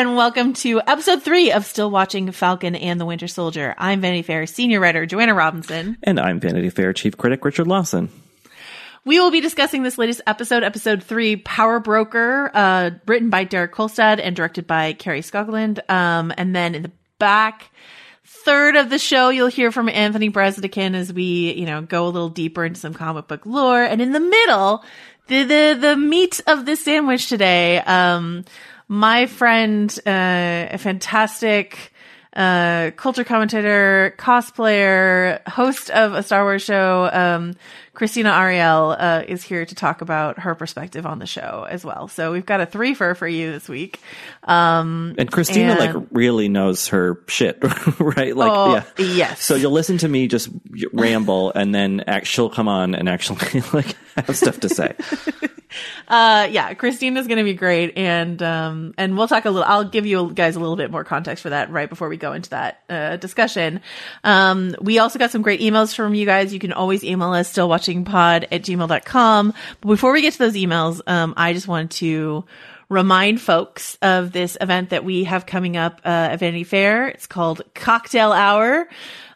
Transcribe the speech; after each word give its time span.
And 0.00 0.16
welcome 0.16 0.54
to 0.54 0.80
episode 0.80 1.22
three 1.22 1.52
of 1.52 1.66
Still 1.66 1.90
Watching 1.90 2.32
Falcon 2.32 2.74
and 2.74 2.98
the 2.98 3.04
Winter 3.04 3.28
Soldier. 3.28 3.74
I'm 3.76 4.00
Vanity 4.00 4.22
Fair 4.22 4.46
senior 4.46 4.80
writer 4.80 5.04
Joanna 5.04 5.34
Robinson. 5.34 5.98
And 6.02 6.18
I'm 6.18 6.40
Vanity 6.40 6.70
Fair 6.70 6.94
chief 6.94 7.18
critic 7.18 7.44
Richard 7.44 7.66
Lawson. 7.66 8.08
We 9.04 9.20
will 9.20 9.30
be 9.30 9.42
discussing 9.42 9.82
this 9.82 9.98
latest 9.98 10.22
episode, 10.26 10.62
episode 10.62 11.02
three, 11.02 11.36
Power 11.36 11.80
Broker, 11.80 12.50
uh, 12.54 12.92
written 13.06 13.28
by 13.28 13.44
Derek 13.44 13.74
Kolstad 13.74 14.20
and 14.22 14.34
directed 14.34 14.66
by 14.66 14.94
Kari 14.94 15.20
Skogland. 15.20 15.80
Um, 15.90 16.32
and 16.38 16.56
then 16.56 16.74
in 16.74 16.82
the 16.84 16.92
back 17.18 17.68
third 18.24 18.76
of 18.76 18.88
the 18.88 18.98
show, 18.98 19.28
you'll 19.28 19.48
hear 19.48 19.70
from 19.70 19.90
Anthony 19.90 20.30
Breznican 20.30 20.94
as 20.94 21.12
we, 21.12 21.52
you 21.52 21.66
know, 21.66 21.82
go 21.82 22.06
a 22.06 22.08
little 22.08 22.30
deeper 22.30 22.64
into 22.64 22.80
some 22.80 22.94
comic 22.94 23.28
book 23.28 23.44
lore. 23.44 23.82
And 23.82 24.00
in 24.00 24.12
the 24.12 24.20
middle, 24.20 24.82
the, 25.26 25.42
the, 25.42 25.78
the 25.78 25.96
meat 25.98 26.40
of 26.46 26.64
this 26.64 26.82
sandwich 26.82 27.28
today, 27.28 27.80
um, 27.80 28.46
my 28.92 29.26
friend, 29.26 29.88
uh, 30.04 30.66
a 30.72 30.76
fantastic, 30.78 31.92
uh, 32.34 32.90
culture 32.96 33.22
commentator, 33.24 34.14
cosplayer, 34.18 35.46
host 35.48 35.90
of 35.90 36.12
a 36.14 36.22
Star 36.24 36.42
Wars 36.42 36.62
show, 36.62 37.08
um, 37.12 37.54
Krystina 37.94 38.32
Arielle, 38.32 38.96
uh, 38.98 39.24
is 39.28 39.44
here 39.44 39.64
to 39.64 39.74
talk 39.76 40.00
about 40.00 40.40
her 40.40 40.54
perspective 40.56 41.06
on 41.06 41.20
the 41.20 41.26
show 41.26 41.66
as 41.70 41.84
well. 41.84 42.08
So 42.08 42.32
we've 42.32 42.46
got 42.46 42.60
a 42.60 42.66
three 42.66 42.94
for 42.94 43.14
for 43.14 43.28
you 43.28 43.52
this 43.52 43.68
week. 43.68 44.00
Um, 44.44 45.14
And 45.18 45.30
Krystina 45.30 45.76
and- 45.78 45.94
like 45.96 46.06
really 46.10 46.48
knows 46.48 46.88
her 46.88 47.20
shit, 47.28 47.58
right? 48.00 48.34
Like 48.36 48.50
Oh, 48.52 48.74
yeah. 48.74 49.04
yes. 49.04 49.44
So 49.44 49.54
you'll 49.54 49.72
listen 49.72 49.98
to 49.98 50.08
me 50.08 50.26
just 50.28 50.48
ramble 50.92 51.52
and 51.54 51.72
then 51.74 52.02
act, 52.08 52.26
she'll 52.26 52.50
come 52.50 52.66
on 52.68 52.94
and 52.96 53.08
actually 53.08 53.60
like 53.72 53.96
have 54.26 54.36
stuff 54.36 54.60
to 54.60 54.68
say. 54.68 54.94
Uh, 56.08 56.48
yeah, 56.50 56.74
Krystina's 56.74 57.28
going 57.28 57.38
to 57.38 57.44
be 57.44 57.54
great, 57.54 57.96
and 57.96 58.42
um, 58.42 58.94
and 58.98 59.16
we'll 59.16 59.28
talk 59.28 59.44
a 59.44 59.50
little. 59.50 59.68
I'll 59.68 59.84
give 59.84 60.04
you 60.06 60.32
guys 60.32 60.56
a 60.56 60.60
little 60.60 60.74
bit 60.74 60.90
more 60.90 61.04
context 61.04 61.42
for 61.42 61.50
that 61.50 61.70
right 61.70 61.88
before 61.88 62.08
we 62.08 62.16
go 62.16 62.32
into 62.32 62.50
that 62.50 62.82
uh, 62.88 63.16
discussion. 63.16 63.80
Um, 64.24 64.74
we 64.80 64.98
also 64.98 65.20
got 65.20 65.30
some 65.30 65.42
great 65.42 65.60
emails 65.60 65.94
from 65.94 66.14
you 66.14 66.26
guys. 66.26 66.52
You 66.52 66.58
can 66.58 66.72
always 66.72 67.04
email 67.04 67.32
us 67.32 67.52
stillwatchingpod 67.52 68.48
at 68.50 68.62
gmail.com. 68.62 69.54
But 69.80 69.88
before 69.88 70.12
we 70.12 70.22
get 70.22 70.32
to 70.32 70.38
those 70.40 70.54
emails, 70.54 71.00
um, 71.06 71.34
I 71.36 71.52
just 71.52 71.68
want 71.68 71.92
to 71.92 72.44
remind 72.88 73.40
folks 73.40 73.96
of 74.02 74.32
this 74.32 74.58
event 74.60 74.90
that 74.90 75.04
we 75.04 75.24
have 75.24 75.46
coming 75.46 75.76
up 75.76 76.00
uh, 76.04 76.08
at 76.32 76.40
Vanity 76.40 76.64
Fair. 76.64 77.08
It's 77.08 77.28
called 77.28 77.62
Cocktail 77.74 78.32
Hour. 78.32 78.88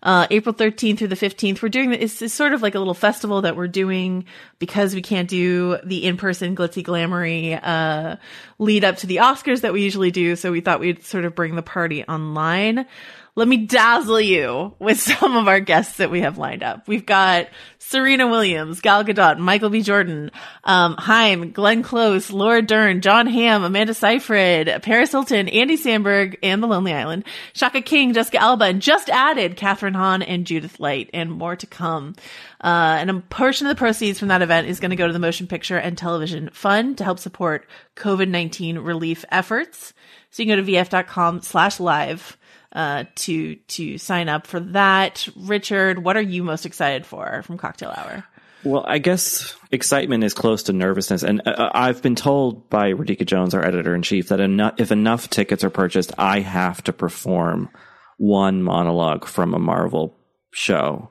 Uh, 0.04 0.26
April 0.30 0.54
13th 0.54 0.98
through 0.98 1.08
the 1.08 1.16
15th. 1.16 1.62
We're 1.62 1.70
doing 1.70 1.92
it's, 1.94 2.20
it's 2.20 2.34
sort 2.34 2.52
of 2.52 2.60
like 2.60 2.74
a 2.74 2.78
little 2.78 2.94
festival 2.94 3.40
that 3.42 3.56
we're 3.56 3.68
doing 3.68 4.26
because 4.58 4.94
we 4.94 5.00
can't 5.00 5.28
do 5.28 5.78
the 5.82 6.04
in-person 6.04 6.54
glitzy 6.54 6.84
glamoury, 6.84 7.58
uh, 7.62 8.16
lead 8.58 8.84
up 8.84 8.98
to 8.98 9.06
the 9.06 9.16
Oscars 9.16 9.62
that 9.62 9.72
we 9.72 9.82
usually 9.82 10.10
do. 10.10 10.36
So 10.36 10.52
we 10.52 10.60
thought 10.60 10.78
we'd 10.78 11.02
sort 11.02 11.24
of 11.24 11.34
bring 11.34 11.56
the 11.56 11.62
party 11.62 12.04
online. 12.04 12.86
Let 13.36 13.48
me 13.48 13.56
dazzle 13.56 14.20
you 14.20 14.74
with 14.78 15.00
some 15.00 15.36
of 15.36 15.48
our 15.48 15.58
guests 15.58 15.96
that 15.96 16.10
we 16.10 16.20
have 16.20 16.38
lined 16.38 16.62
up. 16.62 16.86
We've 16.86 17.04
got 17.04 17.48
Serena 17.78 18.28
Williams, 18.28 18.80
Gal 18.80 19.04
Gadot, 19.04 19.38
Michael 19.38 19.70
B. 19.70 19.82
Jordan, 19.82 20.30
um, 20.62 20.96
Haim, 20.96 21.50
Glenn 21.50 21.82
Close, 21.82 22.30
Laura 22.30 22.62
Dern, 22.62 23.00
Jon 23.00 23.26
Hamm, 23.26 23.64
Amanda 23.64 23.92
Seyfried, 23.92 24.82
Paris 24.82 25.10
Hilton, 25.10 25.48
Andy 25.48 25.76
Samberg, 25.76 26.36
and 26.42 26.62
The 26.62 26.68
Lonely 26.68 26.92
Island, 26.92 27.24
Shaka 27.52 27.82
King, 27.82 28.14
Jessica 28.14 28.40
Alba, 28.40 28.66
and 28.66 28.80
just 28.80 29.10
added 29.10 29.56
Kathryn 29.56 29.96
Hahn 29.96 30.22
and 30.22 30.46
Judith 30.46 30.78
Light, 30.78 31.10
and 31.12 31.32
more 31.32 31.56
to 31.56 31.66
come. 31.66 32.14
Uh, 32.62 32.96
and 33.00 33.10
a 33.10 33.20
portion 33.20 33.66
of 33.66 33.74
the 33.74 33.78
proceeds 33.78 34.18
from 34.18 34.28
that 34.28 34.42
event 34.42 34.68
is 34.68 34.80
going 34.80 34.90
to 34.90 34.96
go 34.96 35.08
to 35.08 35.12
the 35.12 35.18
Motion 35.18 35.48
Picture 35.48 35.76
and 35.76 35.98
Television 35.98 36.50
Fund 36.52 36.98
to 36.98 37.04
help 37.04 37.18
support 37.18 37.66
COVID-19 37.96 38.84
relief 38.84 39.24
efforts. 39.30 39.92
So 40.30 40.42
you 40.42 40.48
can 40.48 40.58
go 40.58 40.64
to 40.64 40.72
vf.com 40.72 41.42
slash 41.42 41.80
live 41.80 42.38
uh, 42.74 43.04
to 43.16 43.54
to 43.56 43.98
sign 43.98 44.28
up 44.28 44.46
for 44.46 44.60
that. 44.60 45.26
Richard, 45.36 46.02
what 46.02 46.16
are 46.16 46.22
you 46.22 46.42
most 46.42 46.66
excited 46.66 47.06
for 47.06 47.42
from 47.44 47.56
Cocktail 47.58 47.92
Hour? 47.96 48.24
Well, 48.64 48.84
I 48.88 48.96
guess 48.98 49.54
excitement 49.70 50.24
is 50.24 50.32
close 50.32 50.62
to 50.64 50.72
nervousness, 50.72 51.22
and 51.22 51.42
uh, 51.46 51.70
I've 51.74 52.00
been 52.00 52.14
told 52.14 52.70
by 52.70 52.92
Radhika 52.92 53.26
Jones, 53.26 53.52
our 53.54 53.62
editor 53.64 53.94
in 53.94 54.00
chief, 54.02 54.28
that 54.28 54.40
enough, 54.40 54.74
if 54.78 54.90
enough 54.90 55.28
tickets 55.28 55.62
are 55.64 55.70
purchased, 55.70 56.12
I 56.16 56.40
have 56.40 56.82
to 56.84 56.92
perform 56.94 57.68
one 58.16 58.62
monologue 58.62 59.26
from 59.26 59.52
a 59.52 59.58
Marvel 59.58 60.16
show. 60.52 61.10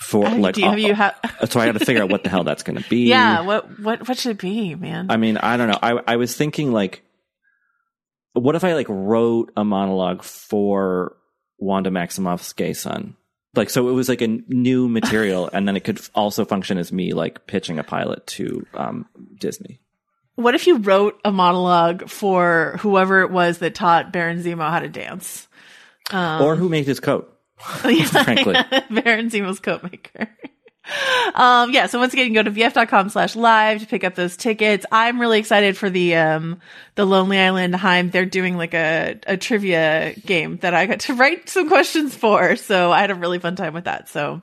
for 0.00 0.26
Uh, 0.26 0.36
like 0.36 0.54
do 0.56 0.60
you- 0.60 0.68
have 0.68 0.78
you 0.78 0.92
uh, 0.92 0.96
ha- 0.96 1.14
uh, 1.40 1.46
so 1.46 1.58
I 1.60 1.64
got 1.64 1.78
to 1.78 1.84
figure 1.86 2.02
out 2.02 2.10
what 2.10 2.22
the 2.24 2.28
hell 2.28 2.44
that's 2.44 2.62
going 2.62 2.76
to 2.82 2.86
be. 2.90 3.06
Yeah. 3.08 3.40
What 3.40 3.80
what 3.80 4.06
what 4.06 4.18
should 4.18 4.32
it 4.32 4.38
be, 4.38 4.74
man? 4.74 5.06
I 5.10 5.16
mean, 5.16 5.38
I 5.38 5.56
don't 5.56 5.68
know. 5.70 5.78
I 5.82 5.98
I 6.06 6.16
was 6.16 6.36
thinking 6.36 6.72
like, 6.72 7.02
what 8.36 8.54
if 8.54 8.64
I 8.64 8.74
like 8.74 8.86
wrote 8.88 9.52
a 9.56 9.64
monologue 9.64 10.22
for 10.22 11.16
Wanda 11.58 11.90
Maximoff's 11.90 12.52
gay 12.52 12.72
son? 12.72 13.16
Like, 13.54 13.70
so 13.70 13.88
it 13.88 13.92
was 13.92 14.08
like 14.08 14.20
a 14.20 14.28
new 14.48 14.88
material, 14.88 15.48
and 15.52 15.66
then 15.66 15.76
it 15.76 15.84
could 15.84 16.00
also 16.14 16.44
function 16.44 16.78
as 16.78 16.92
me 16.92 17.12
like 17.12 17.46
pitching 17.46 17.78
a 17.78 17.84
pilot 17.84 18.26
to 18.28 18.66
um, 18.74 19.06
Disney. 19.38 19.80
what 20.34 20.54
if 20.54 20.66
you 20.66 20.78
wrote 20.78 21.18
a 21.24 21.32
monologue 21.32 22.08
for 22.08 22.76
whoever 22.80 23.22
it 23.22 23.30
was 23.30 23.58
that 23.58 23.74
taught 23.74 24.12
Baron 24.12 24.42
Zemo 24.42 24.68
how 24.68 24.80
to 24.80 24.88
dance? 24.88 25.48
Um, 26.10 26.42
or 26.42 26.56
who 26.56 26.68
made 26.68 26.86
his 26.86 27.00
coat? 27.00 27.32
frankly. 27.58 28.54
Baron 28.90 29.30
Zemo's 29.30 29.60
coat 29.60 29.82
maker. 29.82 30.28
Um, 31.34 31.72
yeah, 31.72 31.86
so 31.86 31.98
once 31.98 32.12
again, 32.12 32.32
go 32.32 32.42
to 32.42 32.50
vf.com 32.50 33.08
slash 33.08 33.34
live 33.36 33.80
to 33.80 33.86
pick 33.86 34.04
up 34.04 34.14
those 34.14 34.36
tickets. 34.36 34.86
I'm 34.92 35.20
really 35.20 35.38
excited 35.38 35.76
for 35.76 35.90
the, 35.90 36.14
um, 36.16 36.60
the 36.94 37.04
Lonely 37.04 37.38
Island 37.38 37.74
Haim. 37.74 38.10
They're 38.10 38.24
doing 38.24 38.56
like 38.56 38.74
a, 38.74 39.18
a 39.26 39.36
trivia 39.36 40.14
game 40.24 40.58
that 40.58 40.74
I 40.74 40.86
got 40.86 41.00
to 41.00 41.14
write 41.16 41.48
some 41.48 41.68
questions 41.68 42.14
for. 42.14 42.56
So 42.56 42.92
I 42.92 43.00
had 43.00 43.10
a 43.10 43.14
really 43.14 43.38
fun 43.38 43.56
time 43.56 43.74
with 43.74 43.84
that. 43.84 44.08
So 44.08 44.42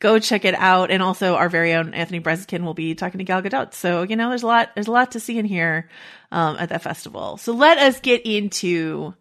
go 0.00 0.18
check 0.18 0.44
it 0.44 0.54
out. 0.54 0.90
And 0.90 1.02
also 1.02 1.34
our 1.34 1.48
very 1.48 1.74
own 1.74 1.94
Anthony 1.94 2.20
Breznican 2.20 2.64
will 2.64 2.74
be 2.74 2.94
talking 2.94 3.18
to 3.18 3.24
Gal 3.24 3.42
Gadot. 3.42 3.74
So, 3.74 4.02
you 4.02 4.16
know, 4.16 4.30
there's 4.30 4.42
a 4.42 4.48
lot, 4.48 4.70
there's 4.74 4.88
a 4.88 4.92
lot 4.92 5.12
to 5.12 5.20
see 5.20 5.38
in 5.38 5.44
here, 5.44 5.88
um, 6.32 6.56
at 6.58 6.70
that 6.70 6.82
festival. 6.82 7.36
So 7.36 7.52
let 7.52 7.78
us 7.78 8.00
get 8.00 8.22
into 8.22 9.14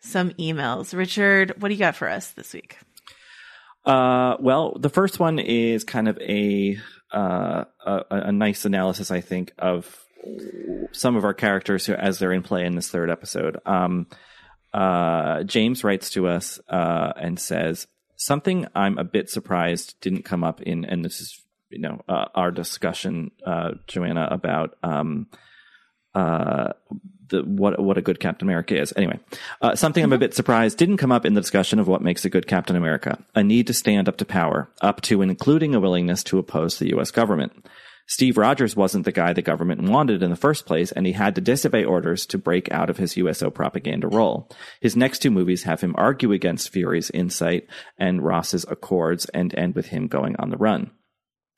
some 0.00 0.30
emails. 0.32 0.96
Richard, 0.96 1.60
what 1.60 1.68
do 1.68 1.74
you 1.74 1.78
got 1.78 1.96
for 1.96 2.08
us 2.08 2.32
this 2.32 2.52
week? 2.52 2.78
Uh, 3.84 4.36
well, 4.40 4.76
the 4.78 4.88
first 4.88 5.18
one 5.18 5.38
is 5.38 5.84
kind 5.84 6.08
of 6.08 6.18
a, 6.18 6.78
uh, 7.12 7.64
a 7.84 8.04
a 8.10 8.32
nice 8.32 8.64
analysis, 8.64 9.10
I 9.10 9.20
think, 9.20 9.52
of 9.58 10.02
some 10.92 11.16
of 11.16 11.24
our 11.24 11.34
characters 11.34 11.86
who, 11.86 11.94
as 11.94 12.18
they're 12.18 12.32
in 12.32 12.42
play 12.42 12.64
in 12.64 12.76
this 12.76 12.88
third 12.88 13.10
episode. 13.10 13.58
Um, 13.66 14.06
uh, 14.72 15.42
James 15.42 15.84
writes 15.84 16.10
to 16.10 16.28
us 16.28 16.60
uh, 16.68 17.12
and 17.16 17.38
says 17.38 17.86
something 18.16 18.66
I'm 18.74 18.98
a 18.98 19.04
bit 19.04 19.28
surprised 19.28 20.00
didn't 20.00 20.24
come 20.24 20.44
up 20.44 20.62
in, 20.62 20.84
and 20.84 21.04
this 21.04 21.20
is 21.20 21.44
you 21.70 21.80
know 21.80 22.00
uh, 22.08 22.26
our 22.34 22.50
discussion, 22.50 23.32
uh, 23.44 23.72
Joanna, 23.86 24.28
about 24.30 24.76
um, 24.82 25.26
the 27.32 27.42
what 27.42 27.82
what 27.82 27.98
a 27.98 28.02
good 28.02 28.20
Captain 28.20 28.46
America 28.46 28.80
is. 28.80 28.92
Anyway, 28.96 29.18
uh, 29.60 29.74
something 29.74 30.04
I'm 30.04 30.12
a 30.12 30.18
bit 30.18 30.34
surprised 30.34 30.78
didn't 30.78 30.98
come 30.98 31.10
up 31.10 31.26
in 31.26 31.34
the 31.34 31.40
discussion 31.40 31.80
of 31.80 31.88
what 31.88 32.02
makes 32.02 32.24
a 32.24 32.30
good 32.30 32.46
Captain 32.46 32.76
America: 32.76 33.18
a 33.34 33.42
need 33.42 33.66
to 33.66 33.74
stand 33.74 34.08
up 34.08 34.18
to 34.18 34.24
power, 34.24 34.70
up 34.80 35.00
to 35.02 35.20
and 35.20 35.30
including 35.30 35.74
a 35.74 35.80
willingness 35.80 36.22
to 36.24 36.38
oppose 36.38 36.78
the 36.78 36.90
U.S. 36.90 37.10
government. 37.10 37.66
Steve 38.06 38.36
Rogers 38.36 38.76
wasn't 38.76 39.04
the 39.04 39.12
guy 39.12 39.32
the 39.32 39.42
government 39.42 39.88
wanted 39.88 40.22
in 40.22 40.30
the 40.30 40.36
first 40.36 40.66
place, 40.66 40.92
and 40.92 41.06
he 41.06 41.12
had 41.12 41.34
to 41.34 41.40
disobey 41.40 41.84
orders 41.84 42.26
to 42.26 42.38
break 42.38 42.70
out 42.70 42.90
of 42.90 42.98
his 42.98 43.16
USO 43.16 43.48
propaganda 43.48 44.08
role. 44.08 44.50
His 44.80 44.96
next 44.96 45.20
two 45.20 45.30
movies 45.30 45.62
have 45.62 45.80
him 45.80 45.94
argue 45.96 46.32
against 46.32 46.70
Fury's 46.70 47.10
insight 47.10 47.66
and 47.96 48.22
Ross's 48.22 48.66
accords 48.68 49.26
and 49.26 49.54
end 49.54 49.74
with 49.74 49.86
him 49.86 50.08
going 50.08 50.36
on 50.36 50.50
the 50.50 50.56
run. 50.56 50.90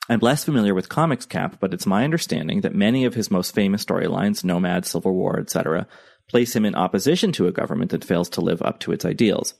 I'm 0.08 0.20
less 0.20 0.44
familiar 0.44 0.74
with 0.74 0.90
comics 0.90 1.24
Cap, 1.24 1.56
but 1.60 1.72
it's 1.72 1.86
my 1.86 2.04
understanding 2.04 2.60
that 2.60 2.74
many 2.74 3.06
of 3.06 3.14
his 3.14 3.30
most 3.30 3.54
famous 3.54 3.84
storylines, 3.84 4.44
Nomad, 4.44 4.84
Civil 4.84 5.14
War, 5.14 5.40
etc., 5.40 5.86
place 6.28 6.54
him 6.54 6.66
in 6.66 6.74
opposition 6.74 7.32
to 7.32 7.46
a 7.46 7.52
government 7.52 7.90
that 7.90 8.04
fails 8.04 8.28
to 8.30 8.42
live 8.42 8.60
up 8.60 8.80
to 8.80 8.92
its 8.92 9.06
ideals. 9.06 9.54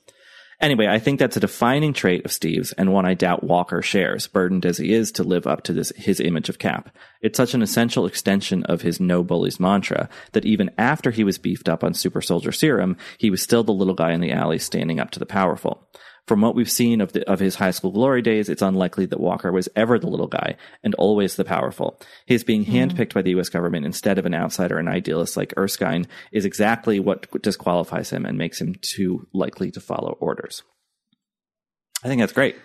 Anyway, 0.61 0.87
I 0.87 0.99
think 0.99 1.19
that's 1.19 1.37
a 1.37 1.41
defining 1.41 1.93
trait 1.93 2.25
of 2.25 2.33
Steve's 2.33 2.73
and 2.73 2.93
one 2.93 3.07
I 3.07 3.15
doubt 3.15 3.43
Walker 3.43 3.83
shares, 3.83 4.29
burdened 4.29 4.65
as 4.65 4.79
he 4.79 4.93
is 4.93 5.11
to 5.13 5.25
live 5.25 5.47
up 5.47 5.63
to 5.65 5.73
this, 5.73 5.93
his 5.97 6.21
image 6.21 6.49
of 6.49 6.59
Cap. 6.59 6.95
It's 7.23 7.37
such 7.37 7.55
an 7.55 7.63
essential 7.63 8.07
extension 8.07 8.65
of 8.65 8.83
his 8.83 9.01
no 9.01 9.23
bullies 9.23 9.59
mantra 9.59 10.09
that 10.33 10.45
even 10.45 10.71
after 10.79 11.11
he 11.11 11.25
was 11.25 11.39
beefed 11.39 11.69
up 11.69 11.83
on 11.83 11.95
super 11.95 12.21
soldier 12.21 12.53
serum, 12.53 12.97
he 13.19 13.31
was 13.31 13.43
still 13.43 13.65
the 13.65 13.73
little 13.73 13.95
guy 13.95 14.13
in 14.13 14.21
the 14.21 14.33
alley 14.33 14.59
standing 14.59 15.01
up 15.01 15.11
to 15.13 15.19
the 15.19 15.27
powerful. 15.27 15.89
From 16.27 16.41
what 16.41 16.55
we've 16.55 16.71
seen 16.71 17.03
of 17.03 17.13
the, 17.13 17.29
of 17.31 17.39
his 17.39 17.57
high 17.57 17.71
school 17.71 17.91
glory 17.91 18.23
days, 18.23 18.49
it's 18.49 18.63
unlikely 18.63 19.05
that 19.07 19.21
Walker 19.21 19.53
was 19.53 19.69
ever 19.77 19.99
the 19.99 20.09
little 20.09 20.27
guy 20.27 20.57
and 20.83 20.95
always 20.95 21.37
the 21.37 21.45
powerful. 21.45 22.01
His 22.25 22.45
being 22.45 22.65
handpicked 22.65 23.13
by 23.13 23.21
the 23.21 23.31
U.S. 23.33 23.51
government 23.51 23.85
instead 23.85 24.19
of 24.19 24.25
an 24.25 24.35
outsider 24.35 24.79
and 24.79 24.89
idealist 24.89 25.37
like 25.37 25.53
Erskine 25.59 26.07
is 26.33 26.47
exactly 26.47 26.99
what 26.99 27.43
disqualifies 27.43 28.09
him 28.09 28.25
and 28.25 28.39
makes 28.39 28.59
him 28.59 28.75
too 28.81 29.27
likely 29.35 29.71
to 29.73 29.81
follow 29.81 30.17
orders. 30.19 30.63
I 32.03 32.09
think 32.09 32.21
that's 32.21 32.33
great. 32.33 32.57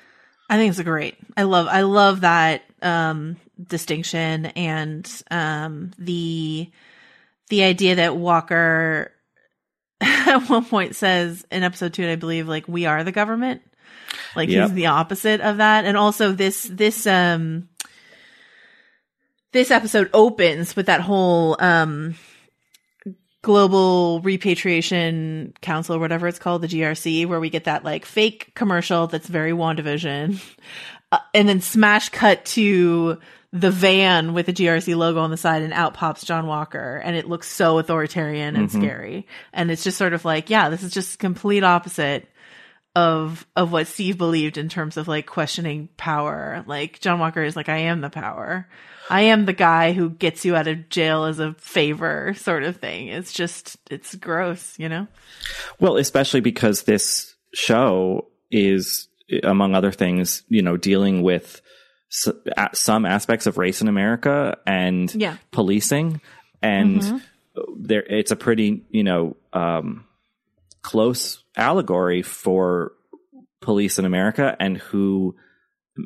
I 0.50 0.58
think 0.58 0.72
it's 0.72 0.82
great. 0.82 1.16
I 1.38 1.44
love 1.44 1.68
I 1.68 1.82
love 1.82 2.22
that 2.22 2.64
um 2.82 3.38
distinction 3.62 4.48
and 4.48 5.24
um 5.30 5.92
the 6.00 6.72
the 7.50 7.64
idea 7.64 7.96
that 7.96 8.16
Walker 8.16 9.12
at 10.02 10.50
one 10.50 10.66
point 10.66 10.96
says 10.96 11.46
in 11.52 11.64
episode 11.64 11.94
2 11.94 12.08
I 12.08 12.16
believe 12.16 12.48
like 12.48 12.68
we 12.68 12.86
are 12.86 13.04
the 13.04 13.12
government. 13.12 13.62
Like 14.36 14.50
Yep. 14.50 14.68
he's 14.68 14.74
the 14.76 14.88
opposite 14.88 15.42
of 15.42 15.58
that 15.58 15.86
and 15.86 15.98
also 15.98 16.32
this 16.32 16.64
this 16.64 17.06
um 17.08 17.68
this 19.52 19.72
episode 19.72 20.10
opens 20.14 20.76
with 20.76 20.86
that 20.88 21.02
whole 21.02 21.58
um 21.60 22.16
global 23.42 24.20
repatriation 24.22 25.54
council 25.62 25.96
or 25.96 26.00
whatever 26.00 26.28
it's 26.28 26.40
called 26.40 26.62
the 26.62 26.68
grc 26.68 27.26
where 27.26 27.40
we 27.40 27.50
get 27.50 27.64
that 27.64 27.86
like 27.86 28.04
fake 28.06 28.52
commercial 28.54 29.08
that's 29.08 29.28
very 29.28 29.54
wandavision 29.54 30.42
uh, 31.14 31.20
and 31.34 31.48
then 31.48 31.62
smash 31.62 32.10
cut 32.10 32.44
to 32.46 33.18
the 33.52 33.72
van 33.72 34.34
with 34.34 34.46
the 34.46 34.54
grc 34.54 34.96
logo 34.96 35.20
on 35.20 35.32
the 35.32 35.38
side 35.38 35.64
and 35.64 35.74
out 35.74 35.94
pops 35.94 36.24
john 36.24 36.46
walker 36.46 37.02
and 37.04 37.16
it 37.16 37.28
looks 37.28 37.48
so 37.48 37.80
authoritarian 37.80 38.56
and 38.56 38.70
mm-hmm. 38.70 38.80
scary 38.80 39.28
and 39.54 39.72
it's 39.72 39.84
just 39.84 39.98
sort 39.98 40.14
of 40.14 40.24
like 40.24 40.50
yeah 40.50 40.70
this 40.70 40.84
is 40.84 40.92
just 40.92 41.20
complete 41.20 41.64
opposite 41.64 42.30
of 42.96 43.48
of 43.56 43.72
what 43.72 43.88
Steve 43.88 44.18
believed 44.18 44.58
in 44.58 44.68
terms 44.68 44.98
of 44.98 45.08
like 45.08 45.26
questioning 45.26 45.90
power. 45.96 46.64
Like 46.68 47.00
John 47.00 47.20
Walker 47.20 47.44
is 47.44 47.56
like, 47.56 47.70
I 47.70 47.78
am 47.78 48.02
the 48.02 48.10
power. 48.10 48.68
I 49.10 49.22
am 49.22 49.46
the 49.46 49.54
guy 49.54 49.94
who 49.94 50.10
gets 50.10 50.46
you 50.46 50.56
out 50.56 50.68
of 50.68 50.90
jail 50.90 51.26
as 51.26 51.40
a 51.40 51.54
favor, 51.56 52.34
sort 52.36 52.64
of 52.64 52.78
thing. 52.78 53.08
It's 53.08 53.34
just 53.34 53.78
it's 53.90 54.14
gross, 54.16 54.78
you 54.78 54.90
know? 54.90 55.08
Well, 55.80 55.98
especially 55.98 56.42
because 56.42 56.84
this 56.84 57.36
show 57.54 58.28
is, 58.52 59.08
among 59.44 59.74
other 59.74 59.92
things, 59.92 60.44
you 60.48 60.62
know, 60.62 60.78
dealing 60.78 61.24
with 61.24 61.62
some 62.10 63.06
aspects 63.06 63.46
of 63.46 63.58
race 63.58 63.82
in 63.82 63.88
America 63.88 64.58
and 64.66 65.14
Yeah. 65.14 65.38
policing, 65.52 66.22
and 66.62 67.22
there 67.78 68.04
it's 68.04 68.32
a 68.32 68.36
pretty, 68.36 68.84
you 68.90 69.04
know, 69.04 69.38
um, 69.54 70.06
close 70.82 71.44
allegory 71.56 72.22
for 72.22 72.94
police 73.62 74.00
in 74.00 74.06
America 74.06 74.56
and 74.60 74.78
who 74.78 75.36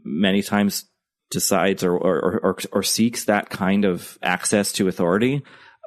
many 0.04 0.42
times 0.42 0.86
decides 1.30 1.84
or 1.84 1.96
or, 1.98 2.40
or, 2.44 2.58
or 2.72 2.84
seeks 2.84 3.26
that 3.26 3.50
kind 3.50 3.86
of 3.86 4.18
access 4.22 4.72
to 4.74 4.88
authority 4.88 5.44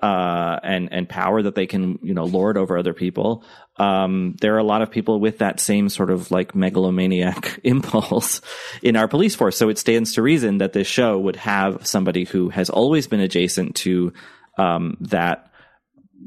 uh, 0.06 0.60
and 0.62 0.92
and 0.92 1.08
power 1.08 1.42
that 1.42 1.56
they 1.56 1.66
can 1.66 1.98
you 2.00 2.14
know 2.14 2.22
lord 2.22 2.56
over 2.56 2.78
other 2.78 2.94
people. 2.94 3.42
Um, 3.76 4.36
there 4.40 4.54
are 4.54 4.58
a 4.58 4.70
lot 4.72 4.80
of 4.80 4.90
people 4.92 5.18
with 5.18 5.38
that 5.38 5.58
same 5.58 5.88
sort 5.88 6.12
of 6.12 6.30
like 6.30 6.54
megalomaniac 6.54 7.58
impulse 7.64 8.40
in 8.82 8.94
our 8.94 9.08
police 9.08 9.34
force. 9.34 9.56
So 9.56 9.68
it 9.68 9.78
stands 9.78 10.12
to 10.12 10.22
reason 10.22 10.58
that 10.58 10.72
this 10.72 10.86
show 10.86 11.18
would 11.18 11.34
have 11.34 11.84
somebody 11.84 12.22
who 12.22 12.50
has 12.50 12.70
always 12.70 13.08
been 13.08 13.18
adjacent 13.18 13.74
to 13.76 14.12
um, 14.58 14.96
that 15.00 15.50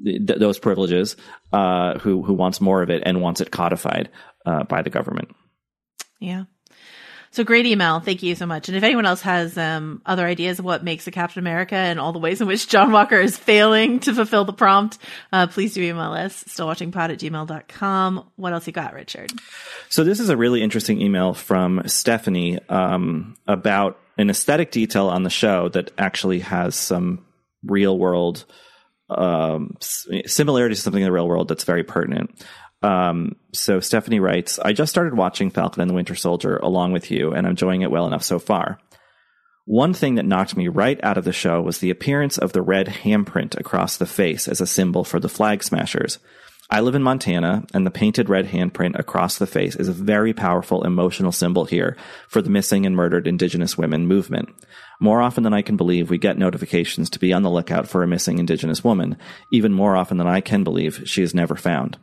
th- 0.03 0.39
those 0.39 0.59
privileges, 0.59 1.15
uh, 1.53 1.99
who 1.99 2.21
who 2.21 2.33
wants 2.33 2.59
more 2.59 2.81
of 2.81 2.89
it 2.89 3.03
and 3.05 3.21
wants 3.21 3.39
it 3.39 3.49
codified 3.49 4.09
uh, 4.45 4.63
by 4.63 4.81
the 4.81 4.89
government. 4.89 5.29
Yeah. 6.19 6.43
So 7.31 7.43
great 7.43 7.67
email. 7.67 7.99
Thank 7.99 8.23
you 8.23 8.33
so 8.33 8.45
much. 8.45 8.69
And 8.69 8.77
if 8.77 8.83
anyone 8.83 9.05
else 9.05 9.21
has 9.21 9.57
um, 9.57 10.01
other 10.05 10.25
ideas 10.25 10.57
of 10.59 10.65
what 10.65 10.83
makes 10.83 11.05
a 11.05 11.11
Captain 11.11 11.39
America 11.39 11.75
and 11.75 11.99
all 11.99 12.11
the 12.11 12.19
ways 12.19 12.41
in 12.41 12.47
which 12.47 12.67
John 12.67 12.91
Walker 12.91 13.19
is 13.19 13.37
failing 13.37 13.99
to 14.01 14.15
fulfill 14.15 14.45
the 14.45 14.53
prompt, 14.53 14.97
uh, 15.31 15.45
please 15.47 15.75
do 15.75 15.83
email 15.83 16.13
us, 16.13 16.43
stillwatchingpod 16.45 17.11
at 17.11 17.19
gmail.com. 17.19 18.29
What 18.35 18.53
else 18.53 18.65
you 18.65 18.73
got, 18.73 18.93
Richard? 18.93 19.31
So 19.89 20.03
this 20.03 20.19
is 20.19 20.29
a 20.29 20.37
really 20.37 20.63
interesting 20.63 21.01
email 21.01 21.33
from 21.35 21.83
Stephanie 21.85 22.59
um, 22.67 23.37
about 23.47 23.99
an 24.17 24.29
aesthetic 24.29 24.71
detail 24.71 25.07
on 25.07 25.23
the 25.23 25.29
show 25.29 25.69
that 25.69 25.91
actually 25.97 26.39
has 26.39 26.75
some 26.75 27.25
real 27.63 27.97
world 27.97 28.45
um, 29.09 29.75
similarities 29.79 30.79
to 30.79 30.83
something 30.83 31.01
in 31.01 31.07
the 31.07 31.11
real 31.11 31.27
world 31.27 31.47
that's 31.47 31.63
very 31.63 31.83
pertinent. 31.83 32.45
Um, 32.81 33.35
so 33.53 33.79
Stephanie 33.79 34.19
writes, 34.19 34.59
I 34.59 34.73
just 34.73 34.91
started 34.91 35.15
watching 35.15 35.49
Falcon 35.49 35.81
and 35.81 35.89
the 35.89 35.95
Winter 35.95 36.15
Soldier 36.15 36.57
along 36.57 36.93
with 36.93 37.11
you, 37.11 37.33
and 37.33 37.45
I'm 37.45 37.51
enjoying 37.51 37.81
it 37.81 37.91
well 37.91 38.07
enough 38.07 38.23
so 38.23 38.39
far. 38.39 38.79
One 39.65 39.93
thing 39.93 40.15
that 40.15 40.25
knocked 40.25 40.57
me 40.57 40.67
right 40.67 40.99
out 41.03 41.17
of 41.17 41.25
the 41.25 41.33
show 41.33 41.61
was 41.61 41.77
the 41.77 41.91
appearance 41.91 42.37
of 42.37 42.53
the 42.53 42.61
red 42.61 42.87
handprint 42.87 43.59
across 43.59 43.97
the 43.97 44.07
face 44.07 44.47
as 44.47 44.61
a 44.61 44.67
symbol 44.67 45.03
for 45.03 45.19
the 45.19 45.29
flag 45.29 45.63
smashers. 45.63 46.17
I 46.71 46.81
live 46.81 46.95
in 46.95 47.03
Montana, 47.03 47.65
and 47.73 47.85
the 47.85 47.91
painted 47.91 48.29
red 48.29 48.47
handprint 48.47 48.97
across 48.97 49.37
the 49.37 49.47
face 49.47 49.75
is 49.75 49.87
a 49.87 49.93
very 49.93 50.33
powerful 50.33 50.83
emotional 50.83 51.31
symbol 51.31 51.65
here 51.65 51.97
for 52.27 52.41
the 52.41 52.49
missing 52.49 52.85
and 52.85 52.95
murdered 52.95 53.27
Indigenous 53.27 53.77
women 53.77 54.07
movement. 54.07 54.49
More 54.99 55.21
often 55.21 55.43
than 55.43 55.53
I 55.53 55.63
can 55.63 55.77
believe, 55.77 56.09
we 56.09 56.19
get 56.19 56.37
notifications 56.37 57.09
to 57.11 57.19
be 57.19 57.33
on 57.33 57.41
the 57.41 57.49
lookout 57.49 57.87
for 57.87 58.03
a 58.03 58.07
missing 58.07 58.37
Indigenous 58.37 58.83
woman. 58.83 59.17
Even 59.51 59.73
more 59.73 59.95
often 59.95 60.17
than 60.17 60.27
I 60.27 60.41
can 60.41 60.63
believe, 60.63 61.03
she 61.05 61.23
is 61.23 61.33
never 61.33 61.55
found. 61.55 61.97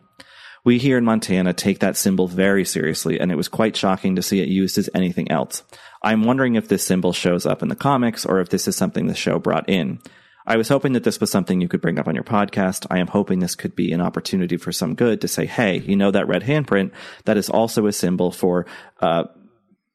We 0.67 0.79
here 0.79 0.99
in 0.99 1.05
Montana 1.05 1.53
take 1.53 1.79
that 1.79 1.97
symbol 1.97 2.27
very 2.27 2.65
seriously, 2.65 3.21
and 3.21 3.31
it 3.31 3.37
was 3.37 3.47
quite 3.47 3.77
shocking 3.77 4.17
to 4.17 4.23
see 4.23 4.41
it 4.41 4.49
used 4.49 4.79
as 4.79 4.91
anything 4.97 5.31
else. 5.31 5.63
I'm 6.03 6.25
wondering 6.25 6.57
if 6.57 6.67
this 6.67 6.85
symbol 6.85 7.13
shows 7.13 7.47
up 7.47 7.63
in 7.63 7.69
the 7.69 7.77
comics 7.77 8.27
or 8.27 8.41
if 8.41 8.49
this 8.49 8.67
is 8.67 8.75
something 8.75 9.07
the 9.07 9.15
show 9.15 9.39
brought 9.39 9.71
in. 9.71 10.01
I 10.45 10.57
was 10.57 10.69
hoping 10.69 10.95
that 10.95 11.05
this 11.05 11.21
was 11.21 11.31
something 11.31 11.61
you 11.61 11.69
could 11.69 11.81
bring 11.81 12.01
up 12.01 12.09
on 12.09 12.17
your 12.17 12.25
podcast. 12.25 12.85
I 12.91 12.99
am 12.99 13.07
hoping 13.07 13.39
this 13.39 13.55
could 13.55 13.77
be 13.77 13.93
an 13.93 14.01
opportunity 14.01 14.57
for 14.57 14.73
some 14.73 14.97
good 14.97 15.21
to 15.21 15.29
say, 15.29 15.47
hey, 15.47 15.79
you 15.79 15.95
know 15.95 16.11
that 16.11 16.27
red 16.27 16.43
handprint? 16.43 16.91
That 17.27 17.37
is 17.37 17.49
also 17.49 17.87
a 17.87 17.93
symbol 17.93 18.33
for 18.33 18.67
uh, 19.01 19.27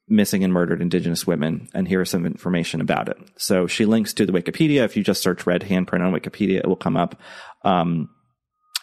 missing 0.08 0.46
and 0.46 0.54
murdered 0.54 0.82
Indigenous 0.82 1.28
women, 1.28 1.68
and 1.74 1.86
here 1.86 2.01
is 2.01 2.10
some 2.10 2.25
information 2.25 2.80
about 2.80 3.10
it. 3.10 3.18
So 3.36 3.68
she 3.68 3.86
links 3.86 4.13
to 4.13 4.25
the 4.25 4.32
Wikipedia. 4.32 4.86
If 4.86 4.96
you 4.96 5.04
just 5.04 5.22
search 5.22 5.46
red 5.46 5.63
handprint 5.63 6.00
on 6.00 6.13
Wikipedia, 6.13 6.60
it 6.60 6.68
will 6.68 6.78
come 6.78 6.96
up. 6.96 7.20
Um, 7.63 8.08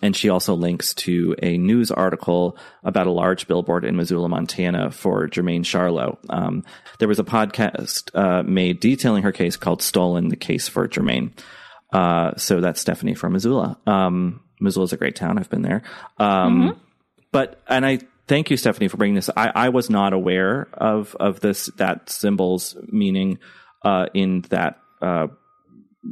and 0.00 0.14
she 0.14 0.28
also 0.28 0.54
links 0.54 0.94
to 0.94 1.34
a 1.42 1.58
news 1.58 1.90
article 1.90 2.56
about 2.84 3.06
a 3.06 3.12
large 3.12 3.46
billboard 3.48 3.84
in 3.84 3.96
Missoula, 3.96 4.28
Montana 4.28 4.90
for 4.90 5.28
Jermain 5.28 5.60
Charlo. 5.60 6.18
Um, 6.28 6.64
there 6.98 7.08
was 7.08 7.18
a 7.18 7.24
podcast 7.24 8.14
uh, 8.14 8.42
made 8.42 8.80
detailing 8.80 9.24
her 9.24 9.32
case 9.32 9.56
called 9.56 9.82
Stolen, 9.82 10.28
the 10.28 10.36
Case 10.36 10.68
for 10.68 10.86
Jermain. 10.88 11.32
Uh, 11.92 12.36
so 12.36 12.60
that's 12.60 12.80
Stephanie 12.80 13.14
from 13.14 13.32
Missoula. 13.32 13.78
Um, 13.86 14.40
Missoula 14.60 14.84
is 14.84 14.92
a 14.92 14.96
great 14.96 15.16
town. 15.16 15.38
I've 15.38 15.50
been 15.50 15.62
there. 15.62 15.82
Um, 16.18 16.60
mm-hmm. 16.60 16.78
But, 17.32 17.60
and 17.68 17.84
I 17.84 18.00
thank 18.26 18.50
you, 18.50 18.56
Stephanie, 18.56 18.88
for 18.88 18.96
bringing 18.96 19.16
this. 19.16 19.30
I, 19.36 19.50
I 19.54 19.68
was 19.70 19.90
not 19.90 20.12
aware 20.12 20.68
of, 20.72 21.16
of 21.18 21.40
this, 21.40 21.66
that 21.76 22.10
symbol's 22.10 22.76
meaning 22.86 23.38
uh, 23.84 24.06
in 24.14 24.42
that 24.50 24.80
uh, 25.00 25.28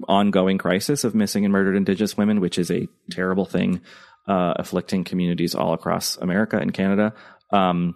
ongoing 0.09 0.59
crisis 0.59 1.05
of 1.05 1.15
missing 1.15 1.45
and 1.45 1.53
murdered 1.53 1.77
Indigenous 1.77 2.17
women, 2.17 2.41
which 2.41 2.59
is 2.59 2.71
a 2.71 2.89
terrible 3.11 3.45
thing 3.45 3.81
uh, 4.27 4.55
afflicting 4.57 5.05
communities 5.05 5.55
all 5.55 5.73
across 5.73 6.17
America 6.17 6.59
and 6.59 6.73
Canada. 6.73 7.15
Um, 7.51 7.95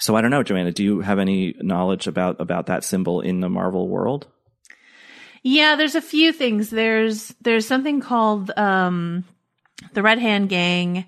so 0.00 0.14
I 0.14 0.20
don't 0.20 0.30
know, 0.30 0.42
Joanna. 0.42 0.72
Do 0.72 0.84
you 0.84 1.00
have 1.00 1.18
any 1.18 1.54
knowledge 1.60 2.06
about 2.06 2.40
about 2.40 2.66
that 2.66 2.84
symbol 2.84 3.20
in 3.20 3.40
the 3.40 3.48
Marvel 3.48 3.88
world? 3.88 4.26
Yeah, 5.42 5.76
there's 5.76 5.96
a 5.96 6.00
few 6.00 6.32
things. 6.32 6.70
There's 6.70 7.34
there's 7.40 7.66
something 7.66 8.00
called 8.00 8.50
um, 8.56 9.24
the 9.94 10.02
Red 10.02 10.18
Hand 10.20 10.48
Gang, 10.48 10.98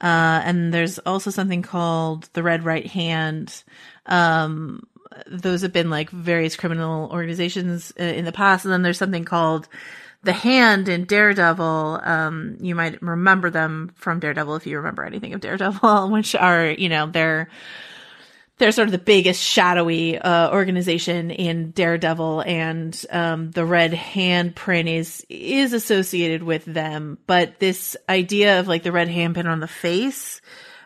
uh, 0.00 0.42
and 0.44 0.74
there's 0.74 0.98
also 1.00 1.30
something 1.30 1.62
called 1.62 2.28
the 2.32 2.42
Red 2.42 2.64
Right 2.64 2.86
Hand. 2.86 3.62
Um, 4.06 4.82
those 5.26 5.62
have 5.62 5.72
been 5.72 5.90
like 5.90 6.10
various 6.10 6.56
criminal 6.56 7.10
organizations 7.10 7.92
uh, 7.98 8.04
in 8.04 8.24
the 8.24 8.32
past. 8.32 8.64
And 8.64 8.72
then 8.72 8.82
there's 8.82 8.98
something 8.98 9.24
called 9.24 9.68
the 10.22 10.32
Hand 10.32 10.88
in 10.88 11.04
Daredevil. 11.04 12.00
Um, 12.02 12.56
you 12.60 12.74
might 12.74 13.02
remember 13.02 13.50
them 13.50 13.92
from 13.96 14.20
Daredevil 14.20 14.56
if 14.56 14.66
you 14.66 14.76
remember 14.76 15.04
anything 15.04 15.34
of 15.34 15.40
Daredevil, 15.40 16.10
which 16.12 16.34
are, 16.34 16.70
you 16.70 16.88
know, 16.88 17.06
they're, 17.06 17.48
they're 18.58 18.70
sort 18.70 18.86
of 18.86 18.92
the 18.92 18.98
biggest 18.98 19.42
shadowy 19.42 20.18
uh, 20.18 20.52
organization 20.52 21.32
in 21.32 21.72
Daredevil, 21.72 22.44
and 22.46 23.04
um, 23.10 23.50
the 23.50 23.64
red 23.64 23.90
handprint 23.90 24.86
is 24.88 25.26
is 25.28 25.72
associated 25.72 26.44
with 26.44 26.64
them. 26.64 27.18
But 27.26 27.58
this 27.58 27.96
idea 28.08 28.60
of 28.60 28.68
like 28.68 28.84
the 28.84 28.92
red 28.92 29.08
Hand 29.08 29.34
handprint 29.34 29.50
on 29.50 29.58
the 29.58 29.66
face, 29.66 30.40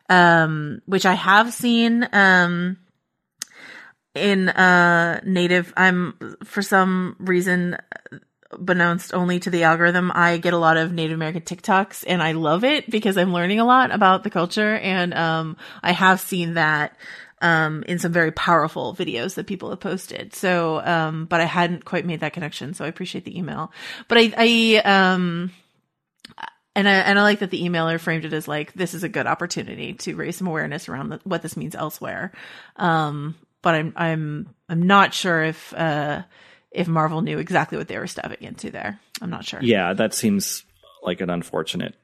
um, 0.08 0.80
which 0.86 1.04
I 1.04 1.12
have 1.12 1.52
seen, 1.52 2.08
um, 2.14 2.78
in 4.16 4.48
uh 4.48 5.20
native 5.24 5.72
i'm 5.76 6.36
for 6.44 6.62
some 6.62 7.16
reason 7.18 7.76
beknownst 8.52 9.12
only 9.12 9.38
to 9.40 9.50
the 9.50 9.64
algorithm 9.64 10.10
i 10.14 10.36
get 10.38 10.52
a 10.52 10.58
lot 10.58 10.76
of 10.76 10.92
native 10.92 11.14
american 11.14 11.42
tiktoks 11.42 12.04
and 12.06 12.22
i 12.22 12.32
love 12.32 12.64
it 12.64 12.88
because 12.90 13.16
i'm 13.16 13.32
learning 13.32 13.60
a 13.60 13.64
lot 13.64 13.92
about 13.92 14.24
the 14.24 14.30
culture 14.30 14.76
and 14.76 15.12
um 15.14 15.56
i 15.82 15.92
have 15.92 16.20
seen 16.20 16.54
that 16.54 16.96
um 17.42 17.82
in 17.86 17.98
some 17.98 18.12
very 18.12 18.32
powerful 18.32 18.94
videos 18.94 19.34
that 19.34 19.46
people 19.46 19.70
have 19.70 19.80
posted 19.80 20.34
so 20.34 20.80
um 20.84 21.26
but 21.26 21.40
i 21.40 21.44
hadn't 21.44 21.84
quite 21.84 22.06
made 22.06 22.20
that 22.20 22.32
connection 22.32 22.72
so 22.72 22.84
i 22.84 22.88
appreciate 22.88 23.24
the 23.24 23.36
email 23.36 23.72
but 24.08 24.16
i 24.16 24.32
i 24.36 24.76
um 24.84 25.50
and 26.76 26.86
I, 26.86 26.92
and 26.92 27.18
I 27.18 27.22
like 27.22 27.38
that 27.38 27.50
the 27.50 27.62
emailer 27.62 27.98
framed 27.98 28.26
it 28.26 28.34
as 28.34 28.46
like 28.46 28.74
this 28.74 28.92
is 28.92 29.02
a 29.02 29.08
good 29.08 29.26
opportunity 29.26 29.94
to 29.94 30.14
raise 30.14 30.36
some 30.36 30.46
awareness 30.46 30.90
around 30.90 31.08
the, 31.08 31.20
what 31.24 31.40
this 31.40 31.56
means 31.56 31.74
elsewhere. 31.74 32.32
Um, 32.76 33.34
but 33.66 33.74
I'm 33.74 33.92
I'm 33.96 34.54
I'm 34.68 34.82
not 34.82 35.12
sure 35.12 35.42
if 35.42 35.74
uh, 35.74 36.22
if 36.70 36.86
Marvel 36.86 37.20
knew 37.20 37.38
exactly 37.40 37.76
what 37.76 37.88
they 37.88 37.98
were 37.98 38.06
stepping 38.06 38.40
into 38.40 38.70
there. 38.70 39.00
I'm 39.20 39.28
not 39.28 39.44
sure. 39.44 39.58
Yeah, 39.60 39.92
that 39.92 40.14
seems 40.14 40.64
like 41.02 41.20
an 41.20 41.30
unfortunate 41.30 41.96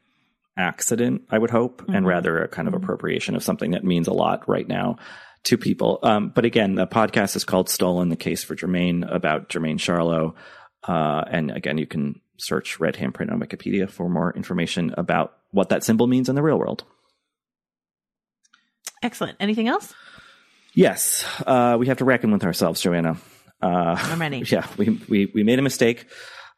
accident. 0.58 1.22
I 1.30 1.38
would 1.38 1.50
hope, 1.50 1.82
mm-hmm. 1.82 1.94
and 1.94 2.04
rather 2.04 2.42
a 2.42 2.48
kind 2.48 2.66
of 2.66 2.74
mm-hmm. 2.74 2.82
appropriation 2.82 3.36
of 3.36 3.44
something 3.44 3.70
that 3.70 3.84
means 3.84 4.08
a 4.08 4.12
lot 4.12 4.48
right 4.48 4.66
now 4.66 4.96
to 5.44 5.56
people. 5.56 6.00
Um, 6.02 6.32
but 6.34 6.44
again, 6.44 6.74
the 6.74 6.88
podcast 6.88 7.36
is 7.36 7.44
called 7.44 7.68
"Stolen: 7.68 8.08
The 8.08 8.16
Case 8.16 8.42
for 8.42 8.56
Jermain" 8.56 9.08
about 9.08 9.48
Jermain 9.48 9.76
Charlo. 9.76 10.34
Uh, 10.82 11.22
and 11.30 11.52
again, 11.52 11.78
you 11.78 11.86
can 11.86 12.20
search 12.38 12.80
red 12.80 12.96
handprint 12.96 13.30
on 13.30 13.38
Wikipedia 13.38 13.88
for 13.88 14.08
more 14.08 14.34
information 14.34 14.92
about 14.98 15.36
what 15.52 15.68
that 15.68 15.84
symbol 15.84 16.08
means 16.08 16.28
in 16.28 16.34
the 16.34 16.42
real 16.42 16.58
world. 16.58 16.82
Excellent. 19.00 19.36
Anything 19.38 19.68
else? 19.68 19.94
Yes, 20.74 21.24
uh, 21.46 21.76
we 21.78 21.86
have 21.88 21.98
to 21.98 22.04
reckon 22.04 22.32
with 22.32 22.44
ourselves, 22.44 22.80
Joanna. 22.80 23.16
Uh, 23.60 23.94
How 23.94 24.16
many? 24.16 24.42
Yeah, 24.46 24.66
we, 24.76 25.00
we, 25.08 25.30
we 25.34 25.42
made 25.42 25.58
a 25.58 25.62
mistake 25.62 26.06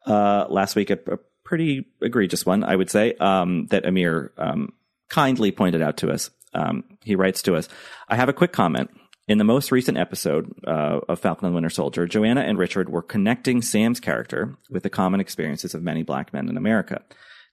uh, 0.07 0.47
last 0.49 0.77
week, 0.77 0.91
a, 0.91 0.99
a, 1.09 1.19
pretty 1.45 1.85
egregious 2.01 2.47
one, 2.47 2.65
I 2.65 2.75
would 2.75 2.89
say, 2.89 3.13
um, 3.21 3.67
that 3.67 3.85
Amir 3.85 4.33
um, 4.39 4.73
kindly 5.11 5.53
pointed 5.53 5.83
out 5.83 5.99
to 5.99 6.11
us. 6.11 6.31
Um, 6.55 6.85
he 7.03 7.17
writes 7.17 7.43
to 7.43 7.55
us 7.55 7.69
I 8.09 8.17
have 8.17 8.31
a 8.31 8.33
quick 8.33 8.53
comment. 8.53 8.91
In 9.27 9.39
the 9.39 9.45
most 9.45 9.73
recent 9.73 9.97
episode 9.97 10.53
uh, 10.67 11.01
of 11.09 11.19
Falcon 11.19 11.47
and 11.47 11.53
the 11.53 11.57
Winter 11.57 11.71
Soldier, 11.71 12.07
Joanna 12.07 12.43
and 12.43 12.59
Richard 12.59 12.91
were 12.91 13.03
connecting 13.03 13.63
Sam's 13.63 14.01
character 14.01 14.57
with 14.71 14.83
the 14.83 14.91
common 14.91 15.21
experiences 15.21 15.75
of 15.75 15.83
many 15.83 16.03
black 16.03 16.33
men 16.33 16.49
in 16.49 16.57
America. 16.57 17.03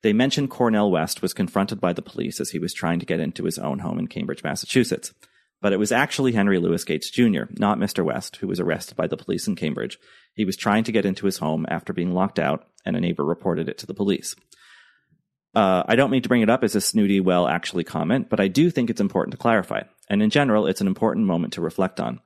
They 0.04 0.14
mentioned 0.14 0.50
Cornel 0.50 0.92
West 0.92 1.22
was 1.22 1.34
confronted 1.34 1.80
by 1.80 1.94
the 1.94 2.02
police 2.02 2.40
as 2.40 2.50
he 2.50 2.60
was 2.60 2.74
trying 2.74 3.00
to 3.00 3.06
get 3.06 3.20
into 3.20 3.44
his 3.46 3.58
own 3.58 3.80
home 3.80 4.00
in 4.00 4.08
Cambridge, 4.08 4.44
Massachusetts. 4.44 5.14
But 5.62 5.74
it 5.74 5.80
was 5.80 5.92
actually 5.92 6.32
Henry 6.32 6.58
Louis 6.58 6.84
Gates 6.84 7.10
Jr., 7.10 7.44
not 7.52 7.78
Mr. 7.78 8.04
West, 8.04 8.38
who 8.38 8.48
was 8.48 8.60
arrested 8.60 8.98
by 8.98 9.08
the 9.08 9.18
police 9.18 9.48
in 9.48 9.56
Cambridge. 9.56 10.00
He 10.34 10.46
was 10.46 10.58
trying 10.58 10.84
to 10.86 10.92
get 10.92 11.06
into 11.06 11.28
his 11.28 11.38
home 11.38 11.66
after 11.70 11.94
being 11.94 12.14
locked 12.14 12.40
out, 12.40 12.66
and 12.86 12.96
a 12.96 13.00
neighbor 13.00 13.24
reported 13.24 13.70
it 13.70 13.78
to 13.80 13.86
the 13.86 13.94
police. 13.94 14.36
Uh, 15.54 15.84
I 15.86 15.96
don't 15.96 16.12
mean 16.12 16.22
to 16.22 16.30
bring 16.30 16.42
it 16.42 16.50
up 16.50 16.64
as 16.64 16.76
a 16.76 16.82
snooty, 16.82 17.20
well, 17.20 17.48
actually 17.48 17.84
comment, 17.84 18.30
but 18.30 18.40
I 18.40 18.48
do 18.48 18.72
think 18.72 18.90
it's 18.90 19.02
important 19.02 19.34
to 19.34 19.38
clarify. 19.38 19.82
And 20.10 20.24
in 20.24 20.30
general, 20.30 20.66
it's 20.66 20.82
an 20.82 20.88
important 20.88 21.26
moment 21.26 21.54
to 21.54 21.62
reflect 21.62 22.00
on. 22.00 22.22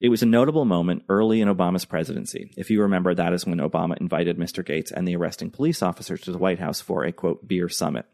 It 0.00 0.08
was 0.08 0.22
a 0.22 0.26
notable 0.26 0.64
moment 0.64 1.04
early 1.08 1.40
in 1.40 1.48
Obama's 1.48 1.84
presidency. 1.84 2.52
If 2.56 2.70
you 2.70 2.82
remember, 2.82 3.14
that 3.14 3.32
is 3.32 3.46
when 3.46 3.58
Obama 3.58 3.96
invited 3.98 4.36
Mr. 4.36 4.66
Gates 4.66 4.90
and 4.90 5.06
the 5.06 5.16
arresting 5.16 5.50
police 5.50 5.82
officers 5.82 6.20
to 6.22 6.32
the 6.32 6.38
White 6.38 6.58
House 6.58 6.80
for 6.80 7.04
a 7.04 7.12
quote, 7.12 7.46
beer 7.46 7.68
summit, 7.68 8.04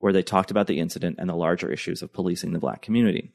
where 0.00 0.12
they 0.12 0.22
talked 0.22 0.50
about 0.50 0.66
the 0.66 0.80
incident 0.80 1.16
and 1.18 1.28
the 1.28 1.36
larger 1.36 1.70
issues 1.70 2.02
of 2.02 2.12
policing 2.12 2.52
the 2.52 2.58
black 2.58 2.82
community. 2.82 3.32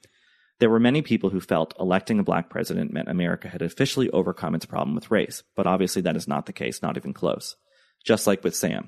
There 0.63 0.69
were 0.69 0.79
many 0.79 1.01
people 1.01 1.29
who 1.29 1.41
felt 1.41 1.73
electing 1.77 2.19
a 2.19 2.23
black 2.23 2.49
president 2.49 2.93
meant 2.93 3.09
America 3.09 3.49
had 3.49 3.61
officially 3.61 4.09
overcome 4.11 4.55
its 4.55 4.65
problem 4.65 4.95
with 4.95 5.11
race, 5.11 5.43
but 5.57 5.67
obviously 5.67 6.01
that 6.03 6.15
is 6.15 6.25
not 6.25 6.45
the 6.45 6.53
case, 6.53 6.81
not 6.81 6.95
even 6.95 7.11
close. 7.11 7.57
Just 8.05 8.27
like 8.27 8.45
with 8.45 8.55
Sam. 8.55 8.87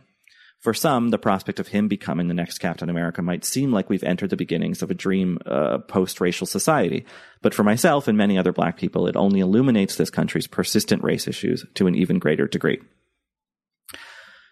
For 0.61 0.73
some, 0.73 1.09
the 1.09 1.17
prospect 1.17 1.59
of 1.59 1.67
him 1.67 1.89
becoming 1.89 2.29
the 2.29 2.33
next 2.33 2.59
Captain 2.59 2.89
America 2.89 3.21
might 3.21 3.43
seem 3.43 3.73
like 3.73 3.89
we've 3.89 4.05
entered 4.05 4.29
the 4.29 4.37
beginnings 4.37 4.81
of 4.81 4.89
a 4.89 4.93
dream 4.93 5.37
uh, 5.45 5.79
post 5.79 6.21
racial 6.21 6.47
society. 6.47 7.05
But 7.41 7.53
for 7.53 7.65
myself 7.65 8.07
and 8.07 8.17
many 8.17 8.37
other 8.37 8.53
black 8.53 8.77
people, 8.77 9.05
it 9.05 9.17
only 9.17 9.41
illuminates 9.41 9.97
this 9.97 10.09
country's 10.09 10.47
persistent 10.47 11.03
race 11.03 11.27
issues 11.27 11.65
to 11.73 11.87
an 11.87 11.95
even 11.95 12.19
greater 12.19 12.47
degree. 12.47 12.79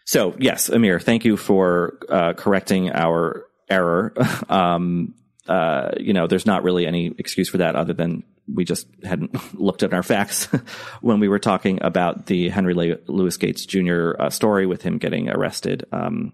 So, 0.04 0.36
yes, 0.40 0.68
Amir, 0.68 1.00
thank 1.00 1.24
you 1.24 1.38
for 1.38 2.00
uh, 2.10 2.34
correcting 2.34 2.92
our 2.92 3.46
error. 3.70 4.14
um, 4.50 5.16
uh, 5.48 5.92
you 6.00 6.14
know, 6.14 6.28
there's 6.28 6.46
not 6.46 6.64
really 6.64 6.88
any 6.88 7.14
excuse 7.18 7.50
for 7.50 7.58
that 7.58 7.76
other 7.76 7.94
than 7.94 8.24
we 8.54 8.66
just 8.66 8.88
hadn't 9.04 9.36
looked 9.60 9.84
at 9.84 9.94
our 9.94 10.04
facts 10.04 10.46
when 11.02 11.20
we 11.20 11.28
were 11.28 11.40
talking 11.40 11.80
about 11.82 12.28
the 12.28 12.50
Henry 12.50 12.74
Louis 12.74 13.38
Gates 13.38 13.66
Jr. 13.66 14.12
Uh, 14.20 14.30
story 14.30 14.66
with 14.66 14.82
him 14.82 14.98
getting 14.98 15.30
arrested, 15.30 15.86
um, 15.92 16.34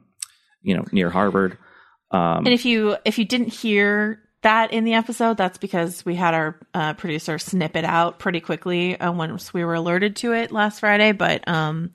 you 0.62 0.76
know, 0.76 0.86
near 0.92 1.10
Harvard. 1.10 1.58
Um, 2.12 2.46
and 2.46 2.50
if 2.50 2.66
you 2.66 2.98
if 3.06 3.20
you 3.20 3.26
didn't 3.26 3.54
hear 3.54 4.22
that 4.42 4.72
in 4.72 4.86
the 4.86 4.94
episode. 4.94 5.38
That's 5.38 5.58
because 5.58 6.06
we 6.06 6.16
had 6.16 6.34
our 6.34 6.60
uh, 6.74 6.94
producer 6.94 7.38
snip 7.38 7.76
it 7.76 7.86
out 7.86 8.20
pretty 8.20 8.40
quickly 8.40 9.00
uh, 9.00 9.12
once 9.12 9.54
we 9.54 9.66
were 9.66 9.74
alerted 9.74 10.16
to 10.18 10.34
it 10.34 10.52
last 10.52 10.80
Friday. 10.80 11.12
But 11.12 11.48
um, 11.48 11.92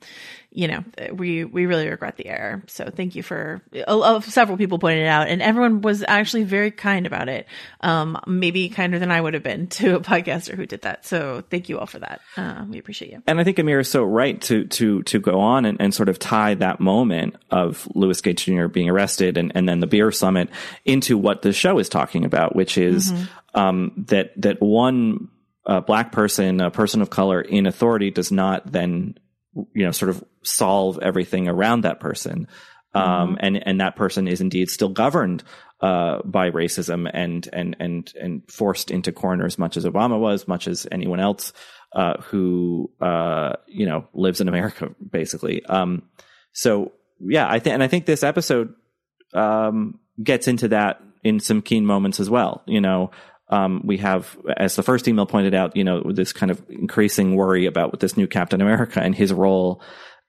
you 0.55 0.69
know, 0.69 0.85
we 1.11 1.43
we 1.43 1.65
really 1.65 1.89
regret 1.89 2.15
the 2.15 2.27
error. 2.27 2.63
So 2.67 2.89
thank 2.89 3.15
you 3.15 3.23
for 3.23 3.61
uh, 3.85 4.21
several 4.21 4.57
people 4.57 4.79
pointed 4.79 5.03
it 5.03 5.07
out, 5.07 5.27
and 5.27 5.41
everyone 5.41 5.81
was 5.81 6.01
actually 6.07 6.43
very 6.43 6.71
kind 6.71 7.05
about 7.05 7.27
it. 7.27 7.45
Um, 7.81 8.17
maybe 8.25 8.69
kinder 8.69 8.97
than 8.97 9.11
I 9.11 9.19
would 9.19 9.33
have 9.33 9.43
been 9.43 9.67
to 9.79 9.97
a 9.97 9.99
podcaster 9.99 10.55
who 10.55 10.65
did 10.65 10.83
that. 10.83 11.05
So 11.05 11.43
thank 11.49 11.67
you 11.67 11.77
all 11.77 11.85
for 11.85 11.99
that. 11.99 12.21
Uh, 12.37 12.63
we 12.69 12.79
appreciate 12.79 13.11
you. 13.11 13.21
And 13.27 13.39
I 13.39 13.43
think 13.43 13.59
Amir 13.59 13.79
is 13.79 13.89
so 13.89 14.05
right 14.05 14.41
to 14.43 14.63
to 14.65 15.03
to 15.03 15.19
go 15.19 15.41
on 15.41 15.65
and, 15.65 15.79
and 15.81 15.93
sort 15.93 16.07
of 16.07 16.19
tie 16.19 16.53
that 16.55 16.79
moment 16.79 17.35
of 17.51 17.85
Louis 17.93 18.19
Gates 18.21 18.43
Jr. 18.43 18.67
being 18.67 18.89
arrested 18.89 19.37
and, 19.37 19.51
and 19.55 19.67
then 19.67 19.81
the 19.81 19.87
beer 19.87 20.09
summit 20.11 20.49
into 20.85 21.17
what 21.17 21.41
the 21.41 21.51
show 21.51 21.79
is 21.79 21.89
talking 21.89 22.23
about, 22.23 22.55
which 22.55 22.77
is 22.77 23.11
mm-hmm. 23.11 23.59
um, 23.59 24.05
that 24.07 24.31
that 24.41 24.61
one 24.61 25.27
uh, 25.65 25.81
black 25.81 26.13
person, 26.13 26.61
a 26.61 26.71
person 26.71 27.01
of 27.01 27.09
color 27.09 27.41
in 27.41 27.65
authority, 27.65 28.09
does 28.09 28.31
not 28.31 28.71
then 28.71 29.15
you 29.55 29.85
know, 29.85 29.91
sort 29.91 30.09
of 30.09 30.23
solve 30.43 30.99
everything 31.01 31.47
around 31.47 31.81
that 31.81 31.99
person. 31.99 32.47
Um, 32.93 33.03
mm-hmm. 33.03 33.35
and, 33.39 33.67
and 33.67 33.81
that 33.81 33.95
person 33.95 34.27
is 34.27 34.39
indeed 34.39 34.69
still 34.69 34.89
governed, 34.89 35.43
uh, 35.81 36.19
by 36.23 36.49
racism 36.51 37.09
and, 37.13 37.47
and, 37.51 37.75
and, 37.79 38.13
and 38.19 38.41
forced 38.49 38.89
into 38.89 39.11
corners, 39.11 39.57
much 39.57 39.75
as 39.75 39.85
Obama 39.85 40.17
was, 40.17 40.47
much 40.47 40.67
as 40.67 40.87
anyone 40.91 41.19
else, 41.19 41.51
uh, 41.91 42.21
who, 42.21 42.89
uh, 43.01 43.53
you 43.67 43.85
know, 43.85 44.07
lives 44.13 44.39
in 44.39 44.47
America, 44.47 44.95
basically. 45.11 45.65
Um, 45.65 46.03
so 46.53 46.93
yeah, 47.19 47.47
I 47.49 47.59
think, 47.59 47.73
and 47.73 47.83
I 47.83 47.87
think 47.87 48.05
this 48.05 48.23
episode, 48.23 48.73
um, 49.33 49.99
gets 50.23 50.47
into 50.47 50.69
that 50.69 51.01
in 51.23 51.41
some 51.41 51.61
keen 51.61 51.85
moments 51.85 52.21
as 52.21 52.29
well. 52.29 52.63
You 52.65 52.79
know, 52.79 53.11
um, 53.49 53.81
we 53.83 53.97
have, 53.97 54.37
as 54.57 54.75
the 54.75 54.83
first 54.83 55.07
email 55.07 55.25
pointed 55.25 55.53
out, 55.53 55.75
you 55.75 55.83
know, 55.83 56.01
this 56.11 56.33
kind 56.33 56.51
of 56.51 56.63
increasing 56.69 57.35
worry 57.35 57.65
about 57.65 57.99
this 57.99 58.17
new 58.17 58.27
Captain 58.27 58.61
America 58.61 58.99
and 58.99 59.13
his 59.13 59.31
role 59.31 59.81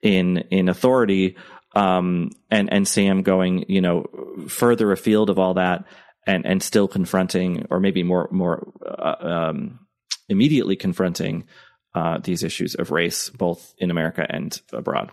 in 0.03 0.39
in 0.51 0.69
authority, 0.69 1.37
um, 1.75 2.31
and 2.51 2.71
and 2.73 2.87
Sam 2.87 3.23
going, 3.23 3.65
you 3.69 3.81
know, 3.81 4.05
further 4.49 4.93
afield 4.93 5.31
of 5.31 5.39
all 5.39 5.55
that, 5.55 5.85
and 6.27 6.45
and 6.45 6.63
still 6.63 6.89
confronting, 6.89 7.67
or 7.71 7.81
maybe 7.81 8.03
more 8.03 8.29
more 8.31 8.73
uh, 8.87 9.17
um, 9.21 9.81
immediately 10.29 10.77
confronting 10.77 11.45
uh, 11.95 12.19
these 12.19 12.43
issues 12.43 12.75
of 12.75 12.91
race, 12.91 13.31
both 13.31 13.75
in 13.79 13.91
America 13.91 14.27
and 14.29 14.61
abroad. 14.73 15.11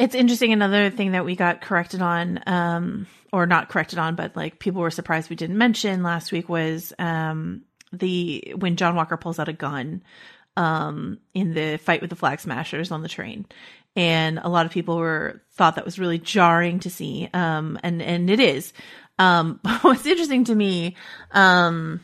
It's 0.00 0.14
interesting. 0.14 0.54
Another 0.54 0.88
thing 0.88 1.12
that 1.12 1.26
we 1.26 1.36
got 1.36 1.60
corrected 1.60 2.00
on, 2.00 2.40
um, 2.46 3.06
or 3.34 3.44
not 3.44 3.68
corrected 3.68 3.98
on, 3.98 4.14
but 4.14 4.34
like 4.34 4.58
people 4.58 4.80
were 4.80 4.90
surprised 4.90 5.28
we 5.28 5.36
didn't 5.36 5.58
mention 5.58 6.02
last 6.02 6.32
week 6.32 6.48
was 6.48 6.94
um, 6.98 7.64
the 7.92 8.54
when 8.56 8.76
John 8.76 8.96
Walker 8.96 9.18
pulls 9.18 9.38
out 9.38 9.50
a 9.50 9.52
gun 9.52 10.02
um, 10.56 11.18
in 11.34 11.52
the 11.52 11.76
fight 11.76 12.00
with 12.00 12.08
the 12.08 12.16
flag 12.16 12.40
smashers 12.40 12.90
on 12.90 13.02
the 13.02 13.10
train, 13.10 13.44
and 13.94 14.38
a 14.38 14.48
lot 14.48 14.64
of 14.64 14.72
people 14.72 14.96
were 14.96 15.42
thought 15.52 15.74
that 15.74 15.84
was 15.84 15.98
really 15.98 16.18
jarring 16.18 16.80
to 16.80 16.88
see, 16.88 17.28
um, 17.34 17.78
and 17.82 18.00
and 18.00 18.30
it 18.30 18.40
is. 18.40 18.72
Um, 19.18 19.60
what's 19.82 20.06
interesting 20.06 20.44
to 20.44 20.54
me 20.54 20.96
um, 21.32 22.00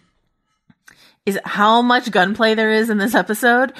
is 1.24 1.38
how 1.46 1.80
much 1.80 2.10
gunplay 2.10 2.54
there 2.54 2.72
is 2.72 2.90
in 2.90 2.98
this 2.98 3.14
episode 3.14 3.72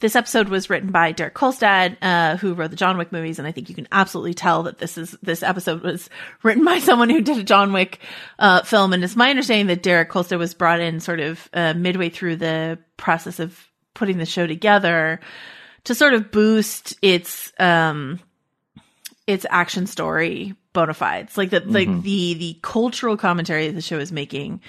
this 0.00 0.14
episode 0.14 0.48
was 0.48 0.68
written 0.68 0.90
by 0.90 1.12
Derek 1.12 1.34
Kolstad, 1.34 1.96
uh, 2.02 2.36
who 2.36 2.54
wrote 2.54 2.70
the 2.70 2.76
John 2.76 2.98
Wick 2.98 3.12
movies, 3.12 3.38
and 3.38 3.48
I 3.48 3.52
think 3.52 3.68
you 3.68 3.74
can 3.74 3.88
absolutely 3.90 4.34
tell 4.34 4.64
that 4.64 4.78
this 4.78 4.98
is 4.98 5.16
this 5.22 5.42
episode 5.42 5.82
was 5.82 6.10
written 6.42 6.64
by 6.64 6.78
someone 6.80 7.08
who 7.08 7.22
did 7.22 7.38
a 7.38 7.42
John 7.42 7.72
Wick 7.72 8.00
uh, 8.38 8.62
film. 8.62 8.92
And 8.92 9.02
it's 9.02 9.16
my 9.16 9.30
understanding 9.30 9.68
that 9.68 9.82
Derek 9.82 10.10
Kolstad 10.10 10.38
was 10.38 10.54
brought 10.54 10.80
in 10.80 11.00
sort 11.00 11.20
of 11.20 11.48
uh, 11.54 11.74
midway 11.74 12.10
through 12.10 12.36
the 12.36 12.78
process 12.96 13.40
of 13.40 13.68
putting 13.94 14.18
the 14.18 14.26
show 14.26 14.46
together 14.46 15.20
to 15.84 15.94
sort 15.94 16.12
of 16.12 16.30
boost 16.30 16.94
its 17.00 17.52
um, 17.58 18.20
its 19.26 19.46
action 19.48 19.86
story 19.86 20.54
bona 20.74 20.92
fides, 20.92 21.38
like 21.38 21.50
the 21.50 21.62
mm-hmm. 21.62 21.72
like 21.72 22.02
the 22.02 22.34
the 22.34 22.58
cultural 22.60 23.16
commentary 23.16 23.68
that 23.68 23.74
the 23.74 23.80
show 23.80 23.98
is 23.98 24.12
making 24.12 24.60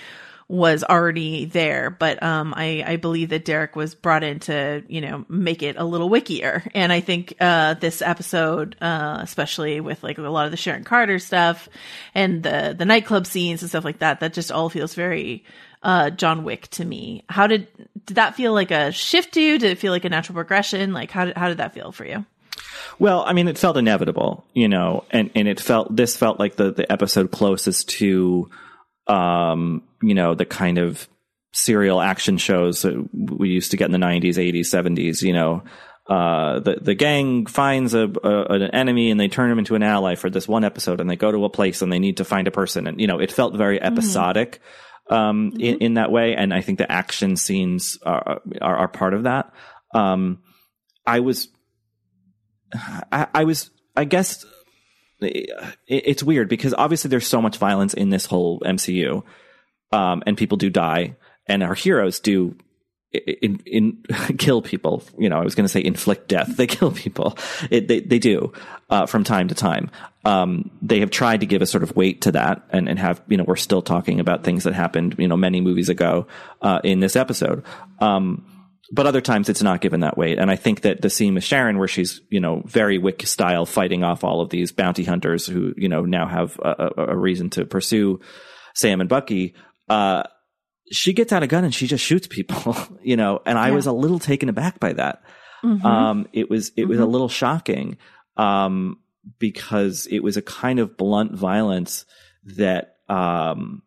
was 0.50 0.84
already 0.84 1.44
there, 1.46 1.89
but 1.89 2.24
um, 2.24 2.54
I, 2.56 2.84
I 2.86 2.96
believe 2.96 3.30
that 3.30 3.44
Derek 3.44 3.75
was 3.75 3.96
brought 3.96 4.24
in 4.24 4.39
to 4.42 4.84
you 4.88 5.01
know 5.01 5.25
make 5.27 5.62
it 5.62 5.75
a 5.77 5.84
little 5.84 6.10
wickier, 6.10 6.70
and 6.74 6.94
I 6.94 7.01
think 7.01 7.34
uh, 7.39 7.74
this 7.74 8.01
episode, 8.01 8.77
uh, 8.80 9.18
especially 9.22 9.81
with 9.81 10.03
like 10.03 10.18
a 10.18 10.22
lot 10.22 10.46
of 10.46 10.51
the 10.51 10.57
Sharon 10.57 10.86
Carter 10.86 11.20
stuff 11.20 11.68
and 12.16 12.44
the 12.44 12.74
the 12.77 12.86
nightclub 12.86 13.27
scenes 13.27 13.62
and 13.62 13.70
stuff 13.70 13.83
like 13.83 14.00
that, 14.00 14.22
that 14.22 14.33
just 14.33 14.51
all 14.51 14.70
feels 14.70 14.94
very 14.94 15.44
uh, 15.83 16.12
John 16.12 16.46
Wick 16.46 16.68
to 16.70 16.86
me. 16.86 17.24
How 17.27 17.48
did 17.48 17.68
did 18.05 18.16
that 18.16 18.36
feel 18.36 18.53
like 18.53 18.72
a 18.72 18.94
shift 18.94 19.33
to 19.33 19.42
you? 19.42 19.60
Did 19.60 19.72
it 19.72 19.79
feel 19.79 19.92
like 19.92 20.05
a 20.05 20.10
natural 20.10 20.36
progression? 20.36 20.94
Like 20.94 21.12
how 21.12 21.25
did 21.25 21.36
how 21.36 21.50
did 21.50 21.57
that 21.57 21.74
feel 21.74 21.92
for 21.92 22.05
you? 22.05 22.25
Well, 23.00 23.24
I 23.25 23.33
mean, 23.33 23.48
it 23.48 23.57
felt 23.57 23.77
inevitable, 23.77 24.46
you 24.53 24.68
know, 24.68 25.03
and, 25.12 25.29
and 25.36 25.48
it 25.48 25.60
felt, 25.60 25.96
this 25.96 26.18
felt 26.18 26.40
like 26.40 26.55
the, 26.55 26.72
the 26.72 26.92
episode 26.92 27.31
closest 27.31 27.90
to, 27.90 28.50
um, 29.07 29.83
you 30.01 30.13
know, 30.13 30.35
the 30.35 30.46
kind 30.46 30.77
of 30.77 31.07
serial 31.53 32.01
action 32.01 32.37
shows 32.37 32.83
that 32.83 33.09
we 33.13 33.50
used 33.50 33.72
to 33.72 33.77
get 33.77 33.85
in 33.85 33.91
the 33.91 34.05
90s, 34.05 34.35
80s, 34.35 34.67
70s, 34.67 35.22
you 35.22 35.33
know, 35.33 35.63
uh, 36.07 36.59
the 36.59 36.77
the 36.81 36.96
gang 36.96 37.46
finds 37.46 37.93
a, 37.93 38.09
a, 38.24 38.43
an 38.53 38.61
enemy 38.72 39.11
and 39.11 39.20
they 39.20 39.27
turn 39.27 39.51
him 39.51 39.59
into 39.59 39.75
an 39.75 39.83
ally 39.83 40.15
for 40.15 40.29
this 40.29 40.48
one 40.48 40.63
episode, 40.63 41.01
and 41.01 41.09
they 41.09 41.17
go 41.17 41.31
to 41.31 41.43
a 41.43 41.50
place 41.50 41.81
and 41.81 41.91
they 41.91 42.00
need 42.00 42.17
to 42.17 42.24
find 42.24 42.48
a 42.48 42.51
person, 42.51 42.87
and 42.87 43.01
you 43.01 43.07
know 43.07 43.20
it 43.20 43.31
felt 43.31 43.55
very 43.55 43.77
mm-hmm. 43.77 43.93
episodic 43.93 44.51
mm-hmm. 44.51 44.63
Um, 45.09 45.51
mm-hmm. 45.51 45.61
In, 45.61 45.77
in 45.79 45.93
that 45.96 46.11
way, 46.11 46.35
and 46.35 46.53
I 46.53 46.61
think 46.61 46.77
the 46.77 46.89
action 46.89 47.35
scenes 47.35 47.98
are 48.05 48.41
are, 48.61 48.77
are 48.77 48.87
part 48.87 49.13
of 49.13 49.24
that. 49.24 49.51
Um, 49.93 50.39
I 51.05 51.22
was, 51.22 51.48
I, 52.74 53.27
I 53.33 53.43
was, 53.46 53.70
I 53.96 54.03
guess 54.03 54.46
it's 55.20 56.24
weird 56.24 56.50
because 56.50 56.74
obviously 56.77 57.10
there's 57.10 57.27
so 57.27 57.42
much 57.42 57.58
violence 57.58 57.94
in 57.94 58.10
this 58.10 58.25
whole 58.25 58.60
MCU, 58.60 59.24
um, 59.92 60.24
and 60.25 60.38
people 60.38 60.58
do 60.58 60.70
die, 60.70 61.16
and 61.48 61.64
our 61.64 61.74
heroes 61.74 62.20
do 62.20 62.56
in, 63.12 63.62
in 63.66 64.03
kill 64.38 64.62
people. 64.62 65.03
You 65.18 65.30
know, 65.30 65.40
I 65.40 65.44
was 65.44 65.56
going 65.56 65.66
to 65.66 65.70
say 65.72 65.84
inflict 65.84 66.27
death. 66.27 66.58
They 66.58 66.68
kill 66.68 66.92
people. 66.92 67.38
It, 67.70 67.88
they 67.88 68.00
they 68.01 68.20
do 68.20 68.53
uh, 68.90 69.06
from 69.06 69.24
time 69.24 69.48
to 69.48 69.56
time. 69.56 69.90
Um, 70.25 70.72
they 70.82 71.00
have 71.00 71.10
tried 71.10 71.40
to 71.40 71.46
give 71.46 71.62
a 71.62 71.66
sort 71.66 71.84
of 71.84 71.96
weight 71.96 72.22
to 72.22 72.32
that, 72.34 72.64
and 72.70 72.90
and 72.90 73.00
have 73.00 73.22
you 73.27 73.38
know 73.38 73.46
we're 73.46 73.56
still 73.56 73.82
talking 73.82 74.20
about 74.20 74.44
things 74.44 74.64
that 74.64 74.74
happened 74.74 75.16
you 75.18 75.27
know 75.27 75.38
many 75.38 75.62
movies 75.62 75.90
ago 75.90 76.27
uh, 76.62 76.80
in 76.84 77.00
this 77.00 77.16
episode. 77.16 77.64
Um, 78.00 78.46
but 78.91 79.05
other 79.05 79.21
times 79.21 79.50
it's 79.50 79.61
not 79.61 79.81
given 79.81 80.00
that 80.01 80.17
weight. 80.17 80.39
And 80.39 80.50
I 80.50 80.55
think 80.55 80.81
that 80.81 81.01
the 81.01 81.09
scene 81.09 81.35
with 81.35 81.43
Sharon, 81.43 81.77
where 81.77 81.87
she's, 81.87 82.21
you 82.29 82.39
know, 82.39 82.61
very 82.65 82.97
Wick 82.97 83.25
style 83.27 83.65
fighting 83.65 84.03
off 84.03 84.23
all 84.23 84.41
of 84.41 84.50
these 84.50 84.71
bounty 84.71 85.03
hunters 85.03 85.45
who, 85.45 85.73
you 85.75 85.89
know, 85.89 86.03
now 86.05 86.27
have 86.27 86.57
a, 86.59 86.91
a 86.97 87.17
reason 87.17 87.50
to 87.51 87.65
pursue 87.65 88.19
Sam 88.75 89.01
and 89.01 89.09
Bucky, 89.09 89.55
uh, 89.89 90.23
she 90.89 91.11
gets 91.11 91.33
out 91.33 91.43
a 91.43 91.47
gun 91.47 91.65
and 91.65 91.75
she 91.75 91.87
just 91.87 92.03
shoots 92.03 92.27
people, 92.27 92.75
you 93.01 93.17
know, 93.17 93.41
and 93.45 93.57
I 93.57 93.69
yeah. 93.69 93.75
was 93.75 93.87
a 93.87 93.91
little 93.91 94.19
taken 94.19 94.47
aback 94.47 94.79
by 94.79 94.93
that. 94.93 95.21
Mm-hmm. 95.63 95.85
Um, 95.85 96.27
it 96.31 96.50
was, 96.50 96.71
it 96.77 96.85
was 96.85 96.97
mm-hmm. 96.97 97.07
a 97.07 97.09
little 97.09 97.29
shocking, 97.29 97.97
um, 98.37 99.00
because 99.39 100.07
it 100.09 100.19
was 100.19 100.37
a 100.37 100.41
kind 100.41 100.79
of 100.79 100.95
blunt 100.95 101.33
violence 101.33 102.05
that, 102.45 102.95
um, 103.09 103.81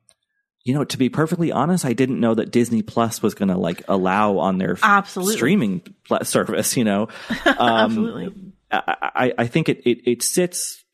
you 0.65 0.75
know, 0.75 0.85
to 0.85 0.99
be 0.99 1.09
perfectly 1.09 1.51
honest, 1.53 1.85
I 1.85 1.95
didn't 1.95 2.21
know 2.21 2.35
that 2.35 2.51
Disney 2.51 2.83
Plus 2.83 3.23
was 3.23 3.35
going 3.35 3.49
to 3.49 3.57
like 3.57 3.83
allow 3.89 4.39
on 4.39 4.59
their 4.59 4.77
Absolutely. 4.83 5.37
streaming 5.37 5.83
service. 6.23 6.77
You 6.77 6.85
know, 6.85 7.09
um, 7.47 7.57
absolutely. 7.59 8.53
I, 8.71 9.33
I 9.37 9.47
think 9.47 9.69
it, 9.69 9.79
it 9.89 10.11
it 10.11 10.23
sits 10.23 10.85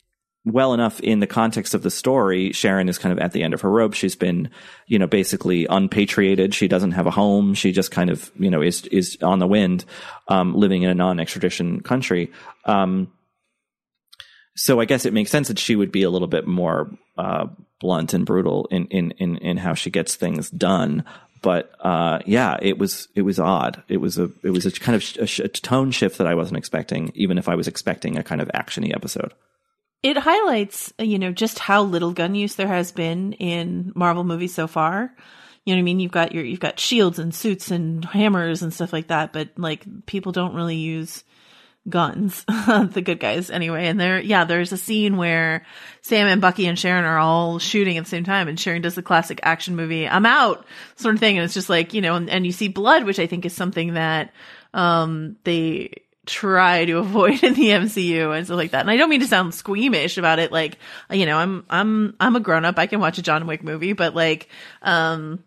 well 0.47 0.73
enough 0.73 1.01
in 1.01 1.19
the 1.19 1.27
context 1.27 1.75
of 1.75 1.83
the 1.83 1.91
story. 1.91 2.53
Sharon 2.53 2.89
is 2.89 2.99
kind 2.99 3.13
of 3.13 3.19
at 3.19 3.33
the 3.33 3.43
end 3.43 3.53
of 3.53 3.63
her 3.63 3.71
rope. 3.71 3.95
She's 3.95 4.15
been, 4.15 4.51
you 4.87 4.99
know, 4.99 5.09
basically 5.09 5.67
unpatriated. 5.67 6.55
She 6.55 6.69
doesn't 6.69 6.93
have 6.93 7.09
a 7.09 7.11
home. 7.11 7.55
She 7.55 7.73
just 7.73 7.91
kind 7.91 8.09
of, 8.09 8.31
you 8.39 8.51
know, 8.51 8.63
is 8.63 8.87
is 8.87 9.19
on 9.21 9.41
the 9.41 9.47
wind, 9.49 9.85
um, 10.29 10.55
living 10.55 10.83
in 10.83 10.91
a 10.91 10.95
non-extradition 10.95 11.81
country. 11.81 12.31
Um, 12.65 13.11
so 14.57 14.81
I 14.81 14.87
guess 14.87 15.05
it 15.05 15.13
makes 15.13 15.31
sense 15.31 15.49
that 15.49 15.59
she 15.59 15.77
would 15.77 15.93
be 15.93 16.03
a 16.03 16.11
little 16.11 16.29
bit 16.29 16.47
more 16.47 16.91
uh, 17.17 17.47
blunt 17.79 18.15
and 18.15 18.25
brutal 18.27 18.67
in, 18.71 18.87
in 18.87 19.11
in 19.13 19.37
in 19.37 19.57
how 19.59 19.75
she 19.75 19.91
gets 19.91 20.17
things 20.17 20.51
done. 20.51 21.05
But 21.43 21.73
uh, 21.81 22.21
yeah, 22.27 22.57
it 22.61 22.79
was 22.79 23.09
it 23.15 23.23
was 23.23 23.39
odd. 23.39 23.83
It 23.89 23.99
was 23.99 24.19
a 24.19 24.31
it 24.43 24.51
was 24.51 24.67
a 24.67 24.73
kind 24.73 24.97
of 24.97 25.05
a, 25.21 25.45
a 25.45 25.49
tone 25.49 25.91
shift 25.91 26.19
that 26.19 26.27
I 26.27 26.35
wasn't 26.35 26.57
expecting, 26.57 27.13
even 27.15 27.39
if 27.39 27.49
I 27.49 27.55
was 27.55 27.69
expecting 27.69 28.17
a 28.17 28.23
kind 28.23 28.41
of 28.41 28.49
actiony 28.49 28.95
episode. 28.95 29.33
It 30.03 30.17
highlights, 30.17 30.93
you 30.99 31.19
know, 31.19 31.33
just 31.33 31.59
how 31.59 31.83
little 31.83 32.13
gun 32.13 32.35
use 32.35 32.55
there 32.55 32.69
has 32.69 32.93
been 32.93 33.33
in 33.35 33.93
Marvel 33.95 34.25
movies 34.25 34.55
so 34.55 34.67
far. 34.67 35.15
You 35.65 35.75
know 35.75 35.79
what 35.79 35.81
I 35.81 35.83
mean? 35.83 36.01
You've 36.01 36.13
got 36.13 36.33
your 36.33 36.45
you've 36.45 36.61
got 36.61 36.81
shields 36.81 37.19
and 37.19 37.35
suits 37.35 37.71
and 37.71 38.05
hammers 38.05 38.63
and 38.63 38.73
stuff 38.73 38.93
like 38.93 39.09
that, 39.09 39.33
but 39.33 39.51
like 39.57 39.85
people 40.07 40.33
don't 40.33 40.55
really 40.55 40.77
use 40.77 41.25
guns, 41.89 42.45
the 42.49 43.03
good 43.05 43.21
guys 43.21 43.51
anyway. 43.51 43.87
And 43.87 44.01
there, 44.01 44.21
yeah, 44.21 44.45
there's 44.45 44.73
a 44.73 44.77
scene 44.77 45.17
where 45.17 45.65
Sam 46.03 46.27
and 46.27 46.41
Bucky 46.41 46.67
and 46.67 46.79
Sharon 46.79 47.05
are 47.05 47.19
all 47.19 47.59
shooting 47.59 47.97
at 47.97 48.05
the 48.05 48.11
same 48.11 48.25
time 48.25 48.49
and 48.49 48.59
Sharon 48.59 48.83
does 48.83 48.95
the 48.95 49.03
classic 49.03 49.41
action 49.43 49.77
movie, 49.77 50.09
I'm 50.09 50.27
out 50.27 50.67
sort 50.97 51.15
of 51.15 51.21
thing. 51.21 51.37
And 51.37 51.45
it's 51.45 51.55
just 51.55 51.69
like, 51.69 51.95
you 51.95 52.01
know, 52.01 52.15
and, 52.17 52.29
and 52.31 52.45
you 52.47 52.53
see 52.53 52.69
blood, 52.69 53.05
which 53.05 53.19
I 53.19 53.27
think 53.27 53.45
is 53.45 53.53
something 53.53 53.95
that, 53.95 54.33
um, 54.75 55.37
they, 55.45 56.03
try 56.27 56.85
to 56.85 56.99
avoid 56.99 57.43
in 57.43 57.55
the 57.55 57.69
MCU 57.71 58.37
and 58.37 58.45
stuff 58.45 58.57
like 58.57 58.73
that. 58.73 58.81
And 58.81 58.91
I 58.91 58.97
don't 58.97 59.09
mean 59.09 59.21
to 59.21 59.27
sound 59.27 59.55
squeamish 59.55 60.19
about 60.19 60.39
it. 60.39 60.53
Like, 60.53 60.79
you 61.11 61.25
know, 61.25 61.39
I'm, 61.39 61.65
I'm, 61.71 62.17
I'm 62.21 62.37
a 62.37 62.41
grown 62.41 62.65
up. 62.65 62.79
I 62.79 62.87
can 62.87 63.01
watch 63.01 63.19
a 63.19 63.23
John 63.23 63.47
Wick 63.47 63.63
movie, 63.63 63.93
but 63.95 64.15
like, 64.15 64.49
um, 64.83 65.43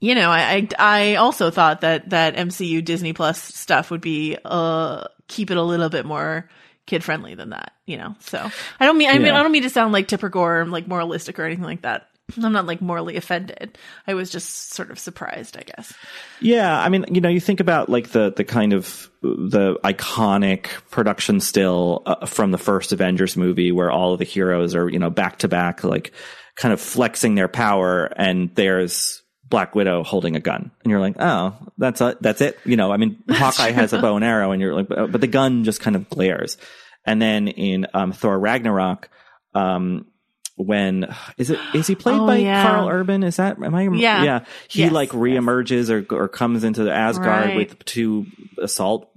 you 0.00 0.16
know, 0.16 0.30
I, 0.30 0.68
I, 0.78 1.12
I 1.12 1.14
also 1.16 1.50
thought 1.50 1.82
that, 1.82 2.10
that 2.10 2.34
MCU 2.34 2.84
Disney 2.84 3.12
Plus 3.12 3.40
stuff 3.40 3.90
would 3.90 4.00
be, 4.00 4.36
uh, 4.44 5.04
keep 5.32 5.50
it 5.50 5.56
a 5.56 5.62
little 5.62 5.88
bit 5.88 6.04
more 6.04 6.48
kid 6.86 7.02
friendly 7.04 7.34
than 7.34 7.50
that, 7.50 7.72
you 7.86 7.96
know? 7.96 8.14
So 8.20 8.50
I 8.80 8.84
don't 8.86 8.98
mean, 8.98 9.08
I 9.08 9.14
mean, 9.14 9.26
Yeah. 9.26 9.38
I 9.38 9.42
don't 9.42 9.52
mean 9.52 9.62
to 9.62 9.70
sound 9.70 9.92
like 9.92 10.08
Tipper 10.08 10.28
Gore, 10.28 10.64
like 10.66 10.86
moralistic 10.86 11.38
or 11.38 11.44
anything 11.44 11.64
like 11.64 11.82
that. 11.82 12.08
I'm 12.42 12.52
not 12.52 12.66
like 12.66 12.80
morally 12.80 13.16
offended. 13.16 13.76
I 14.06 14.14
was 14.14 14.30
just 14.30 14.72
sort 14.72 14.90
of 14.90 14.98
surprised, 14.98 15.56
I 15.56 15.62
guess. 15.62 15.92
Yeah, 16.40 16.80
I 16.80 16.88
mean, 16.88 17.04
you 17.10 17.20
know, 17.20 17.28
you 17.28 17.40
think 17.40 17.60
about 17.60 17.88
like 17.88 18.10
the 18.10 18.32
the 18.34 18.44
kind 18.44 18.72
of 18.72 19.10
the 19.22 19.78
iconic 19.84 20.66
production 20.90 21.40
still 21.40 22.02
uh, 22.06 22.24
from 22.26 22.50
the 22.50 22.58
first 22.58 22.92
Avengers 22.92 23.36
movie, 23.36 23.70
where 23.70 23.90
all 23.90 24.12
of 24.12 24.18
the 24.18 24.24
heroes 24.24 24.74
are 24.74 24.88
you 24.88 24.98
know 24.98 25.10
back 25.10 25.38
to 25.40 25.48
back, 25.48 25.84
like 25.84 26.12
kind 26.56 26.72
of 26.72 26.80
flexing 26.80 27.34
their 27.34 27.48
power, 27.48 28.06
and 28.16 28.54
there's 28.54 29.21
Black 29.52 29.74
Widow 29.74 30.02
holding 30.02 30.34
a 30.34 30.40
gun, 30.40 30.70
and 30.82 30.90
you're 30.90 30.98
like, 30.98 31.16
oh, 31.20 31.54
that's 31.76 32.00
a, 32.00 32.16
that's 32.22 32.40
it. 32.40 32.58
You 32.64 32.76
know, 32.76 32.90
I 32.90 32.96
mean, 32.96 33.22
Hawkeye 33.28 33.70
has 33.70 33.92
a 33.92 34.00
bow 34.00 34.16
and 34.16 34.24
arrow, 34.24 34.50
and 34.52 34.60
you're 34.62 34.74
like, 34.74 34.88
but, 34.88 35.12
but 35.12 35.20
the 35.20 35.26
gun 35.26 35.62
just 35.64 35.80
kind 35.80 35.94
of 35.94 36.08
glares. 36.08 36.56
And 37.04 37.20
then 37.20 37.48
in 37.48 37.86
um, 37.92 38.12
Thor 38.12 38.38
Ragnarok, 38.38 39.10
um, 39.54 40.06
when 40.56 41.14
is 41.36 41.50
it 41.50 41.58
is 41.74 41.86
he 41.86 41.94
played 41.94 42.18
Oh, 42.20 42.26
by 42.26 42.36
yeah. 42.36 42.62
Karl 42.66 42.88
Urban? 42.88 43.22
Is 43.22 43.36
that 43.36 43.62
am 43.62 43.74
I? 43.74 43.82
Yeah. 43.82 44.22
yeah. 44.24 44.44
He 44.68 44.80
Yes, 44.82 44.92
like 44.92 45.12
yes. 45.12 45.16
reemerges 45.20 45.90
or 45.90 46.14
or 46.16 46.28
comes 46.28 46.64
into 46.64 46.82
the 46.84 46.92
Asgard 46.92 47.46
Right. 47.46 47.56
with 47.56 47.84
two 47.84 48.26
assault 48.58 49.10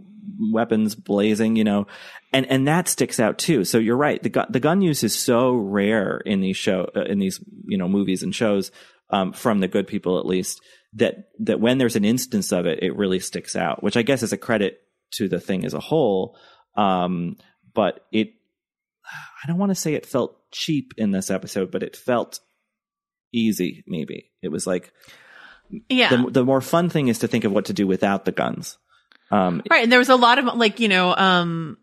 weapons 0.51 0.95
blazing, 0.95 1.55
you 1.55 1.63
know, 1.63 1.87
and 2.33 2.45
and 2.47 2.67
that 2.67 2.87
sticks 2.87 3.19
out 3.19 3.37
too. 3.37 3.63
So 3.63 3.77
you're 3.77 3.97
right. 3.97 4.21
The 4.21 4.29
gun 4.29 4.47
the 4.49 4.59
gun 4.59 4.81
use 4.81 5.03
is 5.03 5.15
so 5.15 5.53
rare 5.55 6.17
in 6.25 6.41
these 6.41 6.57
show 6.57 6.89
uh, 6.95 7.03
in 7.03 7.19
these 7.19 7.39
you 7.67 7.77
know 7.77 7.87
movies 7.87 8.23
and 8.23 8.33
shows 8.35 8.71
um, 9.09 9.33
from 9.33 9.59
the 9.59 9.67
good 9.67 9.87
people 9.87 10.19
at 10.19 10.25
least 10.25 10.61
that 10.93 11.29
that 11.39 11.59
when 11.59 11.77
there's 11.77 11.95
an 11.95 12.05
instance 12.05 12.51
of 12.51 12.65
it, 12.65 12.79
it 12.81 12.95
really 12.95 13.19
sticks 13.19 13.55
out. 13.55 13.83
Which 13.83 13.97
I 13.97 14.01
guess 14.01 14.23
is 14.23 14.33
a 14.33 14.37
credit 14.37 14.79
to 15.13 15.27
the 15.27 15.39
thing 15.39 15.65
as 15.65 15.73
a 15.73 15.79
whole. 15.79 16.37
Um, 16.75 17.37
but 17.73 18.05
it, 18.11 18.29
I 19.05 19.47
don't 19.47 19.57
want 19.57 19.71
to 19.71 19.75
say 19.75 19.93
it 19.93 20.05
felt 20.05 20.37
cheap 20.51 20.93
in 20.97 21.11
this 21.11 21.29
episode, 21.29 21.71
but 21.71 21.83
it 21.83 21.95
felt 21.95 22.39
easy. 23.33 23.83
Maybe 23.87 24.31
it 24.41 24.49
was 24.49 24.65
like 24.65 24.91
Yeah. 25.89 26.09
the 26.15 26.31
the 26.31 26.45
more 26.45 26.61
fun 26.61 26.89
thing 26.89 27.07
is 27.09 27.19
to 27.19 27.27
think 27.27 27.43
of 27.43 27.51
what 27.51 27.65
to 27.65 27.73
do 27.73 27.85
without 27.87 28.25
the 28.25 28.31
guns. 28.31 28.77
Um, 29.31 29.61
Right, 29.69 29.83
and 29.83 29.91
there 29.91 29.99
was 29.99 30.09
a 30.09 30.15
lot 30.15 30.39
of 30.39 30.45
like 30.55 30.79
you 30.79 30.87
know, 30.87 31.13
um, 31.15 31.77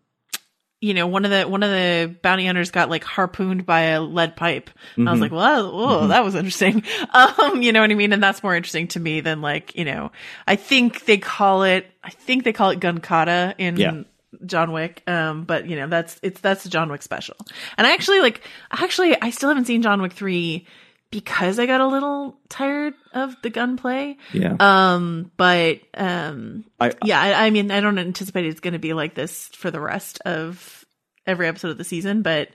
you 0.83 0.93
know, 0.93 1.07
one 1.07 1.23
of 1.23 1.31
the 1.31 1.43
one 1.47 1.63
of 1.63 1.69
the 1.71 2.13
bounty 2.21 2.45
hunters 2.45 2.69
got 2.71 2.89
like 2.89 3.03
harpooned 3.05 3.65
by 3.65 3.81
a 3.95 4.01
lead 4.01 4.35
pipe. 4.35 4.69
And 4.97 5.07
I 5.07 5.11
was 5.13 5.19
Mhm. 5.19 5.23
like, 5.23 5.31
well, 5.31 5.71
oh, 5.73 6.07
that 6.07 6.23
was 6.25 6.35
interesting. 6.35 6.83
Um, 7.13 7.61
you 7.61 7.71
know 7.71 7.81
what 7.81 7.91
I 7.91 7.93
mean? 7.95 8.11
And 8.13 8.21
that's 8.21 8.43
more 8.43 8.55
interesting 8.55 8.87
to 8.89 8.99
me 8.99 9.21
than 9.21 9.41
like 9.41 9.75
you 9.75 9.85
know, 9.85 10.11
I 10.47 10.55
think 10.57 11.05
they 11.05 11.17
call 11.17 11.63
it, 11.63 11.89
I 12.03 12.09
think 12.09 12.43
they 12.43 12.53
call 12.53 12.69
it 12.71 12.79
gun 12.79 12.97
kata 12.99 13.55
in. 13.57 13.77
Yeah. 13.77 14.01
John 14.47 14.71
Wick, 14.71 15.03
um, 15.07 15.43
but 15.43 15.67
you 15.67 15.75
know 15.75 15.87
that's 15.87 16.19
it's 16.23 16.41
that's 16.41 16.63
the 16.63 16.69
John 16.69 16.89
Wick 16.91 17.03
special, 17.03 17.35
and 17.77 17.85
I 17.85 17.93
actually 17.93 18.19
like 18.19 18.41
actually 18.71 19.15
I 19.21 19.29
still 19.29 19.47
haven't 19.47 19.65
seen 19.65 19.83
John 19.83 20.01
Wick 20.01 20.11
three 20.11 20.65
because 21.13 21.59
I 21.59 21.67
got 21.67 21.79
a 21.79 21.85
little 21.85 22.39
tired 22.49 22.95
of 23.13 23.39
the 23.43 23.51
gunplay. 23.51 24.17
yeah, 24.33 24.55
Um, 24.59 25.31
but 25.37 25.81
um, 25.93 26.65
I, 26.79 26.93
yeah, 27.05 27.21
I, 27.21 27.45
I 27.45 27.49
mean, 27.51 27.69
I 27.69 27.81
don't 27.81 27.99
anticipate 27.99 28.47
it's 28.47 28.59
going 28.59 28.73
to 28.73 28.79
be 28.79 28.93
like 28.93 29.13
this 29.13 29.49
for 29.49 29.69
the 29.69 29.79
rest 29.79 30.21
of 30.25 30.83
every 31.27 31.47
episode 31.47 31.69
of 31.69 31.77
the 31.77 31.83
season, 31.83 32.23
but 32.23 32.49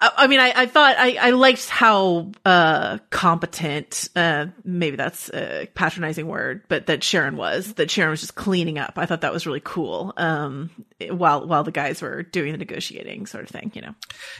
I, 0.00 0.10
I 0.16 0.26
mean, 0.26 0.40
I, 0.40 0.54
I 0.56 0.64
thought 0.64 0.96
I, 0.98 1.18
I 1.20 1.30
liked 1.32 1.68
how 1.68 2.32
uh 2.46 2.96
competent, 3.10 4.08
uh, 4.16 4.46
maybe 4.64 4.96
that's 4.96 5.28
a 5.28 5.68
patronizing 5.74 6.26
word, 6.26 6.62
but 6.68 6.86
that 6.86 7.04
Sharon 7.04 7.36
was. 7.36 7.74
That 7.74 7.90
Sharon 7.90 8.10
was 8.10 8.20
just 8.20 8.36
cleaning 8.36 8.78
up. 8.78 8.94
I 8.96 9.04
thought 9.04 9.20
that 9.20 9.34
was 9.34 9.46
really 9.46 9.60
cool. 9.62 10.14
Um, 10.16 10.70
while 11.10 11.46
while 11.46 11.62
the 11.62 11.72
guys 11.72 12.00
were 12.00 12.22
doing 12.22 12.52
the 12.52 12.58
negotiating, 12.58 13.26
sort 13.26 13.44
of 13.44 13.50
thing, 13.50 13.70
you 13.74 13.82
know. 13.82 13.94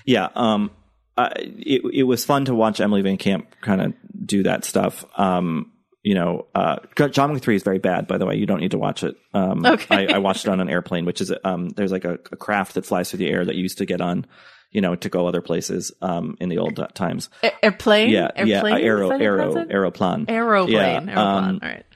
yeah. 0.07 0.31
Um, 0.35 0.71
It 1.17 1.83
it 1.93 2.03
was 2.05 2.25
fun 2.25 2.45
to 2.47 2.55
watch 2.55 2.81
Emily 2.81 3.03
Van 3.03 3.17
Camp 3.17 3.55
kind 3.61 3.81
of 3.81 3.95
do 4.27 4.43
that 4.45 4.65
stuff. 4.65 5.05
Um, 5.17 5.71
you 6.03 6.15
know, 6.15 6.47
uh, 6.55 6.77
John 7.11 7.33
Wick 7.33 7.43
three 7.43 7.57
is 7.57 7.63
very 7.63 7.79
bad. 7.79 8.07
By 8.07 8.19
the 8.19 8.27
way, 8.27 8.37
you 8.37 8.45
don't 8.47 8.61
need 8.61 8.73
to 8.73 8.79
watch 8.79 9.03
it. 9.05 9.17
Um, 9.33 9.65
Okay. 9.65 10.09
I, 10.09 10.17
I 10.17 10.19
watched 10.19 10.45
it 10.45 10.51
on 10.51 10.61
an 10.61 10.69
airplane, 10.69 11.07
which 11.07 11.21
is 11.21 11.33
um, 11.45 11.71
there's 11.71 11.93
like 11.93 12.05
a, 12.05 12.15
a 12.33 12.37
craft 12.37 12.75
that 12.75 12.85
flies 12.85 13.11
through 13.11 13.19
the 13.21 13.29
air 13.31 13.45
that 13.45 13.55
you 13.55 13.63
used 13.63 13.79
to 13.79 13.87
get 13.87 14.01
on, 14.03 14.27
you 14.71 14.81
know, 14.83 14.97
to 14.97 15.09
go 15.09 15.27
other 15.27 15.41
places 15.41 15.93
um, 16.03 16.37
in 16.41 16.51
the 16.51 16.59
old 16.59 16.79
times. 16.95 17.31
A- 17.43 17.65
airplane, 17.65 18.11
Yeah, 18.11 18.29
yeah, 18.37 18.57
airplane, 18.57 18.75
uh, 18.75 18.77
is 18.79 18.85
aero, 18.85 19.09
that 19.09 19.13
how 19.15 19.19
you 19.19 19.25
aero, 19.25 19.41
aeroplane. 19.71 20.27
aeroplane, 20.29 20.69
Yeah, 20.69 20.81
aeroplane. 20.81 21.19
um, 21.19 21.61
All 21.63 21.69
right. 21.71 21.87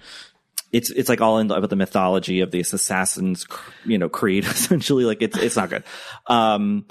it's 0.73 0.91
it's 0.91 1.09
like 1.11 1.21
all 1.21 1.39
in 1.39 1.51
about 1.51 1.69
the 1.69 1.77
mythology 1.77 2.41
of 2.41 2.51
this 2.51 2.73
assassin's 2.73 3.47
you 3.85 3.99
know 3.99 4.09
creed 4.09 4.45
essentially 4.47 5.05
like 5.05 5.21
it's 5.23 5.37
it's 5.39 5.57
not 5.57 5.69
good 5.71 5.85
um 6.29 6.87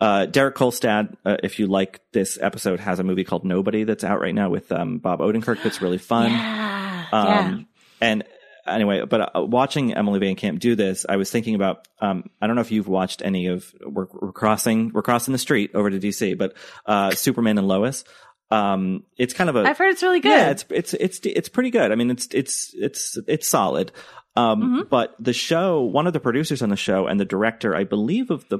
uh 0.00 0.26
derek 0.26 0.54
kolstad 0.54 1.14
uh, 1.24 1.36
if 1.42 1.58
you 1.58 1.66
like 1.66 2.00
this 2.12 2.38
episode 2.40 2.80
has 2.80 2.98
a 2.98 3.04
movie 3.04 3.24
called 3.24 3.44
nobody 3.44 3.84
that's 3.84 4.04
out 4.04 4.20
right 4.20 4.34
now 4.34 4.48
with 4.50 4.70
um 4.72 4.98
bob 4.98 5.20
odenkirk 5.20 5.62
that's 5.62 5.82
really 5.82 5.98
fun 5.98 6.30
Yeah, 6.30 7.06
um 7.12 7.58
yeah. 8.00 8.08
and 8.08 8.24
anyway 8.66 9.04
but 9.04 9.36
uh, 9.36 9.42
watching 9.42 9.94
emily 9.94 10.18
van 10.20 10.36
camp 10.36 10.58
do 10.60 10.74
this 10.74 11.04
i 11.08 11.16
was 11.16 11.30
thinking 11.30 11.54
about 11.54 11.86
um 12.00 12.24
i 12.40 12.46
don't 12.46 12.56
know 12.56 12.62
if 12.62 12.70
you've 12.72 12.88
watched 12.88 13.22
any 13.22 13.46
of 13.46 13.72
we're, 13.84 14.06
we're 14.12 14.32
crossing 14.32 14.90
we're 14.94 15.02
crossing 15.02 15.32
the 15.32 15.38
street 15.38 15.70
over 15.74 15.90
to 15.90 15.98
dc 15.98 16.36
but 16.38 16.54
uh 16.86 17.10
superman 17.12 17.58
and 17.58 17.68
lois 17.68 18.04
um 18.50 19.04
it's 19.16 19.32
kind 19.34 19.48
of 19.50 19.56
a 19.56 19.60
I've 19.60 19.78
heard 19.78 19.90
it's 19.90 20.02
really 20.02 20.20
good. 20.20 20.30
yeah, 20.30 20.50
it's 20.50 20.64
it's 20.70 20.94
it's 20.94 21.20
it's 21.22 21.48
pretty 21.48 21.70
good. 21.70 21.92
I 21.92 21.94
mean, 21.94 22.10
it's 22.10 22.26
it's 22.32 22.74
it's 22.74 23.16
it's 23.28 23.46
solid. 23.46 23.92
Um, 24.34 24.60
Mm-hmm. 24.62 24.80
but 24.90 25.14
the 25.20 25.32
show, 25.32 25.82
one 25.82 26.08
of 26.08 26.12
the 26.12 26.18
producers 26.20 26.60
on 26.60 26.68
the 26.68 26.76
show 26.76 27.06
and 27.06 27.20
the 27.20 27.24
director, 27.24 27.76
I 27.76 27.84
believe, 27.84 28.30
of 28.32 28.48
the 28.48 28.58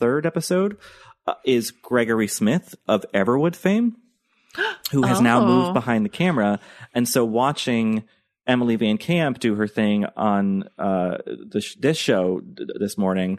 third 0.00 0.26
episode, 0.26 0.76
uh, 1.26 1.34
is 1.44 1.70
Gregory 1.70 2.28
Smith 2.28 2.74
of 2.86 3.04
Everwood 3.14 3.54
fame, 3.56 3.96
who 4.92 5.02
has 5.02 5.20
now 5.20 5.40
Oh. 5.42 5.46
moved 5.46 5.74
behind 5.74 6.04
the 6.04 6.08
camera. 6.10 6.58
And 6.94 7.08
so, 7.08 7.24
watching 7.24 8.04
Emily 8.46 8.76
Van 8.76 8.96
Camp 8.98 9.38
do 9.40 9.54
her 9.56 9.66
thing 9.68 10.06
on 10.16 10.64
uh, 10.78 11.18
the, 11.26 11.60
sh- 11.60 11.76
this 11.78 11.98
show 11.98 12.40
this 12.78 12.96
morning. 12.96 13.38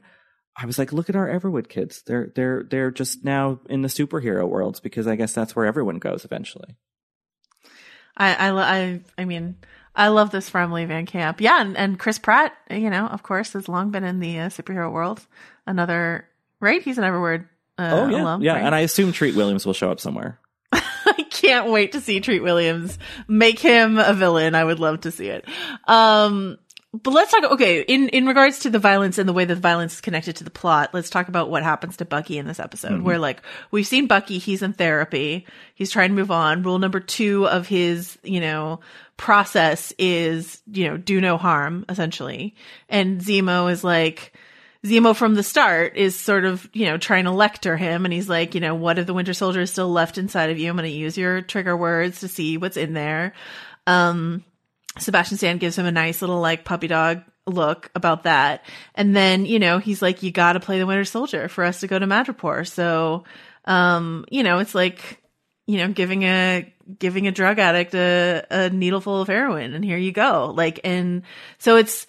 I 0.61 0.65
was 0.65 0.77
like, 0.77 0.91
look 0.93 1.09
at 1.09 1.15
our 1.15 1.27
Everwood 1.27 1.69
kids. 1.69 2.03
They're 2.05 2.31
they're 2.35 2.63
they're 2.69 2.91
just 2.91 3.23
now 3.23 3.59
in 3.69 3.81
the 3.81 3.87
superhero 3.87 4.47
worlds 4.47 4.79
because 4.81 5.07
I 5.07 5.15
guess 5.15 5.33
that's 5.33 5.55
where 5.55 5.65
everyone 5.65 5.99
goes 5.99 6.25
eventually. 6.25 6.75
I, 8.17 8.33
I, 8.35 8.51
I, 8.51 9.01
I 9.17 9.25
mean, 9.25 9.55
I 9.95 10.09
love 10.09 10.31
this 10.31 10.49
for 10.49 10.59
Emily 10.59 10.85
Van 10.85 11.05
Camp. 11.05 11.39
Yeah, 11.39 11.61
and, 11.61 11.77
and 11.77 11.97
Chris 11.99 12.19
Pratt, 12.19 12.53
you 12.69 12.89
know, 12.89 13.07
of 13.07 13.23
course, 13.23 13.53
has 13.53 13.69
long 13.69 13.91
been 13.91 14.03
in 14.03 14.19
the 14.19 14.39
uh, 14.39 14.49
superhero 14.49 14.91
world. 14.91 15.25
Another, 15.65 16.27
right? 16.59 16.81
He's 16.81 16.97
an 16.97 17.03
Everwood 17.03 17.45
uh, 17.77 17.89
Oh 17.93 18.09
yeah, 18.09 18.21
alum, 18.23 18.41
yeah. 18.41 18.53
right? 18.53 18.63
And 18.63 18.75
I 18.75 18.81
assume 18.81 19.11
Treat 19.11 19.35
Williams 19.35 19.65
will 19.65 19.73
show 19.73 19.91
up 19.91 19.99
somewhere. 19.99 20.39
I 20.71 21.25
can't 21.29 21.71
wait 21.71 21.93
to 21.93 22.01
see 22.01 22.19
Treat 22.19 22.43
Williams 22.43 22.99
make 23.27 23.59
him 23.59 23.97
a 23.97 24.13
villain. 24.13 24.55
I 24.55 24.63
would 24.63 24.79
love 24.79 25.01
to 25.01 25.11
see 25.11 25.27
it. 25.27 25.45
Um, 25.87 26.57
but 26.91 27.11
let's 27.11 27.31
talk. 27.31 27.43
Okay, 27.51 27.81
in 27.81 28.09
in 28.09 28.25
regards 28.25 28.59
to 28.59 28.69
the 28.71 28.79
violence 28.79 29.19
and 29.19 29.29
the 29.29 29.33
way 29.33 29.45
that 29.45 29.57
violence 29.57 29.93
is 29.93 30.01
connected 30.01 30.37
to 30.37 30.43
the 30.43 30.49
plot, 30.49 30.89
let's 30.91 31.11
talk 31.11 31.27
about 31.27 31.49
what 31.49 31.61
happens 31.61 31.97
to 31.97 32.05
Bucky 32.05 32.39
in 32.39 32.47
this 32.47 32.59
episode. 32.59 33.01
Where 33.03 33.19
like 33.19 33.43
we've 33.69 33.85
seen 33.85 34.07
Bucky, 34.07 34.39
he's 34.39 34.63
in 34.63 34.73
therapy, 34.73 35.45
he's 35.75 35.91
trying 35.91 36.09
to 36.09 36.15
move 36.15 36.31
on. 36.31 36.63
Rule 36.63 36.79
number 36.79 36.99
two 36.99 37.47
of 37.47 37.67
his, 37.67 38.17
you 38.23 38.39
know, 38.39 38.79
process 39.17 39.93
is 39.99 40.61
you 40.71 40.87
know 40.89 40.97
do 40.97 41.21
no 41.21 41.37
harm 41.37 41.85
essentially, 41.89 42.55
and 42.89 43.21
Zemo 43.21 43.71
is 43.71 43.83
like. 43.83 44.33
Zemo 44.85 45.13
from 45.13 45.35
the 45.35 45.43
start 45.43 45.97
is 45.97 46.17
sort 46.17 46.45
of, 46.45 46.69
you 46.71 46.85
know, 46.85 46.97
trying 46.97 47.25
to 47.25 47.31
lecture 47.31 47.75
him. 47.75 48.05
And 48.05 48.13
he's 48.13 48.29
like, 48.29 48.55
you 48.55 48.61
know, 48.61 48.75
what 48.75 48.97
if 48.97 49.05
the 49.05 49.13
Winter 49.13 49.33
Soldier 49.33 49.61
is 49.61 49.71
still 49.71 49.89
left 49.89 50.17
inside 50.17 50.51
of 50.51 50.57
you? 50.57 50.69
I'm 50.69 50.77
going 50.77 50.89
to 50.89 50.95
use 50.95 51.17
your 51.17 51.41
trigger 51.41 51.75
words 51.75 52.21
to 52.21 52.29
see 52.29 52.57
what's 52.57 52.77
in 52.77 52.93
there. 52.93 53.33
Um, 53.87 54.45
Sebastian 54.97 55.37
Stan 55.37 55.57
gives 55.57 55.77
him 55.77 55.85
a 55.85 55.91
nice 55.91 56.21
little 56.21 56.39
like 56.39 56.63
puppy 56.63 56.87
dog 56.87 57.23
look 57.45 57.91
about 57.93 58.23
that. 58.23 58.63
And 58.95 59.13
then, 59.13 59.45
you 59.45 59.59
know, 59.59 59.79
he's 59.79 60.01
like, 60.01 60.23
you 60.23 60.31
got 60.31 60.53
to 60.53 60.61
play 60.61 60.79
the 60.79 60.85
Winter 60.85 61.05
Soldier 61.05 61.49
for 61.49 61.65
us 61.65 61.81
to 61.81 61.87
go 61.87 61.99
to 61.99 62.07
Madripoor. 62.07 62.65
So, 62.65 63.25
um, 63.65 64.25
you 64.31 64.43
know, 64.43 64.59
it's 64.59 64.75
like, 64.75 65.21
you 65.67 65.77
know, 65.77 65.89
giving 65.89 66.23
a, 66.23 66.73
giving 66.97 67.27
a 67.27 67.31
drug 67.31 67.59
addict 67.59 67.93
a, 67.95 68.45
a 68.49 68.69
needle 68.69 69.01
full 69.01 69.21
of 69.21 69.27
heroin 69.27 69.73
and 69.73 69.83
here 69.83 69.97
you 69.97 70.11
go. 70.13 70.53
Like, 70.55 70.79
and 70.85 71.23
so 71.57 71.75
it's, 71.75 72.07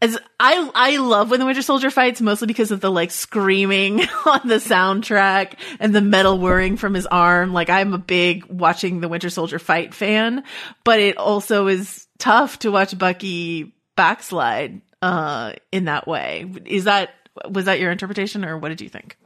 as 0.00 0.18
I 0.38 0.70
I 0.74 0.96
love 0.98 1.30
when 1.30 1.40
the 1.40 1.46
Winter 1.46 1.62
Soldier 1.62 1.90
fights 1.90 2.20
mostly 2.20 2.46
because 2.46 2.70
of 2.70 2.80
the 2.80 2.90
like 2.90 3.10
screaming 3.10 4.00
on 4.26 4.40
the 4.44 4.56
soundtrack 4.56 5.54
and 5.80 5.94
the 5.94 6.00
metal 6.00 6.38
whirring 6.38 6.76
from 6.76 6.94
his 6.94 7.06
arm. 7.06 7.52
Like 7.52 7.68
I'm 7.68 7.94
a 7.94 7.98
big 7.98 8.46
watching 8.46 9.00
the 9.00 9.08
Winter 9.08 9.30
Soldier 9.30 9.58
fight 9.58 9.94
fan, 9.94 10.44
but 10.84 11.00
it 11.00 11.16
also 11.16 11.66
is 11.66 12.06
tough 12.18 12.60
to 12.60 12.70
watch 12.70 12.96
Bucky 12.96 13.74
backslide 13.96 14.80
uh 15.02 15.52
in 15.72 15.86
that 15.86 16.06
way. 16.06 16.46
Is 16.64 16.84
that 16.84 17.10
was 17.48 17.64
that 17.64 17.80
your 17.80 17.90
interpretation 17.90 18.44
or 18.44 18.56
what 18.56 18.68
did 18.68 18.80
you 18.80 18.88
think? 18.88 19.16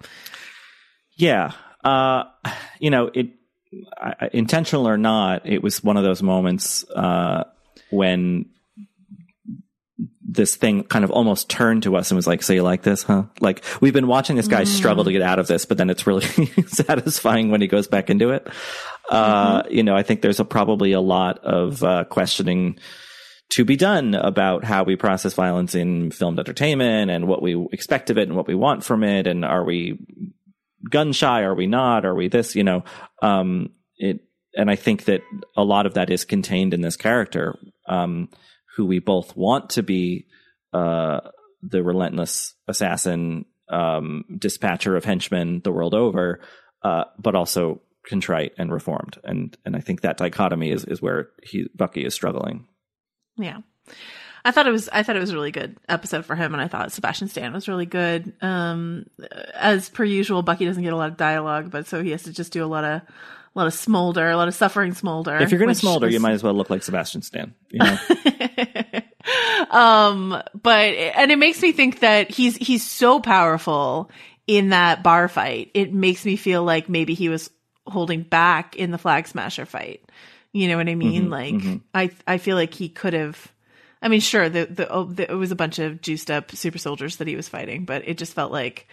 Yeah. 1.17 1.53
Uh 1.85 2.25
you 2.79 2.91
know, 2.91 3.11
it 3.13 3.29
I, 3.97 4.31
intentional 4.33 4.89
or 4.89 4.99
not, 4.99 5.47
it 5.47 5.63
was 5.63 5.85
one 5.85 5.99
of 5.99 6.03
those 6.03 6.23
moments 6.23 6.85
uh 6.89 7.45
when 7.91 8.47
this 10.33 10.57
thing 10.57 10.85
kind 10.85 11.05
of 11.05 11.11
almost 11.11 11.51
turned 11.51 11.83
to 11.83 11.97
us 11.97 12.11
and 12.11 12.17
was 12.17 12.27
like, 12.27 12.43
"So 12.43 12.53
you 12.53 12.63
like 12.63 12.83
this, 12.83 13.03
huh?" 13.03 13.25
Like 13.41 13.65
we've 13.81 13.93
been 13.93 14.07
watching 14.07 14.37
this 14.37 14.49
guy 14.49 14.63
mm. 14.63 14.67
struggle 14.67 15.05
to 15.05 15.13
get 15.13 15.23
out 15.23 15.39
of 15.39 15.47
this, 15.47 15.65
but 15.65 15.79
then 15.79 15.91
it's 15.91 16.07
really 16.07 16.27
satisfying 16.67 17.51
when 17.51 17.61
he 17.61 17.67
goes 17.67 17.87
back 17.87 18.11
into 18.11 18.31
it. 18.31 18.49
Uh, 19.11 19.63
mm-hmm. 19.63 19.75
You 19.75 19.83
know, 19.83 19.95
I 19.95 20.03
think 20.03 20.23
there's 20.23 20.41
a, 20.41 20.45
probably 20.45 20.93
a 20.93 21.01
lot 21.01 21.39
of 21.45 21.83
uh, 21.85 22.05
questioning 22.05 22.79
to 23.51 23.65
be 23.65 23.77
done 23.77 24.15
about 24.15 24.65
how 24.65 24.85
we 24.85 24.97
process 24.97 25.35
violence 25.35 25.75
in 25.75 26.11
filmed 26.11 26.39
entertainment 26.39 27.11
and 27.11 27.29
what 27.29 27.43
we 27.43 27.69
expect 27.73 28.09
of 28.09 28.17
it 28.17 28.29
and 28.29 28.37
what 28.37 28.49
we 28.49 28.55
want 28.55 28.85
from 28.85 29.05
it, 29.05 29.27
and 29.27 29.45
are 29.45 29.65
we 29.65 29.99
gun 30.89 31.13
shy? 31.13 31.43
Are 31.43 31.55
we 31.55 31.67
not? 31.67 32.07
Are 32.07 32.15
we 32.15 32.29
this? 32.29 32.57
You 32.57 32.65
know, 32.65 32.85
um, 33.21 33.71
it. 33.97 34.21
And 34.55 34.71
I 34.71 34.77
think 34.77 35.07
that 35.07 35.23
a 35.57 35.65
lot 35.65 35.87
of 35.87 35.95
that 35.95 36.11
is 36.11 36.27
contained 36.27 36.75
in 36.75 36.83
this 36.83 36.97
character. 36.97 37.59
Um, 37.89 38.29
who 38.77 38.87
we 38.87 38.99
both 38.99 39.37
want 39.37 39.71
to 39.71 39.83
be 39.83 40.27
uh, 40.73 41.21
the 41.63 41.83
relentless 41.83 42.55
assassin, 42.67 43.45
um, 43.69 44.25
dispatcher 44.39 44.97
of 44.97 45.05
henchmen 45.05 45.61
the 45.63 45.73
world 45.73 45.95
over, 45.95 46.41
uh, 46.83 47.05
but 47.19 47.35
also 47.35 47.81
contrite 48.05 48.53
and 48.59 48.73
reformed. 48.73 49.19
And 49.25 49.57
and 49.65 49.77
I 49.77 49.81
think 49.81 50.01
that 50.01 50.17
dichotomy 50.17 50.71
is 50.71 50.85
is 50.85 51.01
where 51.01 51.31
he 51.43 51.69
Bucky 51.75 52.05
is 52.05 52.15
struggling. 52.15 52.67
Yeah. 53.37 53.59
I 54.45 54.51
thought 54.51 54.67
it 54.67 54.73
was 54.73 54.89
I 54.93 55.03
thought 55.03 55.17
it 55.17 55.21
was 55.21 55.31
a 55.31 55.35
really 55.35 55.53
good 55.53 55.77
episode 55.89 56.27
for 56.27 56.35
him 56.35 56.53
and 56.53 56.61
I 56.61 56.67
thought 56.67 56.91
Sebastian 56.91 57.29
Stan 57.29 57.53
was 57.53 57.69
really 57.69 57.87
good. 57.87 58.33
Um 58.41 59.07
as 59.55 59.89
per 59.89 60.05
usual 60.05 60.43
Bucky 60.43 60.65
doesn't 60.65 60.83
get 60.83 60.93
a 60.93 60.97
lot 60.97 61.11
of 61.11 61.17
dialogue 61.17 61.71
but 61.71 61.87
so 61.87 62.03
he 62.03 62.11
has 62.11 62.25
to 62.25 62.33
just 62.33 62.53
do 62.53 62.65
a 62.65 62.67
lot 62.67 62.85
of 62.85 63.03
a 63.55 63.59
lot 63.59 63.67
of 63.67 63.75
smolder, 63.75 64.31
a 64.31 64.37
lot 64.37 64.49
of 64.49 64.55
suffering 64.55 64.95
smolder. 64.95 65.37
If 65.37 65.51
you're 65.51 65.59
going 65.59 65.69
to 65.69 65.75
smolder, 65.75 66.09
you 66.09 66.21
might 66.21 66.33
as 66.33 66.43
well 66.43 66.55
look 66.55 66.71
like 66.71 66.83
Sebastian 66.83 67.23
Stan. 67.23 67.55
You 67.71 67.81
know? 67.81 67.99
um, 69.71 70.43
but 70.61 70.95
and 70.95 71.31
it 71.31 71.39
makes 71.39 71.61
me 71.61 71.73
think 71.73 72.01
that 72.01 72.31
he's 72.31 72.57
he's 72.57 72.87
so 72.87 73.21
powerful 73.21 74.11
in 74.47 74.71
that 74.71 75.03
bar 75.03 75.29
fight. 75.29 75.71
It 75.75 75.93
makes 75.93 76.25
me 76.25 76.37
feel 76.37 76.63
like 76.65 76.89
maybe 76.89 77.15
he 77.15 77.29
was 77.29 77.51
holding 77.87 78.23
back 78.23 78.77
in 78.77 78.91
the 78.91 78.99
flag 78.99 79.27
smasher 79.27 79.67
fight. 79.67 80.03
You 80.53 80.69
know 80.69 80.77
what 80.77 80.89
I 80.89 80.95
mean? 80.95 81.25
Mm-hmm, 81.25 81.33
like 81.33 81.55
mm-hmm. 81.55 81.77
I 81.95 82.11
I 82.27 82.39
feel 82.39 82.57
like 82.57 82.75
he 82.75 82.89
could 82.89 83.13
have. 83.13 83.53
I 84.05 84.09
mean, 84.09 84.21
sure, 84.21 84.49
the, 84.49 84.65
the, 84.65 84.89
oh, 84.91 85.05
the 85.05 85.31
it 85.31 85.35
was 85.35 85.53
a 85.53 85.57
bunch 85.57 85.79
of 85.79 86.01
juiced 86.01 86.31
up 86.31 86.51
super 86.53 86.79
soldiers 86.79 87.17
that 87.17 87.29
he 87.29 87.37
was 87.37 87.49
fighting, 87.49 87.85
but 87.85 88.03
it 88.09 88.19
just 88.19 88.35
felt 88.35 88.51
like 88.51 88.89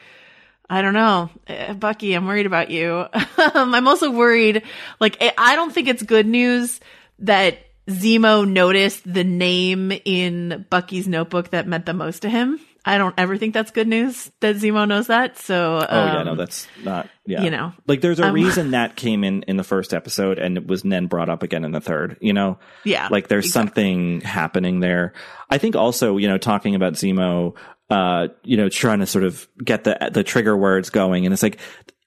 I 0.69 0.82
don't 0.82 0.93
know. 0.93 1.29
Uh, 1.47 1.73
Bucky, 1.73 2.13
I'm 2.13 2.27
worried 2.27 2.45
about 2.45 2.69
you. 2.69 3.05
Um, 3.55 3.73
I'm 3.73 3.88
also 3.88 4.12
worried, 4.12 4.63
like, 4.99 5.17
I 5.38 5.55
don't 5.55 5.73
think 5.73 5.88
it's 5.88 6.03
good 6.03 6.27
news 6.27 6.82
that 7.19 7.58
Zemo 7.88 8.47
noticed 8.47 9.12
the 9.12 9.23
name 9.23 9.93
in 10.03 10.65
Bucky's 10.69 11.08
notebook 11.08 11.51
that 11.51 11.65
meant 11.65 11.86
the 11.86 11.93
most 11.93 12.23
to 12.23 12.29
him. 12.29 12.60
I 12.86 12.97
don't 12.97 13.13
ever 13.17 13.38
think 13.38 13.53
that's 13.53 13.71
good 13.71 13.88
news 13.88 14.32
that 14.39 14.55
Zemo 14.55 14.88
knows 14.88 15.08
that. 15.08 15.38
So, 15.38 15.77
um, 15.77 15.88
oh 15.89 16.05
yeah, 16.05 16.23
no, 16.23 16.32
um, 16.32 16.38
that's 16.38 16.67
not. 16.84 17.10
Yeah, 17.25 17.43
you 17.43 17.51
know, 17.51 17.73
like 17.88 18.01
there's 18.01 18.19
a 18.19 18.27
um, 18.27 18.34
reason 18.34 18.71
that 18.71 18.95
came 18.95 19.23
in 19.23 19.43
in 19.43 19.58
the 19.58 19.63
first 19.63 19.93
episode 19.93 20.39
and 20.39 20.58
it 20.58 20.65
was 20.65 20.82
then 20.84 21.08
brought 21.08 21.29
up 21.29 21.43
again 21.43 21.65
in 21.65 21.71
the 21.71 21.82
third. 21.82 22.17
You 22.21 22.34
know, 22.34 22.58
yeah, 22.84 23.08
like 23.12 23.27
there's 23.27 23.45
exactly. 23.45 23.69
something 23.69 24.21
happening 24.21 24.79
there. 24.79 25.13
I 25.49 25.58
think 25.58 25.75
also, 25.75 26.17
you 26.17 26.27
know, 26.27 26.38
talking 26.38 26.75
about 26.75 26.93
Zemo, 26.93 27.55
uh, 27.89 28.28
you 28.43 28.58
know, 28.58 28.69
trying 28.69 28.99
to 28.99 29.06
sort 29.06 29.23
of 29.23 29.47
get 29.63 29.84
the 29.84 30.10
the 30.12 30.23
trigger 30.23 30.56
words 30.56 30.89
going, 30.89 31.25
and 31.25 31.34
it's 31.34 31.43
like 31.43 31.60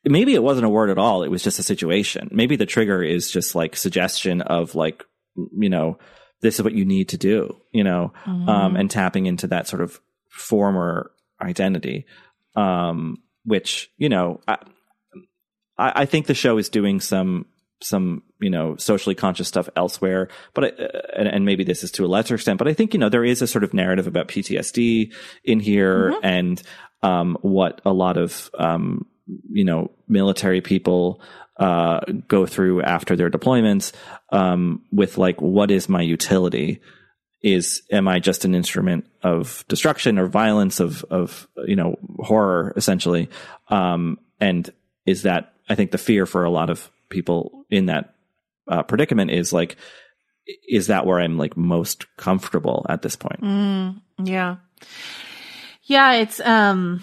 maybe 0.04 0.34
it 0.34 0.42
wasn't 0.42 0.66
a 0.66 0.70
word 0.70 0.90
at 0.90 0.98
all; 0.98 1.22
it 1.22 1.30
was 1.30 1.42
just 1.42 1.58
a 1.58 1.62
situation. 1.62 2.28
Maybe 2.30 2.56
the 2.56 2.66
trigger 2.66 3.02
is 3.02 3.30
just 3.30 3.54
like 3.54 3.76
suggestion 3.76 4.42
of 4.42 4.74
like, 4.74 5.04
you 5.36 5.68
know, 5.68 5.98
this 6.40 6.56
is 6.56 6.62
what 6.62 6.74
you 6.74 6.84
need 6.84 7.08
to 7.10 7.16
do, 7.16 7.56
you 7.72 7.84
know, 7.84 8.12
mm-hmm. 8.24 8.48
um, 8.48 8.76
and 8.76 8.90
tapping 8.90 9.26
into 9.26 9.48
that 9.48 9.66
sort 9.66 9.82
of 9.82 10.00
former 10.30 11.10
identity, 11.40 12.06
um, 12.54 13.18
which 13.44 13.90
you 13.96 14.08
know, 14.08 14.40
I, 14.46 14.58
I 15.76 16.04
think 16.06 16.26
the 16.26 16.34
show 16.34 16.58
is 16.58 16.68
doing 16.68 17.00
some 17.00 17.46
some 17.82 18.22
you 18.40 18.50
know 18.50 18.76
socially 18.76 19.14
conscious 19.14 19.48
stuff 19.48 19.68
elsewhere 19.76 20.28
but 20.54 20.64
I, 20.64 20.68
uh, 20.68 21.00
and, 21.16 21.28
and, 21.28 21.44
maybe 21.44 21.64
this 21.64 21.82
is 21.82 21.90
to 21.92 22.04
a 22.04 22.06
lesser 22.06 22.34
extent 22.34 22.58
but 22.58 22.68
i 22.68 22.72
think 22.72 22.94
you 22.94 23.00
know 23.00 23.08
there 23.08 23.24
is 23.24 23.42
a 23.42 23.46
sort 23.46 23.64
of 23.64 23.74
narrative 23.74 24.06
about 24.06 24.28
ptsd 24.28 25.12
in 25.44 25.60
here 25.60 26.12
mm-hmm. 26.12 26.24
and 26.24 26.62
um, 27.02 27.36
what 27.42 27.80
a 27.84 27.92
lot 27.92 28.16
of 28.16 28.50
um, 28.58 29.06
you 29.50 29.64
know 29.64 29.90
military 30.08 30.60
people 30.60 31.20
uh, 31.58 32.00
go 32.28 32.46
through 32.46 32.82
after 32.82 33.16
their 33.16 33.30
deployments 33.30 33.92
um, 34.30 34.82
with 34.90 35.18
like 35.18 35.40
what 35.40 35.70
is 35.70 35.88
my 35.88 36.00
utility 36.00 36.80
is 37.42 37.82
am 37.90 38.06
i 38.06 38.18
just 38.18 38.44
an 38.44 38.54
instrument 38.54 39.04
of 39.22 39.64
destruction 39.68 40.18
or 40.18 40.26
violence 40.26 40.80
of 40.80 41.04
of 41.10 41.48
you 41.66 41.76
know 41.76 41.96
horror 42.20 42.72
essentially 42.76 43.28
um, 43.68 44.18
and 44.40 44.72
is 45.06 45.22
that 45.22 45.52
i 45.68 45.74
think 45.74 45.90
the 45.90 45.98
fear 45.98 46.24
for 46.24 46.44
a 46.44 46.50
lot 46.50 46.70
of 46.70 46.90
people 47.12 47.64
in 47.70 47.86
that 47.86 48.14
uh, 48.66 48.82
predicament 48.82 49.30
is 49.30 49.52
like, 49.52 49.76
is 50.68 50.88
that 50.88 51.06
where 51.06 51.20
I'm 51.20 51.38
like 51.38 51.56
most 51.56 52.06
comfortable 52.16 52.84
at 52.88 53.02
this 53.02 53.14
point? 53.14 53.40
Mm, 53.40 54.00
yeah. 54.24 54.56
Yeah. 55.84 56.14
It's, 56.14 56.40
um, 56.40 57.02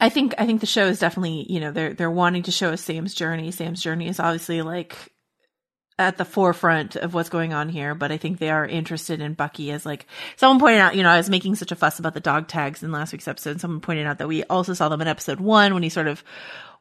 I 0.00 0.08
think, 0.08 0.34
I 0.38 0.46
think 0.46 0.60
the 0.60 0.66
show 0.66 0.86
is 0.86 0.98
definitely, 0.98 1.46
you 1.48 1.60
know, 1.60 1.70
they're, 1.70 1.94
they're 1.94 2.10
wanting 2.10 2.42
to 2.44 2.50
show 2.50 2.70
us 2.70 2.82
Sam's 2.82 3.14
journey. 3.14 3.52
Sam's 3.52 3.82
journey 3.82 4.08
is 4.08 4.18
obviously 4.18 4.62
like 4.62 4.96
at 6.00 6.16
the 6.16 6.24
forefront 6.24 6.96
of 6.96 7.12
what's 7.12 7.28
going 7.28 7.52
on 7.52 7.68
here, 7.68 7.94
but 7.94 8.10
I 8.10 8.16
think 8.16 8.38
they 8.38 8.48
are 8.48 8.64
interested 8.64 9.20
in 9.20 9.34
Bucky 9.34 9.70
as 9.70 9.84
like 9.84 10.06
someone 10.36 10.58
pointed 10.58 10.80
out, 10.80 10.96
you 10.96 11.02
know, 11.02 11.10
I 11.10 11.18
was 11.18 11.28
making 11.28 11.56
such 11.56 11.72
a 11.72 11.76
fuss 11.76 11.98
about 11.98 12.14
the 12.14 12.20
dog 12.20 12.48
tags 12.48 12.82
in 12.82 12.90
last 12.90 13.12
week's 13.12 13.28
episode. 13.28 13.60
Someone 13.60 13.82
pointed 13.82 14.06
out 14.06 14.16
that 14.16 14.26
we 14.26 14.42
also 14.44 14.72
saw 14.72 14.88
them 14.88 15.02
in 15.02 15.08
episode 15.08 15.40
one 15.40 15.74
when 15.74 15.82
he 15.82 15.90
sort 15.90 16.08
of 16.08 16.24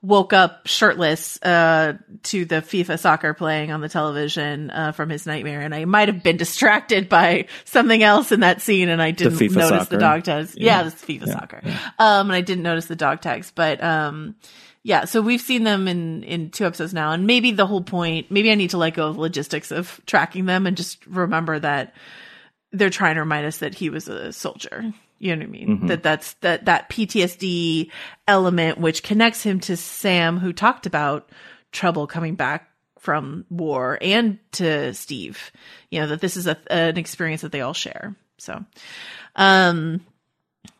woke 0.01 0.31
up 0.31 0.65
shirtless 0.65 1.37
uh, 1.43 1.97
to 2.23 2.45
the 2.45 2.61
FIFA 2.61 2.97
soccer 2.97 3.33
playing 3.33 3.73
on 3.73 3.81
the 3.81 3.89
television 3.89 4.71
uh, 4.71 4.93
from 4.93 5.09
his 5.09 5.27
nightmare, 5.27 5.59
and 5.59 5.75
I 5.75 5.83
might 5.83 6.07
have 6.07 6.23
been 6.23 6.37
distracted 6.37 7.09
by 7.09 7.47
something 7.65 8.01
else 8.01 8.31
in 8.31 8.39
that 8.39 8.61
scene, 8.61 8.87
and 8.87 9.01
I 9.01 9.11
didn't 9.11 9.37
notice 9.37 9.69
soccer. 9.69 9.85
the 9.89 9.97
dog 9.97 10.23
tags. 10.23 10.55
Yeah, 10.55 10.77
yeah 10.77 10.83
this 10.83 10.95
FIFA 10.95 11.27
yeah, 11.27 11.33
soccer, 11.33 11.61
yeah. 11.65 11.77
Um, 11.99 12.29
and 12.29 12.35
I 12.37 12.39
didn't 12.39 12.63
notice 12.63 12.85
the 12.85 12.95
dog 12.95 13.19
tags, 13.19 13.51
but 13.53 13.83
um, 13.83 14.35
yeah. 14.83 15.05
So 15.05 15.21
we've 15.21 15.41
seen 15.41 15.63
them 15.63 15.87
in 15.87 16.23
in 16.23 16.51
two 16.51 16.65
episodes 16.65 16.93
now, 16.93 17.11
and 17.11 17.27
maybe 17.27 17.51
the 17.51 17.65
whole 17.65 17.83
point, 17.83 18.31
maybe 18.31 18.51
I 18.51 18.55
need 18.55 18.71
to 18.71 18.77
let 18.77 18.93
go 18.93 19.07
of 19.07 19.17
logistics 19.17 19.71
of 19.71 19.99
tracking 20.05 20.45
them 20.45 20.65
and 20.65 20.77
just 20.77 21.05
remember 21.05 21.59
that 21.59 21.93
they're 22.71 22.89
trying 22.89 23.15
to 23.15 23.21
remind 23.21 23.45
us 23.45 23.57
that 23.57 23.75
he 23.75 23.89
was 23.89 24.07
a 24.07 24.31
soldier. 24.31 24.93
You 25.17 25.35
know 25.35 25.39
what 25.39 25.47
I 25.47 25.51
mean? 25.51 25.67
Mm-hmm. 25.67 25.87
That 25.87 26.03
that's 26.03 26.33
that 26.35 26.65
that 26.65 26.89
PTSD 26.89 27.91
element 28.27 28.77
which 28.77 29.03
connects 29.03 29.43
him 29.43 29.59
to 29.61 29.75
Sam 29.75 30.37
who 30.37 30.53
talked 30.53 30.85
about 30.85 31.29
trouble 31.71 32.07
coming 32.07 32.35
back 32.35 32.69
from 32.99 33.45
war 33.49 33.97
and 34.01 34.39
to 34.53 34.93
Steve. 34.93 35.51
You 35.91 36.01
know, 36.01 36.07
that 36.07 36.21
this 36.21 36.37
is 36.37 36.47
a, 36.47 36.57
an 36.71 36.97
experience 36.97 37.41
that 37.41 37.51
they 37.51 37.61
all 37.61 37.73
share. 37.73 38.15
So, 38.37 38.63
um, 39.35 40.01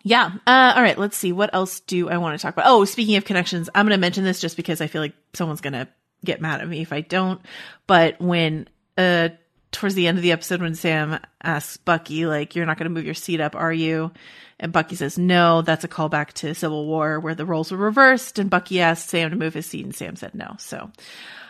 yeah. 0.04 0.32
Uh, 0.48 0.74
all 0.76 0.82
right. 0.82 0.98
Let's 0.98 1.18
see. 1.18 1.32
What 1.32 1.54
else 1.54 1.82
do 1.82 2.10
I 2.10 2.18
want 2.18 2.38
to 2.38 2.42
talk 2.42 2.54
about? 2.54 2.68
Oh, 2.68 2.86
speaking 2.86 3.16
of 3.16 3.26
connections, 3.26 3.70
I'm 3.76 3.86
going 3.86 3.98
to 3.98 4.02
mention 4.02 4.24
this 4.24 4.40
just 4.40 4.58
because 4.58 4.82
I 4.82 4.88
feel 4.88 5.02
like 5.02 5.14
someone's 5.34 5.62
going 5.62 5.74
to 5.74 5.88
get 6.24 6.42
mad 6.42 6.62
at 6.62 6.68
me 6.68 6.82
if 6.82 6.94
I 6.94 7.02
don't. 7.02 7.42
But 7.88 8.20
when, 8.22 8.68
uh, 8.98 9.30
towards 9.72 9.96
the 9.96 10.08
end 10.08 10.18
of 10.18 10.22
the 10.22 10.32
episode 10.32 10.62
when 10.62 10.76
Sam 10.76 11.20
asks 11.44 11.78
Bucky, 11.78 12.26
like, 12.26 12.56
you're 12.56 12.66
not 12.66 12.78
going 12.78 12.90
to 12.90 12.94
move 12.94 13.06
your 13.06 13.14
seat 13.14 13.42
up, 13.42 13.56
are 13.56 13.74
you? 13.74 14.12
And 14.60 14.74
Bucky 14.74 14.96
says, 14.96 15.18
no, 15.18 15.62
that's 15.62 15.86
a 15.86 15.90
callback 15.90 16.34
to 16.34 16.54
Civil 16.54 16.86
War 16.86 17.20
where 17.20 17.36
the 17.36 17.46
roles 17.46 17.72
were 17.72 17.78
reversed. 17.78 18.40
And 18.40 18.50
Bucky 18.50 18.82
asked 18.82 19.10
Sam 19.10 19.30
to 19.30 19.36
move 19.36 19.54
his 19.54 19.66
seat 19.66 19.86
and 19.86 19.96
Sam 19.96 20.16
said 20.16 20.36
no. 20.36 20.56
So 20.60 20.92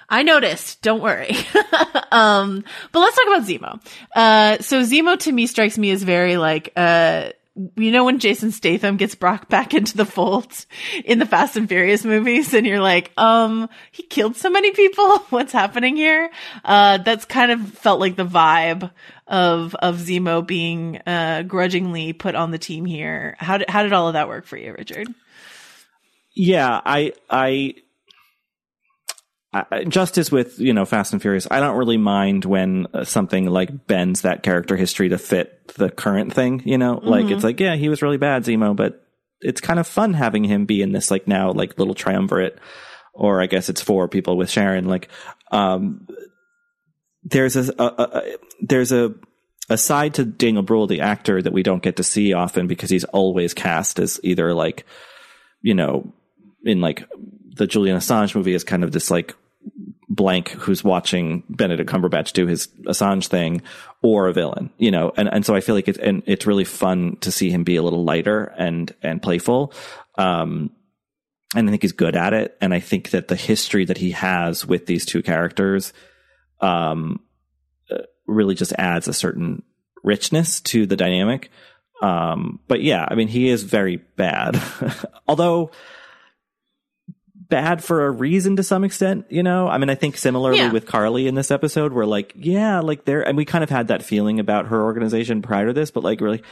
I 0.09 0.23
noticed. 0.23 0.81
Don't 0.81 1.01
worry. 1.01 1.29
um, 2.11 2.63
but 2.91 2.99
let's 2.99 3.15
talk 3.15 3.27
about 3.27 3.47
Zemo. 3.47 3.81
Uh, 4.15 4.61
so 4.61 4.81
Zemo 4.81 5.17
to 5.19 5.31
me 5.31 5.47
strikes 5.47 5.77
me 5.77 5.89
as 5.91 6.03
very 6.03 6.37
like, 6.37 6.71
uh, 6.75 7.29
you 7.75 7.91
know 7.91 8.05
when 8.05 8.19
Jason 8.19 8.51
Statham 8.51 8.97
gets 8.97 9.15
brought 9.15 9.49
back 9.49 9.73
into 9.73 9.97
the 9.97 10.05
fold 10.05 10.65
in 11.03 11.19
the 11.19 11.25
Fast 11.25 11.57
and 11.57 11.67
Furious 11.67 12.05
movies 12.05 12.53
and 12.53 12.65
you're 12.65 12.79
like, 12.79 13.11
um, 13.17 13.69
he 13.91 14.03
killed 14.03 14.35
so 14.35 14.49
many 14.49 14.71
people. 14.71 15.17
What's 15.29 15.51
happening 15.51 15.95
here? 15.95 16.29
Uh, 16.63 16.99
that's 16.99 17.25
kind 17.25 17.51
of 17.51 17.61
felt 17.73 17.99
like 17.99 18.15
the 18.15 18.25
vibe 18.25 18.91
of, 19.27 19.75
of 19.75 19.97
Zemo 19.97 20.45
being, 20.45 21.01
uh, 21.05 21.43
grudgingly 21.43 22.13
put 22.13 22.35
on 22.35 22.51
the 22.51 22.57
team 22.57 22.85
here. 22.85 23.35
How 23.39 23.57
did, 23.57 23.69
how 23.69 23.83
did 23.83 23.93
all 23.93 24.07
of 24.07 24.13
that 24.13 24.27
work 24.27 24.45
for 24.45 24.57
you, 24.57 24.73
Richard? 24.77 25.07
Yeah, 26.33 26.79
I, 26.85 27.13
I, 27.29 27.75
I, 29.51 29.83
just 29.85 30.17
as 30.19 30.31
with 30.31 30.59
you 30.59 30.73
know 30.73 30.85
Fast 30.85 31.11
and 31.11 31.21
Furious, 31.21 31.47
I 31.49 31.59
don't 31.59 31.77
really 31.77 31.97
mind 31.97 32.45
when 32.45 32.85
uh, 32.93 33.03
something 33.03 33.47
like 33.47 33.87
bends 33.87 34.21
that 34.21 34.43
character 34.43 34.75
history 34.77 35.09
to 35.09 35.17
fit 35.17 35.73
the 35.75 35.89
current 35.89 36.33
thing. 36.33 36.61
You 36.65 36.77
know, 36.77 36.99
like 37.01 37.25
Mm-hmm. 37.25 37.33
it's 37.33 37.43
like 37.43 37.59
yeah, 37.59 37.75
he 37.75 37.89
was 37.89 38.01
really 38.01 38.17
bad, 38.17 38.43
Zemo, 38.43 38.75
but 38.75 39.05
it's 39.41 39.61
kind 39.61 39.79
of 39.79 39.87
fun 39.87 40.13
having 40.13 40.43
him 40.43 40.65
be 40.65 40.81
in 40.81 40.91
this 40.91 41.09
like 41.09 41.27
now 41.27 41.51
like 41.51 41.79
little 41.79 41.95
triumvirate, 41.95 42.59
or 43.13 43.41
I 43.41 43.47
guess 43.47 43.69
it's 43.69 43.81
four 43.81 44.07
people 44.07 44.37
with 44.37 44.51
Sharon. 44.51 44.85
Like, 44.87 45.09
um, 45.51 46.07
there's 47.23 47.55
a, 47.55 47.73
a, 47.79 47.85
a 47.85 48.35
there's 48.61 48.91
a 48.91 49.15
a 49.71 49.77
side 49.77 50.15
to 50.15 50.25
Daniel 50.25 50.63
Bruhl, 50.63 50.85
the 50.87 51.01
actor, 51.01 51.41
that 51.41 51.53
we 51.53 51.63
don't 51.63 51.81
get 51.83 51.97
to 51.97 52.03
see 52.03 52.33
often 52.33 52.67
because 52.67 52.89
he's 52.91 53.03
always 53.05 53.53
cast 53.55 53.99
as 53.99 54.19
either 54.23 54.53
like 54.53 54.85
you 55.61 55.73
know 55.73 56.13
in 56.63 56.81
like 56.81 57.07
the 57.55 57.67
Julian 57.67 57.97
Assange 57.97 58.35
movie 58.35 58.53
is 58.53 58.63
kind 58.63 58.83
of 58.83 58.91
this 58.91 59.09
like 59.11 59.35
blank 60.19 60.49
who's 60.49 60.83
watching 60.83 61.43
Benedict 61.47 61.89
Cumberbatch 61.89 62.33
do 62.33 62.45
his 62.45 62.67
Assange 62.85 63.27
thing 63.27 63.61
or 64.01 64.27
a 64.27 64.33
villain, 64.33 64.69
you 64.77 64.91
know, 64.91 65.13
and, 65.15 65.29
and 65.29 65.45
so 65.45 65.55
I 65.55 65.61
feel 65.61 65.75
like 65.75 65.87
it's, 65.87 65.97
and 65.97 66.23
it's 66.25 66.45
really 66.45 66.65
fun 66.65 67.15
to 67.21 67.31
see 67.31 67.49
him 67.49 67.63
be 67.63 67.77
a 67.77 67.81
little 67.81 68.03
lighter 68.03 68.53
and, 68.57 68.93
and 69.01 69.21
playful. 69.21 69.71
Um, 70.17 70.71
and 71.55 71.69
I 71.69 71.71
think 71.71 71.83
he's 71.83 71.93
good 71.93 72.17
at 72.17 72.33
it. 72.33 72.57
And 72.59 72.73
I 72.73 72.81
think 72.81 73.11
that 73.11 73.29
the 73.29 73.37
history 73.37 73.85
that 73.85 73.97
he 73.97 74.11
has 74.11 74.65
with 74.65 74.87
these 74.87 75.05
two 75.05 75.23
characters, 75.23 75.93
um, 76.59 77.21
uh, 77.89 77.99
really 78.27 78.55
just 78.55 78.73
adds 78.73 79.07
a 79.07 79.13
certain 79.13 79.63
richness 80.03 80.59
to 80.61 80.85
the 80.85 80.97
dynamic. 80.97 81.49
Um, 82.01 82.59
but 82.67 82.81
yeah, 82.81 83.07
I 83.09 83.15
mean, 83.15 83.29
he 83.29 83.47
is 83.47 83.63
very 83.63 83.95
bad. 84.17 84.61
Although 85.29 85.71
bad 87.49 87.83
for 87.83 88.05
a 88.05 88.11
reason 88.11 88.55
to 88.55 88.63
some 88.63 88.83
extent, 88.83 89.25
you 89.29 89.41
know? 89.43 89.67
I 89.67 89.77
mean, 89.79 89.89
I 89.89 89.95
think 89.95 90.17
similarly 90.17 90.59
Yeah. 90.59 90.71
with 90.71 90.85
Carly 90.85 91.27
in 91.27 91.35
this 91.35 91.51
episode, 91.51 91.93
we're 91.93 92.05
like, 92.05 92.33
yeah, 92.35 92.79
like 92.79 93.05
they're, 93.05 93.27
and 93.27 93.35
we 93.35 93.43
kind 93.45 93.63
of 93.63 93.69
had 93.69 93.87
that 93.87 94.03
feeling 94.03 94.39
about 94.39 94.67
her 94.67 94.81
organization 94.83 95.41
prior 95.41 95.67
to 95.67 95.73
this, 95.73 95.89
but 95.91 96.03
like 96.03 96.21
really, 96.21 96.43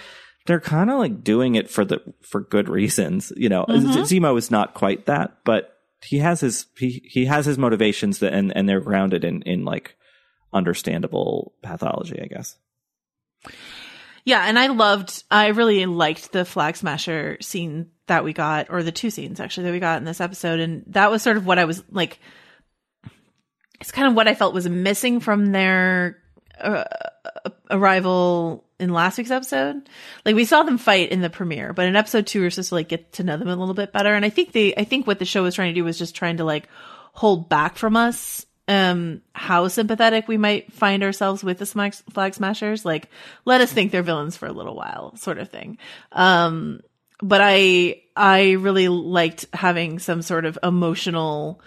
they're 0.47 0.59
kind 0.59 0.89
of 0.89 0.97
like 0.97 1.23
doing 1.23 1.55
it 1.55 1.69
for 1.69 1.85
the, 1.85 2.01
for 2.21 2.41
good 2.41 2.67
reasons, 2.67 3.31
you 3.37 3.47
know? 3.49 3.65
Mm-hmm. 3.69 4.03
Z- 4.03 4.19
Zemo 4.19 4.37
is 4.37 4.49
not 4.49 4.73
quite 4.73 5.05
that, 5.05 5.37
but 5.45 5.77
he 6.01 6.17
has 6.19 6.41
his, 6.41 6.65
he, 6.77 7.01
he 7.05 7.25
has 7.25 7.45
his 7.45 7.57
motivations 7.57 8.19
that, 8.19 8.33
and, 8.33 8.55
and 8.55 8.67
they're 8.67 8.81
grounded 8.81 9.23
in, 9.23 9.41
in 9.43 9.65
like 9.65 9.95
understandable 10.53 11.53
pathology, 11.61 12.19
I 12.21 12.25
guess. 12.25 12.55
Yeah, 14.27 14.43
and 14.43 14.59
I 14.59 14.67
loved, 14.67 15.23
I 15.31 15.47
really 15.47 15.85
liked 15.85 16.33
the 16.33 16.43
flag 16.43 16.75
smasher 16.75 17.37
scene 17.39 17.91
that 18.07 18.25
we 18.25 18.33
got, 18.33 18.69
or 18.69 18.83
the 18.83 18.91
two 18.91 19.09
scenes 19.09 19.39
actually 19.39 19.67
that 19.67 19.71
we 19.71 19.79
got 19.79 19.99
in 19.99 20.03
this 20.03 20.19
episode. 20.19 20.59
And 20.59 20.83
that 20.87 21.09
was 21.09 21.21
sort 21.21 21.37
of 21.37 21.45
what 21.45 21.57
I 21.57 21.63
was 21.63 21.81
like, 21.91 22.19
it's 23.79 23.93
kind 23.93 24.05
of 24.05 24.15
what 24.15 24.27
I 24.27 24.35
felt 24.35 24.53
was 24.53 24.67
missing 24.67 25.21
from 25.21 25.53
their 25.53 26.17
uh, 26.59 26.83
arrival 27.71 28.65
in 28.81 28.91
last 28.91 29.17
week's 29.17 29.31
episode. 29.31 29.87
Like 30.25 30.35
we 30.35 30.43
saw 30.43 30.63
them 30.63 30.77
fight 30.77 31.09
in 31.09 31.21
the 31.21 31.29
premiere, 31.29 31.71
but 31.71 31.85
in 31.85 31.95
episode 31.95 32.27
two, 32.27 32.39
we 32.39 32.47
we're 32.47 32.49
supposed 32.49 32.67
to 32.67 32.75
like 32.75 32.89
get 32.89 33.13
to 33.13 33.23
know 33.23 33.37
them 33.37 33.47
a 33.47 33.55
little 33.55 33.73
bit 33.73 33.93
better. 33.93 34.13
And 34.13 34.25
I 34.25 34.29
think 34.29 34.51
they, 34.51 34.75
I 34.75 34.83
think 34.83 35.07
what 35.07 35.19
the 35.19 35.25
show 35.25 35.43
was 35.43 35.55
trying 35.55 35.73
to 35.73 35.79
do 35.79 35.85
was 35.85 35.97
just 35.97 36.15
trying 36.15 36.35
to 36.35 36.43
like 36.43 36.67
hold 37.13 37.47
back 37.47 37.77
from 37.77 37.95
us 37.95 38.45
um 38.67 39.21
how 39.33 39.67
sympathetic 39.67 40.27
we 40.27 40.37
might 40.37 40.71
find 40.73 41.03
ourselves 41.03 41.43
with 41.43 41.59
the 41.59 41.65
flag, 41.65 41.93
flag 42.11 42.33
smashers 42.33 42.83
like 42.85 43.09
let 43.45 43.61
us 43.61 43.71
think 43.71 43.91
they're 43.91 44.03
villains 44.03 44.35
for 44.35 44.45
a 44.45 44.51
little 44.51 44.75
while 44.75 45.15
sort 45.15 45.37
of 45.37 45.49
thing. 45.49 45.77
Um 46.11 46.81
but 47.21 47.41
i 47.43 48.01
i 48.15 48.51
really 48.51 48.87
liked 48.87 49.45
having 49.53 49.99
some 49.99 50.21
sort 50.21 50.45
of 50.45 50.57
emotional 50.61 51.61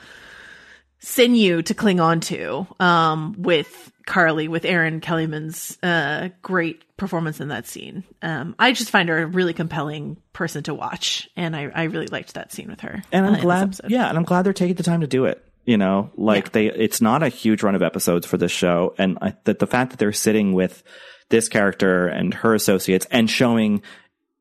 sinew 1.01 1.63
to 1.63 1.75
cling 1.75 1.99
on 2.01 2.21
to 2.21 2.67
um 2.79 3.35
with 3.39 3.91
carly 4.07 4.47
with 4.49 4.65
erin 4.65 5.01
kellyman's 5.01 5.79
uh 5.83 6.29
great 6.43 6.85
performance 6.97 7.41
in 7.41 7.49
that 7.49 7.67
scene. 7.67 8.05
Um 8.21 8.55
i 8.59 8.73
just 8.73 8.91
find 8.91 9.09
her 9.09 9.23
a 9.23 9.27
really 9.27 9.55
compelling 9.55 10.19
person 10.33 10.63
to 10.65 10.75
watch 10.75 11.29
and 11.35 11.57
i 11.57 11.71
i 11.75 11.85
really 11.85 12.09
liked 12.09 12.35
that 12.35 12.53
scene 12.53 12.69
with 12.69 12.81
her 12.83 13.03
and 13.11 13.27
I'm 13.27 13.41
glad, 13.41 13.77
yeah, 13.89 14.09
and 14.09 14.19
I'm 14.19 14.25
glad 14.25 14.43
they're 14.43 14.53
taking 14.53 14.77
the 14.77 14.83
time 14.83 15.01
to 15.01 15.07
do 15.07 15.25
it. 15.25 15.43
You 15.71 15.79
know, 15.79 16.11
like 16.17 16.47
Yeah. 16.47 16.51
they, 16.53 16.67
it's 16.67 17.01
not 17.01 17.23
a 17.23 17.29
huge 17.29 17.63
run 17.63 17.77
of 17.77 17.83
episodes 17.83 18.27
for 18.27 18.37
this 18.37 18.51
show, 18.51 18.93
and 18.99 19.19
I, 19.23 19.35
that 19.45 19.61
the 19.61 19.67
fact 19.69 19.91
that 19.91 19.99
they're 20.01 20.13
sitting 20.13 20.53
with 20.53 20.83
this 21.29 21.49
character 21.49 22.09
and 22.09 22.35
her 22.35 22.55
associates 22.55 23.07
and 23.11 23.31
showing 23.31 23.83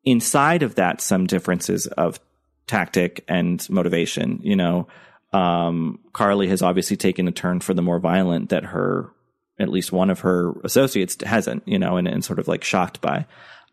inside 0.04 0.64
of 0.64 0.74
that 0.76 1.02
some 1.02 1.28
differences 1.28 1.86
of 1.86 2.20
tactic 2.66 3.24
and 3.28 3.68
motivation. 3.70 4.40
You 4.42 4.56
know, 4.56 4.88
um, 5.32 6.00
Carly 6.14 6.48
has 6.48 6.64
obviously 6.64 6.98
taken 6.98 7.28
a 7.28 7.32
turn 7.32 7.60
for 7.60 7.76
the 7.76 7.84
more 7.84 8.00
violent 8.00 8.50
that 8.50 8.64
her, 8.66 9.12
at 9.60 9.70
least 9.70 9.92
one 9.92 10.10
of 10.10 10.22
her 10.22 10.54
associates 10.64 11.16
hasn't. 11.24 11.62
You 11.68 11.78
know, 11.78 11.98
and, 11.98 12.08
and 12.08 12.26
sort 12.26 12.40
of 12.40 12.48
like 12.48 12.64
shocked 12.64 13.02
by. 13.02 13.28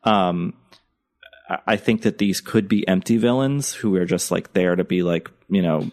Um, 0.04 0.52
I- 1.48 1.58
I 1.66 1.76
think 1.76 2.02
that 2.02 2.18
these 2.18 2.40
could 2.42 2.68
be 2.68 2.86
empty 2.86 3.16
villains 3.16 3.72
who 3.72 3.96
are 3.96 4.04
just 4.04 4.30
like 4.30 4.52
there 4.52 4.76
to 4.76 4.84
be 4.84 5.02
like, 5.02 5.30
you 5.48 5.62
know, 5.62 5.88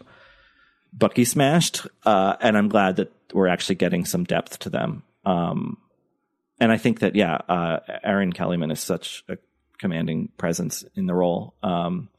Bucky 0.93 1.25
smashed. 1.25 1.88
Uh, 2.06 2.36
and 2.39 2.58
I'm 2.58 2.69
glad 2.69 2.97
that 2.97 3.12
we're 3.34 3.47
actually 3.47 3.75
getting 3.75 4.06
some 4.06 4.23
depth 4.23 4.60
to 4.60 4.69
them. 4.69 5.03
Um, 5.25 5.77
and 6.60 6.71
I 6.71 6.77
think 6.77 6.99
that, 6.99 7.15
yeah, 7.15 7.36
uh, 7.49 7.79
Erin 8.03 8.32
Kellyman 8.32 8.71
is 8.71 8.79
such 8.79 9.23
a 9.27 9.38
commanding 9.79 10.29
presence 10.38 10.86
in 10.95 11.08
the 11.08 11.13
role. 11.13 11.56
Um, 11.63 12.10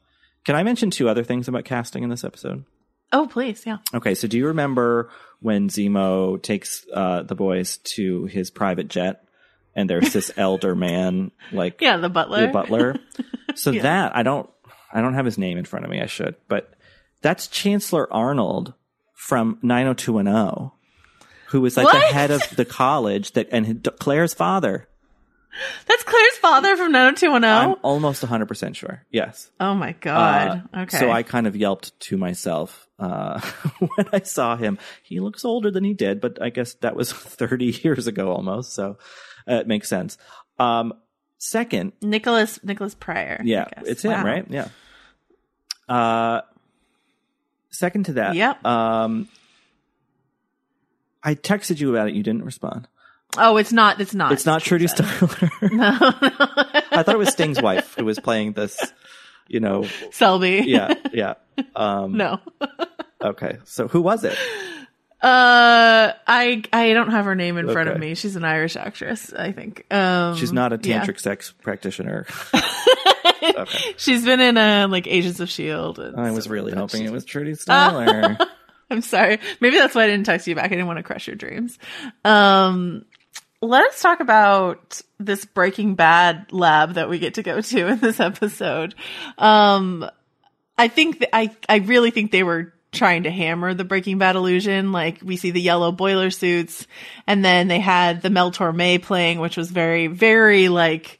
can 0.45 0.55
I 0.55 0.63
mention 0.63 0.91
two 0.91 1.09
other 1.09 1.23
things 1.23 1.47
about 1.47 1.65
casting 1.65 2.03
in 2.03 2.09
this 2.09 2.23
episode? 2.23 2.65
oh 3.11 3.27
please 3.27 3.63
yeah 3.65 3.77
Okay, 3.93 4.15
so 4.15 4.27
do 4.27 4.37
you 4.37 4.47
remember 4.47 5.09
when 5.39 5.69
Zemo 5.69 6.41
takes 6.41 6.85
uh, 6.93 7.21
the 7.21 7.35
boys 7.35 7.77
to 7.95 8.25
his 8.25 8.49
private 8.49 8.87
jet, 8.87 9.23
and 9.75 9.89
there's 9.89 10.11
this 10.11 10.31
elder 10.37 10.75
man, 10.75 11.31
like 11.51 11.81
yeah 11.81 11.97
the 11.97 12.09
butler 12.09 12.47
the 12.47 12.53
butler. 12.53 12.95
So 13.55 13.71
that 13.71 14.13
I 14.17 14.23
don't 14.23 14.49
I 14.91 14.99
don't 14.99 15.13
have 15.13 15.23
his 15.23 15.37
name 15.37 15.57
in 15.57 15.63
front 15.63 15.85
of 15.85 15.91
me. 15.91 16.01
I 16.01 16.07
should, 16.07 16.35
but 16.49 16.73
that's 17.25 17.47
Chancellor 17.47 18.11
Arnold 18.13 18.75
from 19.15 19.57
90210, 19.63 20.69
who 21.47 21.59
was 21.59 21.75
like 21.75 21.91
the 21.91 22.13
head 22.13 22.29
of 22.29 22.43
the 22.55 22.65
college 22.65 23.31
that 23.31 23.49
and 23.51 23.83
Claire's 23.97 24.35
father. 24.35 24.87
That's 25.87 26.03
Claire's 26.03 26.37
father 26.37 26.77
from 26.77 26.91
90210? 26.91 27.43
I'm 27.43 27.69
90210. 27.69 27.81
almost 27.81 28.21
100 28.21 28.45
percent 28.45 28.75
sure. 28.75 29.01
Yes. 29.09 29.49
Oh 29.59 29.73
my 29.73 29.93
god. 29.93 30.69
Uh, 30.71 30.81
okay. 30.81 30.99
So 30.99 31.09
I 31.09 31.23
kind 31.23 31.47
of 31.47 31.55
yelped 31.55 31.99
to 32.01 32.17
myself 32.17 32.87
uh, 32.99 33.39
when 33.79 34.07
I 34.13 34.19
saw 34.19 34.55
him. 34.55 34.77
He 35.01 35.19
looks 35.19 35.43
older 35.43 35.71
than 35.71 35.83
he 35.83 35.95
did, 35.95 36.21
but 36.21 36.39
I 36.39 36.49
guess 36.51 36.75
that 36.75 36.95
was 36.95 37.11
30 37.13 37.79
years 37.83 38.05
ago 38.05 38.33
almost. 38.33 38.73
So 38.73 38.99
uh, 39.49 39.55
it 39.55 39.67
makes 39.67 39.89
sense. 39.89 40.19
Um, 40.59 40.93
second, 41.39 41.93
Nicholas 42.03 42.63
Nicholas 42.63 42.93
Pryor. 42.93 43.41
Yeah, 43.43 43.65
it's 43.77 44.03
him, 44.03 44.23
right? 44.23 44.45
Yeah. 44.47 44.67
Second 47.75 48.05
to 48.05 48.13
that, 48.13 48.35
Yep. 48.35 48.65
Um, 48.65 49.27
I 51.23 51.35
texted 51.35 51.79
you 51.79 51.89
about 51.95 52.07
it. 52.07 52.13
You 52.13 52.23
didn't 52.23 52.45
respond. 52.45 52.87
Oh, 53.37 53.57
it's 53.57 53.73
not. 53.73 53.99
It's 53.99 54.13
not. 54.13 54.31
It's 54.31 54.45
not 54.45 54.61
Trudy 54.61 54.85
Styler. 54.85 55.49
No, 55.61 55.97
no. 55.97 56.81
I 56.91 57.03
thought 57.03 57.15
it 57.15 57.17
was 57.17 57.29
Sting's 57.29 57.61
wife 57.61 57.95
who 57.97 58.05
was 58.05 58.19
playing 58.19 58.53
this. 58.53 58.79
You 59.47 59.59
know, 59.59 59.85
Selby. 60.11 60.63
yeah, 60.65 60.93
yeah. 61.13 61.33
Um, 61.75 62.17
No. 62.17 62.39
Okay, 63.21 63.57
so 63.63 63.87
who 63.87 64.01
was 64.01 64.23
it? 64.23 64.37
Uh, 65.25 66.13
I 66.27 66.61
I 66.71 66.93
don't 66.93 67.09
have 67.09 67.25
her 67.25 67.33
name 67.33 67.57
in 67.57 67.67
front 67.67 67.89
of 67.89 67.97
me. 67.97 68.13
She's 68.13 68.35
an 68.35 68.45
Irish 68.45 68.75
actress, 68.75 69.33
I 69.33 69.53
think. 69.53 69.91
Um, 69.91 70.35
She's 70.35 70.53
not 70.53 70.71
a 70.71 70.79
yeah. 70.83 71.03
tantric 71.03 71.19
sex 71.19 71.51
practitioner. 71.63 72.27
okay. 73.43 73.95
She's 73.97 74.23
been 74.23 74.39
in 74.39 74.55
uh 74.55 74.87
like 74.87 75.07
Agents 75.07 75.39
of 75.39 75.49
Shield. 75.49 75.97
And 75.97 76.19
I 76.19 76.29
was 76.29 76.47
really 76.47 76.73
like 76.73 76.79
hoping 76.79 77.05
it 77.05 77.11
was 77.11 77.25
Trudy 77.25 77.53
Styler. 77.53 78.37
I'm 78.91 79.01
sorry. 79.01 79.39
Maybe 79.61 79.77
that's 79.79 79.95
why 79.95 80.03
I 80.03 80.07
didn't 80.07 80.27
text 80.27 80.45
you 80.45 80.53
back. 80.53 80.65
I 80.65 80.67
didn't 80.67 80.85
want 80.85 80.97
to 80.97 81.03
crush 81.03 81.25
your 81.25 81.35
dreams. 81.35 81.79
Um, 82.23 83.05
let 83.63 83.83
us 83.83 83.99
talk 83.99 84.19
about 84.19 85.01
this 85.19 85.43
Breaking 85.43 85.95
Bad 85.95 86.53
lab 86.53 86.93
that 86.93 87.09
we 87.09 87.17
get 87.17 87.33
to 87.35 87.41
go 87.41 87.61
to 87.61 87.87
in 87.87 87.97
this 87.97 88.19
episode. 88.19 88.93
Um, 89.39 90.07
I 90.77 90.87
think 90.87 91.17
th- 91.17 91.31
I 91.33 91.49
I 91.67 91.77
really 91.77 92.11
think 92.11 92.29
they 92.29 92.43
were 92.43 92.74
trying 92.95 93.23
to 93.23 93.31
hammer 93.31 93.73
the 93.73 93.83
Breaking 93.83 94.17
Bad 94.17 94.35
illusion. 94.35 94.91
Like 94.91 95.19
we 95.23 95.37
see 95.37 95.51
the 95.51 95.61
yellow 95.61 95.91
boiler 95.91 96.31
suits, 96.31 96.87
and 97.27 97.43
then 97.43 97.67
they 97.67 97.79
had 97.79 98.21
the 98.21 98.29
Mel 98.29 98.51
Torme 98.51 99.01
playing, 99.01 99.39
which 99.39 99.57
was 99.57 99.69
very 99.69 100.07
very 100.07 100.69
like 100.69 101.19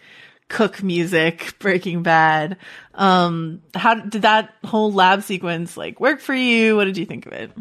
cook 0.49 0.81
music, 0.81 1.55
Breaking 1.59 2.03
Bad. 2.03 2.57
Um, 2.93 3.61
how 3.73 3.95
did 3.95 4.23
that 4.23 4.53
whole 4.63 4.91
lab 4.91 5.23
sequence 5.23 5.77
like 5.77 5.99
work 5.99 6.19
for 6.19 6.33
you? 6.33 6.75
What 6.75 6.85
did 6.85 6.97
you 6.97 7.05
think 7.05 7.25
of 7.25 7.33
it? 7.33 7.51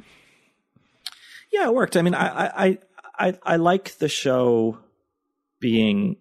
Yeah, 1.52 1.66
it 1.66 1.74
worked. 1.74 1.96
I 1.96 2.02
mean, 2.02 2.14
I 2.14 2.46
I 2.66 2.78
I 3.18 3.38
I 3.42 3.56
like 3.56 3.96
the 3.98 4.08
show 4.08 4.78
being 5.60 6.16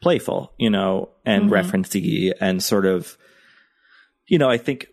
playful, 0.00 0.52
you 0.58 0.70
know, 0.70 1.10
and 1.24 1.50
mm-hmm. 1.50 1.54
referencey 1.54 2.32
and 2.40 2.62
sort 2.62 2.86
of, 2.86 3.16
you 4.26 4.38
know, 4.38 4.48
I 4.48 4.58
think 4.58 4.88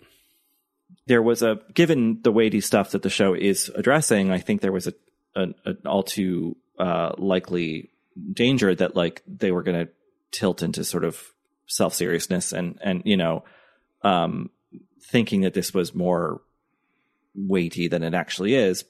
there 1.07 1.21
was 1.21 1.41
a 1.41 1.59
given 1.73 2.19
the 2.23 2.31
weighty 2.31 2.61
stuff 2.61 2.91
that 2.91 3.03
the 3.03 3.09
show 3.09 3.33
is 3.33 3.71
addressing. 3.75 4.31
I 4.31 4.39
think 4.39 4.61
there 4.61 4.71
was 4.71 4.87
a 4.87 4.93
an, 5.35 5.55
an 5.65 5.77
all 5.85 6.03
too 6.03 6.57
uh, 6.79 7.13
likely 7.17 7.91
danger 8.31 8.73
that 8.73 8.95
like 8.95 9.21
they 9.27 9.51
were 9.51 9.63
going 9.63 9.85
to 9.85 9.91
tilt 10.31 10.61
into 10.61 10.83
sort 10.83 11.03
of 11.03 11.21
self 11.67 11.93
seriousness 11.93 12.51
and 12.51 12.79
and 12.83 13.01
you 13.05 13.17
know, 13.17 13.43
um, 14.01 14.49
thinking 15.11 15.41
that 15.41 15.53
this 15.53 15.73
was 15.73 15.93
more 15.93 16.41
weighty 17.35 17.87
than 17.87 18.03
it 18.03 18.13
actually 18.13 18.55
is. 18.55 18.85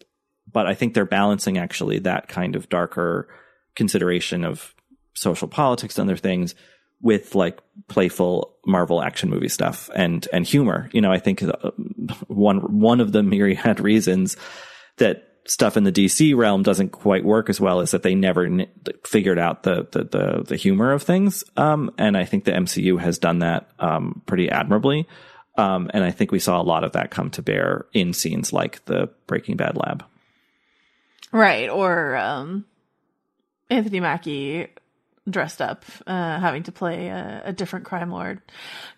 But 0.52 0.68
I 0.68 0.76
think 0.76 0.94
they're 0.94 1.06
balancing 1.06 1.58
actually 1.58 2.00
that 2.00 2.28
kind 2.28 2.56
of 2.56 2.70
darker 2.70 3.28
consideration 3.76 4.46
of 4.46 4.74
social 5.16 5.48
politics 5.48 5.98
and 5.98 6.10
other 6.10 6.18
things 6.18 6.56
with 7.02 7.36
like 7.36 7.60
playful 7.88 8.56
Marvel 8.66 9.02
action 9.02 9.30
movie 9.30 9.50
stuff 9.50 9.90
and 9.96 10.28
and 10.34 10.46
humor. 10.46 10.90
You 10.94 11.02
know, 11.02 11.12
I 11.12 11.20
think 11.20 11.44
uh, 11.44 11.72
one 12.28 12.80
one 12.80 13.00
of 13.00 13.12
the 13.12 13.24
myriad 13.24 13.80
reasons 13.80 14.38
that 14.98 15.24
stuff 15.48 15.78
in 15.78 15.84
the 15.84 15.92
DC 15.92 16.36
realm 16.36 16.64
doesn't 16.64 16.90
quite 16.90 17.24
work 17.24 17.50
as 17.50 17.62
well 17.62 17.80
is 17.80 17.92
that 17.92 18.02
they 18.02 18.16
never 18.16 18.46
n- 18.46 18.68
figured 19.04 19.38
out 19.38 19.64
the, 19.64 19.88
the, 19.92 20.04
the 20.04 20.44
the 20.48 20.56
humor 20.56 20.92
of 20.92 21.04
things. 21.04 21.44
Um, 21.56 21.92
and 21.98 22.18
I 22.18 22.26
think 22.26 22.46
the 22.46 22.52
MCU 22.52 23.00
has 23.00 23.20
done 23.20 23.40
that 23.40 23.70
um, 23.80 24.22
pretty 24.26 24.50
admirably. 24.50 25.08
Um, 25.58 25.90
and 25.94 26.04
I 26.04 26.12
think 26.12 26.32
we 26.32 26.40
saw 26.40 26.62
a 26.62 26.64
lot 26.64 26.84
of 26.84 26.94
that 26.94 27.12
come 27.12 27.30
to 27.32 27.42
bear 27.42 27.86
in 27.94 28.14
scenes 28.14 28.52
like 28.52 28.84
the 28.86 29.10
Breaking 29.28 29.56
Bad 29.56 29.78
lab. 29.78 30.04
Right, 31.32 31.70
or 31.70 32.16
um, 32.16 32.66
Anthony 33.70 34.00
Mackie 34.00 34.68
dressed 35.30 35.62
up, 35.62 35.84
uh, 36.06 36.40
having 36.40 36.64
to 36.64 36.72
play 36.72 37.08
a, 37.08 37.42
a, 37.46 37.54
different 37.54 37.86
crime 37.86 38.12
lord. 38.12 38.42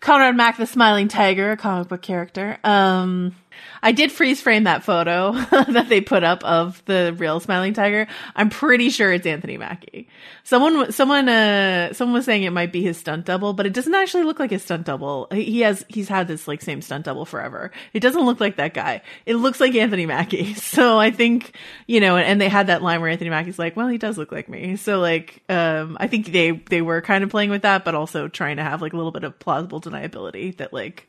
Conrad 0.00 0.36
Mack, 0.36 0.58
the 0.58 0.66
Smiling 0.66 1.08
Tiger, 1.08 1.52
a 1.52 1.56
comic 1.56 1.88
book 1.88 2.02
character. 2.02 2.58
Um, 2.64 3.34
I 3.82 3.92
did 3.92 4.10
freeze 4.10 4.40
frame 4.40 4.64
that 4.64 4.84
photo 4.84 5.32
that 5.50 5.88
they 5.88 6.00
put 6.00 6.24
up 6.24 6.44
of 6.44 6.82
the 6.86 7.14
real 7.16 7.40
smiling 7.40 7.74
tiger. 7.74 8.06
I'm 8.34 8.50
pretty 8.50 8.90
sure 8.90 9.12
it's 9.12 9.26
Anthony 9.26 9.56
Mackie. 9.56 10.08
Someone, 10.44 10.92
someone, 10.92 11.28
uh, 11.28 11.92
someone 11.92 12.14
was 12.14 12.24
saying 12.24 12.42
it 12.42 12.52
might 12.52 12.72
be 12.72 12.82
his 12.82 12.96
stunt 12.96 13.26
double, 13.26 13.52
but 13.52 13.66
it 13.66 13.72
doesn't 13.72 13.94
actually 13.94 14.24
look 14.24 14.40
like 14.40 14.50
his 14.50 14.62
stunt 14.62 14.86
double. 14.86 15.28
He 15.32 15.60
has, 15.60 15.84
he's 15.88 16.08
had 16.08 16.28
this 16.28 16.48
like 16.48 16.62
same 16.62 16.82
stunt 16.82 17.04
double 17.04 17.24
forever. 17.24 17.70
It 17.92 18.00
doesn't 18.00 18.24
look 18.24 18.40
like 18.40 18.56
that 18.56 18.74
guy. 18.74 19.02
It 19.26 19.36
looks 19.36 19.60
like 19.60 19.74
Anthony 19.74 20.06
Mackie. 20.06 20.54
So 20.68 20.98
I 20.98 21.10
think, 21.10 21.56
you 21.86 21.98
know, 21.98 22.16
and 22.16 22.40
they 22.40 22.48
had 22.48 22.68
that 22.68 22.82
line 22.82 23.00
where 23.00 23.10
Anthony 23.10 23.30
Mackie's 23.30 23.58
like, 23.58 23.76
well, 23.76 23.88
he 23.88 23.98
does 23.98 24.18
look 24.18 24.30
like 24.30 24.48
me. 24.48 24.76
So 24.76 25.00
like, 25.00 25.42
um, 25.48 25.96
I 25.98 26.06
think 26.06 26.30
they, 26.30 26.52
they 26.52 26.82
were 26.82 27.00
kind 27.00 27.24
of 27.24 27.30
playing 27.30 27.50
with 27.50 27.62
that, 27.62 27.84
but 27.84 27.94
also 27.94 28.28
trying 28.28 28.58
to 28.58 28.62
have 28.62 28.80
like 28.82 28.92
a 28.92 28.96
little 28.96 29.10
bit 29.10 29.24
of 29.24 29.38
plausible 29.38 29.80
deniability 29.80 30.56
that 30.58 30.72
like, 30.72 31.08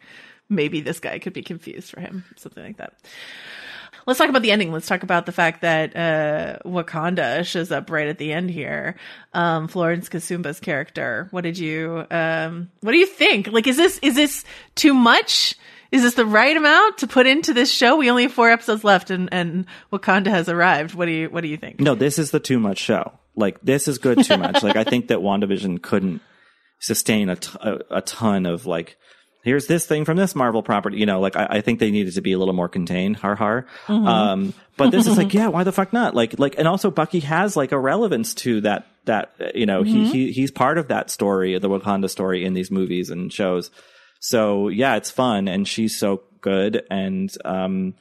maybe 0.50 0.82
this 0.82 1.00
guy 1.00 1.20
could 1.20 1.34
be 1.34 1.44
confused 1.44 1.92
for 1.92 2.00
him, 2.00 2.26
something 2.36 2.64
like 2.64 2.78
that. 2.78 2.94
Let's 4.06 4.18
talk 4.18 4.30
about 4.30 4.42
the 4.42 4.52
ending. 4.52 4.72
Let's 4.72 4.88
talk 4.88 5.04
about 5.04 5.26
the 5.26 5.32
fact 5.32 5.62
that 5.62 5.96
uh, 5.96 6.58
Wakanda 6.66 7.46
shows 7.46 7.72
up 7.72 7.92
right 7.92 8.08
at 8.08 8.18
the 8.18 8.32
end 8.32 8.50
here. 8.50 8.96
Um, 9.34 9.68
Florence 9.68 10.10
Kasumba's 10.10 10.60
character. 10.60 11.28
What 11.32 11.42
did 11.42 11.58
you 11.58 12.06
um, 12.10 12.72
What 12.82 12.94
do 12.94 12.98
you 12.98 13.06
think? 13.06 13.48
Like, 13.52 13.68
is 13.68 13.78
this 13.78 14.00
is 14.00 14.16
this 14.16 14.46
too 14.76 14.94
much? 14.94 15.56
Is 15.92 16.04
this 16.04 16.14
the 16.14 16.26
right 16.26 16.56
amount 16.56 17.00
to 17.00 17.08
put 17.08 17.26
into 17.28 17.54
this 17.54 17.72
show? 17.72 17.98
We 17.98 18.10
only 18.10 18.24
have 18.24 18.34
four 18.34 18.50
episodes 18.50 18.84
left, 18.84 19.10
and, 19.10 19.28
and 19.32 19.66
Wakanda 19.92 20.28
has 20.28 20.48
arrived. 20.48 20.94
What 20.94 21.06
do 21.06 21.12
you 21.12 21.30
What 21.30 21.42
do 21.42 21.48
you 21.48 21.58
think? 21.58 21.80
No, 21.80 21.96
this 21.96 22.20
is 22.20 22.32
the 22.32 22.40
too 22.40 22.60
much 22.60 22.78
show. 22.78 23.12
Like, 23.36 23.62
this 23.62 23.88
is 23.88 23.98
good 24.00 24.24
too 24.24 24.38
much. 24.38 24.64
like, 24.64 24.76
I 24.76 24.84
think 24.84 25.08
that 25.08 25.20
WandaVision 25.20 25.82
couldn't 25.82 26.22
sustain 26.80 27.30
a, 27.30 27.36
t- 27.36 27.58
a, 27.62 27.98
a 27.98 28.02
ton 28.02 28.46
of 28.46 28.66
like 28.66 28.98
here's 29.44 29.68
this 29.68 29.86
thing 29.86 30.06
from 30.06 30.18
this 30.18 30.36
Marvel 30.36 30.64
property. 30.64 30.98
You 30.98 31.06
know, 31.06 31.20
like 31.20 31.36
I, 31.36 31.48
I 31.50 31.62
think 31.62 31.80
they 31.80 31.92
needed 31.92 32.14
to 32.16 32.22
be 32.22 32.34
a 32.34 32.38
little 32.38 32.54
more 32.54 32.70
contained. 32.70 33.18
Har 33.18 33.36
har. 33.36 33.66
Mm-hmm. 33.88 34.08
Um, 34.08 34.54
but 34.78 34.92
this 34.92 35.08
is 35.08 35.18
like, 35.18 35.34
yeah, 35.34 35.48
why 35.48 35.64
the 35.64 35.72
fuck 35.72 35.94
not? 35.94 36.16
Like, 36.16 36.40
like, 36.40 36.58
and 36.58 36.68
also 36.68 36.92
Bucky 36.92 37.20
has 37.22 37.56
like 37.56 37.72
a 37.72 37.80
relevance 37.80 38.34
to 38.36 38.62
that. 38.62 38.88
That 39.06 39.56
you 39.56 39.66
know, 39.66 39.82
mm-hmm. 39.82 40.04
he 40.06 40.28
he 40.28 40.32
he's 40.32 40.52
part 40.52 40.78
of 40.78 40.90
that 40.90 41.10
story, 41.10 41.58
the 41.58 41.70
Wakanda 41.70 42.10
story 42.10 42.46
in 42.46 42.54
these 42.54 42.70
movies 42.70 43.10
and 43.10 43.32
shows. 43.34 43.72
So 44.20 44.68
yeah, 44.68 44.98
it's 44.98 45.10
fun, 45.10 45.48
and 45.48 45.68
she's 45.68 45.98
so 45.98 46.22
good. 46.42 46.84
And 46.92 47.32
um, 47.44 47.96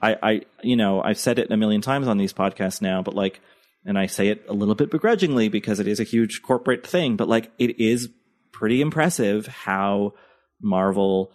I 0.00 0.16
I 0.22 0.40
you 0.62 0.76
know 0.76 1.02
I've 1.02 1.18
said 1.18 1.38
it 1.38 1.50
a 1.50 1.56
million 1.56 1.80
times 1.80 2.08
on 2.08 2.18
these 2.18 2.32
podcasts 2.32 2.82
now, 2.82 3.02
but 3.02 3.14
like. 3.14 3.40
And 3.86 3.98
I 3.98 4.06
say 4.06 4.28
it 4.28 4.46
a 4.48 4.54
little 4.54 4.74
bit 4.74 4.90
begrudgingly 4.90 5.50
because 5.50 5.78
it 5.78 5.86
is 5.86 6.00
a 6.00 6.04
huge 6.04 6.40
corporate 6.40 6.86
thing, 6.86 7.16
but 7.16 7.28
like 7.28 7.50
it 7.58 7.78
is 7.78 8.08
pretty 8.50 8.80
impressive 8.80 9.46
how 9.46 10.14
Marvel 10.60 11.32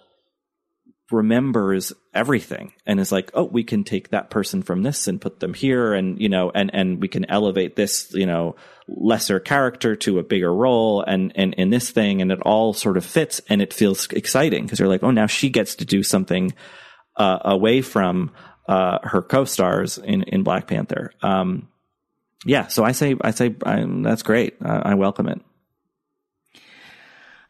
remembers 1.11 1.91
everything 2.13 2.71
and 2.85 2.99
is 2.99 3.11
like, 3.11 3.31
oh, 3.33 3.43
we 3.43 3.63
can 3.63 3.83
take 3.83 4.09
that 4.09 4.29
person 4.29 4.61
from 4.61 4.83
this 4.83 5.07
and 5.07 5.21
put 5.21 5.39
them 5.39 5.53
here, 5.53 5.93
and 5.93 6.21
you 6.21 6.29
know, 6.29 6.51
and 6.53 6.69
and 6.73 7.01
we 7.01 7.07
can 7.07 7.25
elevate 7.25 7.75
this, 7.75 8.11
you 8.13 8.25
know, 8.25 8.55
lesser 8.87 9.39
character 9.39 9.95
to 9.95 10.19
a 10.19 10.23
bigger 10.23 10.53
role, 10.53 11.01
and 11.01 11.31
and 11.35 11.53
in 11.55 11.69
this 11.69 11.89
thing, 11.89 12.21
and 12.21 12.31
it 12.31 12.39
all 12.43 12.73
sort 12.73 12.97
of 12.97 13.05
fits, 13.05 13.41
and 13.49 13.61
it 13.61 13.73
feels 13.73 14.07
exciting 14.11 14.63
because 14.63 14.79
you're 14.79 14.87
like, 14.87 15.03
oh, 15.03 15.11
now 15.11 15.27
she 15.27 15.49
gets 15.49 15.75
to 15.75 15.85
do 15.85 16.03
something 16.03 16.53
uh, 17.15 17.39
away 17.43 17.81
from 17.81 18.31
uh, 18.67 18.99
her 19.03 19.21
co-stars 19.21 19.97
in 19.97 20.23
in 20.23 20.43
Black 20.43 20.67
Panther. 20.67 21.11
Um, 21.21 21.69
yeah, 22.45 22.67
so 22.67 22.85
I 22.85 22.93
say, 22.93 23.15
I 23.19 23.31
say, 23.31 23.55
I'm, 23.65 24.01
that's 24.01 24.23
great. 24.23 24.55
I 24.61 24.93
welcome 24.93 25.27
it. 25.27 25.41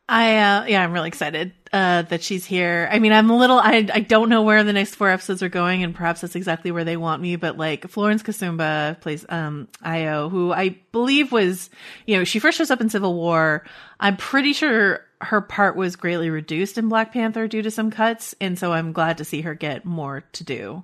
I 0.10 0.38
uh, 0.38 0.66
yeah, 0.66 0.84
I'm 0.84 0.92
really 0.92 1.08
excited 1.08 1.54
uh, 1.72 2.02
that 2.02 2.24
she's 2.24 2.44
here. 2.44 2.90
I 2.92 2.98
mean, 2.98 3.14
I'm 3.14 3.30
a 3.30 3.38
little 3.38 3.60
I 3.60 3.88
I 3.94 4.00
don't 4.00 4.28
know 4.28 4.42
where 4.42 4.64
the 4.64 4.74
next 4.74 4.96
four 4.96 5.08
episodes 5.08 5.44
are 5.44 5.50
going, 5.50 5.84
and 5.84 5.94
perhaps 5.94 6.22
that's 6.22 6.36
exactly 6.36 6.72
where 6.72 6.84
they 6.84 6.98
want 6.98 7.22
me. 7.22 7.36
But 7.36 7.58
like 7.58 7.88
Florence 7.88 8.24
Kasumba 8.24 9.00
plays 9.02 9.24
um 9.30 9.68
Ayo, 9.86 10.32
who 10.32 10.52
I 10.52 10.78
believe 10.92 11.32
was 11.32 11.70
you 12.08 12.18
know 12.18 12.24
she 12.24 12.40
first 12.40 12.58
shows 12.58 12.72
up 12.72 12.82
in 12.82 12.90
Civil 12.90 13.14
War. 13.14 13.64
I'm 14.00 14.18
pretty 14.18 14.54
sure 14.54 15.06
her 15.22 15.42
part 15.42 15.76
was 15.76 15.96
greatly 15.96 16.32
reduced 16.32 16.80
in 16.80 16.90
Black 16.90 17.14
Panther 17.14 17.48
due 17.48 17.62
to 17.62 17.70
some 17.70 17.92
cuts, 17.92 18.34
and 18.42 18.58
so 18.58 18.74
I'm 18.74 18.94
glad 18.94 19.20
to 19.20 19.26
see 19.26 19.42
her 19.42 19.54
get 19.54 19.86
more 19.86 20.22
to 20.34 20.44
do 20.44 20.84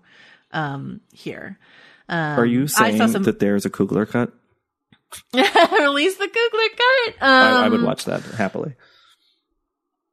um 0.51 1.01
here. 1.11 1.57
Um, 2.07 2.39
are 2.39 2.45
you 2.45 2.67
saying 2.67 3.07
some... 3.07 3.23
that 3.23 3.39
there's 3.39 3.65
a 3.65 3.71
Coogler 3.71 4.07
cut? 4.07 4.31
Release 5.33 6.15
the 6.17 6.27
Coogler 6.27 6.77
cut. 6.77 7.27
Um, 7.27 7.53
I, 7.55 7.65
I 7.65 7.69
would 7.69 7.79
um, 7.79 7.85
watch 7.87 8.05
that 8.05 8.21
happily. 8.21 8.75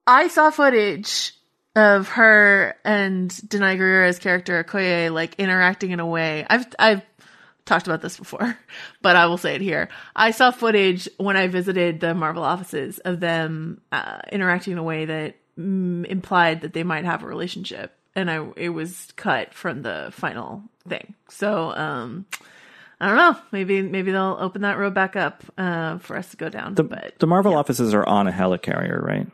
I 0.07 0.29
saw 0.29 0.51
footage 0.51 1.33
of 1.75 2.09
her 2.09 2.77
and 2.85 3.31
Danai 3.31 3.79
Gurira's 3.79 4.19
character 4.19 4.63
Okoye 4.63 5.13
like 5.13 5.37
interacting 5.37 5.91
in 5.91 6.01
a 6.01 6.07
way. 6.07 6.47
I've 6.49 6.67
I've 6.79 7.03
talked 7.65 7.87
about 7.87 8.03
this 8.03 8.17
before, 8.17 8.59
but 9.03 9.17
I 9.17 9.27
will 9.27 9.39
say 9.39 9.55
it 9.55 9.61
here. 9.61 9.89
I 10.15 10.33
saw 10.33 10.51
footage 10.51 11.09
when 11.17 11.37
I 11.37 11.47
visited 11.47 12.01
the 12.01 12.15
Marvel 12.15 12.43
offices 12.43 12.99
of 12.99 13.21
them 13.21 13.81
uh, 13.91 14.21
interacting 14.31 14.73
in 14.73 14.79
a 14.79 14.83
way 14.83 15.05
that 15.07 15.37
mm, 15.59 16.05
implied 16.07 16.63
that 16.63 16.73
they 16.73 16.83
might 16.83 17.05
have 17.05 17.23
a 17.23 17.27
relationship, 17.27 17.97
and 18.15 18.31
I 18.31 18.47
it 18.57 18.71
was 18.71 19.13
cut 19.17 19.55
from 19.55 19.83
the 19.83 20.11
final 20.13 20.63
thing. 20.89 21.15
So 21.29 21.73
um, 21.75 22.27
I 23.01 23.07
don't 23.07 23.17
know. 23.17 23.37
Maybe 23.51 23.81
maybe 23.83 24.13
they'll 24.13 24.37
open 24.39 24.63
that 24.63 24.79
road 24.79 24.95
back 24.95 25.17
up 25.17 25.43
uh, 25.57 25.99
for 25.99 26.17
us 26.17 26.31
to 26.33 26.37
go 26.37 26.49
down. 26.49 26.75
The, 26.75 26.85
but 26.85 27.19
the 27.19 27.27
Marvel 27.27 27.53
yeah. 27.53 27.59
offices 27.59 27.95
are 27.95 28.05
on 28.05 28.27
a 28.27 28.33
helicarrier, 28.33 29.01
right? 29.01 29.27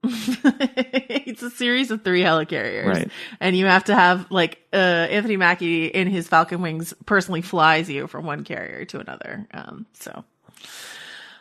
it's 0.04 1.42
a 1.42 1.50
series 1.50 1.90
of 1.90 2.04
three 2.04 2.22
helicarriers. 2.22 2.86
Right. 2.86 3.10
And 3.40 3.56
you 3.56 3.66
have 3.66 3.84
to 3.84 3.94
have 3.94 4.30
like 4.30 4.62
uh 4.72 4.76
Anthony 4.76 5.36
Mackie 5.36 5.86
in 5.86 6.06
his 6.06 6.28
Falcon 6.28 6.62
wings 6.62 6.94
personally 7.04 7.42
flies 7.42 7.90
you 7.90 8.06
from 8.06 8.24
one 8.24 8.44
carrier 8.44 8.84
to 8.86 9.00
another. 9.00 9.48
Um 9.52 9.86
so 9.94 10.24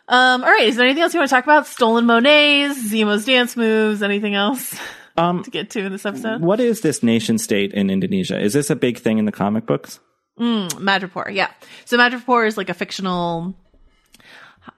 um 0.08 0.44
all 0.44 0.50
right, 0.50 0.68
is 0.68 0.76
there 0.76 0.86
anything 0.86 1.04
else 1.04 1.14
you 1.14 1.20
want 1.20 1.30
to 1.30 1.36
talk 1.36 1.44
about? 1.44 1.68
Stolen 1.68 2.06
Monets, 2.06 2.92
Zemo's 2.92 3.26
dance 3.26 3.56
moves, 3.56 4.02
anything 4.02 4.34
else 4.34 4.76
um 5.18 5.44
to 5.44 5.52
get 5.52 5.70
to 5.72 5.86
in 5.86 5.92
this 5.92 6.06
episode? 6.06 6.42
What 6.42 6.60
is 6.60 6.82
this 6.82 7.04
nation 7.04 7.38
state 7.38 7.74
in 7.74 7.92
Indonesia? 7.92 8.42
Is 8.42 8.54
this 8.54 8.72
a 8.72 8.76
big 8.76 8.98
thing 8.98 9.20
in 9.20 9.26
the 9.26 9.32
comic 9.32 9.68
books? 9.68 10.00
Mm, 10.40 10.70
Madripoor, 10.74 11.32
yeah. 11.32 11.52
So 11.86 11.98
Madripoor 11.98 12.48
is 12.48 12.58
like 12.58 12.70
a 12.70 12.74
fictional 12.74 13.56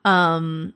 um 0.04 0.74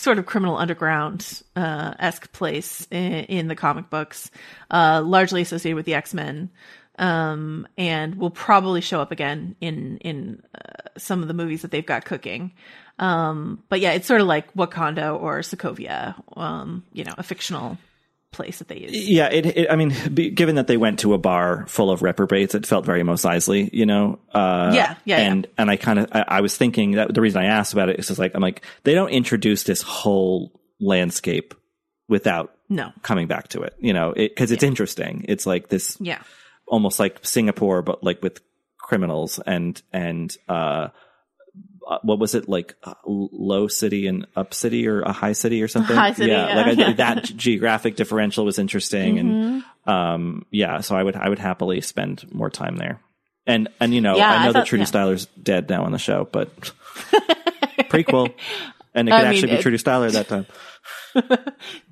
sort 0.00 0.18
of 0.18 0.26
criminal 0.26 0.56
underground 0.56 1.42
uh, 1.56 1.94
esque 1.98 2.32
place 2.32 2.86
in, 2.90 3.12
in, 3.24 3.48
the 3.48 3.54
comic 3.54 3.90
books, 3.90 4.30
uh, 4.70 5.02
largely 5.04 5.42
associated 5.42 5.76
with 5.76 5.86
the 5.86 5.94
X 5.94 6.14
Men. 6.14 6.50
um, 6.98 7.66
and 7.78 8.16
will 8.16 8.30
probably 8.30 8.82
show 8.82 9.00
up 9.00 9.10
again 9.10 9.56
in 9.60 9.96
in 9.98 10.42
uh, 10.54 10.98
some 10.98 11.22
of 11.22 11.28
the 11.28 11.34
movies 11.34 11.62
that 11.62 11.70
they've 11.70 11.86
got 11.86 12.04
cooking. 12.04 12.52
Um, 12.98 13.62
but 13.70 13.80
yeah, 13.80 13.92
it's 13.92 14.06
sort 14.06 14.20
of 14.20 14.26
like 14.26 14.52
Wakanda 14.54 15.18
or 15.18 15.38
Sokovia, 15.40 16.14
um, 16.36 16.84
you 16.92 17.04
know, 17.04 17.14
a 17.16 17.22
fictional 17.22 17.78
place 18.32 18.58
that 18.58 18.68
they 18.68 18.78
use. 18.78 19.08
Yeah, 19.08 19.28
it, 19.28 19.44
it 19.46 19.70
I 19.70 19.76
mean, 19.76 19.90
given 20.34 20.54
that 20.56 20.66
they 20.66 20.76
went 20.76 21.00
to 21.00 21.14
a 21.14 21.18
bar 21.18 21.66
full 21.66 21.90
of 21.90 22.02
reprobates, 22.02 22.54
it 22.54 22.64
felt 22.66 22.84
very 22.86 23.02
Mos 23.02 23.22
Eisley, 23.22 23.68
you 23.72 23.86
know. 23.86 24.18
Uh, 24.32 24.70
Yeah, 24.74 24.94
yeah, 25.04 25.18
and 25.18 25.44
yeah. 25.46 25.50
and 25.58 25.70
I 25.70 25.76
kind 25.76 25.98
of 25.98 26.06
I, 26.12 26.24
I 26.28 26.40
was 26.40 26.56
thinking 26.56 26.92
that 26.92 27.12
the 27.12 27.20
reason 27.20 27.42
I 27.42 27.46
asked 27.46 27.72
about 27.72 27.88
it 27.88 27.98
is 27.98 28.06
just 28.08 28.18
like 28.18 28.34
I'm 28.34 28.42
like 28.42 28.64
they 28.84 28.94
don't 28.94 29.10
introduce 29.10 29.64
this 29.64 29.82
whole 29.82 30.52
landscape 30.80 31.54
without 32.08 32.54
No. 32.68 32.92
coming 33.02 33.26
back 33.26 33.48
to 33.48 33.62
it, 33.62 33.74
you 33.78 33.92
know, 33.92 34.12
because 34.16 34.50
it's 34.52 34.62
interesting. 34.64 35.24
It's 35.28 35.46
like 35.46 35.68
this 35.68 35.96
Yeah. 36.00 36.22
almost 36.66 36.98
like 36.98 37.18
Singapore, 37.22 37.82
but 37.82 38.02
like 38.02 38.22
with 38.22 38.40
criminals 38.78 39.38
and 39.46 39.80
and 39.92 40.36
uh, 40.48 40.88
what 42.02 42.18
was 42.18 42.34
it 42.34 42.48
like 42.48 42.74
uh, 42.84 42.94
low 43.06 43.66
city 43.68 44.06
and 44.06 44.26
up 44.36 44.54
city 44.54 44.86
or 44.86 45.00
a 45.02 45.12
high 45.12 45.32
city 45.32 45.62
or 45.62 45.68
something? 45.68 45.96
High 45.96 46.12
city, 46.12 46.30
yeah, 46.30 46.48
yeah. 46.48 46.56
like 46.56 46.66
I, 46.66 46.70
Yeah. 46.72 46.92
that 46.94 47.24
geographic 47.24 47.96
differential 47.96 48.44
was 48.44 48.58
interesting, 48.58 49.18
and 49.18 49.30
Mm-hmm. 49.30 49.90
um, 49.90 50.46
yeah, 50.50 50.80
so 50.80 50.94
I 50.96 51.02
would 51.02 51.16
I 51.16 51.28
would 51.28 51.38
happily 51.38 51.80
spend 51.80 52.24
more 52.32 52.50
time 52.50 52.76
there. 52.76 53.00
And 53.46 53.68
and 53.80 53.92
you 53.94 54.00
know 54.00 54.16
Yeah, 54.16 54.30
I 54.30 54.34
I 54.36 54.38
know 54.46 54.52
thought- 54.52 54.60
that 54.60 54.66
Trudy. 54.66 54.84
Styler's 54.84 55.26
dead 55.42 55.68
now 55.68 55.84
on 55.84 55.92
the 55.92 55.98
show, 55.98 56.28
but 56.30 56.48
prequel, 57.90 58.32
and 58.94 59.08
it 59.08 59.12
could 59.12 59.18
I 59.20 59.22
mean, 59.22 59.30
actually 59.32 59.48
be 59.52 59.56
it- 59.58 59.62
Trudy 59.62 59.78
Styler 59.78 60.06
at 60.08 60.12
that 60.12 60.28
time. 60.28 60.46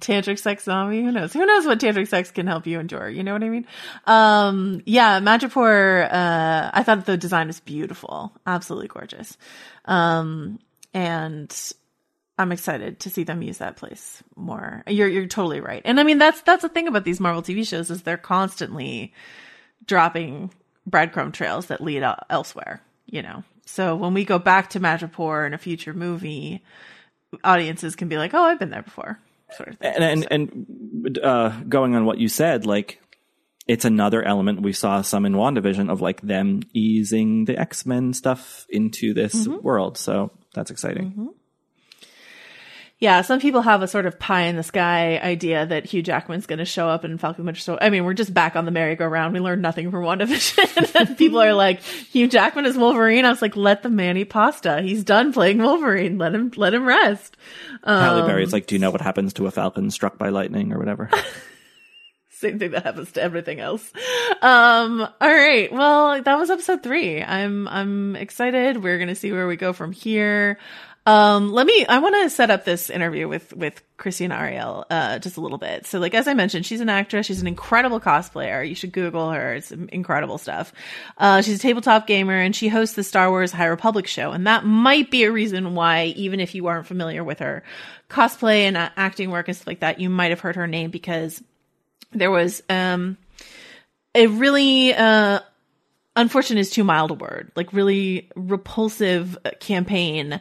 tantric 0.00 0.38
sex 0.38 0.62
zombie 0.64 1.02
who 1.02 1.10
knows 1.10 1.32
who 1.32 1.44
knows 1.44 1.66
what 1.66 1.80
tantric 1.80 2.06
sex 2.06 2.30
can 2.30 2.46
help 2.46 2.66
you 2.68 2.78
endure 2.78 3.08
you 3.08 3.22
know 3.24 3.32
what 3.32 3.42
i 3.42 3.48
mean 3.48 3.66
um 4.06 4.80
yeah 4.86 5.18
madripoor 5.20 6.04
uh 6.10 6.70
i 6.72 6.82
thought 6.84 7.04
the 7.04 7.16
design 7.16 7.48
was 7.48 7.58
beautiful 7.60 8.32
absolutely 8.46 8.86
gorgeous 8.88 9.36
um 9.88 10.58
and 10.94 11.72
i'm 12.38 12.52
excited 12.52 13.00
to 13.00 13.10
see 13.10 13.24
them 13.24 13.42
use 13.42 13.58
that 13.58 13.76
place 13.76 14.22
more. 14.36 14.84
You're 14.86 15.08
you're 15.08 15.26
totally 15.26 15.60
right. 15.60 15.82
And 15.84 15.98
i 15.98 16.04
mean 16.04 16.18
that's 16.18 16.40
that's 16.42 16.62
the 16.62 16.68
thing 16.68 16.86
about 16.86 17.04
these 17.04 17.20
marvel 17.20 17.42
tv 17.42 17.66
shows 17.66 17.90
is 17.90 18.02
they're 18.02 18.16
constantly 18.16 19.12
dropping 19.86 20.52
breadcrumb 20.88 21.32
trails 21.32 21.66
that 21.66 21.82
lead 21.82 22.04
elsewhere 22.30 22.80
you 23.10 23.22
know? 23.22 23.42
So 23.64 23.96
when 23.96 24.14
we 24.14 24.24
go 24.24 24.38
back 24.38 24.70
to 24.70 24.80
madripoor 24.80 25.46
in 25.46 25.54
a 25.54 25.58
future 25.58 25.94
movie 25.94 26.62
audiences 27.42 27.96
can 27.96 28.08
be 28.08 28.16
like 28.16 28.32
oh 28.32 28.42
i've 28.42 28.58
been 28.58 28.70
there 28.70 28.82
before 28.82 29.18
sort 29.52 29.68
of 29.68 29.78
thing. 29.78 29.94
and 29.94 30.26
and, 30.30 30.66
and 31.06 31.18
uh, 31.22 31.50
going 31.68 31.94
on 31.94 32.04
what 32.04 32.18
you 32.18 32.28
said, 32.28 32.66
like 32.66 33.00
it's 33.68 33.84
another 33.84 34.22
element 34.22 34.62
we 34.62 34.72
saw 34.72 35.02
some 35.02 35.26
in 35.26 35.34
WandaVision 35.34 35.90
of 35.90 36.00
like 36.00 36.22
them 36.22 36.62
easing 36.72 37.44
the 37.44 37.56
X 37.56 37.84
Men 37.84 38.14
stuff 38.14 38.66
into 38.70 39.12
this 39.12 39.34
mm-hmm. 39.46 39.62
world. 39.62 39.98
So 39.98 40.32
that's 40.54 40.70
exciting. 40.70 41.10
Mm-hmm. 41.10 41.26
Yeah, 43.00 43.20
some 43.22 43.38
people 43.38 43.60
have 43.60 43.80
a 43.80 43.86
sort 43.86 44.06
of 44.06 44.18
pie 44.18 44.46
in 44.46 44.56
the 44.56 44.64
sky 44.64 45.18
idea 45.18 45.64
that 45.64 45.84
Hugh 45.84 46.02
Jackman's 46.02 46.46
going 46.46 46.58
to 46.58 46.64
show 46.64 46.88
up 46.88 47.04
in 47.04 47.16
Falcon 47.16 47.44
Winter 47.44 47.60
Soldier. 47.60 47.80
I 47.80 47.90
mean, 47.90 48.04
we're 48.04 48.12
just 48.12 48.34
back 48.34 48.56
on 48.56 48.64
the 48.64 48.72
merry-go-round. 48.72 49.32
We 49.32 49.38
learned 49.38 49.62
nothing 49.62 49.92
from 49.92 50.02
WandaVision. 50.02 50.96
and 51.00 51.16
people 51.16 51.40
are 51.40 51.54
like, 51.54 51.80
Hugh 51.80 52.26
Jackman 52.26 52.66
is 52.66 52.76
Wolverine. 52.76 53.24
I 53.24 53.28
was 53.28 53.40
like, 53.40 53.54
let 53.54 53.84
the 53.84 53.88
man 53.88 54.16
eat 54.16 54.30
pasta. 54.30 54.82
He's 54.82 55.04
done 55.04 55.32
playing 55.32 55.58
Wolverine. 55.58 56.18
Let 56.18 56.34
him, 56.34 56.50
let 56.56 56.74
him 56.74 56.84
rest. 56.84 57.36
Halle 57.84 58.26
Berry's 58.26 58.48
um, 58.48 58.56
like, 58.56 58.66
do 58.66 58.74
you 58.74 58.80
know 58.80 58.90
what 58.90 59.00
happens 59.00 59.32
to 59.34 59.46
a 59.46 59.52
falcon 59.52 59.92
struck 59.92 60.18
by 60.18 60.30
lightning 60.30 60.72
or 60.72 60.78
whatever? 60.80 61.08
Same 62.40 62.60
thing 62.60 62.70
that 62.70 62.84
happens 62.84 63.10
to 63.12 63.22
everything 63.22 63.58
else. 63.58 63.92
Um, 64.42 65.00
all 65.00 65.34
right. 65.34 65.72
Well, 65.72 66.22
that 66.22 66.38
was 66.38 66.50
episode 66.50 66.84
three. 66.84 67.20
I'm, 67.20 67.66
I'm 67.66 68.14
excited. 68.14 68.80
We're 68.80 68.98
going 68.98 69.08
to 69.08 69.16
see 69.16 69.32
where 69.32 69.48
we 69.48 69.56
go 69.56 69.72
from 69.72 69.90
here. 69.90 70.56
Um, 71.04 71.50
let 71.50 71.66
me, 71.66 71.84
I 71.86 71.98
want 71.98 72.14
to 72.14 72.30
set 72.30 72.52
up 72.52 72.64
this 72.64 72.90
interview 72.90 73.26
with, 73.26 73.52
with 73.54 73.82
Krystina 73.98 74.38
Arielle, 74.38 74.84
uh, 74.88 75.18
just 75.18 75.36
a 75.36 75.40
little 75.40 75.58
bit. 75.58 75.84
So 75.86 75.98
like, 75.98 76.14
as 76.14 76.28
I 76.28 76.34
mentioned, 76.34 76.64
she's 76.64 76.80
an 76.80 76.88
actress. 76.88 77.26
She's 77.26 77.40
an 77.40 77.48
incredible 77.48 77.98
cosplayer. 77.98 78.68
You 78.68 78.76
should 78.76 78.92
Google 78.92 79.32
her. 79.32 79.54
It's 79.54 79.72
incredible 79.72 80.38
stuff. 80.38 80.72
Uh, 81.16 81.42
she's 81.42 81.56
a 81.56 81.60
tabletop 81.60 82.06
gamer 82.06 82.34
and 82.34 82.54
she 82.54 82.68
hosts 82.68 82.94
the 82.94 83.02
Star 83.02 83.30
Wars 83.30 83.50
High 83.50 83.66
Republic 83.66 84.06
show. 84.06 84.30
And 84.30 84.46
that 84.46 84.64
might 84.64 85.10
be 85.10 85.24
a 85.24 85.32
reason 85.32 85.74
why, 85.74 86.12
even 86.14 86.38
if 86.38 86.54
you 86.54 86.68
aren't 86.68 86.86
familiar 86.86 87.24
with 87.24 87.40
her 87.40 87.64
cosplay 88.08 88.60
and 88.60 88.76
uh, 88.76 88.90
acting 88.96 89.32
work 89.32 89.48
and 89.48 89.56
stuff 89.56 89.66
like 89.66 89.80
that, 89.80 89.98
you 89.98 90.08
might 90.08 90.30
have 90.30 90.40
heard 90.40 90.54
her 90.54 90.68
name 90.68 90.92
because 90.92 91.42
there 92.12 92.30
was 92.30 92.62
um 92.68 93.16
a 94.14 94.26
really 94.26 94.94
uh 94.94 95.40
unfortunate 96.16 96.60
is 96.60 96.70
too 96.70 96.84
mild 96.84 97.10
a 97.10 97.14
word 97.14 97.52
like 97.56 97.72
really 97.72 98.30
repulsive 98.34 99.38
campaign 99.60 100.40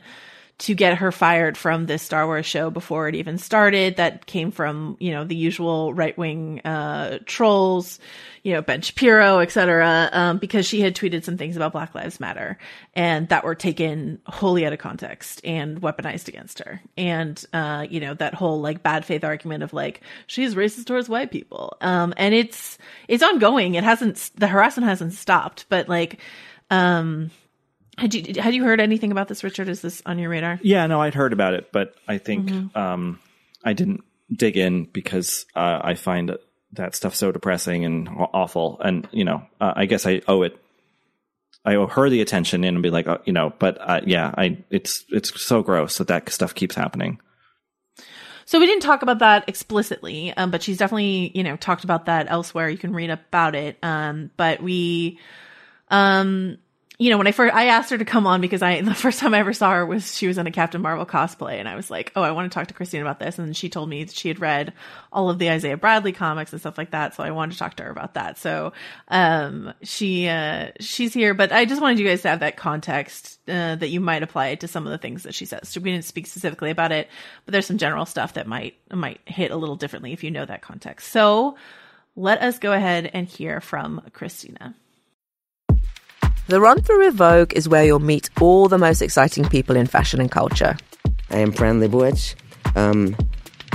to 0.59 0.73
get 0.73 0.97
her 0.97 1.11
fired 1.11 1.55
from 1.55 1.85
this 1.85 2.01
Star 2.01 2.25
Wars 2.25 2.45
show 2.45 2.71
before 2.71 3.07
it 3.07 3.13
even 3.13 3.37
started. 3.37 3.97
That 3.97 4.25
came 4.25 4.49
from, 4.49 4.97
you 4.99 5.11
know, 5.11 5.23
the 5.23 5.35
usual 5.35 5.93
right 5.93 6.17
wing, 6.17 6.61
uh, 6.65 7.19
trolls, 7.25 7.99
you 8.41 8.53
know, 8.53 8.63
Ben 8.63 8.81
Shapiro, 8.81 9.37
et 9.37 9.51
cetera, 9.51 10.09
um, 10.11 10.39
because 10.39 10.65
she 10.65 10.81
had 10.81 10.95
tweeted 10.95 11.23
some 11.23 11.37
things 11.37 11.57
about 11.57 11.73
Black 11.73 11.93
Lives 11.93 12.19
Matter 12.19 12.57
and 12.95 13.29
that 13.29 13.43
were 13.43 13.53
taken 13.53 14.19
wholly 14.25 14.65
out 14.65 14.73
of 14.73 14.79
context 14.79 15.41
and 15.43 15.79
weaponized 15.79 16.27
against 16.27 16.59
her. 16.59 16.81
And, 16.97 17.43
uh, 17.53 17.85
you 17.87 17.99
know, 17.99 18.15
that 18.15 18.33
whole 18.33 18.59
like 18.59 18.81
bad 18.81 19.05
faith 19.05 19.23
argument 19.23 19.61
of 19.61 19.73
like, 19.73 20.01
she's 20.25 20.55
racist 20.55 20.85
towards 20.85 21.07
white 21.07 21.29
people. 21.29 21.77
Um, 21.81 22.15
and 22.17 22.33
it's, 22.33 22.79
it's 23.07 23.21
ongoing. 23.21 23.75
It 23.75 23.83
hasn't, 23.83 24.31
the 24.37 24.47
harassment 24.47 24.87
hasn't 24.87 25.13
stopped, 25.13 25.65
but 25.69 25.87
like, 25.87 26.19
um, 26.71 27.29
had 27.97 28.13
you 28.13 28.41
had 28.41 28.53
you 28.53 28.63
heard 28.63 28.79
anything 28.79 29.11
about 29.11 29.27
this, 29.27 29.43
Richard? 29.43 29.69
Is 29.69 29.81
this 29.81 30.01
on 30.05 30.19
your 30.19 30.29
radar? 30.29 30.59
yeah, 30.61 30.85
no, 30.87 31.01
I'd 31.01 31.15
heard 31.15 31.33
about 31.33 31.53
it, 31.53 31.71
but 31.71 31.95
I 32.07 32.17
think 32.17 32.49
Mm-hmm. 32.49 32.77
um, 32.77 33.19
I 33.63 33.73
didn't 33.73 34.03
dig 34.31 34.57
in 34.57 34.85
because 34.85 35.45
uh, 35.55 35.79
I 35.83 35.95
find 35.95 36.37
that 36.73 36.95
stuff 36.95 37.15
so 37.15 37.31
depressing 37.31 37.85
and 37.85 38.07
awful. 38.09 38.79
And 38.81 39.07
you 39.11 39.23
know, 39.25 39.41
uh, 39.59 39.73
I 39.75 39.85
guess 39.85 40.05
I 40.05 40.21
owe 40.27 40.43
it. 40.43 40.57
I 41.65 41.75
owe 41.75 41.87
her 41.87 42.09
the 42.09 42.21
attention 42.21 42.63
and 42.63 42.81
be 42.83 42.89
like, 42.89 43.07
uh, 43.07 43.17
you 43.25 43.33
know, 43.33 43.51
but 43.57 43.77
uh, 43.81 44.01
yeah, 44.05 44.33
I 44.37 44.63
it's 44.69 45.03
it's 45.09 45.41
so 45.41 45.63
gross 45.63 45.97
that 45.97 46.07
that 46.07 46.29
stuff 46.29 46.53
keeps 46.55 46.75
happening. 46.75 47.19
So 48.45 48.59
we 48.59 48.65
didn't 48.65 48.83
talk 48.83 49.01
about 49.01 49.19
that 49.19 49.49
explicitly, 49.49 50.31
um, 50.37 50.51
but 50.51 50.63
she's 50.63 50.77
definitely 50.77 51.31
you 51.35 51.43
know 51.43 51.57
talked 51.57 51.83
about 51.83 52.05
that 52.05 52.27
elsewhere. 52.29 52.69
You 52.69 52.77
can 52.77 52.93
read 52.93 53.09
about 53.09 53.55
it. 53.55 53.77
Um, 53.83 54.31
but 54.37 54.61
we, 54.63 55.19
um, 55.89 56.57
you 56.99 57.11
know, 57.11 57.19
when 57.19 57.27
I 57.27 57.31
first 57.31 57.53
I 57.53 57.65
asked 57.65 57.91
her 57.91 57.97
to 57.97 58.05
come 58.05 58.25
on 58.25 58.41
because 58.41 58.63
I 58.63 58.81
the 58.81 58.95
first 58.95 59.19
time 59.19 59.33
I 59.33 59.39
ever 59.39 59.53
saw 59.53 59.71
her 59.71 59.85
was 59.85 60.15
she 60.15 60.27
was 60.27 60.37
in 60.37 60.47
a 60.47 60.51
Captain 60.51 60.81
Marvel 60.81 61.05
cosplay, 61.05 61.59
and 61.59 61.69
I 61.69 61.75
was 61.75 61.91
like, 61.91 62.11
oh, 62.15 62.23
I 62.23 62.31
want 62.31 62.51
to 62.51 62.55
talk 62.55 62.67
to 62.67 62.73
Krystina 62.73 63.01
about 63.01 63.19
this, 63.19 63.37
and 63.37 63.55
she 63.55 63.69
told 63.69 63.87
me 63.89 64.07
she 64.07 64.29
had 64.29 64.39
read 64.39 64.73
all 65.11 65.29
of 65.29 65.37
the 65.37 65.49
Isaiah 65.51 65.77
Bradley 65.77 66.11
comics 66.11 66.51
and 66.51 66.59
stuff 66.59 66.77
like 66.77 66.91
that, 66.91 67.13
so 67.13 67.23
I 67.23 67.31
wanted 67.31 67.53
to 67.53 67.59
talk 67.59 67.75
to 67.75 67.83
her 67.83 67.91
about 67.91 68.15
that. 68.15 68.39
So, 68.39 68.73
um, 69.09 69.73
she 69.83 70.27
uh, 70.27 70.71
she's 70.79 71.13
here, 71.13 71.35
but 71.35 71.51
I 71.51 71.65
just 71.65 71.81
wanted 71.81 71.99
you 71.99 72.07
guys 72.07 72.23
to 72.23 72.29
have 72.29 72.39
that 72.39 72.57
context 72.57 73.39
uh, 73.47 73.75
that 73.75 73.89
you 73.89 73.99
might 73.99 74.23
apply 74.23 74.55
to 74.55 74.67
some 74.67 74.87
of 74.87 74.91
the 74.91 74.97
things 74.97 75.23
that 75.23 75.35
she 75.35 75.45
says. 75.45 75.69
So 75.69 75.79
we 75.79 75.91
didn't 75.91 76.05
speak 76.05 76.25
specifically 76.25 76.71
about 76.71 76.91
it, 76.91 77.09
but 77.45 77.51
there's 77.51 77.67
some 77.67 77.77
general 77.77 78.07
stuff 78.07 78.33
that 78.33 78.47
might 78.47 78.75
might 78.91 79.21
hit 79.25 79.51
a 79.51 79.57
little 79.57 79.75
differently 79.75 80.13
if 80.13 80.23
you 80.23 80.31
know 80.31 80.45
that 80.45 80.61
context. 80.61 81.11
So. 81.11 81.57
Let 82.19 82.41
us 82.41 82.57
go 82.57 82.73
ahead 82.73 83.11
and 83.13 83.27
hear 83.27 83.61
from 83.61 84.01
Krystina. 84.11 84.73
The 86.47 86.61
Run 86.61 86.81
Through 86.81 87.05
with 87.05 87.15
Vogue 87.15 87.53
is 87.53 87.67
where 87.67 87.83
you'll 87.83 87.99
meet 87.99 88.29
all 88.39 88.69
the 88.69 88.77
most 88.77 89.01
exciting 89.01 89.43
people 89.49 89.75
in 89.75 89.85
fashion 89.85 90.21
and 90.21 90.31
culture. 90.31 90.77
I 91.29 91.39
am 91.39 91.51
Fran 91.51 91.81
Lebowitz, 91.81 92.35
um, 92.75 93.15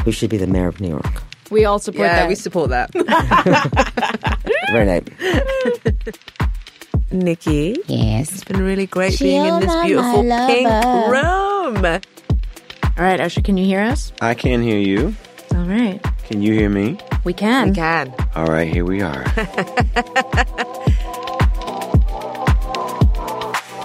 who 0.05 0.12
should 0.12 0.31
be 0.31 0.39
the 0.39 0.47
mayor 0.47 0.68
of 0.68 0.81
New 0.81 0.89
York. 0.89 1.23
We 1.51 1.66
all 1.66 1.79
support 1.79 2.09
that. 2.09 2.29
We 2.29 2.35
support 2.35 2.70
that. 2.70 2.91
Very 4.73 4.87
nice. 4.87 5.03
Nikki, 7.12 7.77
Yes. 7.89 8.33
it's 8.33 8.45
been 8.45 8.62
really 8.64 8.87
great 8.87 9.18
being 9.18 9.45
in 9.45 9.61
this 9.61 9.75
beautiful 9.85 10.23
pink 10.23 10.66
room. 11.11 11.85
all 11.85 12.01
right, 13.05 13.20
Usher, 13.20 13.43
can 13.43 13.59
you 13.59 13.66
hear 13.66 13.81
us? 13.83 14.14
I 14.23 14.33
can 14.33 14.62
hear 14.62 14.79
you. 14.79 15.14
All 15.55 15.64
right. 15.66 16.01
Can 16.25 16.41
you 16.41 16.55
hear 16.55 16.70
me? 16.70 16.97
We 17.25 17.35
can. 17.35 17.68
We 17.68 17.75
can. 17.75 18.14
All 18.35 18.47
right, 18.47 18.73
here 18.73 18.87
we 18.87 19.03
are. 19.03 19.27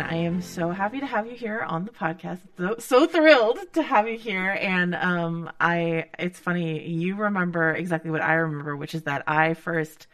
I 0.00 0.14
am 0.14 0.42
so 0.42 0.70
happy 0.70 1.00
to 1.00 1.06
have 1.06 1.26
you 1.26 1.34
here 1.34 1.60
on 1.60 1.84
the 1.84 1.90
podcast. 1.90 2.40
So, 2.56 2.76
so 2.78 3.06
thrilled 3.06 3.58
to 3.74 3.82
have 3.82 4.08
you 4.08 4.18
here. 4.18 4.58
And 4.60 4.94
um, 4.94 5.50
I, 5.60 6.06
it's 6.18 6.38
funny, 6.38 6.86
you 6.88 7.16
remember 7.16 7.72
exactly 7.74 8.10
what 8.10 8.22
I 8.22 8.34
remember, 8.34 8.76
which 8.76 8.94
is 8.94 9.02
that 9.02 9.24
I 9.26 9.54
first, 9.54 10.06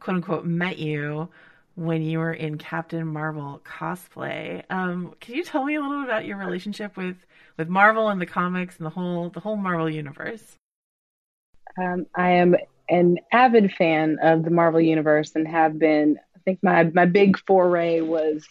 quote 0.00 0.16
unquote, 0.16 0.44
met 0.44 0.78
you 0.78 1.28
when 1.74 2.02
you 2.02 2.18
were 2.18 2.32
in 2.32 2.58
Captain 2.58 3.06
Marvel 3.06 3.60
cosplay. 3.64 4.62
Um, 4.70 5.14
can 5.20 5.34
you 5.34 5.44
tell 5.44 5.64
me 5.64 5.74
a 5.74 5.80
little 5.80 6.02
bit 6.02 6.08
about 6.08 6.24
your 6.24 6.38
relationship 6.38 6.96
with 6.96 7.16
with 7.56 7.68
Marvel 7.68 8.08
and 8.08 8.20
the 8.20 8.26
comics 8.26 8.76
and 8.78 8.86
the 8.86 8.90
whole 8.90 9.30
the 9.30 9.40
whole 9.40 9.56
Marvel 9.56 9.90
universe? 9.90 10.56
Um, 11.76 12.06
I 12.14 12.30
am 12.30 12.56
an 12.88 13.18
avid 13.32 13.72
fan 13.72 14.18
of 14.22 14.44
the 14.44 14.50
Marvel 14.50 14.80
universe 14.80 15.32
and 15.34 15.48
have 15.48 15.78
been. 15.78 16.18
I 16.36 16.38
think 16.44 16.60
my 16.62 16.84
my 16.84 17.06
big 17.06 17.38
foray 17.46 18.00
was 18.00 18.46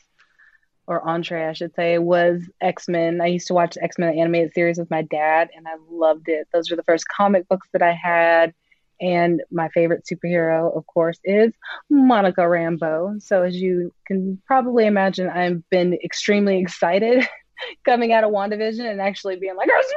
or 0.88 1.08
entree, 1.08 1.48
I 1.48 1.54
should 1.54 1.74
say, 1.76 1.98
was 1.98 2.42
X 2.62 2.88
Men. 2.88 3.22
I 3.22 3.28
used 3.28 3.48
to 3.48 3.54
watch 3.54 3.78
X 3.82 3.98
Men 3.98 4.18
animated 4.18 4.54
series 4.54 4.78
with 4.78 4.92
my 4.92 5.02
dad, 5.04 5.50
and 5.56 5.68
I 5.68 5.76
loved 5.90 6.28
it. 6.28 6.48
Those 6.54 6.70
were 6.70 6.76
the 6.76 6.84
first 6.84 7.08
comic 7.08 7.48
books 7.48 7.68
that 7.74 7.82
I 7.82 7.94
had. 7.94 8.54
And 9.02 9.42
my 9.52 9.70
favorite 9.70 10.06
superhero, 10.06 10.76
of 10.76 10.86
course, 10.88 11.20
is 11.24 11.54
Monica 11.90 12.42
Rambeau. 12.42 13.22
So, 13.22 13.44
as 13.44 13.56
you 13.56 13.94
can 14.08 14.42
probably 14.46 14.86
imagine, 14.86 15.30
I've 15.30 15.68
been 15.70 15.98
extremely 16.04 16.60
excited 16.60 17.28
coming 17.86 18.14
out 18.14 18.24
of 18.24 18.32
WandaVision 18.32 18.90
and 18.90 19.02
actually 19.02 19.38
being 19.38 19.56
like, 19.56 19.70
"It's 19.72 19.94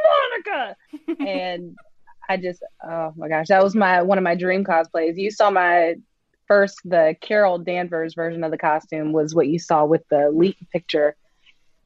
Monica!" 0.46 0.76
and 1.30 1.76
I 2.28 2.36
just, 2.36 2.62
oh 2.84 3.12
my 3.16 3.28
gosh, 3.28 3.48
that 3.48 3.62
was 3.62 3.74
my 3.74 4.02
one 4.02 4.18
of 4.18 4.24
my 4.24 4.34
dream 4.34 4.64
cosplays. 4.64 5.16
You 5.16 5.30
saw 5.30 5.50
my 5.50 5.96
first 6.46 6.80
the 6.84 7.16
Carol 7.20 7.58
Danvers 7.58 8.14
version 8.14 8.44
of 8.44 8.50
the 8.50 8.58
costume 8.58 9.12
was 9.12 9.34
what 9.34 9.48
you 9.48 9.58
saw 9.58 9.84
with 9.84 10.02
the 10.08 10.30
leak 10.30 10.56
picture. 10.72 11.16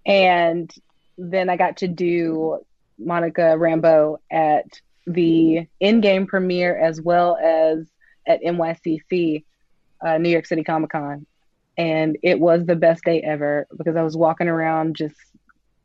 And 0.07 0.73
then 1.19 1.51
I 1.51 1.57
got 1.57 1.79
to 1.79 1.89
do 1.89 2.61
Monica 2.99 3.57
Rambeau 3.59 4.19
at 4.31 4.67
the 5.07 5.67
Endgame 5.83 6.27
premiere 6.27 6.79
as 6.79 7.01
well 7.01 7.37
as 7.37 7.91
at 8.27 8.43
NYCC, 8.43 9.45
uh, 10.05 10.19
New 10.19 10.29
York 10.29 10.47
City 10.47 10.63
Comic 10.63 10.91
Con. 10.91 11.27
And 11.77 12.19
it 12.23 12.39
was 12.39 12.67
the 12.67 12.77
best 12.77 13.05
day 13.05 13.23
ever 13.23 13.67
because 13.77 13.97
I 13.97 14.03
was 14.03 14.17
walking 14.17 14.49
around 14.49 14.97
just 14.97 15.17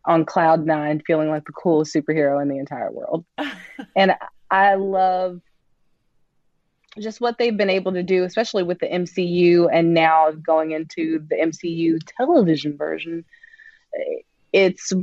on 0.03 0.25
cloud 0.25 0.65
nine, 0.65 1.01
feeling 1.05 1.29
like 1.29 1.45
the 1.45 1.53
coolest 1.53 1.93
superhero 1.93 2.41
in 2.41 2.49
the 2.49 2.57
entire 2.57 2.91
world. 2.91 3.25
and 3.95 4.13
I 4.51 4.75
love 4.75 5.41
just 7.03 7.21
what 7.21 7.37
they've 7.37 7.55
been 7.55 7.69
able 7.69 7.93
to 7.93 8.03
do, 8.03 8.23
especially 8.23 8.63
with 8.63 8.79
the 8.79 8.87
MCU 8.87 9.69
and 9.71 9.93
now 9.93 10.31
going 10.31 10.71
into 10.71 11.25
the 11.29 11.35
MCU 11.35 11.99
television 12.17 12.77
version. 12.77 13.25
It's 14.53 14.93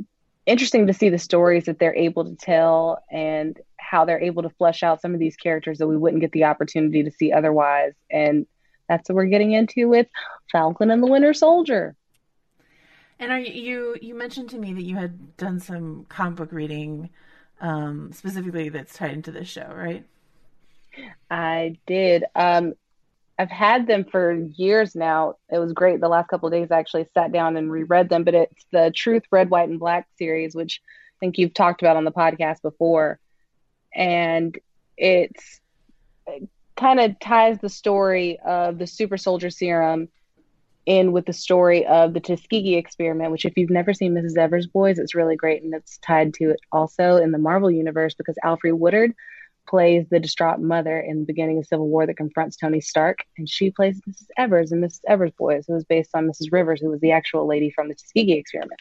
interesting 0.47 0.87
to 0.87 0.95
see 0.95 1.09
the 1.09 1.19
stories 1.19 1.65
that 1.65 1.79
they're 1.79 1.95
able 1.95 2.25
to 2.25 2.35
tell 2.35 3.03
and 3.11 3.61
how 3.77 4.05
they're 4.05 4.21
able 4.21 4.43
to 4.43 4.51
flesh 4.51 4.83
out 4.83 5.01
some 5.01 5.13
of 5.13 5.21
these 5.21 5.37
characters 5.37 5.79
that 5.79 5.87
we 5.87 5.97
wouldn't 5.97 6.23
get 6.23 6.33
the 6.33 6.45
opportunity 6.45 7.03
to 7.03 7.11
see 7.11 7.33
otherwise. 7.33 7.93
And 8.11 8.47
that's 8.89 9.09
what 9.09 9.17
we're 9.17 9.27
getting 9.27 9.53
into 9.53 9.89
with 9.89 10.07
Falcon 10.51 10.91
and 10.91 11.03
the 11.03 11.07
Winter 11.07 11.35
Soldier. 11.35 11.95
And 13.19 13.31
are 13.31 13.39
you 13.39 13.97
you 14.03 14.15
mentioned 14.15 14.51
to 14.51 14.59
me 14.59 14.73
that 14.73 14.83
you 14.83 14.97
had 14.97 15.37
done 15.37 15.61
some 15.61 16.07
comic 16.09 16.37
book 16.37 16.53
reading 16.53 17.11
um, 17.61 18.11
specifically 18.13 18.69
that's 18.69 18.95
tied 18.95 19.13
into 19.13 19.31
this 19.31 19.49
show, 19.49 19.71
right? 19.73 20.05
I 21.31 21.79
did. 21.87 22.25
Um, 22.35 22.75
I've 23.39 23.51
had 23.51 23.87
them 23.87 24.05
for 24.05 24.33
years 24.33 24.95
now. 24.95 25.37
It 25.51 25.59
was 25.59 25.73
great. 25.73 26.01
The 26.01 26.09
last 26.09 26.29
couple 26.29 26.47
of 26.47 26.53
days, 26.53 26.71
I 26.71 26.79
actually 26.79 27.07
sat 27.15 27.33
down 27.33 27.57
and 27.57 27.71
reread 27.71 28.09
them. 28.09 28.25
But 28.25 28.35
it's 28.35 28.67
the 28.71 28.93
Truth, 28.95 29.25
Red, 29.31 29.51
White, 29.51 29.69
and 29.69 29.81
Black 29.81 30.07
series, 30.19 30.55
which 30.55 30.81
I 30.85 31.19
think 31.21 31.39
you've 31.39 31.55
talked 31.55 31.83
about 31.83 31.97
on 31.97 32.05
the 32.05 32.13
podcast 32.13 32.63
before, 32.63 33.19
and 33.95 34.57
it's 34.97 35.61
it 36.27 36.49
kind 36.77 37.01
of 37.01 37.19
ties 37.21 37.59
the 37.61 37.69
story 37.69 38.39
of 38.45 38.79
the 38.79 38.87
super 38.87 39.17
soldier 39.17 39.51
serum 39.51 40.09
in 40.85 41.13
with 41.13 41.27
the 41.27 41.33
story 41.33 41.87
of 41.87 42.13
the 42.13 42.21
Tuskegee 42.21 42.77
experiment, 42.77 43.31
which 43.31 43.45
if 43.45 43.57
you've 43.57 43.71
never 43.71 43.95
seen 43.95 44.15
Mrs. 44.15 44.37
Evers 44.37 44.67
Boys, 44.67 44.99
it's 44.99 45.15
really 45.15 45.37
great 45.37 45.63
and 45.63 45.75
it's 45.75 45.99
tied 45.99 46.35
to 46.35 46.51
it 46.51 46.61
also 46.73 47.17
in 47.17 47.31
the 47.31 47.39
Marvel 47.39 47.71
universe 47.71 48.15
because 48.15 48.37
Alfre 48.45 48.77
Woodard 48.77 49.15
plays 49.69 50.07
the 50.11 50.21
distraught 50.21 50.61
mother 50.61 50.99
in 50.99 51.21
the 51.21 51.27
beginning 51.27 51.59
of 51.59 51.67
Civil 51.67 51.89
War 51.89 52.07
that 52.07 52.17
confronts 52.17 52.57
Tony 52.57 52.81
Stark, 52.81 53.19
and 53.39 53.49
she 53.49 53.71
plays 53.71 54.01
Mrs. 54.09 54.27
Evers 54.37 54.73
in 54.73 54.81
Mrs. 54.81 55.01
Evers 55.09 55.33
Boys. 55.39 55.67
It 55.69 55.73
was 55.73 55.85
based 55.85 56.11
on 56.15 56.29
Mrs. 56.29 56.53
Rivers, 56.53 56.81
who 56.81 56.91
was 56.91 57.01
the 57.01 57.13
actual 57.13 57.47
lady 57.47 57.71
from 57.71 57.89
the 57.89 57.95
Tuskegee 57.95 58.33
experiment. 58.33 58.81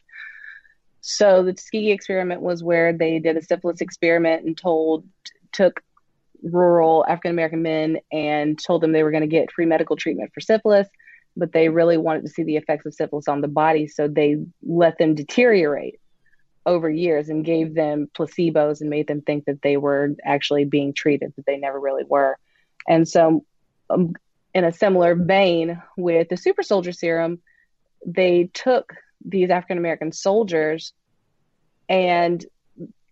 So 1.01 1.43
the 1.43 1.53
Tuskegee 1.53 1.91
experiment 1.91 2.41
was 2.41 2.63
where 2.63 2.93
they 2.93 3.19
did 3.19 3.37
a 3.37 3.41
syphilis 3.41 3.81
experiment 3.81 4.45
and 4.45 4.57
told 4.57 5.05
took 5.51 5.81
rural 6.43 7.05
African 7.07 7.31
American 7.31 7.61
men 7.61 7.99
and 8.11 8.59
told 8.59 8.81
them 8.81 8.91
they 8.91 9.03
were 9.03 9.11
going 9.11 9.21
to 9.21 9.27
get 9.27 9.51
free 9.51 9.65
medical 9.65 9.95
treatment 9.95 10.31
for 10.33 10.41
syphilis, 10.41 10.87
but 11.37 11.53
they 11.53 11.69
really 11.69 11.97
wanted 11.97 12.23
to 12.23 12.29
see 12.29 12.43
the 12.43 12.57
effects 12.57 12.85
of 12.85 12.93
syphilis 12.93 13.27
on 13.27 13.41
the 13.41 13.47
body, 13.47 13.87
so 13.87 14.07
they 14.07 14.37
let 14.63 14.97
them 14.97 15.15
deteriorate 15.15 16.00
over 16.65 16.89
years 16.89 17.29
and 17.29 17.45
gave 17.45 17.73
them 17.73 18.09
placebos 18.13 18.81
and 18.81 18.89
made 18.89 19.07
them 19.07 19.21
think 19.21 19.45
that 19.45 19.61
they 19.61 19.77
were 19.77 20.15
actually 20.23 20.65
being 20.65 20.93
treated, 20.93 21.33
but 21.35 21.45
they 21.45 21.57
never 21.57 21.79
really 21.79 22.03
were. 22.03 22.37
And 22.87 23.07
so, 23.07 23.45
um, 23.89 24.13
in 24.53 24.63
a 24.63 24.71
similar 24.71 25.15
vein 25.15 25.81
with 25.97 26.29
the 26.29 26.37
super 26.37 26.61
soldier 26.61 26.91
serum, 26.91 27.39
they 28.05 28.49
took 28.53 28.93
these 29.23 29.49
African 29.49 29.77
American 29.77 30.11
soldiers 30.11 30.93
and 31.87 32.45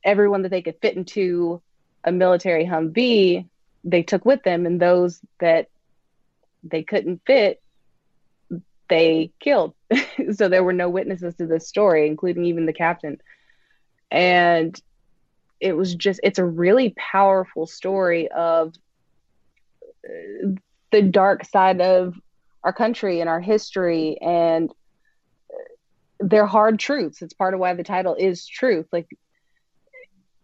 everyone 0.03 0.43
that 0.43 0.49
they 0.49 0.61
could 0.61 0.79
fit 0.81 0.95
into 0.95 1.61
a 2.03 2.11
military 2.11 2.65
Humvee, 2.65 3.47
they 3.83 4.03
took 4.03 4.25
with 4.25 4.43
them, 4.43 4.65
and 4.65 4.81
those 4.81 5.19
that 5.39 5.67
they 6.63 6.83
couldn't 6.83 7.21
fit, 7.25 7.61
they 8.87 9.31
killed. 9.39 9.73
so 10.33 10.47
there 10.47 10.63
were 10.63 10.73
no 10.73 10.89
witnesses 10.89 11.35
to 11.35 11.45
this 11.45 11.67
story, 11.67 12.07
including 12.07 12.45
even 12.45 12.65
the 12.65 12.73
captain 12.73 13.19
and 14.11 14.79
it 15.59 15.73
was 15.73 15.95
just 15.95 16.19
it's 16.23 16.39
a 16.39 16.45
really 16.45 16.93
powerful 16.97 17.67
story 17.67 18.29
of 18.29 18.73
uh, 20.05 20.49
the 20.91 21.01
dark 21.01 21.45
side 21.45 21.81
of 21.81 22.15
our 22.63 22.73
country 22.73 23.19
and 23.19 23.29
our 23.29 23.39
history 23.39 24.17
and 24.21 24.71
they're 26.21 26.45
hard 26.45 26.79
truths. 26.79 27.21
It's 27.21 27.33
part 27.33 27.53
of 27.53 27.61
why 27.61 27.73
the 27.75 27.83
title 27.83 28.13
is 28.15 28.45
truth. 28.45 28.87
Like 28.91 29.07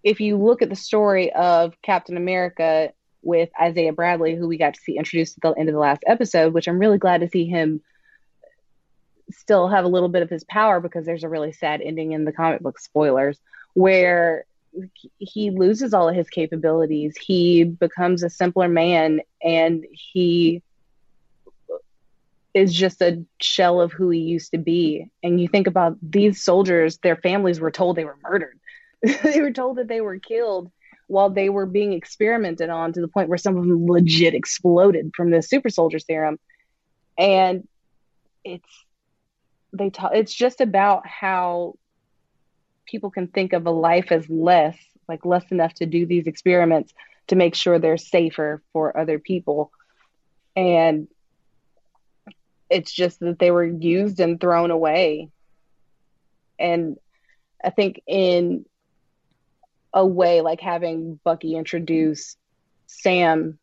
if 0.03 0.22
you 0.22 0.38
look 0.38 0.61
at 0.61 0.70
the 0.70 0.76
story 0.76 1.34
of 1.34 1.74
captain 1.82 2.16
america 2.16 2.91
with 3.24 3.49
isaiah 3.59 3.91
bradley 3.91 4.36
who 4.36 4.47
we 4.47 4.57
got 4.57 4.76
to 4.76 4.80
see 4.80 4.97
introduced 4.97 5.36
at 5.38 5.41
the 5.41 5.59
end 5.59 5.68
of 5.68 5.74
the 5.74 5.80
last 5.80 6.03
episode 6.05 6.53
which 6.53 6.68
i'm 6.68 6.78
really 6.78 6.99
glad 6.99 7.22
to 7.22 7.30
see 7.30 7.45
him 7.45 7.82
still 9.32 9.68
have 9.68 9.86
a 9.86 9.89
little 9.89 10.09
bit 10.09 10.22
of 10.22 10.30
his 10.30 10.43
power 10.43 10.80
because 10.80 11.05
there's 11.05 11.24
a 11.24 11.30
really 11.30 11.51
sad 11.51 11.82
ending 11.82 12.11
in 12.11 12.26
the 12.26 12.32
comic 12.32 12.61
book. 12.61 12.80
Spoilers 12.80 13.39
where 13.76 14.45
he 15.19 15.51
loses 15.51 15.93
all 15.93 16.09
of 16.09 16.15
his 16.15 16.30
capabilities. 16.30 17.15
He 17.17 17.63
becomes 17.63 18.23
a 18.23 18.30
simpler 18.30 18.67
man 18.67 19.21
and 19.43 19.86
he 19.91 20.61
is 22.53 22.73
just 22.73 23.01
a 23.01 23.23
shell 23.41 23.82
of 23.82 23.91
who 23.91 24.09
he 24.09 24.19
used 24.19 24.51
to 24.51 24.57
be. 24.57 25.09
And 25.21 25.39
you 25.39 25.47
think 25.47 25.67
about 25.67 25.97
these 26.01 26.43
soldiers, 26.43 26.97
their 27.03 27.17
families 27.17 27.59
were 27.59 27.71
told 27.71 27.95
they 27.95 28.05
were 28.05 28.17
murdered. 28.23 28.57
they 29.23 29.41
were 29.41 29.51
told 29.51 29.78
that 29.78 29.88
they 29.89 30.01
were 30.01 30.19
killed 30.19 30.71
while 31.07 31.30
they 31.30 31.49
were 31.49 31.65
being 31.65 31.93
experimented 31.93 32.69
on 32.69 32.93
to 32.93 33.01
the 33.01 33.07
point 33.07 33.30
where 33.30 33.38
some 33.38 33.57
of 33.57 33.67
them 33.67 33.86
legit 33.86 34.34
exploded 34.34 35.11
from 35.15 35.32
the 35.32 35.41
super 35.41 35.69
soldier 35.69 35.99
serum. 35.99 36.39
And 37.17 37.67
it's 38.43 38.69
they 39.73 39.89
talk 39.89 40.11
it's 40.13 40.34
just 40.34 40.61
about 40.61 41.05
how 41.05 41.76
people 42.86 43.11
can 43.11 43.27
think 43.27 43.53
of 43.53 43.65
a 43.65 43.71
life 43.71 44.11
as 44.11 44.29
less 44.29 44.77
like 45.07 45.25
less 45.25 45.51
enough 45.51 45.73
to 45.75 45.86
do 45.86 46.05
these 46.05 46.27
experiments 46.27 46.93
to 47.27 47.36
make 47.36 47.55
sure 47.55 47.79
they're 47.79 47.97
safer 47.97 48.61
for 48.73 48.97
other 48.97 49.19
people. 49.19 49.71
And 50.55 51.07
it's 52.69 52.91
just 52.91 53.19
that 53.19 53.39
they 53.39 53.51
were 53.51 53.65
used 53.65 54.19
and 54.19 54.39
thrown 54.39 54.71
away. 54.71 55.29
And 56.57 56.97
I 57.63 57.69
think 57.69 58.01
in 58.07 58.65
a 59.93 60.05
way, 60.05 60.41
like 60.41 60.61
having 60.61 61.19
Bucky 61.23 61.55
introduce 61.55 62.38
Sam 62.88 63.57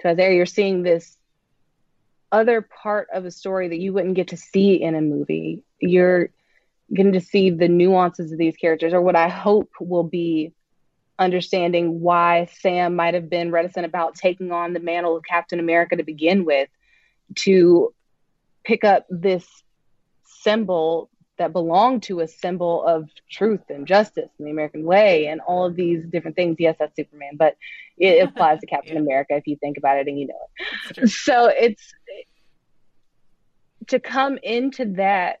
to 0.00 0.08
Isaiah, 0.08 0.34
you're 0.34 0.46
seeing 0.46 0.82
this 0.82 1.16
other 2.32 2.62
part 2.62 3.08
of 3.12 3.24
a 3.24 3.30
story 3.30 3.68
that 3.68 3.80
you 3.80 3.92
wouldn't 3.92 4.14
get 4.14 4.28
to 4.28 4.36
see 4.36 4.80
in 4.80 4.94
a 4.94 5.00
movie. 5.00 5.64
You're 5.80 6.30
getting 6.94 7.12
to 7.12 7.20
see 7.20 7.50
the 7.50 7.68
nuances 7.68 8.32
of 8.32 8.38
these 8.38 8.56
characters, 8.56 8.92
or 8.92 9.00
what 9.00 9.16
I 9.16 9.28
hope 9.28 9.70
will 9.80 10.04
be 10.04 10.52
understanding 11.18 12.00
why 12.00 12.48
Sam 12.60 12.96
might 12.96 13.14
have 13.14 13.28
been 13.28 13.50
reticent 13.50 13.86
about 13.86 14.14
taking 14.14 14.52
on 14.52 14.72
the 14.72 14.80
mantle 14.80 15.16
of 15.16 15.24
Captain 15.24 15.60
America 15.60 15.96
to 15.96 16.02
begin 16.02 16.44
with, 16.44 16.68
to 17.40 17.94
pick 18.64 18.84
up 18.84 19.06
this 19.10 19.46
symbol 20.24 21.10
that 21.40 21.52
belonged 21.52 22.02
to 22.02 22.20
a 22.20 22.28
symbol 22.28 22.84
of 22.84 23.08
truth 23.30 23.62
and 23.70 23.86
justice 23.86 24.28
and 24.38 24.46
the 24.46 24.50
American 24.50 24.84
way 24.84 25.26
and 25.26 25.40
all 25.40 25.64
of 25.64 25.74
these 25.74 26.04
different 26.06 26.36
things. 26.36 26.56
Yes, 26.58 26.76
that's 26.78 26.94
Superman, 26.96 27.36
but 27.36 27.56
it 27.96 28.22
applies 28.28 28.60
to 28.60 28.66
Captain 28.66 28.94
yeah. 28.94 29.00
America 29.00 29.36
if 29.36 29.46
you 29.46 29.56
think 29.56 29.78
about 29.78 29.98
it 29.98 30.06
and 30.06 30.18
you 30.18 30.26
know 30.26 31.02
it. 31.02 31.08
So 31.08 31.46
it's 31.46 31.92
to 33.88 34.00
come 34.00 34.38
into 34.42 34.92
that 34.96 35.40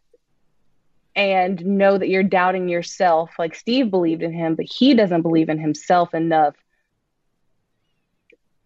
and 1.20 1.64
know 1.64 1.98
that 1.98 2.08
you're 2.08 2.22
doubting 2.22 2.68
yourself. 2.68 3.30
Like 3.38 3.54
Steve 3.54 3.90
believed 3.90 4.22
in 4.22 4.32
him, 4.32 4.54
but 4.54 4.64
he 4.64 4.94
doesn't 4.94 5.22
believe 5.22 5.50
in 5.50 5.58
himself 5.58 6.14
enough. 6.14 6.56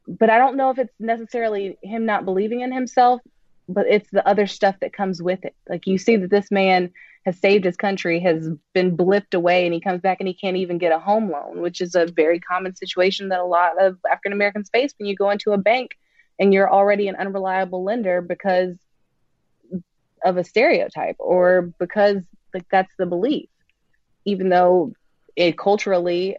But 0.06 0.30
I 0.30 0.38
don't 0.38 0.56
know 0.56 0.70
if 0.70 0.78
it's 0.78 0.94
necessarily 1.00 1.78
him 1.82 2.06
not 2.06 2.24
believing 2.24 2.60
in 2.60 2.72
himself, 2.72 3.20
but 3.68 3.86
it's 3.88 4.08
the 4.10 4.26
other 4.26 4.46
stuff 4.46 4.76
that 4.80 4.92
comes 4.92 5.20
with 5.20 5.44
it. 5.44 5.56
Like 5.68 5.86
you 5.88 5.98
see 5.98 6.16
that 6.16 6.30
this 6.30 6.50
man 6.52 6.92
has 7.26 7.38
saved 7.40 7.64
his 7.64 7.76
country, 7.76 8.20
has 8.20 8.48
been 8.72 8.96
blipped 8.96 9.34
away, 9.34 9.64
and 9.64 9.74
he 9.74 9.80
comes 9.80 10.00
back 10.00 10.18
and 10.20 10.28
he 10.28 10.34
can't 10.34 10.58
even 10.58 10.78
get 10.78 10.92
a 10.92 10.98
home 11.00 11.30
loan, 11.30 11.60
which 11.60 11.80
is 11.80 11.96
a 11.96 12.06
very 12.06 12.38
common 12.38 12.76
situation 12.76 13.30
that 13.30 13.40
a 13.40 13.44
lot 13.44 13.82
of 13.82 13.98
African 14.08 14.32
Americans 14.32 14.70
face 14.70 14.94
when 14.98 15.08
you 15.08 15.16
go 15.16 15.30
into 15.30 15.52
a 15.52 15.58
bank 15.58 15.92
and 16.38 16.54
you're 16.54 16.72
already 16.72 17.08
an 17.08 17.16
unreliable 17.16 17.82
lender 17.82 18.20
because 18.20 18.76
of 20.24 20.36
a 20.36 20.44
stereotype 20.44 21.16
or 21.18 21.72
because 21.78 22.22
like 22.54 22.68
that's 22.70 22.94
the 22.96 23.06
belief. 23.06 23.48
Even 24.24 24.48
though 24.48 24.92
it 25.36 25.58
culturally 25.58 26.36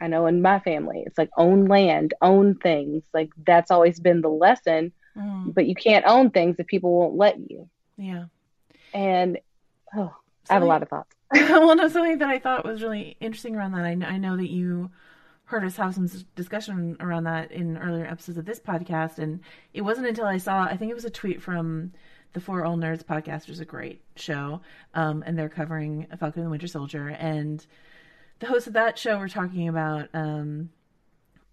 i 0.00 0.06
know 0.06 0.26
in 0.26 0.40
my 0.40 0.60
family 0.60 1.02
it's 1.04 1.18
like 1.18 1.30
own 1.36 1.66
land 1.66 2.14
own 2.22 2.54
things. 2.54 3.02
Like 3.12 3.30
that's 3.44 3.70
always 3.70 4.00
been 4.00 4.20
the 4.20 4.30
lesson. 4.30 4.92
Mm. 5.16 5.52
but 5.52 5.66
you 5.66 5.74
can't 5.74 6.06
own 6.08 6.30
things 6.30 6.56
if 6.58 6.66
people 6.66 6.90
won't 6.90 7.16
let 7.16 7.38
you. 7.38 7.68
Yeah. 7.98 8.24
And 8.94 9.38
oh 9.94 10.14
i 10.48 10.54
have 10.54 10.62
a 10.62 10.66
lot 10.66 10.82
of 10.82 10.88
thoughts. 10.88 11.14
Well 11.34 11.76
no 11.76 11.88
something 11.88 12.18
that 12.18 12.28
i 12.28 12.38
thought 12.38 12.64
was 12.64 12.82
really 12.82 13.16
interesting 13.20 13.56
around 13.56 13.72
that 13.72 13.84
i 13.84 14.14
I 14.14 14.18
know 14.18 14.36
that 14.36 14.50
you 14.50 14.90
heard 15.44 15.64
us 15.64 15.76
have 15.76 15.94
some 15.94 16.08
discussion 16.34 16.96
around 16.98 17.24
that 17.24 17.52
in 17.52 17.76
earlier 17.76 18.06
episodes 18.06 18.38
of 18.38 18.46
this 18.46 18.58
podcast 18.58 19.18
and 19.18 19.40
it 19.74 19.82
wasn't 19.82 20.06
until 20.06 20.24
i 20.24 20.38
saw 20.38 20.64
i 20.64 20.76
think 20.76 20.90
it 20.90 20.94
was 20.94 21.04
a 21.04 21.10
tweet 21.10 21.42
from 21.42 21.92
the 22.32 22.40
Four 22.40 22.64
All 22.64 22.76
Nerds 22.76 23.04
podcast 23.04 23.48
is 23.48 23.60
a 23.60 23.64
great 23.64 24.00
show, 24.16 24.60
um, 24.94 25.22
and 25.26 25.38
they're 25.38 25.48
covering 25.48 26.06
Falcon 26.18 26.40
and 26.40 26.46
the 26.46 26.50
Winter 26.50 26.66
Soldier. 26.66 27.08
And 27.08 27.64
the 28.38 28.46
hosts 28.46 28.66
of 28.66 28.72
that 28.74 28.98
show 28.98 29.18
were 29.18 29.28
talking 29.28 29.68
about 29.68 30.08
um, 30.14 30.70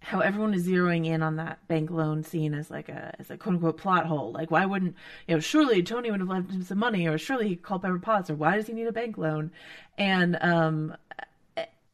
how 0.00 0.20
everyone 0.20 0.54
is 0.54 0.66
zeroing 0.66 1.06
in 1.06 1.22
on 1.22 1.36
that 1.36 1.66
bank 1.68 1.90
loan 1.90 2.24
scene 2.24 2.54
as 2.54 2.70
like 2.70 2.88
a 2.88 3.14
as 3.18 3.30
a 3.30 3.36
quote 3.36 3.56
unquote 3.56 3.76
plot 3.76 4.06
hole. 4.06 4.32
Like, 4.32 4.50
why 4.50 4.64
wouldn't 4.64 4.96
you 5.28 5.34
know? 5.34 5.40
Surely 5.40 5.82
Tony 5.82 6.10
would 6.10 6.20
have 6.20 6.28
left 6.28 6.50
him 6.50 6.62
some 6.62 6.78
money, 6.78 7.06
or 7.06 7.18
surely 7.18 7.48
he 7.48 7.56
called 7.56 7.82
Pepper 7.82 7.98
Potts, 7.98 8.30
or 8.30 8.34
why 8.34 8.56
does 8.56 8.66
he 8.66 8.72
need 8.72 8.86
a 8.86 8.92
bank 8.92 9.18
loan? 9.18 9.50
And 9.98 10.38
um, 10.40 10.96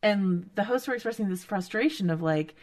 and 0.03 0.49
the 0.55 0.65
hosts 0.65 0.87
were 0.87 0.95
expressing 0.95 1.29
this 1.29 1.45
frustration 1.45 2.11
of 2.11 2.23
like 2.23 2.55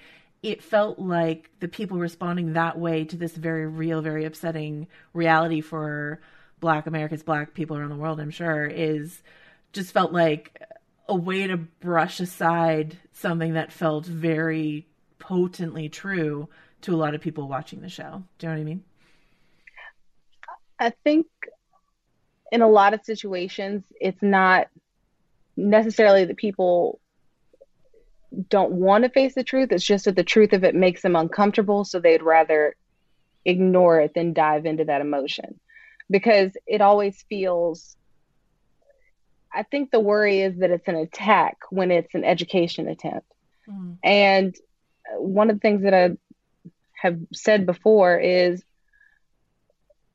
it 0.43 0.61
felt 0.61 0.99
like 0.99 1.49
the 1.61 1.69
people 1.69 1.97
responding 1.97 2.53
that 2.53 2.77
way 2.77 3.05
to 3.05 3.15
this 3.15 3.35
very 3.35 3.65
real, 3.65 4.01
very 4.01 4.25
upsetting 4.25 4.87
reality 5.13 5.61
for 5.61 6.19
Black 6.59 6.85
Americans, 6.85 7.23
Black 7.23 7.53
people 7.53 7.77
around 7.77 7.89
the 7.89 7.95
world, 7.95 8.19
I'm 8.19 8.29
sure, 8.29 8.65
is 8.65 9.23
just 9.71 9.93
felt 9.93 10.11
like 10.11 10.61
a 11.07 11.15
way 11.15 11.47
to 11.47 11.57
brush 11.57 12.19
aside 12.19 12.97
something 13.13 13.53
that 13.53 13.71
felt 13.71 14.05
very 14.05 14.85
potently 15.17 15.87
true 15.87 16.49
to 16.81 16.93
a 16.93 16.97
lot 16.97 17.15
of 17.15 17.21
people 17.21 17.47
watching 17.47 17.81
the 17.81 17.89
show. 17.89 18.23
Do 18.37 18.45
you 18.45 18.49
know 18.49 18.55
what 18.55 18.61
I 18.61 18.65
mean? 18.65 18.83
I 20.77 20.89
think 21.05 21.27
in 22.51 22.61
a 22.61 22.67
lot 22.67 22.93
of 22.93 23.03
situations, 23.05 23.83
it's 23.99 24.21
not 24.21 24.67
necessarily 25.55 26.25
that 26.25 26.35
people 26.35 26.99
don't 28.49 28.71
want 28.71 29.03
to 29.03 29.09
face 29.09 29.35
the 29.35 29.43
truth. 29.43 29.71
It's 29.71 29.85
just 29.85 30.05
that 30.05 30.15
the 30.15 30.23
truth 30.23 30.53
of 30.53 30.63
it 30.63 30.75
makes 30.75 31.01
them 31.01 31.15
uncomfortable. 31.15 31.85
So 31.85 31.99
they'd 31.99 32.23
rather 32.23 32.75
ignore 33.45 33.99
it 33.99 34.13
than 34.13 34.33
dive 34.33 34.65
into 34.65 34.85
that 34.85 35.01
emotion 35.01 35.59
because 36.09 36.51
it 36.65 36.81
always 36.81 37.23
feels. 37.29 37.95
I 39.55 39.63
think 39.63 39.91
the 39.91 39.99
worry 39.99 40.41
is 40.41 40.57
that 40.57 40.71
it's 40.71 40.87
an 40.87 40.95
attack 40.95 41.57
when 41.69 41.91
it's 41.91 42.15
an 42.15 42.23
education 42.23 42.87
attempt. 42.87 43.31
Mm. 43.69 43.97
And 44.03 44.55
one 45.17 45.51
of 45.51 45.57
the 45.57 45.59
things 45.59 45.83
that 45.83 45.93
I 45.93 46.17
have 46.93 47.19
said 47.33 47.67
before 47.67 48.19
is 48.19 48.63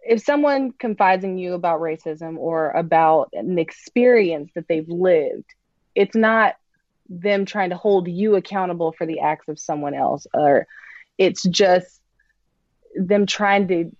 if 0.01 0.23
someone 0.25 0.73
confides 0.73 1.23
in 1.23 1.39
you 1.39 1.53
about 1.53 1.81
racism 1.81 2.37
or 2.39 2.71
about 2.71 3.29
an 3.35 3.59
experience 3.59 4.51
that 4.55 4.67
they've 4.67 4.89
lived, 4.89 5.45
it's 5.95 6.17
not 6.17 6.57
them 7.09 7.45
trying 7.45 7.71
to 7.71 7.77
hold 7.77 8.09
you 8.09 8.37
accountable 8.37 8.93
for 8.93 9.07
the 9.07 9.21
acts 9.21 9.49
of 9.49 9.59
someone 9.59 9.95
else 9.95 10.27
or 10.35 10.67
it's 11.17 11.43
just 11.43 12.01
them 12.95 13.27
trying 13.27 13.69
to 13.69 13.91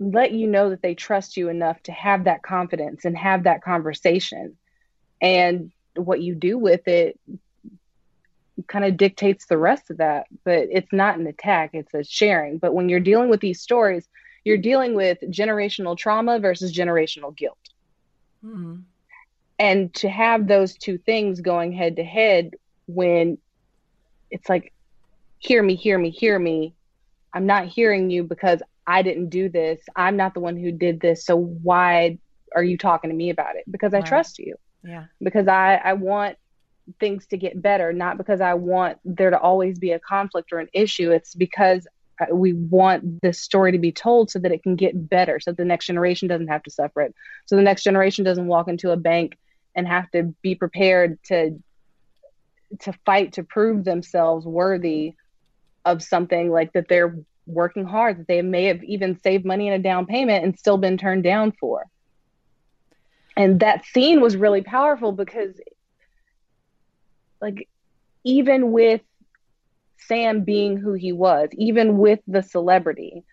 let 0.00 0.32
you 0.32 0.46
know 0.46 0.70
that 0.70 0.82
they 0.82 0.94
trust 0.94 1.36
you 1.36 1.48
enough 1.48 1.80
to 1.84 1.92
have 1.92 2.24
that 2.24 2.42
confidence 2.42 3.04
and 3.04 3.16
have 3.16 3.44
that 3.44 3.62
conversation. 3.62 4.56
And 5.20 5.70
what 5.94 6.20
you 6.20 6.34
do 6.34 6.58
with 6.58 6.88
it 6.88 7.18
kind 8.66 8.84
of 8.84 8.96
dictates 8.96 9.46
the 9.46 9.58
rest 9.58 9.90
of 9.90 9.96
that 9.96 10.26
but 10.44 10.68
it's 10.70 10.92
not 10.92 11.18
an 11.18 11.26
attack 11.26 11.70
it's 11.72 11.94
a 11.94 12.04
sharing. 12.04 12.58
But 12.58 12.74
when 12.74 12.88
you're 12.88 13.00
dealing 13.00 13.28
with 13.28 13.40
these 13.40 13.60
stories 13.60 14.08
you're 14.44 14.58
dealing 14.58 14.94
with 14.94 15.18
generational 15.22 15.96
trauma 15.96 16.38
versus 16.38 16.72
generational 16.76 17.36
guilt. 17.36 17.58
Mm-hmm 18.44 18.80
and 19.58 19.92
to 19.94 20.08
have 20.08 20.46
those 20.46 20.76
two 20.76 20.98
things 20.98 21.40
going 21.40 21.72
head 21.72 21.96
to 21.96 22.04
head 22.04 22.52
when 22.86 23.38
it's 24.30 24.48
like 24.48 24.72
hear 25.38 25.62
me 25.62 25.74
hear 25.74 25.98
me 25.98 26.10
hear 26.10 26.38
me. 26.38 26.74
I'm 27.34 27.46
not 27.46 27.66
hearing 27.66 28.10
you 28.10 28.24
because 28.24 28.62
i 28.86 29.02
didn't 29.02 29.28
do 29.28 29.48
this. 29.48 29.80
I'm 29.94 30.16
not 30.16 30.34
the 30.34 30.40
one 30.40 30.56
who 30.56 30.72
did 30.72 31.00
this. 31.00 31.24
So 31.24 31.36
why 31.36 32.18
are 32.54 32.64
you 32.64 32.76
talking 32.76 33.10
to 33.10 33.16
me 33.16 33.30
about 33.30 33.56
it? 33.56 33.64
Because 33.70 33.92
right. 33.92 34.04
i 34.04 34.06
trust 34.06 34.38
you. 34.38 34.56
Yeah. 34.82 35.04
Because 35.22 35.48
i 35.48 35.76
i 35.76 35.92
want 35.92 36.36
things 36.98 37.26
to 37.28 37.36
get 37.36 37.62
better 37.62 37.92
not 37.92 38.18
because 38.18 38.40
i 38.40 38.54
want 38.54 38.98
there 39.04 39.30
to 39.30 39.38
always 39.38 39.78
be 39.78 39.92
a 39.92 40.00
conflict 40.00 40.52
or 40.52 40.58
an 40.58 40.68
issue. 40.72 41.10
It's 41.10 41.34
because 41.34 41.86
we 42.30 42.52
want 42.52 43.20
this 43.22 43.40
story 43.40 43.72
to 43.72 43.78
be 43.78 43.92
told 43.92 44.30
so 44.30 44.38
that 44.38 44.52
it 44.52 44.62
can 44.62 44.76
get 44.76 45.08
better 45.08 45.40
so 45.40 45.52
the 45.52 45.64
next 45.64 45.86
generation 45.86 46.28
doesn't 46.28 46.48
have 46.48 46.62
to 46.62 46.70
suffer 46.70 47.00
it. 47.00 47.14
So 47.46 47.56
the 47.56 47.62
next 47.62 47.82
generation 47.82 48.24
doesn't 48.24 48.46
walk 48.46 48.68
into 48.68 48.90
a 48.90 48.96
bank 48.96 49.38
and 49.74 49.86
have 49.86 50.10
to 50.12 50.34
be 50.42 50.54
prepared 50.54 51.22
to 51.24 51.58
to 52.80 52.92
fight 53.04 53.34
to 53.34 53.44
prove 53.44 53.84
themselves 53.84 54.46
worthy 54.46 55.14
of 55.84 56.02
something 56.02 56.50
like 56.50 56.72
that 56.72 56.88
they're 56.88 57.18
working 57.46 57.84
hard 57.84 58.18
that 58.18 58.28
they 58.28 58.40
may 58.40 58.64
have 58.64 58.82
even 58.84 59.18
saved 59.20 59.44
money 59.44 59.68
in 59.68 59.74
a 59.74 59.78
down 59.78 60.06
payment 60.06 60.44
and 60.44 60.58
still 60.58 60.78
been 60.78 60.96
turned 60.96 61.22
down 61.22 61.52
for. 61.52 61.84
And 63.36 63.60
that 63.60 63.84
scene 63.84 64.20
was 64.20 64.36
really 64.36 64.62
powerful 64.62 65.12
because 65.12 65.60
like 67.40 67.68
even 68.24 68.72
with 68.72 69.00
sam 70.06 70.42
being 70.42 70.76
who 70.76 70.92
he 70.92 71.12
was 71.12 71.48
even 71.52 71.98
with 71.98 72.20
the 72.26 72.42
celebrity 72.42 73.24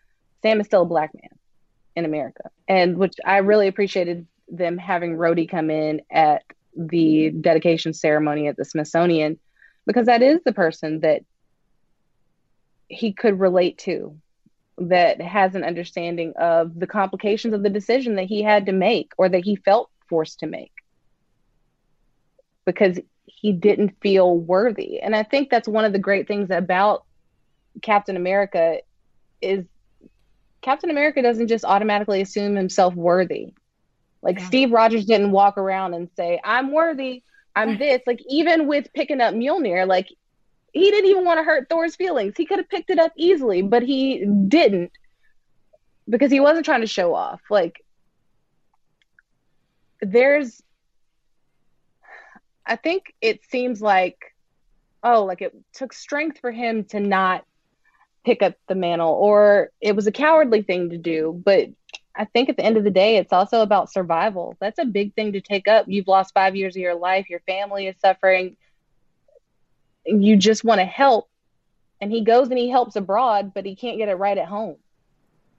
sam 0.42 0.60
is 0.60 0.68
still 0.68 0.84
a 0.84 0.86
black 0.86 1.12
man 1.14 1.32
in 1.96 2.06
america. 2.06 2.50
And 2.68 2.98
which 2.98 3.16
i 3.26 3.38
really 3.38 3.68
appreciated 3.68 4.28
them 4.48 4.78
having 4.78 5.16
Rhodey 5.16 5.50
come 5.50 5.70
in 5.70 6.02
at 6.12 6.44
the 6.76 7.30
dedication 7.30 7.94
ceremony 7.94 8.48
at 8.48 8.58
the 8.58 8.66
Smithsonian 8.66 9.40
because 9.86 10.06
that 10.06 10.22
is 10.22 10.40
the 10.44 10.54
person 10.54 11.02
that 11.02 11.24
he 12.88 13.14
could 13.14 13.40
relate 13.40 13.78
to 13.80 14.18
that 14.78 15.22
has 15.22 15.56
an 15.56 15.64
understanding 15.64 16.34
of 16.40 16.80
the 16.80 16.88
complications 16.88 17.54
of 17.54 17.64
the 17.64 17.70
decision 17.70 18.16
that 18.16 18.26
he 18.26 18.42
had 18.42 18.66
to 18.66 18.72
make 18.72 19.12
or 19.18 19.30
that 19.30 19.44
he 19.44 19.56
felt 19.56 19.90
forced 20.08 20.40
to 20.40 20.48
make. 20.48 20.72
Because 22.66 23.00
he 23.36 23.52
didn't 23.52 23.96
feel 24.02 24.38
worthy. 24.38 25.00
And 25.00 25.16
I 25.16 25.24
think 25.24 25.50
that's 25.50 25.68
one 25.68 25.86
of 25.86 25.94
the 25.94 26.00
great 26.00 26.28
things 26.28 26.50
about 26.50 27.06
Captain 27.82 28.16
America 28.16 28.80
is 29.42 29.66
Captain 30.62 30.90
America 30.90 31.22
doesn't 31.22 31.48
just 31.48 31.64
automatically 31.64 32.22
assume 32.22 32.56
himself 32.56 32.94
worthy. 32.96 33.54
Like 34.22 34.40
yeah. 34.40 34.46
Steve 34.46 34.72
Rogers 34.72 35.06
didn't 35.06 35.32
walk 35.32 35.58
around 35.58 35.94
and 35.94 36.10
say, 36.16 36.40
"I'm 36.44 36.72
worthy. 36.72 37.24
I'm 37.56 37.78
this." 37.78 38.02
Like 38.06 38.22
even 38.28 38.68
with 38.68 38.92
picking 38.94 39.22
up 39.22 39.34
Mjolnir, 39.34 39.88
like 39.88 40.10
he 40.74 40.92
didn't 40.92 41.10
even 41.10 41.26
want 41.26 41.40
to 41.40 41.44
hurt 41.44 41.70
Thor's 41.70 41.96
feelings. 41.96 42.34
He 42.36 42.46
could 42.46 42.60
have 42.60 42.70
picked 42.70 42.90
it 42.90 43.00
up 43.00 43.14
easily, 43.16 43.62
but 43.62 43.84
he 43.84 44.26
didn't 44.26 44.92
because 46.10 46.32
he 46.32 46.40
wasn't 46.40 46.66
trying 46.66 46.82
to 46.82 46.88
show 46.88 47.14
off. 47.14 47.42
Like 47.50 47.84
there's 50.02 50.62
I 52.70 52.78
think 52.78 53.14
it 53.20 53.44
seems 53.50 53.82
like 53.82 54.36
oh, 55.04 55.26
like 55.26 55.42
it 55.42 55.56
took 55.74 55.94
strength 55.94 56.40
for 56.40 56.52
him 56.52 56.84
to 56.86 57.00
not 57.00 57.46
pick 58.26 58.42
up 58.42 58.56
the 58.68 58.76
mantle 58.76 59.12
or 59.12 59.72
it 59.82 59.96
was 59.96 60.08
a 60.08 60.12
cowardly 60.12 60.62
thing 60.62 60.90
to 60.90 60.98
do, 60.98 61.42
but 61.44 61.70
I 62.16 62.26
think 62.26 62.50
at 62.50 62.58
the 62.58 62.66
end 62.66 62.76
of 62.76 62.84
the 62.84 62.92
day, 62.92 63.16
it's 63.16 63.32
also 63.32 63.62
about 63.62 63.92
survival. 63.92 64.58
That's 64.60 64.78
a 64.78 64.86
big 64.86 65.16
thing 65.16 65.34
to 65.34 65.42
take 65.42 65.70
up. 65.70 65.86
You've 65.88 66.08
lost 66.08 66.34
five 66.34 66.56
years 66.56 66.76
of 66.76 66.82
your 66.82 66.96
life. 66.96 67.30
Your 67.30 67.40
family 67.42 67.88
is 67.88 67.96
suffering. 68.00 68.58
You 70.06 70.36
just 70.36 70.66
want 70.66 70.80
to 70.80 70.86
help. 70.86 71.30
And 72.02 72.12
he 72.12 72.22
goes 72.22 72.50
and 72.50 72.58
he 72.58 72.70
helps 72.70 72.98
abroad, 72.98 73.54
but 73.54 73.66
he 73.66 73.76
can't 73.76 73.98
get 73.98 74.10
it 74.10 74.16
right 74.16 74.38
at 74.38 74.48
home. 74.48 74.76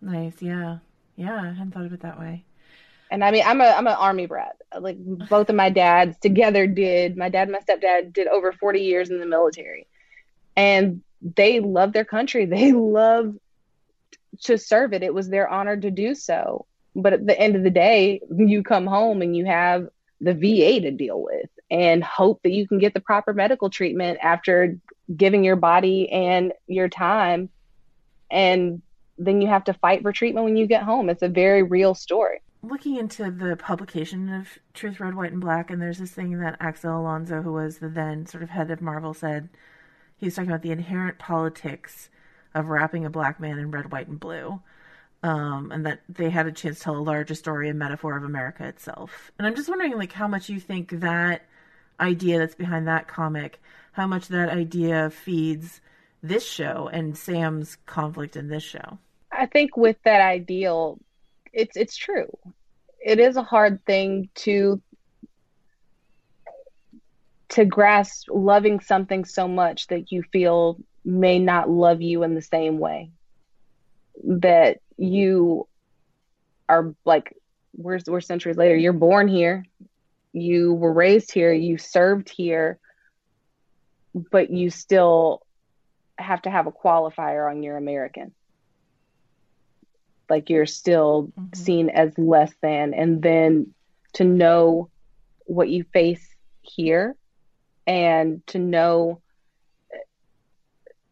Nice. 0.02 0.42
Yeah. 0.42 0.78
Yeah. 1.16 1.40
I 1.40 1.46
hadn't 1.48 1.72
thought 1.72 1.86
of 1.86 1.92
it 1.94 2.00
that 2.00 2.18
way. 2.18 2.44
And 3.10 3.24
I 3.24 3.30
mean, 3.30 3.42
I'm 3.44 3.60
a 3.60 3.64
I'm 3.64 3.86
an 3.86 3.94
army 3.94 4.26
brat. 4.26 4.56
Like 4.78 4.96
both 4.98 5.48
of 5.48 5.56
my 5.56 5.68
dads 5.68 6.16
together 6.18 6.66
did. 6.66 7.16
My 7.16 7.28
dad 7.28 7.48
and 7.48 7.52
my 7.52 7.58
stepdad 7.58 8.12
did 8.12 8.28
over 8.28 8.52
40 8.52 8.80
years 8.80 9.10
in 9.10 9.18
the 9.18 9.26
military, 9.26 9.88
and 10.56 11.02
they 11.20 11.60
love 11.60 11.92
their 11.92 12.04
country. 12.04 12.46
They 12.50 12.72
love 12.72 13.34
to 14.42 14.58
serve 14.58 14.92
it. 14.92 15.02
It 15.02 15.12
was 15.12 15.28
their 15.28 15.48
honor 15.48 15.76
to 15.76 15.90
do 15.90 16.14
so. 16.14 16.66
But 16.94 17.12
at 17.12 17.26
the 17.26 17.38
end 17.38 17.56
of 17.56 17.62
the 17.62 17.70
day, 17.70 18.20
you 18.34 18.62
come 18.62 18.86
home 18.86 19.22
and 19.22 19.36
you 19.36 19.44
have 19.44 19.88
the 20.20 20.34
VA 20.34 20.80
to 20.80 20.90
deal 20.90 21.22
with 21.22 21.48
and 21.70 22.02
hope 22.02 22.42
that 22.42 22.52
you 22.52 22.66
can 22.66 22.78
get 22.78 22.94
the 22.94 23.00
proper 23.00 23.32
medical 23.32 23.70
treatment 23.70 24.18
after 24.22 24.76
giving 25.14 25.44
your 25.44 25.56
body 25.56 26.10
and 26.10 26.52
your 26.66 26.88
time. 26.88 27.48
And 28.30 28.82
then 29.18 29.40
you 29.40 29.48
have 29.48 29.64
to 29.64 29.74
fight 29.74 30.02
for 30.02 30.12
treatment 30.12 30.44
when 30.44 30.56
you 30.56 30.66
get 30.66 30.82
home. 30.82 31.10
It's 31.10 31.22
a 31.22 31.28
very 31.28 31.62
real 31.62 31.94
story. 31.94 32.40
Looking 32.62 32.96
into 32.96 33.30
the 33.30 33.56
publication 33.56 34.28
of 34.28 34.58
Truth, 34.74 35.00
Red, 35.00 35.14
White, 35.14 35.32
and 35.32 35.40
Black, 35.40 35.70
and 35.70 35.80
there's 35.80 35.98
this 35.98 36.12
thing 36.12 36.38
that 36.40 36.56
Axel 36.60 37.00
Alonso, 37.00 37.40
who 37.42 37.52
was 37.52 37.78
the 37.78 37.88
then 37.88 38.26
sort 38.26 38.42
of 38.42 38.50
head 38.50 38.70
of 38.70 38.82
Marvel, 38.82 39.14
said. 39.14 39.48
He 40.18 40.26
was 40.26 40.34
talking 40.34 40.50
about 40.50 40.62
the 40.62 40.70
inherent 40.70 41.18
politics 41.18 42.10
of 42.54 42.68
wrapping 42.68 43.06
a 43.06 43.10
black 43.10 43.40
man 43.40 43.58
in 43.58 43.70
red, 43.70 43.90
white, 43.90 44.08
and 44.08 44.20
blue. 44.20 44.60
Um, 45.22 45.70
and 45.70 45.84
that 45.86 46.00
they 46.08 46.30
had 46.30 46.46
a 46.46 46.52
chance 46.52 46.78
to 46.78 46.84
tell 46.84 46.96
a 46.96 46.98
larger 46.98 47.34
story 47.34 47.68
and 47.68 47.78
metaphor 47.78 48.16
of 48.16 48.24
America 48.24 48.66
itself. 48.66 49.30
And 49.38 49.46
I'm 49.46 49.54
just 49.54 49.68
wondering, 49.68 49.96
like, 49.96 50.12
how 50.12 50.28
much 50.28 50.48
you 50.48 50.60
think 50.60 51.00
that 51.00 51.46
idea 52.00 52.38
that's 52.38 52.54
behind 52.54 52.88
that 52.88 53.06
comic, 53.06 53.60
how 53.92 54.06
much 54.06 54.28
that 54.28 54.48
idea 54.48 55.10
feeds 55.10 55.80
this 56.22 56.46
show 56.46 56.88
and 56.92 57.16
Sam's 57.16 57.76
conflict 57.86 58.36
in 58.36 58.48
this 58.48 58.62
show. 58.62 58.98
I 59.32 59.46
think 59.46 59.76
with 59.76 59.96
that 60.04 60.20
ideal, 60.20 60.98
it's 61.52 61.76
it's 61.76 61.96
true. 61.96 62.36
It 63.04 63.18
is 63.18 63.36
a 63.36 63.42
hard 63.42 63.84
thing 63.84 64.28
to 64.36 64.80
to 67.50 67.64
grasp 67.64 68.28
loving 68.30 68.80
something 68.80 69.24
so 69.24 69.48
much 69.48 69.88
that 69.88 70.12
you 70.12 70.22
feel 70.32 70.78
may 71.04 71.38
not 71.38 71.68
love 71.68 72.00
you 72.00 72.22
in 72.22 72.34
the 72.34 72.42
same 72.42 72.78
way. 72.78 73.10
That 74.22 74.78
you 74.96 75.66
are 76.68 76.94
like 77.04 77.34
we're, 77.76 77.98
we're 78.06 78.20
centuries 78.20 78.56
later. 78.56 78.76
You're 78.76 78.92
born 78.92 79.28
here. 79.28 79.64
You 80.32 80.74
were 80.74 80.92
raised 80.92 81.32
here. 81.32 81.52
You 81.52 81.78
served 81.78 82.28
here. 82.28 82.78
But 84.14 84.50
you 84.50 84.70
still 84.70 85.42
have 86.20 86.42
to 86.42 86.50
have 86.50 86.66
a 86.66 86.72
qualifier 86.72 87.50
on 87.50 87.62
your 87.62 87.76
american 87.76 88.32
like 90.30 90.48
you're 90.48 90.66
still 90.66 91.32
mm-hmm. 91.38 91.54
seen 91.54 91.90
as 91.90 92.16
less 92.16 92.52
than 92.62 92.94
and 92.94 93.22
then 93.22 93.74
to 94.14 94.24
know 94.24 94.88
what 95.44 95.68
you 95.68 95.84
face 95.92 96.26
here 96.62 97.16
and 97.86 98.46
to 98.46 98.58
know 98.58 99.20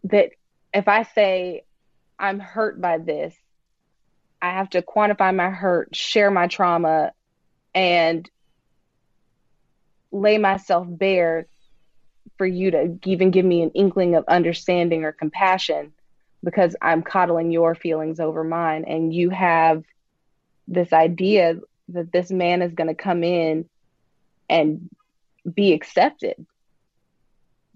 that 0.04 0.30
if 0.72 0.88
I 0.88 1.02
say 1.02 1.64
I'm 2.18 2.38
hurt 2.38 2.80
by 2.80 2.98
this, 2.98 3.34
I 4.40 4.50
have 4.50 4.70
to 4.70 4.82
quantify 4.82 5.34
my 5.34 5.50
hurt, 5.50 5.94
share 5.94 6.30
my 6.30 6.46
trauma, 6.46 7.12
and 7.74 8.28
lay 10.12 10.38
myself 10.38 10.86
bare 10.88 11.46
for 12.36 12.46
you 12.46 12.70
to 12.70 12.98
even 13.04 13.30
give 13.30 13.44
me 13.44 13.62
an 13.62 13.70
inkling 13.70 14.14
of 14.14 14.24
understanding 14.28 15.04
or 15.04 15.12
compassion 15.12 15.92
because 16.42 16.76
I'm 16.80 17.02
coddling 17.02 17.50
your 17.50 17.74
feelings 17.74 18.20
over 18.20 18.44
mine. 18.44 18.84
And 18.86 19.12
you 19.12 19.30
have 19.30 19.84
this 20.66 20.92
idea 20.92 21.58
that 21.88 22.12
this 22.12 22.30
man 22.30 22.62
is 22.62 22.74
going 22.74 22.88
to 22.88 22.94
come 22.94 23.24
in 23.24 23.68
and 24.48 24.88
be 25.54 25.72
accepted 25.72 26.46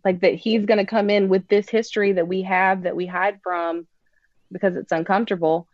like 0.04 0.20
that 0.20 0.34
he's 0.34 0.64
going 0.64 0.78
to 0.78 0.86
come 0.86 1.10
in 1.10 1.28
with 1.28 1.46
this 1.48 1.68
history 1.68 2.12
that 2.12 2.28
we 2.28 2.42
have 2.42 2.82
that 2.82 2.96
we 2.96 3.06
hide 3.06 3.40
from 3.42 3.86
because 4.50 4.76
it's 4.76 4.92
uncomfortable 4.92 5.66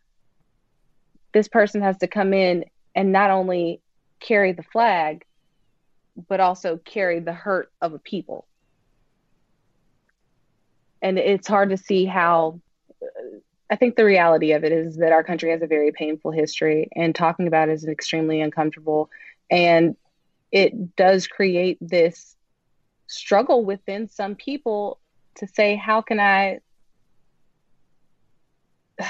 this 1.32 1.48
person 1.48 1.82
has 1.82 1.98
to 1.98 2.06
come 2.06 2.32
in 2.32 2.64
and 2.94 3.12
not 3.12 3.30
only 3.30 3.80
carry 4.20 4.52
the 4.52 4.62
flag 4.62 5.24
but 6.28 6.40
also 6.40 6.76
carry 6.76 7.20
the 7.20 7.32
hurt 7.32 7.70
of 7.80 7.94
a 7.94 7.98
people 7.98 8.46
and 11.00 11.18
it's 11.18 11.48
hard 11.48 11.70
to 11.70 11.76
see 11.76 12.04
how 12.04 12.60
i 13.70 13.76
think 13.76 13.96
the 13.96 14.04
reality 14.04 14.52
of 14.52 14.64
it 14.64 14.72
is 14.72 14.96
that 14.96 15.12
our 15.12 15.24
country 15.24 15.50
has 15.50 15.62
a 15.62 15.66
very 15.66 15.92
painful 15.92 16.30
history 16.30 16.88
and 16.94 17.14
talking 17.14 17.46
about 17.46 17.68
it 17.68 17.72
is 17.72 17.86
extremely 17.86 18.40
uncomfortable 18.40 19.10
and 19.50 19.96
it 20.50 20.96
does 20.96 21.26
create 21.26 21.78
this 21.80 22.36
struggle 23.06 23.64
within 23.64 24.08
some 24.08 24.34
people 24.34 24.98
to 25.36 25.46
say, 25.46 25.76
how 25.76 26.02
can 26.02 26.20
I? 26.20 26.60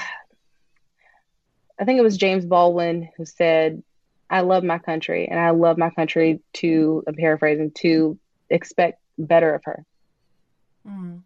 I 1.80 1.84
think 1.84 1.98
it 1.98 2.02
was 2.02 2.16
James 2.16 2.44
Baldwin 2.44 3.08
who 3.16 3.24
said, 3.24 3.84
I 4.28 4.40
love 4.40 4.64
my 4.64 4.78
country 4.78 5.28
and 5.28 5.38
I 5.38 5.50
love 5.50 5.78
my 5.78 5.90
country 5.90 6.40
to, 6.54 7.04
I'm 7.06 7.14
paraphrasing, 7.14 7.70
to 7.78 8.18
expect 8.50 9.00
better 9.16 9.54
of 9.54 9.62
her. 9.64 9.86
Mm. 10.86 11.22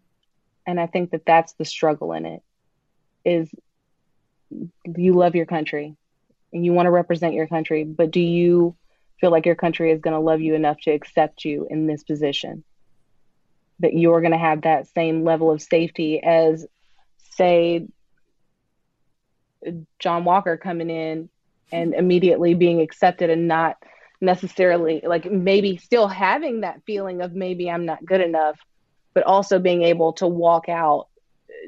And 0.67 0.79
I 0.79 0.85
think 0.85 1.09
that 1.11 1.25
that's 1.25 1.53
the 1.53 1.65
struggle 1.65 2.13
in 2.13 2.27
it 2.27 2.43
is 3.25 3.49
you 4.85 5.13
love 5.13 5.35
your 5.35 5.45
country 5.45 5.95
and 6.51 6.65
you 6.65 6.73
want 6.73 6.85
to 6.85 6.91
represent 6.91 7.33
your 7.33 7.47
country, 7.47 7.83
but 7.83 8.11
do 8.11 8.19
you 8.19 8.75
feel 9.23 9.31
like 9.31 9.45
your 9.45 9.55
country 9.55 9.89
is 9.89 10.01
going 10.01 10.13
to 10.13 10.19
love 10.19 10.41
you 10.41 10.53
enough 10.53 10.77
to 10.81 10.91
accept 10.91 11.45
you 11.45 11.65
in 11.69 11.87
this 11.87 12.03
position. 12.03 12.61
That 13.79 13.93
you're 13.93 14.19
going 14.19 14.33
to 14.33 14.37
have 14.37 14.63
that 14.63 14.89
same 14.89 15.23
level 15.23 15.49
of 15.49 15.61
safety 15.61 16.21
as, 16.21 16.67
say, 17.37 17.87
John 19.99 20.25
Walker 20.25 20.57
coming 20.57 20.89
in 20.89 21.29
and 21.71 21.93
immediately 21.93 22.53
being 22.53 22.81
accepted 22.81 23.29
and 23.29 23.47
not 23.47 23.77
necessarily 24.19 25.01
like 25.05 25.31
maybe 25.31 25.77
still 25.77 26.09
having 26.09 26.61
that 26.61 26.81
feeling 26.85 27.21
of 27.21 27.33
maybe 27.33 27.71
I'm 27.71 27.85
not 27.85 28.05
good 28.05 28.19
enough, 28.19 28.59
but 29.13 29.23
also 29.23 29.57
being 29.57 29.83
able 29.83 30.11
to 30.13 30.27
walk 30.27 30.67
out 30.67 31.07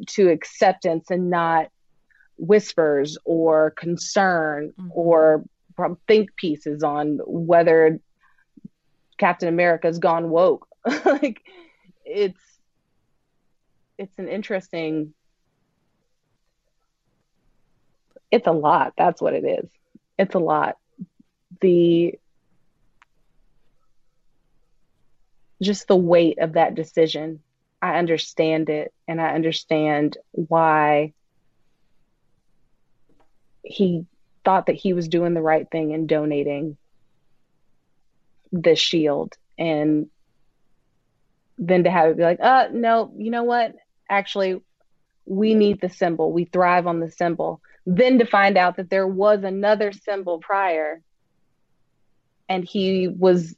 to 0.07 0.29
acceptance 0.29 1.09
and 1.09 1.29
not 1.29 1.69
whispers 2.37 3.17
or 3.25 3.71
concern 3.71 4.73
mm-hmm. 4.79 4.89
or 4.91 5.45
think 6.07 6.35
pieces 6.35 6.83
on 6.83 7.19
whether 7.25 7.99
Captain 9.17 9.49
America's 9.49 9.99
gone 9.99 10.29
woke. 10.29 10.67
like 11.05 11.41
it's 12.05 12.41
it's 13.97 14.17
an 14.19 14.27
interesting 14.27 15.13
it's 18.31 18.47
a 18.47 18.51
lot. 18.51 18.93
That's 18.97 19.21
what 19.21 19.33
it 19.33 19.45
is. 19.45 19.69
It's 20.17 20.35
a 20.35 20.39
lot. 20.39 20.77
The 21.61 22.19
just 25.61 25.87
the 25.87 25.95
weight 25.95 26.39
of 26.39 26.53
that 26.53 26.75
decision. 26.75 27.39
I 27.82 27.97
understand 27.97 28.69
it 28.69 28.93
and 29.07 29.21
I 29.21 29.30
understand 29.30 30.17
why 30.32 31.13
he 33.63 34.05
thought 34.43 34.67
that 34.67 34.76
he 34.76 34.93
was 34.93 35.07
doing 35.07 35.34
the 35.34 35.41
right 35.41 35.69
thing 35.69 35.91
in 35.91 36.07
donating 36.07 36.78
the 38.51 38.76
shield 38.76 39.34
and 39.57 40.09
then 41.57 41.84
to 41.84 41.89
have 41.89 42.11
it 42.11 42.17
be 42.17 42.23
like 42.23 42.39
uh 42.41 42.67
no 42.71 43.11
you 43.17 43.32
know 43.32 43.43
what 43.43 43.76
actually 44.09 44.61
we 45.26 45.55
need 45.55 45.82
the 45.82 45.89
symbol. 45.89 46.32
We 46.32 46.45
thrive 46.45 46.88
on 46.88 46.99
the 46.99 47.09
symbol. 47.09 47.61
Then 47.86 48.19
to 48.19 48.26
find 48.26 48.57
out 48.57 48.78
that 48.78 48.89
there 48.89 49.07
was 49.07 49.43
another 49.43 49.91
symbol 49.91 50.39
prior 50.39 51.01
and 52.47 52.63
he 52.63 53.07
was 53.07 53.55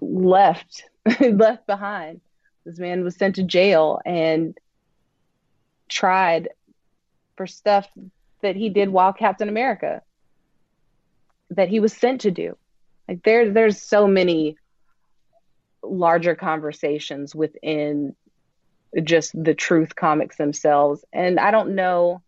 left 0.00 0.84
left 1.20 1.66
behind. 1.66 2.20
This 2.64 2.78
man 2.78 3.04
was 3.04 3.16
sent 3.16 3.36
to 3.36 3.42
jail 3.42 4.00
and 4.04 4.58
tried 5.88 6.48
for 7.36 7.46
stuff 7.46 7.88
that 8.40 8.56
he 8.56 8.68
did 8.68 8.88
while 8.88 9.12
Captain 9.12 9.48
America 9.48 10.02
that 11.50 11.68
he 11.68 11.80
was 11.80 11.92
sent 11.92 12.22
to 12.22 12.30
do. 12.30 12.56
Like 13.08 13.22
there 13.22 13.50
there's 13.50 13.80
so 13.80 14.06
many 14.06 14.56
larger 15.82 16.34
conversations 16.34 17.34
within 17.34 18.14
just 19.02 19.32
the 19.34 19.54
truth 19.54 19.94
comics 19.94 20.36
themselves. 20.36 21.04
And 21.12 21.38
I 21.38 21.50
don't 21.50 21.74
know 21.74 22.22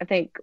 I 0.00 0.04
think 0.04 0.36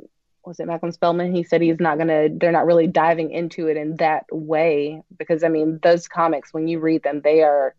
was 0.45 0.59
it 0.59 0.67
Malcolm 0.67 0.91
Spellman? 0.91 1.35
He 1.35 1.43
said 1.43 1.61
he's 1.61 1.79
not 1.79 1.97
gonna 1.97 2.29
they're 2.31 2.51
not 2.51 2.65
really 2.65 2.87
diving 2.87 3.31
into 3.31 3.67
it 3.67 3.77
in 3.77 3.97
that 3.97 4.25
way 4.31 5.03
because 5.17 5.43
I 5.43 5.49
mean 5.49 5.79
those 5.83 6.07
comics 6.07 6.53
when 6.53 6.67
you 6.67 6.79
read 6.79 7.03
them 7.03 7.21
they 7.21 7.41
are 7.41 7.75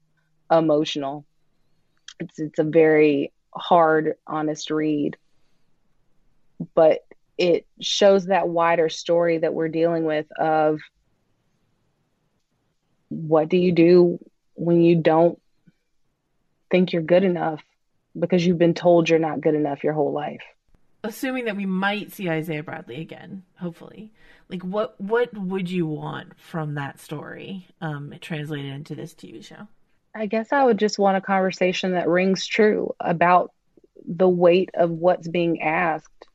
emotional. 0.51 1.25
It's 2.19 2.39
it's 2.39 2.59
a 2.59 2.65
very 2.65 3.33
hard, 3.55 4.15
honest 4.27 4.71
read. 4.71 5.17
But 6.75 7.07
it 7.39 7.67
shows 7.81 8.27
that 8.27 8.49
wider 8.49 8.89
story 8.89 9.39
that 9.39 9.55
we're 9.55 9.69
dealing 9.69 10.05
with 10.05 10.27
of 10.39 10.81
what 13.09 13.49
do 13.49 13.57
you 13.57 13.73
do 13.73 14.19
when 14.55 14.83
you 14.83 14.97
don't 14.97 15.41
think 16.71 16.93
you're 16.93 17.03
good 17.03 17.25
enough 17.25 17.63
because 18.19 18.45
you've 18.45 18.59
been 18.59 18.75
told 18.75 19.09
you're 19.09 19.19
not 19.19 19.41
good 19.41 19.55
enough 19.55 19.83
your 19.83 19.95
whole 19.95 20.13
life 20.13 20.43
assuming 21.03 21.47
that 21.47 21.57
we 21.57 21.67
might 21.67 22.13
see 22.13 22.29
Isaiah 22.29 22.63
Bradley 22.63 23.01
again, 23.01 23.45
hopefully. 23.59 24.13
Like 24.49 24.63
what 24.63 25.01
what 25.01 25.33
would 25.37 25.71
you 25.71 25.87
want 25.87 26.39
from 26.39 26.75
that 26.75 27.01
story 27.01 27.69
um 27.81 28.15
translated 28.21 28.73
into 28.73 28.95
this 28.95 29.15
TV 29.15 29.45
show? 29.45 29.69
I 30.15 30.27
guess 30.27 30.53
I 30.53 30.65
would 30.65 30.79
just 30.79 30.99
want 30.99 31.17
a 31.17 31.21
conversation 31.21 31.93
that 31.93 32.09
rings 32.09 32.47
true 32.47 32.95
about 32.99 33.53
the 34.07 34.29
weight 34.29 34.71
of 34.75 34.91
what's 34.91 35.29
being 35.29 35.63
asked, 35.63 36.27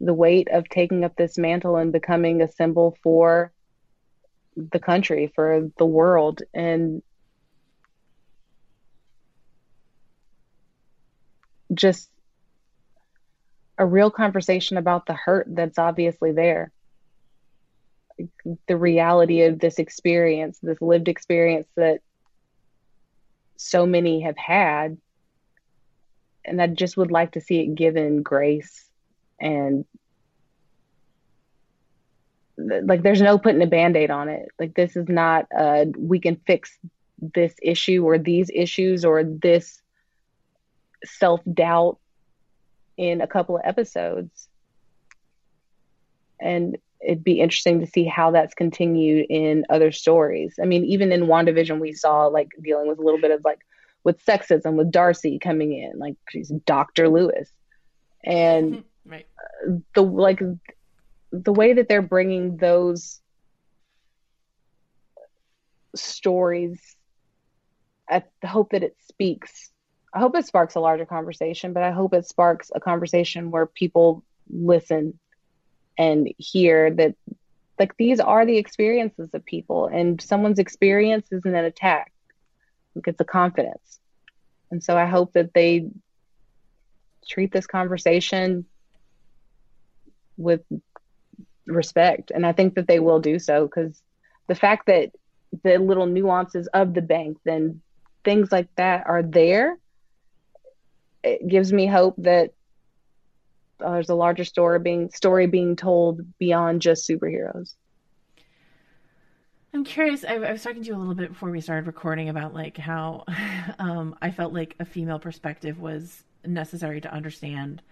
the 0.00 0.14
weight 0.14 0.48
of 0.48 0.68
taking 0.68 1.04
up 1.04 1.16
this 1.16 1.36
mantle 1.36 1.76
and 1.76 1.92
becoming 1.92 2.40
a 2.40 2.48
symbol 2.48 2.96
for 3.02 3.52
the 4.56 4.78
country, 4.78 5.32
for 5.34 5.70
the 5.76 5.86
world 5.86 6.42
and 6.54 7.02
just 11.74 12.08
a 13.76 13.84
real 13.84 14.10
conversation 14.10 14.76
about 14.76 15.06
the 15.06 15.14
hurt 15.14 15.46
that's 15.50 15.78
obviously 15.78 16.32
there. 16.32 16.70
The 18.68 18.76
reality 18.76 19.42
of 19.42 19.58
this 19.58 19.78
experience, 19.78 20.58
this 20.62 20.80
lived 20.80 21.08
experience 21.08 21.66
that 21.76 22.00
so 23.56 23.86
many 23.86 24.22
have 24.22 24.36
had. 24.36 24.98
And 26.44 26.62
I 26.62 26.68
just 26.68 26.96
would 26.96 27.10
like 27.10 27.32
to 27.32 27.40
see 27.40 27.60
it 27.60 27.74
given 27.74 28.22
grace 28.22 28.84
and 29.40 29.84
like 32.56 33.02
there's 33.02 33.20
no 33.20 33.36
putting 33.36 33.60
a 33.60 33.66
band-aid 33.66 34.10
on 34.10 34.28
it. 34.28 34.48
Like 34.58 34.74
this 34.74 34.96
is 34.96 35.08
not 35.08 35.46
uh 35.56 35.86
we 35.96 36.20
can 36.20 36.36
fix 36.46 36.78
this 37.20 37.54
issue 37.62 38.04
or 38.04 38.18
these 38.18 38.50
issues 38.54 39.04
or 39.04 39.24
this 39.24 39.82
self-doubt 41.04 41.98
in 42.96 43.20
a 43.20 43.26
couple 43.26 43.56
of 43.56 43.62
episodes. 43.64 44.48
And 46.40 46.78
it'd 47.00 47.24
be 47.24 47.40
interesting 47.40 47.80
to 47.80 47.86
see 47.86 48.04
how 48.04 48.30
that's 48.30 48.54
continued 48.54 49.26
in 49.28 49.64
other 49.68 49.92
stories. 49.92 50.58
I 50.60 50.66
mean, 50.66 50.84
even 50.84 51.12
in 51.12 51.22
WandaVision, 51.22 51.78
we 51.80 51.92
saw 51.92 52.26
like 52.26 52.48
dealing 52.62 52.88
with 52.88 52.98
a 52.98 53.02
little 53.02 53.20
bit 53.20 53.30
of 53.30 53.44
like 53.44 53.60
with 54.04 54.24
sexism 54.24 54.74
with 54.74 54.90
Darcy 54.90 55.38
coming 55.38 55.72
in, 55.72 55.98
like 55.98 56.16
she's 56.30 56.48
Dr. 56.48 57.08
Lewis. 57.08 57.50
And 58.24 58.84
right. 59.04 59.26
the 59.94 60.02
like 60.02 60.40
the 61.32 61.52
way 61.52 61.74
that 61.74 61.88
they're 61.88 62.02
bringing 62.02 62.56
those 62.56 63.20
stories, 65.94 66.80
I 68.08 68.22
hope 68.44 68.70
that 68.70 68.82
it 68.82 68.96
speaks 69.08 69.70
I 70.16 70.18
hope 70.18 70.34
it 70.34 70.46
sparks 70.46 70.76
a 70.76 70.80
larger 70.80 71.04
conversation, 71.04 71.74
but 71.74 71.82
I 71.82 71.90
hope 71.90 72.14
it 72.14 72.26
sparks 72.26 72.70
a 72.74 72.80
conversation 72.80 73.50
where 73.50 73.66
people 73.66 74.24
listen 74.48 75.18
and 75.98 76.32
hear 76.38 76.90
that 76.90 77.14
like 77.78 77.96
these 77.96 78.20
are 78.20 78.46
the 78.46 78.56
experiences 78.56 79.30
of 79.34 79.44
people 79.44 79.86
and 79.86 80.20
someone's 80.20 80.58
experience 80.58 81.26
isn't 81.30 81.54
an 81.54 81.64
attack. 81.64 82.12
Like 82.94 83.08
it's 83.08 83.20
a 83.20 83.24
confidence. 83.24 84.00
And 84.70 84.82
so 84.82 84.96
I 84.96 85.06
hope 85.06 85.34
that 85.34 85.52
they 85.54 85.88
treat 87.28 87.52
this 87.52 87.66
conversation 87.66 88.64
with 90.36 90.62
respect. 91.66 92.30
And 92.30 92.46
I 92.46 92.52
think 92.52 92.74
that 92.74 92.88
they 92.88 93.00
will 93.00 93.20
do 93.20 93.38
so 93.38 93.66
because 93.66 94.00
the 94.48 94.54
fact 94.54 94.86
that 94.86 95.10
the 95.62 95.78
little 95.78 96.06
nuances 96.06 96.66
of 96.68 96.94
the 96.94 97.02
bank, 97.02 97.38
then 97.44 97.82
things 98.24 98.50
like 98.50 98.68
that 98.76 99.06
are 99.06 99.22
there 99.22 99.76
it 101.26 101.46
gives 101.48 101.72
me 101.72 101.86
hope 101.86 102.14
that 102.18 102.52
uh, 103.80 103.92
there's 103.92 104.08
a 104.08 104.14
larger 104.14 104.44
story 104.44 104.78
being 104.78 105.10
story 105.10 105.46
being 105.46 105.76
told 105.76 106.38
beyond 106.38 106.82
just 106.82 107.08
superheroes. 107.08 107.74
I'm 109.72 109.84
curious. 109.84 110.24
I, 110.24 110.36
I, 110.36 110.52
was 110.52 110.62
talking 110.62 110.82
to 110.82 110.88
you 110.88 110.96
a 110.96 110.98
little 110.98 111.14
bit 111.14 111.28
before 111.28 111.50
we 111.50 111.60
started 111.60 111.86
recording 111.86 112.30
about 112.30 112.54
like 112.54 112.78
how 112.78 113.24
um, 113.78 114.16
I 114.22 114.30
felt 114.30 114.54
like 114.54 114.74
a 114.80 114.84
female 114.84 115.18
perspective 115.18 115.78
was 115.78 116.24
necessary 116.46 117.00
to 117.02 117.12
understand 117.12 117.82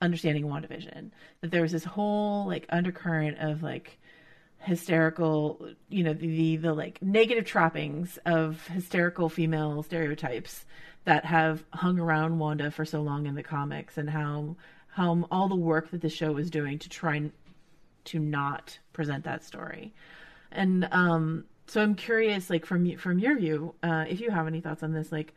understanding 0.00 0.44
WandaVision. 0.44 1.10
That 1.42 1.50
there 1.50 1.62
was 1.62 1.72
this 1.72 1.84
whole 1.84 2.46
like 2.46 2.66
undercurrent 2.70 3.38
of 3.38 3.62
like 3.62 3.98
hysterical, 4.60 5.68
you 5.88 6.04
know, 6.04 6.14
the, 6.14 6.26
the, 6.26 6.56
the 6.56 6.74
like 6.74 7.02
negative 7.02 7.44
trappings 7.44 8.18
of 8.24 8.66
hysterical 8.68 9.28
female 9.28 9.82
stereotypes 9.82 10.64
that 11.04 11.24
have 11.24 11.64
hung 11.70 11.98
around 11.98 12.38
Wanda 12.38 12.70
for 12.70 12.84
so 12.84 13.02
long 13.02 13.26
in 13.26 13.34
the 13.34 13.42
comics 13.42 13.96
and 13.96 14.08
how 14.08 14.56
how 14.92 15.26
all 15.30 15.48
the 15.48 15.56
work 15.56 15.90
that 15.90 16.00
the 16.00 16.08
show 16.08 16.36
is 16.36 16.50
doing 16.50 16.78
to 16.78 16.88
try 16.88 17.30
to 18.04 18.18
not 18.18 18.78
present 18.92 19.24
that 19.24 19.44
story. 19.44 19.92
And 20.52 20.88
um, 20.90 21.44
so 21.66 21.80
I'm 21.82 21.94
curious, 21.94 22.50
like 22.50 22.66
from 22.66 22.96
from 22.96 23.18
your 23.18 23.36
view, 23.36 23.74
uh, 23.82 24.04
if 24.08 24.20
you 24.20 24.30
have 24.30 24.46
any 24.46 24.60
thoughts 24.60 24.82
on 24.82 24.92
this, 24.92 25.12
like 25.12 25.34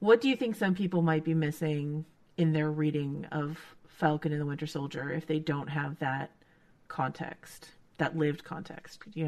what 0.00 0.20
do 0.20 0.28
you 0.28 0.36
think 0.36 0.56
some 0.56 0.74
people 0.74 1.00
might 1.00 1.24
be 1.24 1.32
missing 1.32 2.04
in 2.36 2.52
their 2.52 2.70
reading 2.70 3.24
of 3.30 3.58
Falcon 3.86 4.32
and 4.32 4.40
the 4.40 4.46
Winter 4.46 4.66
Soldier 4.66 5.12
if 5.12 5.26
they 5.26 5.38
don't 5.38 5.68
have 5.68 5.98
that 6.00 6.30
context, 6.88 7.70
that 7.98 8.16
lived 8.16 8.42
context, 8.42 9.00
you 9.14 9.26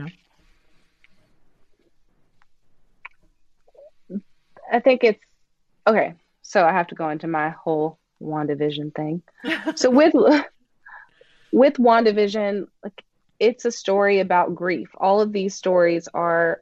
know? 4.10 4.20
I 4.72 4.80
think 4.80 5.04
it's 5.04 5.24
okay, 5.86 6.14
so 6.42 6.64
I 6.66 6.72
have 6.72 6.88
to 6.88 6.94
go 6.94 7.08
into 7.08 7.28
my 7.28 7.50
whole 7.50 7.98
WandaVision 8.24 8.94
thing. 8.94 9.22
so 9.76 9.90
with 9.90 10.14
with 11.52 11.74
WandaVision, 11.74 12.66
like 12.82 13.04
it's 13.38 13.64
a 13.64 13.70
story 13.70 14.20
about 14.20 14.54
grief. 14.54 14.88
All 14.96 15.20
of 15.20 15.32
these 15.32 15.54
stories 15.54 16.08
are 16.12 16.60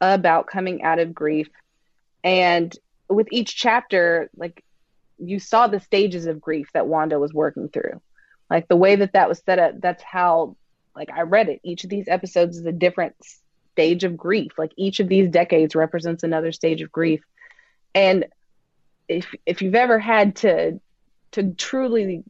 about 0.00 0.46
coming 0.46 0.82
out 0.82 0.98
of 0.98 1.14
grief. 1.14 1.48
And 2.22 2.76
with 3.08 3.28
each 3.30 3.56
chapter, 3.56 4.30
like 4.36 4.62
you 5.18 5.38
saw 5.38 5.66
the 5.66 5.80
stages 5.80 6.26
of 6.26 6.40
grief 6.40 6.70
that 6.72 6.86
Wanda 6.86 7.18
was 7.18 7.32
working 7.32 7.68
through. 7.68 8.00
Like 8.48 8.68
the 8.68 8.76
way 8.76 8.96
that 8.96 9.12
that 9.12 9.28
was 9.28 9.42
set 9.44 9.58
up, 9.58 9.80
that's 9.80 10.02
how 10.02 10.56
like 10.94 11.10
I 11.10 11.22
read 11.22 11.48
it. 11.48 11.60
Each 11.62 11.84
of 11.84 11.90
these 11.90 12.08
episodes 12.08 12.56
is 12.56 12.66
a 12.66 12.72
different 12.72 13.14
stage 13.72 14.04
of 14.04 14.16
grief. 14.16 14.52
Like 14.58 14.72
each 14.76 15.00
of 15.00 15.08
these 15.08 15.28
decades 15.28 15.74
represents 15.74 16.22
another 16.22 16.52
stage 16.52 16.82
of 16.82 16.90
grief. 16.90 17.22
And 17.94 18.26
if 19.08 19.32
if 19.46 19.62
you've 19.62 19.74
ever 19.74 19.98
had 19.98 20.36
to 20.36 20.80
to 21.32 21.52
truly 21.54 22.22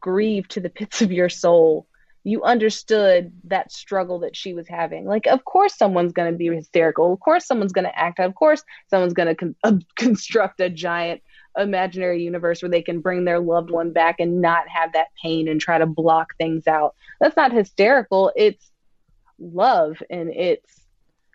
grieve 0.00 0.48
to 0.48 0.60
the 0.60 0.70
pits 0.70 1.02
of 1.02 1.12
your 1.12 1.28
soul 1.28 1.86
you 2.22 2.42
understood 2.42 3.32
that 3.44 3.72
struggle 3.72 4.20
that 4.20 4.36
she 4.36 4.52
was 4.52 4.68
having. 4.68 5.06
Like 5.06 5.26
of 5.26 5.44
course 5.44 5.76
someone's 5.76 6.12
going 6.12 6.30
to 6.30 6.36
be 6.36 6.54
hysterical. 6.54 7.12
Of 7.12 7.20
course 7.20 7.46
someone's 7.46 7.72
going 7.72 7.86
to 7.86 7.98
act 7.98 8.20
of 8.20 8.34
course 8.34 8.62
someone's 8.88 9.14
going 9.14 9.28
to 9.28 9.34
con- 9.34 9.56
uh, 9.64 9.78
construct 9.96 10.60
a 10.60 10.68
giant 10.68 11.22
imaginary 11.58 12.22
universe 12.22 12.62
where 12.62 12.70
they 12.70 12.82
can 12.82 13.00
bring 13.00 13.24
their 13.24 13.40
loved 13.40 13.70
one 13.70 13.92
back 13.92 14.20
and 14.20 14.40
not 14.40 14.68
have 14.68 14.92
that 14.92 15.08
pain 15.20 15.48
and 15.48 15.60
try 15.60 15.78
to 15.78 15.86
block 15.86 16.36
things 16.36 16.66
out. 16.66 16.94
That's 17.20 17.36
not 17.36 17.52
hysterical. 17.52 18.32
It's 18.36 18.70
love 19.38 20.02
and 20.10 20.30
it's 20.30 20.82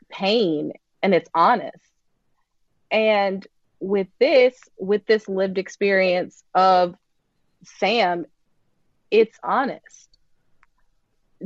pain 0.10 0.72
and 1.02 1.14
it's 1.14 1.30
honest. 1.34 1.78
And 2.92 3.46
with 3.80 4.08
this, 4.20 4.60
with 4.78 5.06
this 5.06 5.28
lived 5.28 5.58
experience 5.58 6.44
of 6.54 6.96
Sam, 7.64 8.26
it's 9.12 9.38
honest 9.44 10.10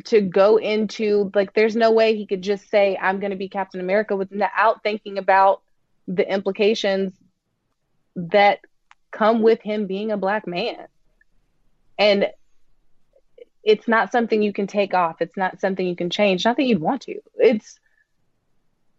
to 0.06 0.22
go 0.22 0.58
into 0.58 1.32
like 1.34 1.54
there's 1.54 1.76
no 1.76 1.92
way 1.92 2.16
he 2.16 2.26
could 2.26 2.42
just 2.42 2.70
say 2.70 2.98
I'm 3.00 3.20
going 3.20 3.32
to 3.32 3.38
be 3.38 3.50
Captain 3.50 3.80
America 3.80 4.16
without 4.16 4.84
thinking 4.84 5.18
about 5.18 5.62
the 6.08 6.32
implications 6.32 7.14
that 8.16 8.60
come 9.12 9.42
with 9.42 9.62
him 9.62 9.88
being 9.88 10.12
a 10.12 10.18
black 10.18 10.48
man. 10.48 10.88
And 11.98 12.28
it's 13.64 13.88
not 13.88 14.12
something 14.12 14.42
you 14.42 14.54
can 14.54 14.68
take 14.68 14.94
off. 14.94 15.22
It's 15.22 15.36
not 15.36 15.60
something 15.60 15.86
you 15.86 15.96
can 15.96 16.10
change. 16.10 16.46
Not 16.46 16.58
that 16.58 16.64
you'd 16.64 16.80
want 16.80 17.02
to. 17.04 17.20
It's 17.36 17.80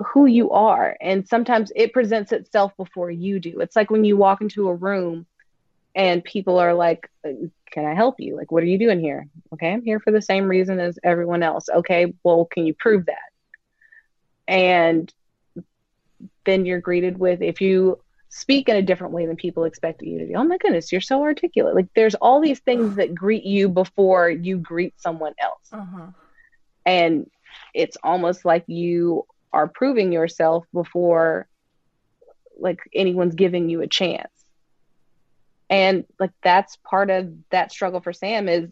who 0.01 0.27
you 0.27 0.51
are. 0.51 0.97
And 1.01 1.27
sometimes 1.27 1.73
it 1.77 1.93
presents 1.93 2.33
itself 2.33 2.77
before 2.77 3.11
you 3.11 3.39
do. 3.41 3.61
It's 3.61 3.77
like 3.77 3.91
when 3.91 4.05
you 4.05 4.17
walk 4.17 4.41
into 4.41 4.69
a 4.69 4.75
room 4.75 5.27
and 5.95 6.25
people 6.25 6.59
are 6.59 6.75
like, 6.75 7.11
Can 7.23 7.85
I 7.85 7.95
help 7.95 8.17
you? 8.19 8.37
Like, 8.37 8.51
what 8.51 8.63
are 8.63 8.67
you 8.67 8.79
doing 8.79 9.01
here? 9.01 9.29
Okay, 9.53 9.73
I'm 9.73 9.83
here 9.83 10.01
for 10.01 10.11
the 10.11 10.23
same 10.23 10.49
reason 10.49 10.81
as 10.81 10.99
everyone 11.03 11.43
else. 11.43 11.69
Okay, 11.69 12.13
well, 12.25 12.47
can 12.47 12.67
you 12.67 12.75
prove 12.75 13.07
that? 13.07 13.17
And 14.49 15.13
then 16.45 16.67
you're 16.67 16.81
greeted 16.81 17.19
with, 17.19 17.43
if 17.43 17.61
you 17.61 18.01
speak 18.31 18.69
in 18.69 18.77
a 18.77 18.83
different 18.83 19.13
way 19.13 19.27
than 19.27 19.37
people 19.37 19.65
expect 19.65 20.03
you 20.03 20.19
to 20.21 20.27
do. 20.27 20.35
Oh 20.35 20.45
my 20.45 20.57
goodness, 20.57 20.91
you're 20.93 21.01
so 21.01 21.23
articulate. 21.23 21.75
Like 21.75 21.89
there's 21.95 22.15
all 22.15 22.41
these 22.41 22.61
things 22.61 22.97
that 22.97 23.15
greet 23.15 23.45
you 23.45 23.69
before 23.69 24.31
you 24.31 24.57
greet 24.57 24.95
someone 25.01 25.35
else. 25.39 25.69
Uh-huh. 25.73 26.07
And 26.87 27.29
it's 27.75 27.97
almost 28.03 28.45
like 28.45 28.65
you 28.69 29.27
are 29.53 29.69
proving 29.69 30.13
yourself 30.13 30.67
before 30.73 31.49
like 32.59 32.81
anyone's 32.95 33.35
giving 33.35 33.69
you 33.69 33.81
a 33.81 33.87
chance. 33.87 34.29
And 35.69 36.05
like 36.19 36.33
that's 36.43 36.77
part 36.77 37.11
of 37.11 37.33
that 37.51 37.73
struggle 37.73 38.01
for 38.01 38.13
Sam 38.13 38.49
is 38.49 38.69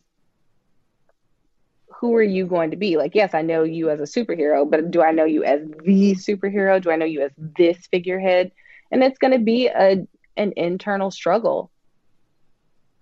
who 2.01 2.15
are 2.15 2.23
you 2.23 2.47
going 2.47 2.71
to 2.71 2.77
be? 2.77 2.97
Like, 2.97 3.15
yes, 3.15 3.35
I 3.35 3.43
know 3.43 3.65
you 3.65 3.91
as 3.91 3.99
a 4.01 4.05
superhero, 4.05 4.69
but 4.69 4.91
do 4.91 5.03
I 5.03 5.11
know 5.11 5.25
you 5.25 5.43
as 5.43 5.61
the 5.85 6.15
superhero? 6.15 6.81
Do 6.81 6.91
I 6.91 6.97
know 6.97 7.05
you 7.05 7.23
as 7.23 7.33
this 7.37 7.89
figurehead? 7.91 8.53
and 8.91 9.03
it's 9.03 9.19
going 9.19 9.33
to 9.33 9.39
be 9.39 9.67
a 9.69 10.07
an 10.37 10.53
internal 10.57 11.11
struggle 11.11 11.71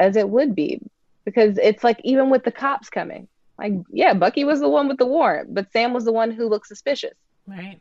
as 0.01 0.17
it 0.17 0.29
would 0.29 0.55
be 0.55 0.81
because 1.25 1.59
it's 1.59 1.85
like 1.85 2.01
even 2.03 2.31
with 2.31 2.45
the 2.45 2.53
cops 2.53 2.89
coming 2.89 3.29
like 3.59 3.73
yeah 3.91 4.15
bucky 4.15 4.45
was 4.45 4.61
the 4.61 4.69
one 4.69 4.89
with 4.89 4.99
the 4.99 5.07
warrant 5.07 5.53
but 5.55 5.71
sam 5.73 5.93
was 5.93 6.05
the 6.05 6.13
one 6.13 6.31
who 6.31 6.49
looked 6.49 6.67
suspicious 6.67 7.17
right 7.47 7.81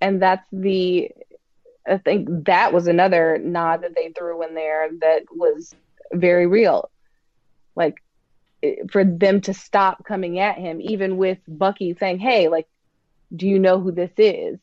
and 0.00 0.22
that's 0.22 0.46
the 0.52 1.10
i 1.86 1.98
think 1.98 2.28
that 2.44 2.72
was 2.72 2.86
another 2.86 3.38
nod 3.38 3.82
that 3.82 3.94
they 3.94 4.12
threw 4.16 4.42
in 4.42 4.54
there 4.54 4.90
that 5.00 5.22
was 5.30 5.74
very 6.12 6.46
real 6.46 6.90
like 7.74 8.02
for 8.90 9.04
them 9.04 9.40
to 9.40 9.54
stop 9.54 10.04
coming 10.04 10.38
at 10.38 10.58
him 10.58 10.80
even 10.80 11.16
with 11.16 11.38
bucky 11.46 11.94
saying 11.98 12.18
hey 12.18 12.48
like 12.48 12.66
do 13.34 13.46
you 13.46 13.58
know 13.58 13.80
who 13.80 13.92
this 13.92 14.12
is 14.16 14.58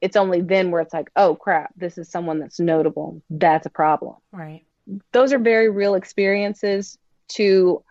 it's 0.00 0.16
only 0.16 0.40
then 0.40 0.70
where 0.70 0.80
it's 0.80 0.94
like, 0.94 1.10
oh 1.16 1.34
crap, 1.34 1.72
this 1.76 1.98
is 1.98 2.08
someone 2.08 2.38
that's 2.38 2.58
notable. 2.58 3.22
That's 3.28 3.66
a 3.66 3.70
problem. 3.70 4.16
Right. 4.32 4.64
Those 5.12 5.32
are 5.32 5.38
very 5.38 5.68
real 5.70 5.94
experiences 5.94 6.98
to 7.28 7.84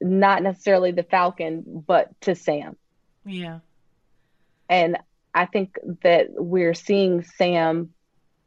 not 0.00 0.42
necessarily 0.42 0.92
the 0.92 1.02
Falcon, 1.02 1.84
but 1.86 2.08
to 2.22 2.34
Sam. 2.34 2.76
Yeah. 3.24 3.60
And 4.72 4.96
I 5.34 5.44
think 5.44 5.76
that 6.02 6.28
we're 6.30 6.72
seeing 6.72 7.24
Sam, 7.24 7.90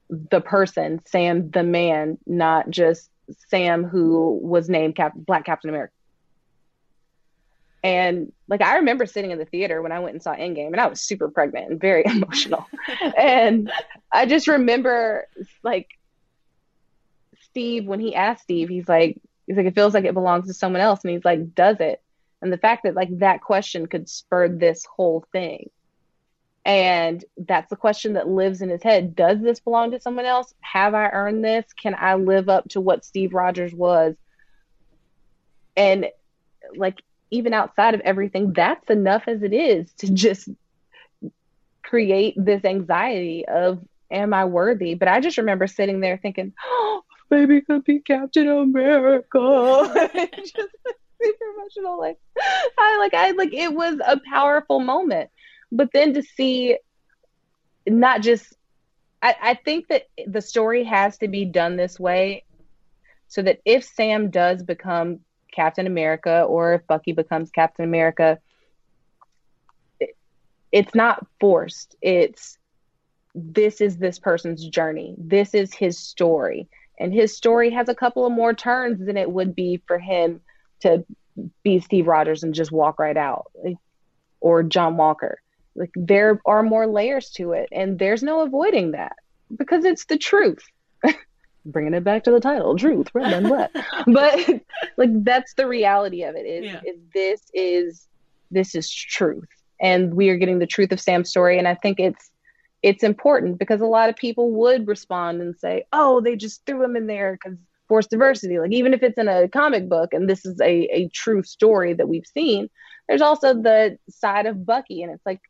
the 0.09 0.41
person, 0.41 0.99
Sam, 1.05 1.51
the 1.51 1.61
man, 1.61 2.17
not 2.25 2.71
just 2.71 3.11
Sam 3.49 3.83
who 3.83 4.39
was 4.41 4.67
named 4.67 4.95
Cap- 4.95 5.13
Black 5.15 5.45
Captain 5.45 5.69
America. 5.69 5.93
And 7.83 8.31
like 8.47 8.63
I 8.63 8.77
remember 8.77 9.05
sitting 9.05 9.29
in 9.29 9.37
the 9.37 9.45
theater 9.45 9.83
when 9.83 9.91
I 9.91 9.99
went 9.99 10.15
and 10.15 10.23
saw 10.23 10.33
Endgame, 10.33 10.69
and 10.69 10.79
I 10.79 10.87
was 10.87 10.99
super 10.99 11.29
pregnant 11.29 11.69
and 11.69 11.79
very 11.79 12.03
emotional. 12.07 12.65
and 13.15 13.71
I 14.11 14.25
just 14.25 14.47
remember 14.47 15.27
like 15.61 15.89
Steve 17.51 17.85
when 17.85 17.99
he 17.99 18.15
asked 18.15 18.41
Steve, 18.41 18.69
he's 18.69 18.89
like, 18.89 19.21
he's 19.45 19.57
like, 19.57 19.67
it 19.67 19.75
feels 19.75 19.93
like 19.93 20.05
it 20.05 20.15
belongs 20.15 20.47
to 20.47 20.55
someone 20.55 20.81
else, 20.81 21.03
and 21.03 21.13
he's 21.13 21.23
like, 21.23 21.53
does 21.53 21.79
it? 21.79 22.01
And 22.41 22.51
the 22.51 22.57
fact 22.57 22.81
that 22.83 22.95
like 22.95 23.19
that 23.19 23.41
question 23.41 23.85
could 23.85 24.09
spur 24.09 24.49
this 24.49 24.85
whole 24.85 25.23
thing. 25.31 25.69
And 26.65 27.23
that's 27.37 27.69
the 27.69 27.75
question 27.75 28.13
that 28.13 28.27
lives 28.27 28.61
in 28.61 28.69
his 28.69 28.81
head. 28.81 29.15
Does 29.15 29.39
this 29.39 29.59
belong 29.59 29.91
to 29.91 29.99
someone 29.99 30.25
else? 30.25 30.53
Have 30.61 30.95
I 30.95 31.09
earned 31.09 31.45
this? 31.45 31.65
Can 31.73 31.95
I 31.97 32.15
live 32.15 32.49
up 32.49 32.67
to 32.69 32.81
what 32.81 33.05
Steve 33.05 33.33
Rogers 33.35 33.71
was? 33.71 34.15
And 35.77 36.07
like 36.75 37.03
even 37.29 37.53
outside 37.53 37.93
of 37.93 38.01
everything, 38.01 38.53
that's 38.53 38.89
enough 38.89 39.23
as 39.27 39.43
it 39.43 39.53
is 39.53 39.93
to 39.93 40.11
just 40.11 40.49
create 41.83 42.33
this 42.35 42.65
anxiety 42.65 43.45
of, 43.47 43.79
am 44.09 44.33
I 44.33 44.45
worthy? 44.45 44.95
But 44.95 45.07
I 45.07 45.19
just 45.19 45.37
remember 45.37 45.67
sitting 45.67 45.99
there 45.99 46.17
thinking, 46.17 46.53
oh, 46.65 47.03
maybe 47.29 47.61
could 47.61 47.83
be 47.83 47.99
Captain 47.99 48.49
America. 48.49 50.09
just 50.37 50.55
super 51.21 51.45
emotional. 51.57 51.99
Like, 51.99 52.17
I 52.79 52.97
like, 52.99 53.13
I 53.13 53.31
like, 53.31 53.53
it 53.53 53.73
was 53.73 53.99
a 54.05 54.19
powerful 54.19 54.79
moment. 54.79 55.29
But 55.71 55.89
then 55.93 56.13
to 56.13 56.23
see 56.23 56.77
not 57.87 58.21
just, 58.21 58.53
I, 59.21 59.35
I 59.41 59.53
think 59.55 59.87
that 59.87 60.03
the 60.25 60.41
story 60.41 60.83
has 60.83 61.17
to 61.19 61.27
be 61.27 61.45
done 61.45 61.75
this 61.75 61.99
way 61.99 62.43
so 63.27 63.41
that 63.41 63.59
if 63.65 63.83
Sam 63.83 64.29
does 64.29 64.63
become 64.63 65.19
Captain 65.51 65.87
America 65.87 66.43
or 66.43 66.73
if 66.73 66.87
Bucky 66.87 67.13
becomes 67.13 67.49
Captain 67.49 67.85
America, 67.85 68.39
it's 70.71 70.93
not 70.93 71.25
forced. 71.39 71.95
It's 72.01 72.57
this 73.33 73.81
is 73.81 73.97
this 73.97 74.19
person's 74.19 74.67
journey. 74.67 75.15
This 75.17 75.53
is 75.53 75.73
his 75.73 75.97
story. 75.97 76.69
And 76.97 77.13
his 77.13 77.35
story 77.35 77.71
has 77.71 77.89
a 77.89 77.95
couple 77.95 78.25
of 78.25 78.31
more 78.31 78.53
turns 78.53 79.05
than 79.05 79.17
it 79.17 79.29
would 79.29 79.55
be 79.55 79.81
for 79.87 79.99
him 79.99 80.41
to 80.81 81.05
be 81.63 81.79
Steve 81.79 82.07
Rogers 82.07 82.43
and 82.43 82.53
just 82.53 82.71
walk 82.71 82.99
right 82.99 83.17
out 83.17 83.51
or 84.39 84.63
John 84.63 84.95
Walker. 84.95 85.41
Like 85.75 85.91
there 85.95 86.41
are 86.45 86.63
more 86.63 86.87
layers 86.87 87.29
to 87.31 87.51
it 87.51 87.69
and 87.71 87.99
there's 87.99 88.23
no 88.23 88.41
avoiding 88.41 88.91
that 88.91 89.17
because 89.55 89.83
it's 89.85 90.05
the 90.05 90.17
truth 90.17 90.63
bringing 91.65 91.93
it 91.93 92.03
back 92.03 92.23
to 92.23 92.31
the 92.31 92.39
title, 92.39 92.77
truth, 92.77 93.07
red 93.13 93.33
and 93.33 93.47
black. 93.47 93.71
but 94.07 94.39
like 94.97 95.09
that's 95.23 95.53
the 95.55 95.67
reality 95.67 96.23
of 96.23 96.35
it. 96.35 96.45
Is, 96.45 96.65
Yeah. 96.65 96.81
is 96.85 96.97
this 97.13 97.41
is 97.53 98.07
this 98.51 98.75
is 98.75 98.89
truth, 98.89 99.47
and 99.81 100.13
we 100.13 100.29
are 100.29 100.37
getting 100.37 100.59
the 100.59 100.67
truth 100.67 100.91
of 100.91 100.99
Sam's 100.99 101.29
story. 101.29 101.57
And 101.57 101.67
I 101.67 101.75
think 101.75 101.99
it's 101.99 102.29
it's 102.83 103.03
important 103.03 103.57
because 103.57 103.81
a 103.81 103.85
lot 103.87 104.09
of 104.09 104.15
people 104.15 104.51
would 104.51 104.87
respond 104.87 105.41
and 105.41 105.55
say, 105.57 105.85
"Oh, 105.91 106.21
they 106.21 106.35
just 106.35 106.65
threw 106.65 106.83
him 106.83 106.95
in 106.95 107.07
there 107.07 107.33
because 107.41 107.57
forced 107.87 108.11
diversity." 108.11 108.59
Like 108.59 108.71
even 108.71 108.93
if 108.93 109.01
it's 109.01 109.17
in 109.17 109.27
a 109.27 109.47
comic 109.47 109.89
book 109.89 110.13
and 110.13 110.29
this 110.29 110.45
is 110.45 110.59
a 110.61 110.83
a 110.95 111.09
true 111.09 111.41
story 111.43 111.93
that 111.93 112.07
we've 112.07 112.27
seen, 112.27 112.69
there's 113.09 113.21
also 113.21 113.53
the 113.53 113.97
side 114.09 114.45
of 114.45 114.65
Bucky, 114.65 115.01
and 115.01 115.11
it's 115.11 115.25
like 115.25 115.41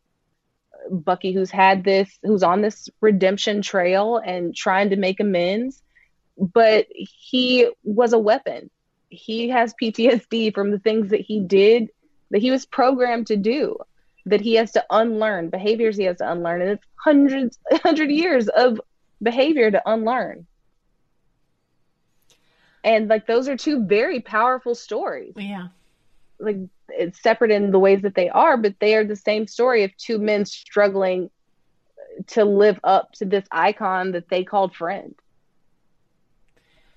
Bucky 0.89 1.33
who's 1.33 1.51
had 1.51 1.83
this, 1.83 2.19
who's 2.23 2.43
on 2.43 2.61
this 2.61 2.89
redemption 3.01 3.61
trail 3.61 4.17
and 4.17 4.55
trying 4.55 4.89
to 4.89 4.95
make 4.95 5.19
amends, 5.19 5.81
but 6.37 6.87
he 6.91 7.69
was 7.83 8.13
a 8.13 8.19
weapon. 8.19 8.69
He 9.09 9.49
has 9.49 9.73
PTSD 9.81 10.53
from 10.53 10.71
the 10.71 10.79
things 10.79 11.09
that 11.09 11.21
he 11.21 11.39
did 11.39 11.89
that 12.31 12.41
he 12.41 12.51
was 12.51 12.65
programmed 12.65 13.27
to 13.27 13.37
do, 13.37 13.77
that 14.25 14.41
he 14.41 14.55
has 14.55 14.71
to 14.73 14.85
unlearn, 14.89 15.49
behaviors 15.49 15.95
he 15.95 16.03
has 16.05 16.17
to 16.17 16.31
unlearn. 16.31 16.61
And 16.61 16.71
it's 16.71 16.87
hundreds, 16.95 17.59
hundred 17.83 18.09
years 18.09 18.47
of 18.49 18.81
behavior 19.21 19.71
to 19.71 19.81
unlearn. 19.85 20.45
And 22.83 23.07
like 23.07 23.25
those 23.25 23.47
are 23.47 23.57
two 23.57 23.85
very 23.85 24.19
powerful 24.19 24.75
stories. 24.75 25.33
Yeah. 25.35 25.69
Like 26.39 26.57
it's 26.89 27.21
separate 27.21 27.51
in 27.51 27.71
the 27.71 27.79
ways 27.79 28.01
that 28.01 28.15
they 28.15 28.29
are, 28.29 28.57
but 28.57 28.75
they 28.79 28.95
are 28.95 29.03
the 29.03 29.15
same 29.15 29.47
story 29.47 29.83
of 29.83 29.95
two 29.97 30.17
men 30.17 30.45
struggling 30.45 31.29
to 32.27 32.45
live 32.45 32.79
up 32.83 33.11
to 33.13 33.25
this 33.25 33.45
icon 33.51 34.11
that 34.11 34.29
they 34.29 34.43
called 34.43 34.75
friend. 34.75 35.15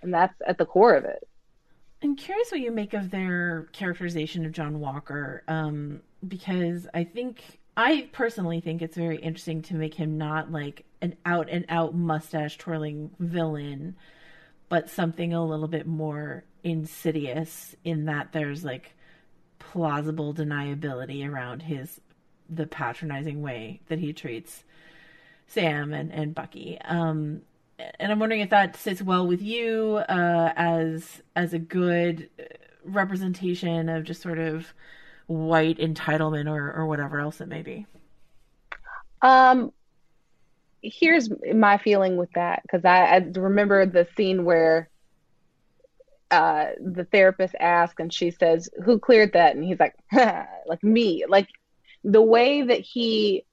And 0.03 0.15
that's 0.15 0.35
at 0.47 0.59
the 0.59 0.67
core 0.67 0.95
of 0.95 1.05
it. 1.05 1.27
I'm 2.03 2.15
curious 2.15 2.53
what 2.53 2.61
you 2.61 2.71
make 2.71 2.95
of 2.95 3.11
their 3.11 3.69
characterization 3.73 4.47
of 4.47 4.53
John 4.53 4.79
Walker, 4.79 5.43
um, 5.49 6.01
because 6.27 6.87
I 6.95 7.03
think 7.03 7.43
I 7.77 8.09
personally 8.13 8.61
think 8.61 8.83
it's 8.83 8.97
very 8.97 9.19
interesting 9.19 9.63
to 9.63 9.75
make 9.75 9.95
him 9.95 10.17
not 10.17 10.53
like 10.53 10.85
an 11.01 11.17
out 11.27 11.49
and 11.51 11.65
out 11.69 11.95
mustache 11.95 12.57
twirling 12.57 13.11
villain, 13.19 13.97
but 14.69 14.91
something 14.91 15.33
a 15.33 15.45
little 15.45 15.69
bit 15.69 15.87
more 15.87 16.45
insidious 16.63 17.75
in 17.85 18.05
that 18.05 18.33
there's 18.33 18.65
like 18.65 18.95
plausible 19.59 20.35
deniability 20.35 21.29
around 21.29 21.63
his 21.63 22.01
the 22.49 22.67
patronizing 22.67 23.43
way 23.43 23.81
that 23.89 23.99
he 23.99 24.13
treats 24.13 24.65
Sam 25.47 25.93
and 25.93 26.13
and 26.13 26.35
Bucky. 26.35 26.79
Um, 26.85 27.43
and 27.99 28.11
I'm 28.11 28.19
wondering 28.19 28.41
if 28.41 28.51
that 28.51 28.77
sits 28.77 29.03
well 29.03 29.27
with 29.27 29.43
you 29.43 29.97
uh, 30.09 30.53
as 30.57 31.23
as 31.37 31.53
a 31.53 31.59
good 31.59 32.29
representation 32.85 33.89
of 33.89 34.05
just 34.05 34.23
sort 34.23 34.39
of 34.39 34.73
white 35.27 35.79
entitlement 35.79 36.51
or 36.51 36.73
or 36.73 36.87
whatever 36.87 37.21
else 37.21 37.41
it 37.41 37.49
may 37.49 37.63
be. 37.63 37.87
Um, 39.23 39.73
here's 40.83 41.29
my 41.55 41.79
feeling 41.79 42.17
with 42.17 42.31
that 42.35 42.63
because 42.63 42.85
I, 42.85 43.17
I 43.17 43.19
remember 43.35 43.85
the 43.87 44.07
scene 44.17 44.45
where 44.45 44.89
uh, 46.31 46.67
the 46.81 47.05
therapist 47.05 47.55
asks 47.59 48.01
and 48.01 48.13
she 48.13 48.31
says, 48.31 48.69
"Who 48.85 48.99
cleared 48.99 49.33
that?" 49.33 49.57
And 49.57 49.65
he's 49.65 49.81
like, 49.81 49.95
"Like 50.67 50.83
me." 50.83 51.25
Like 51.29 51.49
the 52.05 52.23
way 52.23 52.63
that 52.63 52.81
he 52.81 53.45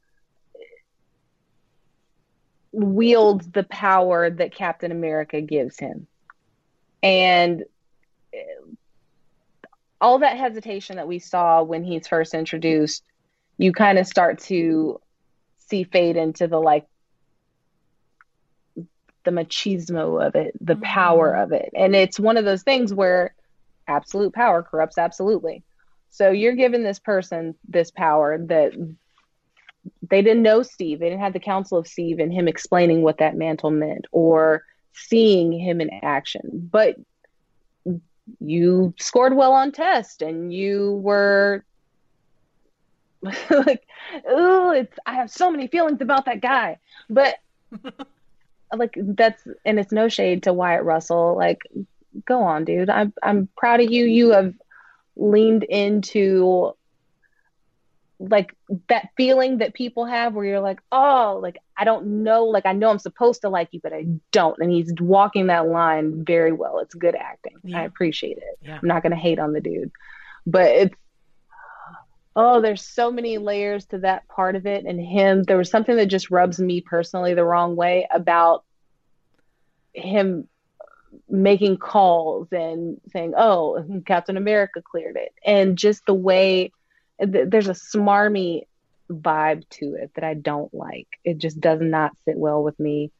wields 2.72 3.50
the 3.50 3.64
power 3.64 4.30
that 4.30 4.54
Captain 4.54 4.92
America 4.92 5.42
gives 5.42 5.80
him, 5.80 6.08
and 7.02 7.64
all 10.02 10.20
that 10.20 10.38
hesitation 10.38 10.98
that 10.98 11.08
we 11.08 11.20
saw 11.20 11.64
when 11.64 11.84
he's 11.84 12.08
first 12.08 12.34
introduced, 12.34 13.04
you 13.58 13.72
kind 13.72 13.98
of 13.98 14.06
start 14.06 14.40
to 14.40 15.00
see 15.58 15.84
fade 15.84 16.18
into 16.18 16.48
the 16.48 16.60
like 16.60 16.86
the 19.26 19.32
machismo 19.32 20.26
of 20.26 20.36
it, 20.36 20.56
the 20.62 20.74
mm-hmm. 20.74 20.84
power 20.84 21.36
of 21.36 21.52
it. 21.52 21.70
And 21.76 21.96
it's 21.96 22.20
one 22.20 22.38
of 22.38 22.46
those 22.46 22.64
things 22.64 22.94
where 22.94 23.36
absolute 23.88 24.34
power 24.34 24.64
corrupts 24.64 24.98
absolutely. 24.98 25.64
So 26.10 26.32
you're 26.32 26.56
giving 26.56 26.84
this 26.84 27.00
person 27.00 27.56
this 27.68 27.92
power 27.92 28.38
that 28.38 28.74
they 30.10 30.22
didn't 30.22 30.44
know 30.44 30.64
Steve. 30.64 31.00
They 31.00 31.10
didn't 31.10 31.22
have 31.22 31.34
the 31.34 31.40
counsel 31.40 31.78
of 31.78 31.88
Steve 31.88 32.20
and 32.20 32.34
him 32.34 32.48
explaining 32.48 33.02
what 33.02 33.18
that 33.18 33.36
mantle 33.36 33.72
meant 33.72 34.06
or 34.12 34.64
seeing 34.94 35.52
him 35.52 35.82
in 35.82 35.90
action. 36.02 36.70
But 36.72 36.96
you 38.40 38.94
scored 38.98 39.36
well 39.36 39.52
on 39.52 39.72
test 39.72 40.22
and 40.22 40.54
you 40.54 41.00
were 41.04 41.64
like, 43.50 43.86
oh, 44.28 44.72
it's 44.72 44.98
I 45.06 45.16
have 45.16 45.30
so 45.32 45.52
many 45.52 45.68
feelings 45.68 46.02
about 46.02 46.26
that 46.26 46.42
guy. 46.42 46.80
But 47.10 47.36
like 48.76 48.96
that's 48.98 49.44
and 49.66 49.80
it's 49.80 49.92
no 49.92 50.10
shade 50.10 50.44
to 50.44 50.54
Wyatt 50.54 50.84
Russell. 50.84 51.36
Like, 51.36 51.62
go 52.26 52.44
on, 52.44 52.66
dude. 52.66 52.90
I'm 52.90 53.14
I'm 53.22 53.50
proud 53.58 53.82
of 53.82 53.92
you. 53.92 54.06
You 54.06 54.32
have 54.32 54.54
leaned 55.16 55.64
into 55.64 56.74
like 58.20 58.56
that 58.88 59.10
feeling 59.18 59.58
that 59.58 59.74
people 59.74 60.06
have 60.06 60.34
where 60.34 60.46
you're 60.46 60.62
like, 60.62 60.80
oh, 60.92 61.40
like 61.42 61.58
I 61.78 61.84
don't 61.84 62.24
know, 62.24 62.46
like 62.46 62.66
I 62.66 62.74
know 62.74 62.90
I'm 62.90 63.00
supposed 63.00 63.42
to 63.42 63.50
like 63.50 63.70
you, 63.72 63.80
but 63.82 63.94
I 63.94 64.06
don't. 64.32 64.58
And 64.60 64.72
he's 64.72 64.94
walking 65.00 65.48
that 65.48 65.68
line 65.68 66.24
very 66.24 66.52
well. 66.52 66.80
It's 66.80 66.96
good 66.96 67.16
acting. 67.16 67.58
Yeah. 67.64 67.82
I 67.82 67.84
appreciate 67.84 68.38
it. 68.38 68.60
Yeah. 68.62 68.80
I'm 68.82 68.88
not 68.88 69.04
gonna 69.04 69.16
hate 69.16 69.40
on 69.40 69.54
the 69.54 69.62
dude. 69.62 69.92
But 70.48 70.68
it's 70.72 70.96
oh, 72.36 72.62
there's 72.62 72.82
so 72.82 73.12
many 73.12 73.38
layers 73.38 73.86
to 73.88 74.00
that 74.00 74.28
part 74.28 74.56
of 74.56 74.66
it 74.66 74.86
and 74.86 75.00
him. 75.00 75.44
There 75.44 75.58
was 75.58 75.70
something 75.70 75.96
that 75.96 76.08
just 76.08 76.30
rubs 76.30 76.60
me 76.60 76.82
personally 76.82 77.34
the 77.34 77.46
wrong 77.46 77.76
way 77.76 78.08
about 78.14 78.64
him 79.94 80.48
making 81.30 81.78
calls 81.78 82.48
and 82.52 83.00
saying, 83.12 83.34
"Oh, 83.38 84.02
Captain 84.06 84.38
America 84.38 84.82
cleared 84.82 85.16
it," 85.16 85.34
and 85.46 85.78
just 85.78 86.06
the 86.06 86.14
way 86.14 86.72
th- 87.20 87.50
there's 87.50 87.70
a 87.70 87.72
smarmy 87.72 88.64
vibe 89.10 89.68
to 89.70 89.96
it 89.96 90.12
that 90.16 90.24
I 90.24 90.34
don't 90.34 90.74
like. 90.74 91.08
It 91.24 91.38
just 91.38 91.60
does 91.60 91.80
not 91.82 92.12
sit 92.26 92.38
well 92.38 92.64
with 92.64 92.80
me 92.80 93.12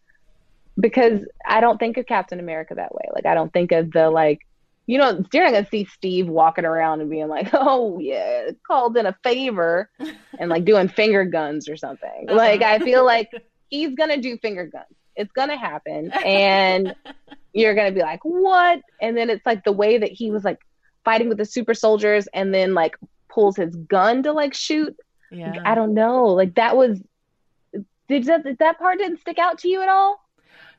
because 0.80 1.22
I 1.46 1.62
don't 1.62 1.78
think 1.78 1.98
of 1.98 2.06
Captain 2.06 2.40
America 2.40 2.76
that 2.76 2.94
way. 2.94 3.06
Like 3.14 3.26
I 3.26 3.34
don't 3.34 3.54
think 3.54 3.72
of 3.72 3.92
the 3.92 4.10
like 4.10 4.40
you 4.88 5.00
know, 5.00 5.24
you're 5.34 5.44
not 5.44 5.54
gonna 5.54 5.68
see 5.70 5.86
Steve 5.86 6.28
walking 6.28 6.66
around 6.66 7.02
and 7.02 7.10
being 7.10 7.28
like, 7.28 7.50
"Oh 7.54 8.00
yeah, 8.00 8.52
called 8.66 8.98
in 8.98 9.06
a 9.06 9.18
favor," 9.24 9.90
and 10.40 10.50
like 10.50 10.66
doing 10.66 10.88
finger 10.88 11.26
guns 11.26 11.68
or 11.68 11.76
something. 11.76 12.26
Uh-huh. 12.28 12.36
Like 12.36 12.62
I 12.62 12.80
feel 12.80 13.04
like 13.04 13.30
he's 13.70 13.96
gonna 13.96 14.22
do 14.22 14.38
finger 14.38 14.68
guns. 14.68 14.86
It's 15.16 15.32
gonna 15.32 15.58
happen, 15.58 16.12
and 16.12 16.96
you're 17.54 17.74
gonna 17.74 17.92
be 17.92 18.02
like, 18.02 18.22
"What?" 18.24 18.82
And 19.02 19.18
then 19.18 19.30
it's 19.30 19.46
like 19.46 19.64
the 19.64 19.72
way 19.72 19.98
that 19.98 20.12
he 20.12 20.30
was 20.30 20.44
like 20.44 20.60
fighting 21.04 21.30
with 21.30 21.40
the 21.40 21.46
super 21.46 21.74
soldiers, 21.74 22.28
and 22.34 22.54
then 22.54 22.74
like 22.74 22.96
pulls 23.30 23.58
his 23.58 23.76
gun 23.76 24.24
to 24.24 24.34
like 24.34 24.54
shoot. 24.54 24.96
Yeah. 25.32 25.62
I 25.66 25.74
don't 25.76 25.94
know. 25.94 26.26
Like 26.26 26.56
that 26.56 26.78
was. 26.78 27.02
Did 28.08 28.26
that 28.26 28.46
that 28.60 28.78
part 28.78 29.00
didn't 29.00 29.20
stick 29.20 29.40
out 29.40 29.58
to 29.60 29.68
you 29.68 29.82
at 29.82 29.90
all? 29.90 30.25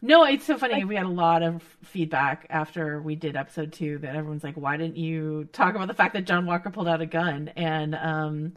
No, 0.02 0.24
it's 0.24 0.44
so 0.44 0.58
funny. 0.58 0.74
Like, 0.74 0.86
we 0.86 0.96
had 0.96 1.06
a 1.06 1.10
lot 1.10 1.42
of 1.42 1.62
feedback 1.82 2.46
after 2.50 3.00
we 3.00 3.16
did 3.16 3.36
episode 3.36 3.72
two 3.72 3.98
that 3.98 4.14
everyone's 4.14 4.44
like, 4.44 4.56
"Why 4.56 4.76
didn't 4.76 4.96
you 4.96 5.48
talk 5.52 5.74
about 5.74 5.88
the 5.88 5.94
fact 5.94 6.14
that 6.14 6.26
John 6.26 6.46
Walker 6.46 6.70
pulled 6.70 6.88
out 6.88 7.00
a 7.00 7.06
gun?" 7.06 7.48
And 7.56 7.94
um, 7.94 8.52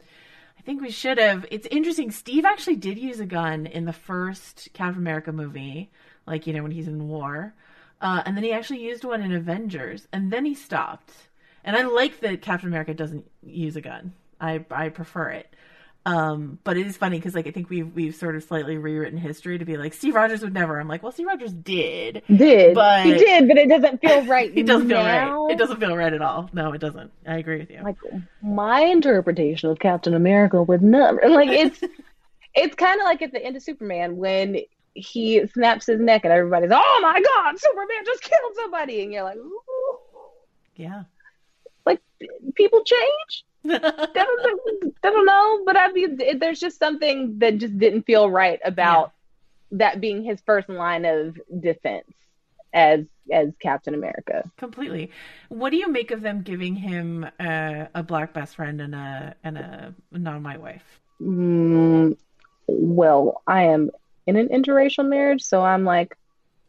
I 0.58 0.62
think 0.62 0.82
we 0.82 0.90
should 0.90 1.18
have. 1.18 1.46
It's 1.50 1.66
interesting. 1.70 2.10
Steve 2.10 2.44
actually 2.44 2.76
did 2.76 2.98
use 2.98 3.20
a 3.20 3.26
gun 3.26 3.66
in 3.66 3.86
the 3.86 3.92
first 3.92 4.68
Captain 4.74 5.00
America 5.00 5.32
movie, 5.32 5.90
like 6.26 6.46
you 6.46 6.52
know 6.52 6.62
when 6.62 6.72
he's 6.72 6.88
in 6.88 7.08
war, 7.08 7.54
uh, 8.00 8.22
and 8.26 8.36
then 8.36 8.44
he 8.44 8.52
actually 8.52 8.82
used 8.82 9.04
one 9.04 9.22
in 9.22 9.32
Avengers, 9.32 10.06
and 10.12 10.30
then 10.32 10.44
he 10.44 10.54
stopped. 10.54 11.12
And 11.64 11.76
I 11.76 11.82
like 11.82 12.20
that 12.20 12.42
Captain 12.42 12.68
America 12.68 12.94
doesn't 12.94 13.30
use 13.42 13.76
a 13.76 13.80
gun. 13.80 14.12
I 14.40 14.64
I 14.70 14.90
prefer 14.90 15.30
it. 15.30 15.54
Um, 16.06 16.58
but 16.64 16.78
it 16.78 16.86
is 16.86 16.96
funny 16.96 17.18
because 17.18 17.34
like 17.34 17.46
I 17.46 17.50
think 17.50 17.68
we've 17.68 17.94
we've 17.94 18.14
sort 18.14 18.34
of 18.34 18.42
slightly 18.42 18.78
rewritten 18.78 19.18
history 19.18 19.58
to 19.58 19.64
be 19.66 19.76
like 19.76 19.92
Steve 19.92 20.14
Rogers 20.14 20.42
would 20.42 20.54
never. 20.54 20.80
I'm 20.80 20.88
like, 20.88 21.02
well, 21.02 21.12
Steve 21.12 21.26
Rogers 21.26 21.52
did, 21.52 22.22
did, 22.34 22.74
but 22.74 23.04
he 23.04 23.12
did, 23.12 23.46
but 23.46 23.58
it 23.58 23.68
doesn't 23.68 24.00
feel 24.00 24.24
right. 24.24 24.50
it 24.56 24.66
doesn't 24.66 24.88
now. 24.88 24.96
feel 24.96 25.44
right. 25.44 25.52
It 25.52 25.58
doesn't 25.58 25.78
feel 25.78 25.94
right 25.94 26.12
at 26.12 26.22
all. 26.22 26.48
No, 26.54 26.72
it 26.72 26.80
doesn't. 26.80 27.12
I 27.26 27.36
agree 27.36 27.58
with 27.58 27.70
you. 27.70 27.82
Like 27.82 27.98
my 28.42 28.80
interpretation 28.80 29.68
of 29.68 29.78
Captain 29.78 30.14
America 30.14 30.62
would 30.62 30.82
never 30.82 31.20
like 31.28 31.50
it's 31.50 31.82
it's 32.54 32.74
kind 32.76 32.98
of 32.98 33.04
like 33.04 33.20
at 33.20 33.32
the 33.32 33.44
end 33.44 33.56
of 33.56 33.62
Superman 33.62 34.16
when 34.16 34.62
he 34.94 35.46
snaps 35.48 35.86
his 35.86 36.00
neck 36.00 36.22
and 36.24 36.32
everybody's, 36.32 36.70
oh 36.72 36.98
my 37.02 37.20
god, 37.20 37.58
Superman 37.58 38.04
just 38.06 38.22
killed 38.22 38.52
somebody, 38.56 39.02
and 39.02 39.12
you're 39.12 39.22
like, 39.22 39.36
Ooh. 39.36 39.98
yeah, 40.76 41.02
like 41.84 42.00
people 42.54 42.82
change 42.84 43.44
don't, 43.64 44.92
I 45.02 45.10
don't 45.10 45.26
know, 45.26 45.62
but 45.66 45.76
I 45.76 45.92
mean, 45.92 46.18
there's 46.38 46.60
just 46.60 46.78
something 46.78 47.38
that 47.38 47.58
just 47.58 47.78
didn't 47.78 48.02
feel 48.02 48.30
right 48.30 48.60
about 48.64 49.12
yeah. 49.70 49.78
that 49.78 50.00
being 50.00 50.24
his 50.24 50.40
first 50.46 50.68
line 50.68 51.04
of 51.04 51.38
defense 51.60 52.06
as 52.72 53.04
as 53.32 53.48
Captain 53.60 53.94
America. 53.94 54.50
Completely. 54.56 55.10
What 55.48 55.70
do 55.70 55.76
you 55.76 55.88
make 55.88 56.10
of 56.10 56.20
them 56.20 56.42
giving 56.42 56.74
him 56.74 57.26
a, 57.38 57.88
a 57.94 58.02
black 58.02 58.32
best 58.32 58.56
friend 58.56 58.80
and 58.80 58.94
a 58.94 59.34
and 59.44 59.58
a 59.58 59.94
non-white 60.10 60.60
wife? 60.60 61.00
Mm, 61.20 62.16
well, 62.66 63.42
I 63.46 63.64
am 63.64 63.90
in 64.26 64.36
an 64.36 64.48
interracial 64.48 65.06
marriage, 65.06 65.42
so 65.42 65.62
I'm 65.62 65.84
like, 65.84 66.16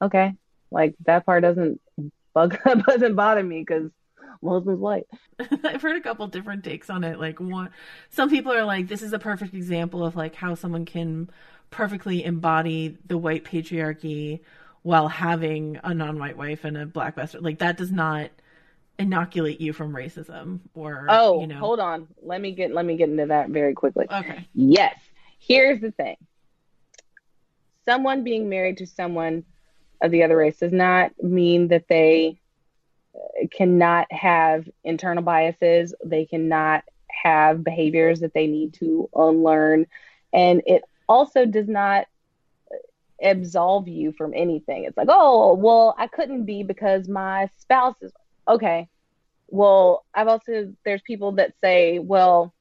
okay, 0.01 0.33
like 0.71 0.95
that 1.05 1.25
part 1.25 1.43
doesn't 1.43 1.79
bug 2.33 2.57
doesn't 2.87 3.15
bother 3.15 3.43
me 3.43 3.59
because 3.59 3.89
husband's 4.43 4.79
white. 4.79 5.07
I've 5.63 5.81
heard 5.81 5.97
a 5.97 6.01
couple 6.01 6.27
different 6.27 6.63
takes 6.63 6.89
on 6.89 7.03
it. 7.03 7.19
Like 7.19 7.39
one, 7.39 7.69
some 8.09 8.29
people 8.29 8.51
are 8.51 8.65
like, 8.65 8.87
this 8.87 9.01
is 9.01 9.13
a 9.13 9.19
perfect 9.19 9.53
example 9.53 10.05
of 10.05 10.15
like 10.15 10.35
how 10.35 10.55
someone 10.55 10.85
can 10.85 11.29
perfectly 11.69 12.23
embody 12.23 12.97
the 13.07 13.17
white 13.17 13.45
patriarchy 13.45 14.41
while 14.83 15.07
having 15.07 15.79
a 15.83 15.93
non-white 15.93 16.37
wife 16.37 16.63
and 16.63 16.77
a 16.77 16.85
black 16.85 17.15
best. 17.15 17.35
Like 17.35 17.59
that 17.59 17.77
does 17.77 17.91
not 17.91 18.31
inoculate 18.99 19.59
you 19.59 19.73
from 19.73 19.93
racism 19.93 20.59
or 20.75 21.07
oh 21.09 21.41
you 21.41 21.47
know 21.47 21.57
hold 21.57 21.79
on 21.79 22.07
let 22.21 22.39
me 22.39 22.51
get 22.51 22.71
let 22.71 22.85
me 22.85 22.95
get 22.95 23.09
into 23.09 23.25
that 23.25 23.49
very 23.49 23.73
quickly 23.73 24.05
okay 24.11 24.47
yes 24.53 24.95
here's 25.39 25.79
the 25.81 25.89
thing 25.91 26.15
someone 27.87 28.23
being 28.23 28.47
married 28.47 28.77
to 28.77 28.85
someone 28.85 29.43
of 30.01 30.11
the 30.11 30.21
other 30.21 30.37
race 30.37 30.59
does 30.59 30.71
not 30.71 31.11
mean 31.23 31.67
that 31.69 31.87
they 31.87 32.39
cannot 33.51 34.11
have 34.11 34.67
internal 34.83 35.23
biases. 35.23 35.93
They 36.03 36.25
cannot 36.25 36.83
have 37.09 37.63
behaviors 37.63 38.21
that 38.21 38.33
they 38.33 38.47
need 38.47 38.73
to 38.75 39.09
unlearn. 39.13 39.87
And 40.33 40.61
it 40.65 40.83
also 41.07 41.45
does 41.45 41.67
not 41.67 42.07
absolve 43.21 43.87
you 43.87 44.11
from 44.13 44.33
anything. 44.35 44.85
It's 44.85 44.97
like, 44.97 45.09
oh, 45.09 45.53
well, 45.53 45.95
I 45.97 46.07
couldn't 46.07 46.45
be 46.45 46.63
because 46.63 47.07
my 47.07 47.49
spouse 47.57 47.95
is 48.01 48.11
okay. 48.47 48.87
Well, 49.47 50.05
I've 50.13 50.27
also, 50.27 50.73
there's 50.85 51.01
people 51.01 51.33
that 51.33 51.53
say, 51.61 51.99
well, 51.99 52.53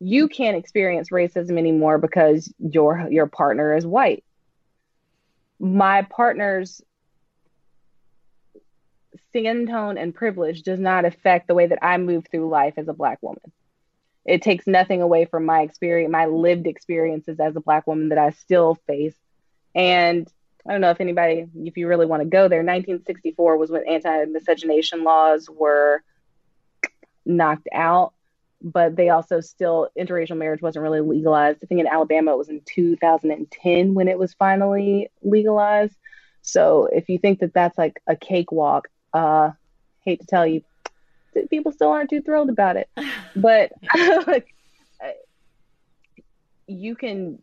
you 0.00 0.28
can't 0.28 0.56
experience 0.56 1.08
racism 1.08 1.56
anymore 1.56 1.98
because 1.98 2.52
your 2.58 3.08
your 3.10 3.26
partner 3.26 3.74
is 3.74 3.86
white. 3.86 4.24
My 5.58 6.02
partner's 6.02 6.82
skin 9.28 9.66
tone 9.66 9.98
and 9.98 10.14
privilege 10.14 10.62
does 10.62 10.80
not 10.80 11.04
affect 11.04 11.48
the 11.48 11.54
way 11.54 11.66
that 11.66 11.84
I 11.84 11.98
move 11.98 12.26
through 12.30 12.48
life 12.48 12.74
as 12.76 12.88
a 12.88 12.94
black 12.94 13.18
woman. 13.22 13.52
It 14.24 14.42
takes 14.42 14.66
nothing 14.66 15.02
away 15.02 15.26
from 15.26 15.44
my 15.44 15.62
experience, 15.62 16.10
my 16.12 16.26
lived 16.26 16.66
experiences 16.66 17.40
as 17.40 17.56
a 17.56 17.60
black 17.60 17.86
woman 17.86 18.08
that 18.10 18.18
I 18.18 18.30
still 18.30 18.76
face 18.86 19.16
And 19.74 20.28
I 20.66 20.72
don't 20.72 20.80
know 20.80 20.90
if 20.90 21.00
anybody, 21.00 21.46
if 21.56 21.76
you 21.76 21.88
really 21.88 22.06
want 22.06 22.22
to 22.22 22.28
go 22.28 22.48
there, 22.48 22.60
1964 22.60 23.56
was 23.58 23.70
when 23.70 23.86
anti 23.86 24.24
miscegenation 24.26 25.04
laws 25.04 25.48
were 25.50 26.02
knocked 27.26 27.68
out, 27.72 28.14
but 28.62 28.96
they 28.96 29.10
also 29.10 29.40
still, 29.40 29.88
interracial 29.98 30.38
marriage 30.38 30.62
wasn't 30.62 30.82
really 30.82 31.00
legalized. 31.00 31.60
I 31.62 31.66
think 31.66 31.80
in 31.80 31.86
Alabama 31.86 32.32
it 32.32 32.38
was 32.38 32.48
in 32.48 32.62
2010 32.64 33.94
when 33.94 34.08
it 34.08 34.18
was 34.18 34.34
finally 34.34 35.10
legalized. 35.22 35.96
So 36.42 36.88
if 36.92 37.08
you 37.08 37.18
think 37.18 37.40
that 37.40 37.54
that's 37.54 37.76
like 37.76 38.00
a 38.06 38.16
cakewalk, 38.16 38.88
uh, 39.14 39.52
hate 40.04 40.20
to 40.20 40.26
tell 40.26 40.46
you, 40.46 40.62
people 41.48 41.72
still 41.72 41.88
aren't 41.88 42.10
too 42.10 42.20
thrilled 42.20 42.50
about 42.50 42.76
it. 42.76 42.90
But 43.34 43.72
like, 44.26 44.54
you 46.66 46.94
can 46.94 47.38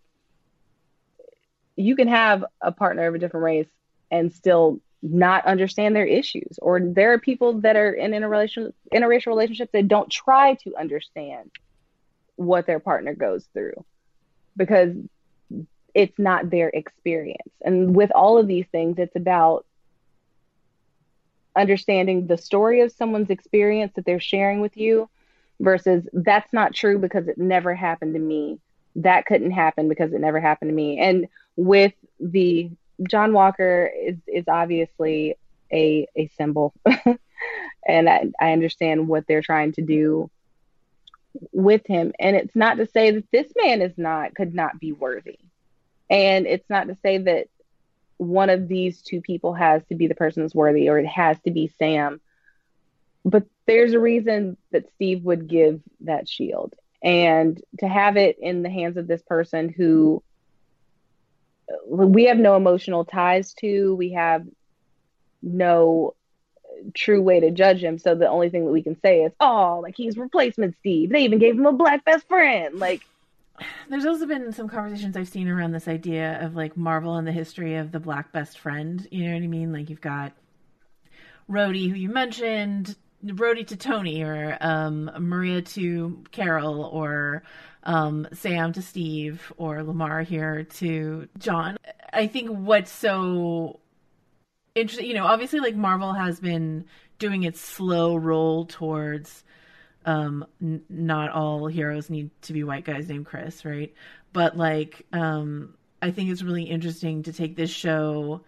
you 1.76 1.96
can 1.96 2.08
have 2.08 2.46
a 2.62 2.72
partner 2.72 3.08
of 3.08 3.16
a 3.16 3.20
different 3.20 3.44
race 3.44 3.70
and 4.10 4.32
still 4.34 4.80
not 5.02 5.46
understand 5.46 5.96
their 5.96 6.06
issues 6.06 6.60
or 6.62 6.80
there 6.80 7.14
are 7.14 7.20
people 7.20 7.62
that 7.62 7.76
are 7.76 7.92
in 7.92 8.14
interrelation 8.14 8.72
interracial 8.94 9.28
relationships 9.28 9.72
that 9.74 9.88
don't 9.88 10.12
try 10.12 10.54
to 10.56 10.76
understand 10.78 11.50
what 12.36 12.68
their 12.68 12.80
partner 12.80 13.16
goes 13.16 13.48
through 13.54 13.84
because 14.56 14.96
it's 15.96 16.18
not 16.20 16.50
their 16.50 16.70
experience 16.70 17.54
and 17.64 17.96
with 17.96 18.12
all 18.12 18.38
of 18.38 18.48
these 18.48 18.66
things 18.72 18.98
it's 19.00 19.16
about 19.16 19.66
understanding 21.56 22.28
the 22.28 22.38
story 22.38 22.82
of 22.82 22.92
someone's 22.92 23.30
experience 23.30 23.94
that 23.96 24.06
they're 24.06 24.20
sharing 24.20 24.62
with 24.62 24.78
you 24.78 25.10
versus 25.60 26.08
that's 26.14 26.52
not 26.54 26.74
true 26.74 26.98
because 26.98 27.28
it 27.28 27.38
never 27.38 27.74
happened 27.74 28.14
to 28.14 28.20
me. 28.20 28.60
That 28.98 29.26
couldn't 29.26 29.52
happen 29.52 29.88
because 29.88 30.12
it 30.14 30.20
never 30.20 30.40
happened 30.40 30.70
to 30.70 30.76
me. 30.76 31.00
And 31.00 31.28
with 31.56 31.94
the 32.20 32.72
John 33.08 33.34
Walker 33.34 33.92
is 33.96 34.18
is 34.28 34.46
obviously 34.48 35.36
a 35.72 36.08
a 36.16 36.28
symbol, 36.38 36.74
and 37.88 38.10
I, 38.10 38.26
I 38.40 38.52
understand 38.52 39.08
what 39.08 39.28
they're 39.28 39.42
trying 39.42 39.72
to 39.74 39.82
do 39.82 40.30
with 41.52 41.86
him. 41.88 42.12
And 42.20 42.36
it's 42.36 42.56
not 42.56 42.78
to 42.78 42.88
say 42.88 43.12
that 43.12 43.32
this 43.32 43.52
man 43.56 43.82
is 43.82 43.98
not 43.98 44.36
could 44.36 44.54
not 44.54 44.80
be 44.80 44.92
worthy, 44.92 45.40
and 46.10 46.46
it's 46.46 46.70
not 46.70 46.88
to 46.88 46.96
say 46.96 47.18
that 47.20 47.48
one 48.22 48.52
of 48.52 48.68
these 48.68 49.02
two 49.02 49.20
people 49.20 49.52
has 49.56 49.82
to 49.90 49.96
be 49.96 50.06
the 50.06 50.14
person 50.14 50.44
that's 50.44 50.54
worthy 50.54 50.90
or 50.90 51.00
it 51.00 51.08
has 51.08 51.40
to 51.42 51.50
be 51.50 51.74
Sam. 51.80 52.22
But 53.26 53.48
there's 53.66 53.94
a 53.94 54.00
reason 54.00 54.58
that 54.72 54.92
Steve 54.94 55.24
would 55.24 55.48
give 55.48 55.82
that 56.02 56.30
shield. 56.30 56.76
And 57.02 57.60
to 57.80 57.88
have 57.88 58.18
it 58.18 58.38
in 58.40 58.62
the 58.62 58.70
hands 58.70 58.98
of 58.98 59.08
this 59.08 59.24
person 59.24 59.70
who 59.70 60.22
we 61.88 62.26
have 62.26 62.38
no 62.38 62.56
emotional 62.56 63.06
ties 63.06 63.54
to. 63.56 63.96
We 63.96 64.12
have 64.12 64.46
no 65.42 66.14
true 66.94 67.24
way 67.24 67.40
to 67.40 67.50
judge 67.50 67.84
him. 67.84 67.98
So 67.98 68.14
the 68.14 68.30
only 68.30 68.50
thing 68.50 68.66
that 68.66 68.72
we 68.72 68.84
can 68.84 69.00
say 69.02 69.24
is, 69.24 69.32
oh, 69.40 69.80
like 69.82 69.96
he's 69.98 70.16
replacement 70.16 70.76
Steve. 70.78 71.10
They 71.10 71.24
even 71.24 71.40
gave 71.40 71.56
him 71.56 71.66
a 71.66 71.74
black 71.74 72.06
best 72.06 72.28
friend. 72.28 72.78
Like, 72.78 73.02
there's 73.90 74.06
also 74.06 74.26
been 74.26 74.52
some 74.52 74.68
conversations 74.68 75.16
I've 75.16 75.30
seen 75.30 75.48
around 75.48 75.72
this 75.72 75.88
idea 75.88 76.44
of 76.44 76.56
like 76.56 76.78
Marvel 76.78 77.16
and 77.16 77.28
the 77.28 77.32
history 77.32 77.76
of 77.76 77.92
the 77.92 78.00
black 78.00 78.32
best 78.32 78.60
friend. 78.60 79.08
You 79.12 79.28
know 79.28 79.34
what 79.34 79.44
I 79.44 79.48
mean? 79.48 79.72
Like 79.74 79.90
you've 79.90 80.02
got 80.02 80.34
Rhodey, 81.50 81.90
who 81.90 81.96
you 81.96 82.10
mentioned, 82.10 82.96
Rhodey 83.26 83.68
to 83.68 83.76
Tony, 83.76 84.24
or 84.24 84.58
um, 84.62 85.12
Maria 85.20 85.62
to 85.62 86.24
Carol, 86.32 86.84
or 86.84 87.44
um, 87.84 88.28
Sam 88.34 88.74
to 88.74 88.82
Steve 88.82 89.52
or 89.58 89.78
Lemar 89.80 90.26
here 90.26 90.64
to 90.64 91.28
John. 91.38 91.78
I 92.14 92.28
think 92.28 92.50
what's 92.50 92.92
so 92.92 93.80
interesting, 94.76 95.08
you 95.08 95.14
know, 95.14 95.26
obviously 95.26 95.60
like 95.60 95.76
Marvel 95.76 96.14
has 96.14 96.40
been 96.40 96.86
doing 97.20 97.44
its 97.44 97.60
slow 97.60 98.16
roll 98.16 98.66
towards 98.66 99.44
um 100.06 100.46
n- 100.62 100.84
not 100.90 101.32
all 101.32 101.68
heroes 101.68 102.10
need 102.10 102.30
to 102.44 102.54
be 102.54 102.64
white 102.64 102.86
guys 102.86 103.08
named 103.08 103.26
Chris, 103.26 103.66
right? 103.66 103.94
But 104.34 104.58
like 104.58 105.06
um 105.14 105.76
I 106.02 106.12
think 106.12 106.30
it's 106.30 106.42
really 106.44 106.64
interesting 106.64 107.24
to 107.24 107.34
take 107.34 107.56
this 107.56 107.70
show 107.70 108.42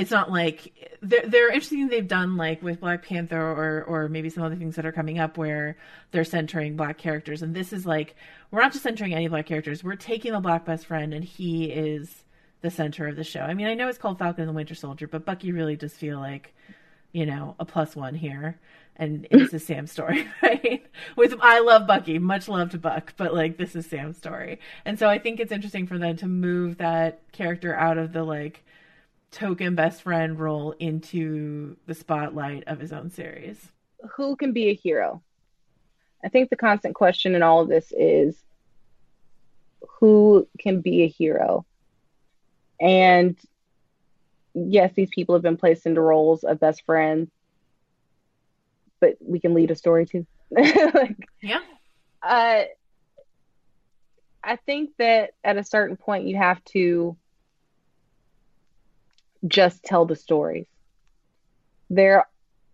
it's 0.00 0.10
not 0.10 0.30
like 0.30 0.96
they're 1.02 1.26
they're 1.26 1.48
interesting 1.48 1.88
they've 1.88 2.08
done 2.08 2.38
like 2.38 2.62
with 2.62 2.80
Black 2.80 3.04
Panther 3.04 3.38
or 3.38 3.84
or 3.84 4.08
maybe 4.08 4.30
some 4.30 4.42
other 4.42 4.56
things 4.56 4.76
that 4.76 4.86
are 4.86 4.92
coming 4.92 5.18
up 5.18 5.36
where 5.36 5.76
they're 6.10 6.24
centering 6.24 6.74
black 6.74 6.96
characters 6.96 7.42
and 7.42 7.54
this 7.54 7.70
is 7.72 7.84
like 7.84 8.16
we're 8.50 8.62
not 8.62 8.72
just 8.72 8.82
centering 8.82 9.12
any 9.12 9.28
black 9.28 9.44
characters 9.44 9.84
we're 9.84 9.96
taking 9.96 10.32
the 10.32 10.40
black 10.40 10.64
best 10.64 10.86
friend 10.86 11.12
and 11.12 11.22
he 11.24 11.66
is 11.66 12.24
the 12.62 12.70
center 12.70 13.08
of 13.08 13.16
the 13.16 13.24
show. 13.24 13.40
I 13.40 13.52
mean 13.52 13.66
I 13.66 13.74
know 13.74 13.88
it's 13.88 13.98
called 13.98 14.18
Falcon 14.18 14.42
and 14.42 14.48
the 14.48 14.54
Winter 14.54 14.74
Soldier 14.74 15.06
but 15.06 15.26
Bucky 15.26 15.52
really 15.52 15.76
does 15.76 15.92
feel 15.92 16.18
like 16.18 16.54
you 17.12 17.26
know 17.26 17.54
a 17.58 17.66
plus 17.66 17.94
one 17.94 18.14
here 18.14 18.58
and 18.96 19.26
it's 19.30 19.54
a 19.54 19.58
Sam 19.58 19.86
story, 19.86 20.26
right? 20.42 20.84
With 21.16 21.34
I 21.40 21.60
love 21.60 21.86
Bucky, 21.86 22.18
much 22.18 22.48
love 22.48 22.70
to 22.70 22.78
Buck, 22.78 23.14
but 23.16 23.34
like 23.34 23.56
this 23.56 23.74
is 23.74 23.86
Sam's 23.86 24.16
story. 24.16 24.60
And 24.84 24.98
so 24.98 25.08
I 25.08 25.18
think 25.18 25.40
it's 25.40 25.52
interesting 25.52 25.86
for 25.86 25.98
them 25.98 26.16
to 26.16 26.26
move 26.26 26.78
that 26.78 27.20
character 27.32 27.74
out 27.74 27.98
of 27.98 28.12
the 28.12 28.24
like 28.24 28.64
token 29.30 29.74
best 29.74 30.02
friend 30.02 30.38
role 30.38 30.72
into 30.78 31.76
the 31.86 31.94
spotlight 31.94 32.64
of 32.66 32.80
his 32.80 32.92
own 32.92 33.10
series. 33.10 33.68
Who 34.16 34.36
can 34.36 34.52
be 34.52 34.68
a 34.68 34.74
hero? 34.74 35.22
I 36.24 36.28
think 36.28 36.50
the 36.50 36.56
constant 36.56 36.94
question 36.94 37.34
in 37.34 37.42
all 37.42 37.60
of 37.60 37.68
this 37.68 37.92
is 37.96 38.36
who 39.98 40.46
can 40.58 40.80
be 40.80 41.02
a 41.02 41.08
hero? 41.08 41.64
And 42.80 43.38
yes, 44.54 44.92
these 44.94 45.10
people 45.10 45.34
have 45.34 45.42
been 45.42 45.56
placed 45.56 45.86
into 45.86 46.00
roles 46.00 46.44
of 46.44 46.60
best 46.60 46.84
friends, 46.84 47.30
but 49.00 49.16
we 49.20 49.40
can 49.40 49.54
lead 49.54 49.70
a 49.70 49.76
story 49.76 50.06
too. 50.06 50.26
like, 50.50 51.16
yeah. 51.42 51.60
Uh, 52.22 52.62
I 54.42 54.56
think 54.56 54.90
that 54.98 55.30
at 55.44 55.56
a 55.56 55.64
certain 55.64 55.96
point 55.96 56.26
you 56.26 56.36
have 56.36 56.62
to 56.66 57.16
just 59.46 59.82
tell 59.82 60.06
the 60.06 60.16
stories. 60.16 60.66
There 61.88 62.26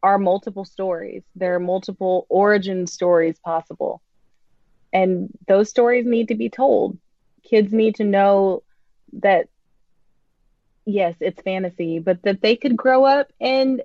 are 0.03 0.19
multiple 0.19 0.65
stories, 0.65 1.23
there 1.35 1.55
are 1.55 1.61
multiple 1.61 2.27
origin 2.29 2.87
stories 2.87 3.39
possible. 3.39 4.03
And 4.93 5.29
those 5.49 5.69
stories 5.69 6.07
need 6.07 6.29
to 6.29 6.35
be 6.35 6.49
told. 6.49 6.99
Kids 7.43 7.73
need 7.73 7.97
to 7.97 8.05
know 8.05 8.63
that, 9.15 9.49
yes, 10.85 11.17
it's 11.21 11.43
fantasy, 11.43 11.99
but 11.99 12.23
that 12.23 12.41
they 12.41 12.57
could 12.57 12.77
grow 12.77 13.05
up 13.05 13.29
and 13.41 13.83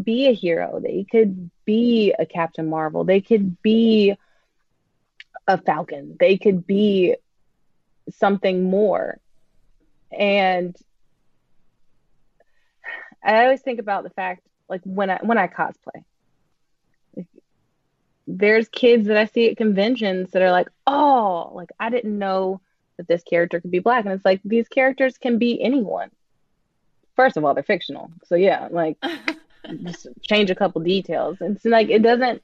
be 0.00 0.28
a 0.28 0.32
hero. 0.32 0.80
They 0.80 1.06
could 1.10 1.50
be 1.64 2.14
a 2.18 2.26
Captain 2.26 2.68
Marvel. 2.68 3.04
They 3.04 3.20
could 3.20 3.60
be 3.62 4.16
a 5.46 5.58
Falcon. 5.58 6.16
They 6.18 6.36
could 6.38 6.66
be 6.66 7.16
something 8.10 8.64
more. 8.64 9.18
And 10.12 10.76
I 13.22 13.44
always 13.44 13.60
think 13.60 13.80
about 13.80 14.04
the 14.04 14.10
fact, 14.10 14.46
like 14.68 14.80
when 14.84 15.10
I 15.10 15.18
when 15.22 15.38
I 15.38 15.48
cosplay, 15.48 16.04
there's 18.26 18.68
kids 18.68 19.08
that 19.08 19.16
I 19.16 19.26
see 19.26 19.50
at 19.50 19.56
conventions 19.56 20.30
that 20.30 20.42
are 20.42 20.52
like, 20.52 20.68
oh, 20.86 21.50
like 21.54 21.70
I 21.78 21.90
didn't 21.90 22.18
know 22.18 22.60
that 22.96 23.08
this 23.08 23.22
character 23.22 23.60
could 23.60 23.70
be 23.70 23.78
black, 23.78 24.04
and 24.04 24.14
it's 24.14 24.24
like 24.24 24.40
these 24.44 24.68
characters 24.68 25.18
can 25.18 25.38
be 25.38 25.60
anyone. 25.62 26.10
First 27.16 27.36
of 27.36 27.44
all, 27.44 27.54
they're 27.54 27.62
fictional, 27.62 28.10
so 28.24 28.34
yeah, 28.34 28.68
like 28.70 28.96
just 29.82 30.06
change 30.22 30.50
a 30.50 30.54
couple 30.54 30.82
details. 30.82 31.38
And 31.40 31.56
it's 31.56 31.64
like 31.64 31.88
it 31.88 32.02
doesn't. 32.02 32.42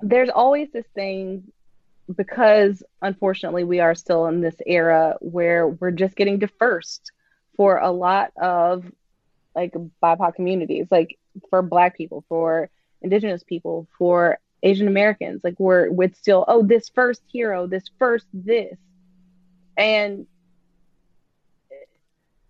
There's 0.00 0.30
always 0.30 0.70
this 0.72 0.86
thing 0.94 1.52
because 2.14 2.82
unfortunately 3.00 3.64
we 3.64 3.80
are 3.80 3.94
still 3.94 4.26
in 4.26 4.40
this 4.40 4.56
era 4.66 5.16
where 5.20 5.68
we're 5.68 5.92
just 5.92 6.16
getting 6.16 6.42
first 6.58 7.12
for 7.56 7.78
a 7.78 7.90
lot 7.90 8.32
of 8.36 8.84
like 9.54 9.72
BIPOC 10.02 10.34
communities, 10.34 10.86
like 10.90 11.18
for 11.50 11.62
Black 11.62 11.96
people, 11.96 12.24
for 12.28 12.70
Indigenous 13.02 13.42
people, 13.42 13.86
for 13.98 14.38
Asian 14.62 14.88
Americans. 14.88 15.42
Like 15.44 15.58
we're 15.58 15.90
with 15.90 16.16
still, 16.16 16.44
oh, 16.48 16.62
this 16.62 16.88
first 16.88 17.22
hero, 17.30 17.66
this 17.66 17.90
first 17.98 18.26
this, 18.32 18.76
and 19.76 20.26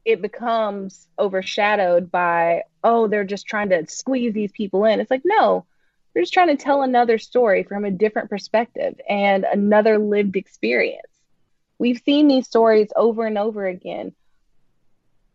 it 0.04 0.20
becomes 0.20 1.06
overshadowed 1.18 2.10
by, 2.10 2.62
oh, 2.82 3.06
they're 3.06 3.24
just 3.24 3.46
trying 3.46 3.68
to 3.70 3.86
squeeze 3.88 4.34
these 4.34 4.52
people 4.52 4.84
in. 4.84 5.00
It's 5.00 5.10
like 5.10 5.22
no, 5.24 5.64
they're 6.12 6.22
just 6.22 6.32
trying 6.32 6.56
to 6.56 6.62
tell 6.62 6.82
another 6.82 7.18
story 7.18 7.62
from 7.62 7.84
a 7.84 7.90
different 7.90 8.30
perspective 8.30 9.00
and 9.08 9.44
another 9.44 9.98
lived 9.98 10.36
experience. 10.36 11.06
We've 11.78 12.00
seen 12.04 12.28
these 12.28 12.46
stories 12.46 12.88
over 12.94 13.26
and 13.26 13.38
over 13.38 13.66
again 13.66 14.12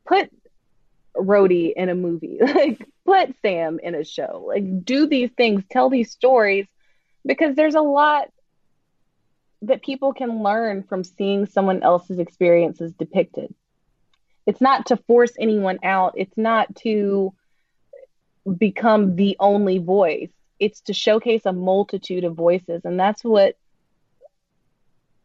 put 0.05 0.31
Rhodey 1.15 1.73
in 1.75 1.89
a 1.89 1.95
movie, 1.95 2.39
like 2.41 2.85
put 3.05 3.35
Sam 3.41 3.79
in 3.81 3.95
a 3.95 4.03
show, 4.03 4.45
like 4.47 4.85
do 4.85 5.07
these 5.07 5.31
things, 5.31 5.63
tell 5.69 5.89
these 5.89 6.11
stories, 6.11 6.67
because 7.25 7.55
there's 7.55 7.75
a 7.75 7.81
lot 7.81 8.29
that 9.63 9.81
people 9.81 10.13
can 10.13 10.43
learn 10.43 10.83
from 10.83 11.03
seeing 11.03 11.45
someone 11.47 11.81
else's 11.81 12.19
experiences 12.19 12.93
depicted. 12.93 13.53
It's 14.47 14.61
not 14.61 14.87
to 14.87 14.97
force 14.97 15.33
anyone 15.39 15.79
out, 15.83 16.13
it's 16.15 16.37
not 16.37 16.75
to 16.77 17.33
become 18.57 19.15
the 19.15 19.35
only 19.39 19.77
voice. 19.77 20.31
It's 20.59 20.81
to 20.81 20.93
showcase 20.93 21.45
a 21.45 21.53
multitude 21.53 22.23
of 22.23 22.33
voices. 22.33 22.81
And 22.85 22.99
that's 22.99 23.23
what 23.23 23.57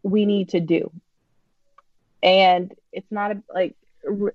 we 0.03 0.27
need 0.27 0.51
to 0.51 0.61
do. 0.61 0.91
And 2.23 2.75
it's 2.93 3.11
not 3.11 3.31
a, 3.31 3.43
like, 3.55 3.77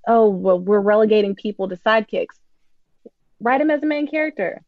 oh, 0.07 0.29
well, 0.29 0.59
we're 0.59 0.79
relegating 0.79 1.35
people 1.35 1.67
to 1.67 1.75
sidekicks. 1.75 2.39
Write 3.39 3.59
them 3.59 3.69
as 3.69 3.83
a 3.83 3.87
main 3.87 4.07
character. 4.07 4.63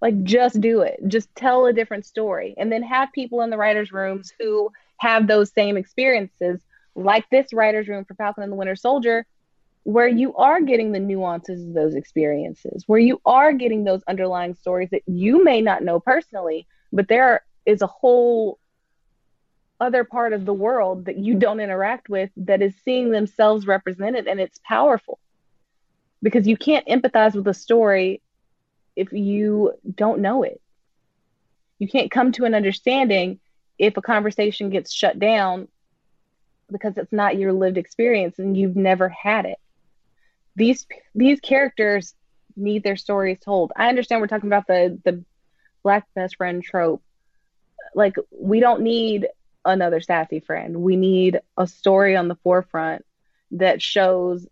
Like, 0.00 0.22
just 0.22 0.60
do 0.60 0.82
it. 0.82 1.00
Just 1.08 1.34
tell 1.34 1.66
a 1.66 1.72
different 1.72 2.06
story. 2.06 2.54
And 2.56 2.70
then 2.70 2.82
have 2.84 3.12
people 3.12 3.40
in 3.42 3.50
the 3.50 3.56
writers' 3.56 3.92
rooms 3.92 4.32
who 4.38 4.70
have 4.98 5.26
those 5.26 5.52
same 5.52 5.76
experiences, 5.76 6.60
like 6.96 7.28
this 7.30 7.52
writer's 7.52 7.88
room 7.88 8.04
for 8.04 8.14
Falcon 8.14 8.42
and 8.42 8.50
the 8.50 8.56
Winter 8.56 8.74
Soldier, 8.76 9.26
where 9.84 10.08
you 10.08 10.34
are 10.34 10.60
getting 10.60 10.90
the 10.90 10.98
nuances 10.98 11.64
of 11.64 11.74
those 11.74 11.94
experiences, 11.94 12.84
where 12.86 12.98
you 12.98 13.20
are 13.24 13.52
getting 13.52 13.84
those 13.84 14.02
underlying 14.08 14.54
stories 14.54 14.90
that 14.90 15.02
you 15.06 15.44
may 15.44 15.60
not 15.60 15.84
know 15.84 16.00
personally, 16.00 16.66
but 16.92 17.06
there 17.06 17.44
is 17.64 17.82
a 17.82 17.86
whole 17.86 18.58
other 19.78 20.04
part 20.04 20.32
of 20.32 20.44
the 20.44 20.54
world 20.54 21.04
that 21.04 21.18
you 21.18 21.34
don't 21.34 21.60
interact 21.60 22.08
with 22.08 22.30
that 22.36 22.62
is 22.62 22.74
seeing 22.84 23.10
themselves 23.10 23.66
represented 23.66 24.26
and 24.26 24.40
it's 24.40 24.58
powerful. 24.64 25.18
Because 26.22 26.46
you 26.46 26.56
can't 26.56 26.86
empathize 26.88 27.34
with 27.34 27.46
a 27.46 27.54
story 27.54 28.22
if 28.96 29.12
you 29.12 29.74
don't 29.94 30.20
know 30.20 30.42
it. 30.42 30.60
You 31.78 31.86
can't 31.86 32.10
come 32.10 32.32
to 32.32 32.44
an 32.46 32.54
understanding 32.54 33.38
if 33.78 33.96
a 33.98 34.02
conversation 34.02 34.70
gets 34.70 34.92
shut 34.92 35.18
down 35.18 35.68
because 36.70 36.96
it's 36.96 37.12
not 37.12 37.38
your 37.38 37.52
lived 37.52 37.78
experience 37.78 38.38
and 38.38 38.56
you've 38.56 38.76
never 38.76 39.08
had 39.08 39.44
it 39.46 39.58
these 40.56 40.86
these 41.14 41.38
characters 41.40 42.14
need 42.56 42.82
their 42.82 42.96
stories 42.96 43.38
told. 43.38 43.72
I 43.76 43.88
understand 43.88 44.20
we're 44.20 44.26
talking 44.26 44.48
about 44.48 44.66
the 44.66 44.98
the 45.04 45.22
black 45.82 46.06
best 46.14 46.36
friend 46.36 46.62
trope. 46.64 47.02
Like 47.94 48.16
we 48.30 48.60
don't 48.60 48.80
need 48.80 49.28
another 49.64 50.00
sassy 50.00 50.40
friend. 50.40 50.78
We 50.78 50.96
need 50.96 51.40
a 51.56 51.66
story 51.66 52.16
on 52.16 52.28
the 52.28 52.36
forefront 52.36 53.04
that 53.52 53.80
shows 53.80 54.46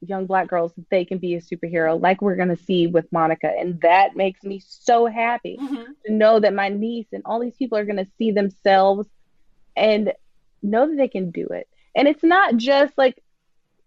young 0.00 0.26
black 0.26 0.48
girls 0.48 0.72
that 0.74 0.88
they 0.90 1.04
can 1.04 1.16
be 1.16 1.34
a 1.34 1.40
superhero 1.40 2.00
like 2.00 2.20
we're 2.20 2.36
going 2.36 2.50
to 2.54 2.64
see 2.64 2.86
with 2.86 3.10
Monica 3.10 3.50
and 3.58 3.80
that 3.80 4.14
makes 4.14 4.44
me 4.44 4.62
so 4.64 5.06
happy 5.06 5.56
mm-hmm. 5.58 5.84
to 6.04 6.12
know 6.12 6.38
that 6.38 6.52
my 6.52 6.68
niece 6.68 7.06
and 7.12 7.22
all 7.24 7.40
these 7.40 7.56
people 7.56 7.78
are 7.78 7.84
going 7.86 7.96
to 7.96 8.06
see 8.18 8.30
themselves 8.30 9.08
and 9.74 10.12
know 10.66 10.88
that 10.88 10.96
they 10.96 11.08
can 11.08 11.30
do 11.30 11.46
it. 11.46 11.68
And 11.94 12.06
it's 12.08 12.22
not 12.22 12.56
just 12.56 12.96
like 12.98 13.22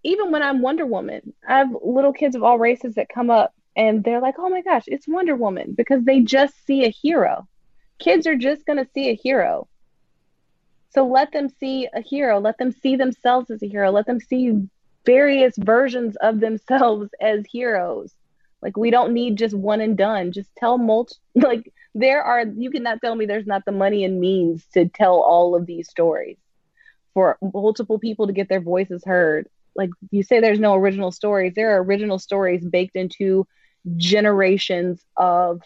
even 0.03 0.31
when 0.31 0.41
I'm 0.41 0.61
Wonder 0.61 0.85
Woman, 0.85 1.33
I 1.47 1.59
have 1.59 1.75
little 1.83 2.13
kids 2.13 2.35
of 2.35 2.43
all 2.43 2.57
races 2.57 2.95
that 2.95 3.09
come 3.09 3.29
up 3.29 3.53
and 3.75 4.03
they're 4.03 4.21
like, 4.21 4.35
oh 4.37 4.49
my 4.49 4.61
gosh, 4.61 4.83
it's 4.87 5.07
Wonder 5.07 5.35
Woman 5.35 5.73
because 5.75 6.03
they 6.03 6.21
just 6.21 6.65
see 6.65 6.85
a 6.85 6.89
hero. 6.89 7.47
Kids 7.99 8.25
are 8.27 8.35
just 8.35 8.65
going 8.65 8.77
to 8.77 8.89
see 8.93 9.09
a 9.09 9.15
hero. 9.15 9.67
So 10.91 11.05
let 11.05 11.31
them 11.31 11.49
see 11.49 11.87
a 11.93 12.01
hero. 12.01 12.39
Let 12.39 12.57
them 12.57 12.71
see 12.71 12.95
themselves 12.95 13.51
as 13.51 13.61
a 13.61 13.67
hero. 13.67 13.91
Let 13.91 14.05
them 14.05 14.19
see 14.19 14.53
various 15.05 15.55
versions 15.57 16.15
of 16.17 16.39
themselves 16.39 17.09
as 17.21 17.45
heroes. 17.45 18.13
Like 18.61 18.75
we 18.75 18.89
don't 18.91 19.13
need 19.13 19.37
just 19.37 19.55
one 19.55 19.81
and 19.81 19.97
done. 19.97 20.31
Just 20.31 20.49
tell 20.57 20.77
multi 20.77 21.15
like 21.35 21.71
there 21.95 22.21
are 22.21 22.43
you 22.45 22.69
cannot 22.69 23.01
tell 23.01 23.15
me 23.15 23.25
there's 23.25 23.47
not 23.47 23.65
the 23.65 23.71
money 23.71 24.03
and 24.03 24.19
means 24.19 24.65
to 24.73 24.87
tell 24.89 25.21
all 25.21 25.55
of 25.55 25.65
these 25.65 25.89
stories 25.89 26.37
for 27.13 27.37
multiple 27.41 27.99
people 27.99 28.27
to 28.27 28.33
get 28.33 28.49
their 28.49 28.61
voices 28.61 29.03
heard. 29.05 29.47
Like 29.75 29.89
you 30.11 30.23
say 30.23 30.39
there's 30.39 30.59
no 30.59 30.75
original 30.75 31.11
stories. 31.11 31.53
There 31.55 31.75
are 31.75 31.83
original 31.83 32.19
stories 32.19 32.65
baked 32.65 32.95
into 32.95 33.47
generations 33.97 35.01
of 35.15 35.61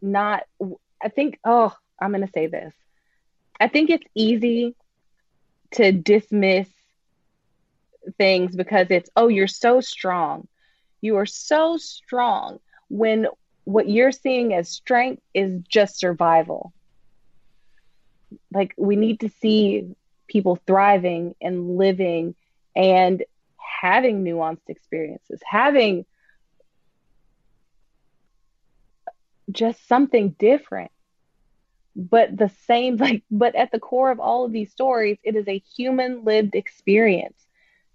not 0.00 0.44
i 1.02 1.08
think 1.08 1.38
oh 1.44 1.74
i'm 2.00 2.10
going 2.12 2.24
to 2.24 2.32
say 2.32 2.46
this. 2.46 2.74
I 3.58 3.68
think 3.68 3.90
it's 3.90 4.06
easy 4.14 4.74
to 5.72 5.92
dismiss 5.92 6.68
things 8.16 8.56
because 8.56 8.86
it's 8.90 9.10
oh 9.16 9.28
you're 9.28 9.46
so 9.46 9.80
strong. 9.80 10.48
You 11.02 11.16
are 11.16 11.26
so 11.26 11.76
strong 11.76 12.58
when 12.88 13.26
what 13.64 13.88
you're 13.88 14.12
seeing 14.12 14.54
as 14.54 14.70
strength 14.70 15.22
is 15.34 15.60
just 15.68 15.98
survival 15.98 16.72
like 18.52 18.74
we 18.76 18.96
need 18.96 19.20
to 19.20 19.28
see 19.28 19.94
people 20.28 20.58
thriving 20.66 21.34
and 21.40 21.76
living 21.76 22.34
and 22.76 23.24
having 23.56 24.24
nuanced 24.24 24.68
experiences, 24.68 25.40
having 25.44 26.04
just 29.50 29.86
something 29.88 30.30
different. 30.38 30.90
But 31.96 32.36
the 32.36 32.50
same, 32.66 32.96
like, 32.98 33.24
but 33.30 33.54
at 33.54 33.72
the 33.72 33.80
core 33.80 34.10
of 34.10 34.20
all 34.20 34.44
of 34.44 34.52
these 34.52 34.70
stories, 34.70 35.18
it 35.22 35.36
is 35.36 35.48
a 35.48 35.62
human 35.76 36.24
lived 36.24 36.54
experience. 36.54 37.46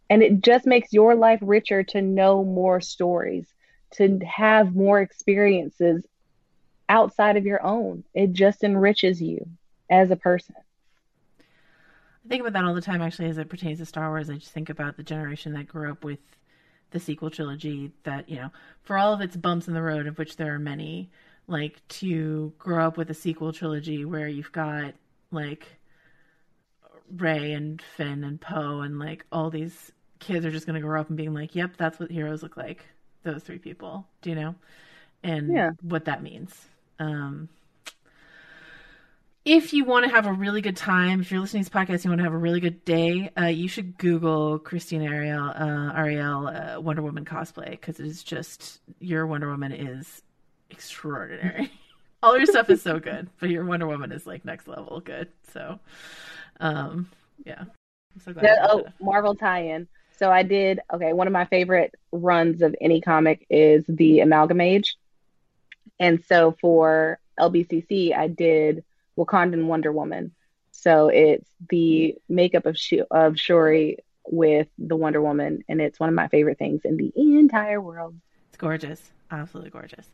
And 0.09 0.21
it 0.21 0.41
just 0.41 0.67
makes 0.67 0.93
your 0.93 1.15
life 1.15 1.39
richer 1.41 1.83
to 1.83 2.01
know 2.01 2.43
more 2.43 2.79
stories, 2.79 3.51
to 3.93 4.19
have 4.19 4.75
more 4.75 5.01
experiences 5.01 6.05
outside 6.87 7.37
of 7.37 7.45
your 7.45 7.63
own. 7.65 8.03
It 8.13 8.33
just 8.33 8.63
enriches 8.63 9.19
you 9.21 9.49
as 9.89 10.11
a 10.11 10.15
person. 10.15 10.55
I 11.39 12.27
think 12.27 12.41
about 12.41 12.53
that 12.53 12.65
all 12.65 12.73
the 12.73 12.81
time, 12.81 13.01
actually, 13.01 13.29
as 13.29 13.37
it 13.37 13.49
pertains 13.49 13.79
to 13.79 13.85
Star 13.85 14.09
Wars. 14.09 14.29
I 14.29 14.35
just 14.35 14.51
think 14.51 14.69
about 14.69 14.97
the 14.97 15.03
generation 15.03 15.53
that 15.53 15.67
grew 15.67 15.91
up 15.91 16.03
with 16.03 16.19
the 16.91 16.99
sequel 16.99 17.29
trilogy. 17.29 17.91
That 18.03 18.27
you 18.29 18.37
know, 18.37 18.49
for 18.83 18.97
all 18.97 19.13
of 19.13 19.21
its 19.21 19.35
bumps 19.35 19.67
in 19.67 19.73
the 19.73 19.81
road, 19.81 20.07
of 20.07 20.17
which 20.17 20.37
there 20.37 20.55
are 20.55 20.59
many, 20.59 21.11
like 21.47 21.87
to 21.87 22.51
grow 22.57 22.87
up 22.87 22.97
with 22.97 23.11
a 23.11 23.13
sequel 23.13 23.53
trilogy 23.53 24.05
where 24.05 24.27
you've 24.27 24.51
got 24.51 24.95
like 25.31 25.67
Rey 27.15 27.53
and 27.53 27.81
Finn 27.81 28.23
and 28.23 28.41
Poe 28.41 28.81
and 28.81 28.97
like 28.97 29.25
all 29.31 29.49
these 29.49 29.91
kids 30.19 30.45
are 30.45 30.51
just 30.51 30.65
going 30.65 30.75
to 30.75 30.85
grow 30.85 30.99
up 30.99 31.09
and 31.09 31.17
being 31.17 31.33
like, 31.33 31.55
"Yep, 31.55 31.77
that's 31.77 31.99
what 31.99 32.09
heroes 32.09 32.41
look 32.41 32.57
like." 32.57 32.85
Those 33.23 33.43
three 33.43 33.59
people, 33.59 34.07
do 34.21 34.29
you 34.31 34.35
know? 34.35 34.55
And 35.23 35.51
yeah. 35.53 35.71
what 35.81 36.05
that 36.05 36.21
means. 36.21 36.67
Um, 36.99 37.49
if 39.45 39.73
you 39.73 39.85
want 39.85 40.05
to 40.05 40.11
have 40.11 40.25
a 40.25 40.33
really 40.33 40.59
good 40.59 40.75
time, 40.75 41.21
if 41.21 41.31
you're 41.31 41.39
listening 41.39 41.63
to 41.63 41.69
this 41.69 41.75
podcast, 41.75 41.93
and 41.93 42.05
you 42.05 42.09
want 42.09 42.19
to 42.19 42.23
have 42.23 42.33
a 42.33 42.37
really 42.37 42.59
good 42.59 42.83
day, 42.83 43.29
uh, 43.39 43.45
you 43.45 43.67
should 43.67 43.95
Google 43.99 44.59
Krystina 44.59 45.07
Arielle, 45.07 45.61
uh, 45.61 45.93
Arielle 45.93 46.77
uh, 46.77 46.81
Wonder 46.81 47.03
Woman 47.03 47.25
cosplay 47.25 47.69
because 47.69 47.99
it 47.99 48.07
is 48.07 48.23
just 48.23 48.81
your 48.99 49.27
Wonder 49.27 49.47
Woman 49.49 49.71
is 49.71 50.23
extraordinary. 50.71 51.71
All 52.23 52.35
your 52.35 52.47
stuff 52.47 52.71
is 52.71 52.81
so 52.81 52.99
good, 52.99 53.29
but 53.39 53.51
your 53.51 53.65
Wonder 53.65 53.85
Woman 53.85 54.11
is 54.11 54.25
like 54.25 54.43
next 54.45 54.67
level 54.67 54.99
good. 54.99 55.27
So, 55.53 55.79
um, 56.59 57.07
yeah. 57.45 57.65
So 58.23 58.33
yeah 58.41 58.65
oh, 58.67 58.85
Marvel 58.99 59.35
tie-in. 59.35 59.87
So 60.17 60.31
I 60.31 60.41
did 60.41 60.79
okay. 60.91 61.13
One 61.13 61.27
of 61.27 61.33
my 61.33 61.45
favorite 61.45 61.93
runs 62.11 62.63
of 62.63 62.75
any 62.81 62.99
comic 62.99 63.45
is 63.49 63.83
the 63.87 64.21
Amalgam 64.21 64.61
Age, 64.61 64.95
and 65.99 66.23
so 66.25 66.55
for 66.59 67.19
LBCC, 67.39 68.17
I 68.17 68.27
did 68.27 68.83
Wakandan 69.17 69.65
Wonder 69.65 69.91
Woman. 69.91 70.33
So 70.71 71.07
it's 71.07 71.49
the 71.69 72.15
makeup 72.27 72.65
of 72.65 72.77
Sh- 72.77 73.07
of 73.09 73.39
Shuri 73.39 73.97
with 74.27 74.67
the 74.77 74.95
Wonder 74.95 75.21
Woman, 75.21 75.63
and 75.69 75.79
it's 75.81 75.99
one 75.99 76.09
of 76.09 76.15
my 76.15 76.27
favorite 76.27 76.57
things 76.57 76.81
in 76.83 76.97
the 76.97 77.11
entire 77.15 77.81
world. 77.81 78.15
It's 78.49 78.57
gorgeous, 78.57 79.11
absolutely 79.31 79.71
gorgeous. 79.71 80.07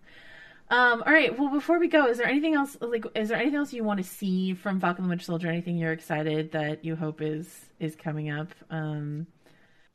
Um, 0.69 1.03
all 1.05 1.11
right. 1.11 1.37
Well, 1.37 1.49
before 1.49 1.79
we 1.79 1.89
go, 1.89 2.07
is 2.07 2.17
there 2.17 2.27
anything 2.27 2.53
else? 2.53 2.77
Like, 2.79 3.05
is 3.13 3.27
there 3.27 3.37
anything 3.37 3.57
else 3.57 3.73
you 3.73 3.83
want 3.83 3.97
to 3.97 4.05
see 4.05 4.53
from 4.53 4.79
Falcon 4.79 5.03
the 5.03 5.09
Winter 5.09 5.25
Soldier? 5.25 5.49
Anything 5.49 5.77
you're 5.77 5.91
excited 5.91 6.53
that 6.53 6.85
you 6.85 6.95
hope 6.95 7.21
is 7.21 7.65
is 7.79 7.95
coming 7.95 8.29
up? 8.29 8.47
Um, 8.69 9.27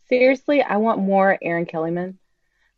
Seriously, 0.08 0.62
I 0.62 0.76
want 0.76 1.00
more 1.00 1.38
Erin 1.40 1.66
Kellyman 1.66 2.16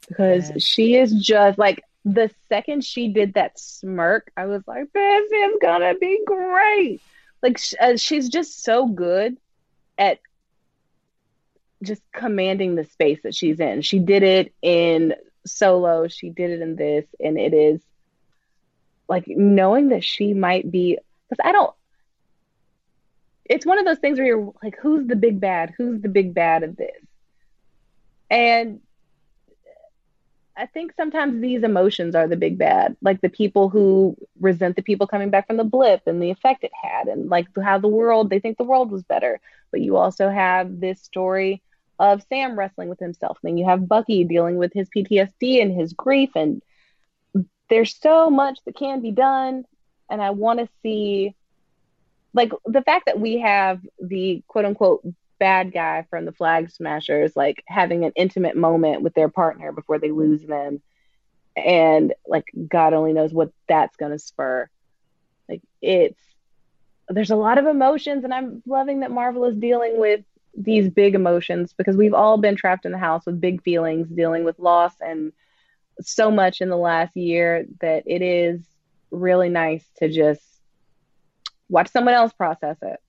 because 0.09 0.51
yes. 0.51 0.63
she 0.63 0.95
is 0.95 1.13
just 1.13 1.59
like 1.59 1.83
the 2.15 2.31
second 2.49 2.85
she 2.85 3.09
did 3.09 3.35
that 3.35 3.59
smirk, 3.59 4.31
I 4.37 4.47
was 4.47 4.63
like, 4.67 4.93
this 4.93 5.31
is 5.31 5.53
gonna 5.61 5.95
be 5.95 6.21
great. 6.27 7.01
Like 7.43 7.61
uh, 7.81 7.97
she's 7.97 8.29
just 8.29 8.63
so 8.65 8.87
good 8.87 9.37
at 9.97 10.19
just 11.83 12.03
commanding 12.13 12.75
the 12.75 12.85
space 12.85 13.21
that 13.23 13.35
she's 13.35 13.61
in. 13.61 13.83
She 13.83 13.99
did 13.99 14.23
it 14.23 14.55
in 14.63 15.15
Solo, 15.47 16.09
she 16.09 16.31
did 16.31 16.51
it 16.51 16.61
in 16.61 16.77
this, 16.77 17.07
and 17.21 17.39
it 17.39 17.53
is 17.55 17.81
like 19.09 19.25
knowing 19.29 19.91
that 19.91 20.05
she 20.05 20.35
might 20.35 20.71
be 20.71 20.99
because 21.29 21.45
I 21.45 21.53
don't. 21.53 21.75
It's 23.45 23.65
one 23.65 23.79
of 23.79 23.85
those 23.85 23.99
things 23.99 24.19
where 24.19 24.27
you're 24.27 24.53
like, 24.63 24.77
who's 24.81 25.07
the 25.07 25.17
big 25.17 25.41
bad? 25.41 25.73
Who's 25.77 26.03
the 26.03 26.09
big 26.09 26.35
bad 26.35 26.63
of 26.63 26.77
this? 26.77 27.01
And 28.31 28.81
I 30.59 30.67
think 30.67 30.93
sometimes 30.97 31.41
these 31.41 31.63
emotions 31.63 32.17
are 32.17 32.27
the 32.27 32.37
big 32.37 32.59
bad, 32.59 32.97
like 33.01 33.21
the 33.21 33.29
people 33.29 33.69
who 33.69 34.17
resent 34.41 34.75
the 34.75 34.83
people 34.83 35.07
coming 35.07 35.31
back 35.31 35.47
from 35.47 35.57
the 35.57 35.63
blip 35.63 36.03
and 36.07 36.21
the 36.21 36.31
effect 36.33 36.65
it 36.65 36.73
had, 36.75 37.07
and 37.07 37.31
like 37.31 37.47
how 37.63 37.79
the 37.79 37.87
world, 37.87 38.29
they 38.29 38.41
think 38.41 38.59
the 38.59 38.65
world 38.65 38.91
was 38.91 39.05
better. 39.05 39.41
But 39.71 39.83
you 39.83 39.97
also 39.97 40.29
have 40.29 40.81
this 40.81 41.01
story 41.01 41.63
of 42.01 42.25
Sam 42.29 42.59
wrestling 42.59 42.89
with 42.89 42.99
himself. 42.99 43.39
Then 43.41 43.57
you 43.57 43.67
have 43.67 43.87
Bucky 43.87 44.25
dealing 44.25 44.57
with 44.57 44.73
his 44.73 44.89
PTSD 44.89 45.63
and 45.63 45.73
his 45.73 45.93
grief. 45.93 46.31
And 46.35 46.61
there's 47.71 47.95
so 47.95 48.29
much 48.29 48.59
that 48.65 48.77
can 48.77 49.01
be 49.01 49.13
done. 49.13 49.65
And 50.11 50.21
I 50.21 50.31
want 50.31 50.59
to 50.59 50.69
see, 50.83 51.37
like, 52.35 52.51
the 52.65 52.83
fact 52.83 53.07
that 53.07 53.21
we 53.21 53.39
have 53.39 53.81
the 54.01 54.43
quote 54.49 54.65
unquote 54.65 55.07
bad 55.39 55.73
guy 55.73 56.07
from 56.11 56.25
the 56.25 56.33
Flag 56.33 56.71
Smashers, 56.71 57.37
like 57.37 57.63
having 57.67 58.05
an 58.05 58.13
intimate 58.17 58.57
moment 58.57 59.03
with 59.03 59.15
their 59.15 59.29
partner 59.29 59.73
before 59.73 59.99
they 59.99 60.11
lose 60.11 60.43
them. 60.43 60.81
And 61.57 62.15
like, 62.27 62.47
God 62.69 62.95
only 62.95 63.13
knows 63.13 63.33
what 63.33 63.53
that's 63.69 63.97
going 63.97 64.13
to 64.13 64.19
spur. 64.19 64.69
Like, 65.49 65.63
it's, 65.83 66.21
there's 67.09 67.31
a 67.31 67.37
lot 67.37 67.59
of 67.59 67.67
emotions, 67.67 68.25
and 68.25 68.35
I'm 68.35 68.63
loving 68.67 69.01
that 69.01 69.11
Marvel 69.11 69.45
is 69.47 69.57
dealing 69.57 69.99
with 69.99 70.21
these 70.57 70.91
big 70.91 71.15
emotions 71.15 71.73
because 71.73 71.97
we've 71.97 72.15
all 72.15 72.37
been 72.37 72.57
trapped 72.57 72.85
in 72.85 72.93
the 72.93 72.99
house 72.99 73.25
with 73.27 73.41
big 73.41 73.63
feelings, 73.63 74.09
dealing 74.09 74.45
with 74.45 74.59
loss 74.59 74.93
and 75.01 75.33
so 76.01 76.31
much 76.31 76.61
in 76.61 76.69
the 76.69 76.77
last 76.77 77.17
year 77.17 77.67
that 77.81 78.05
it 78.07 78.23
is 78.23 78.61
really 79.11 79.49
nice 79.49 79.85
to 79.97 80.09
just 80.09 80.43
watch 81.69 81.91
someone 81.91 82.15
else 82.15 82.33
process 82.33 82.77
it 82.83 83.01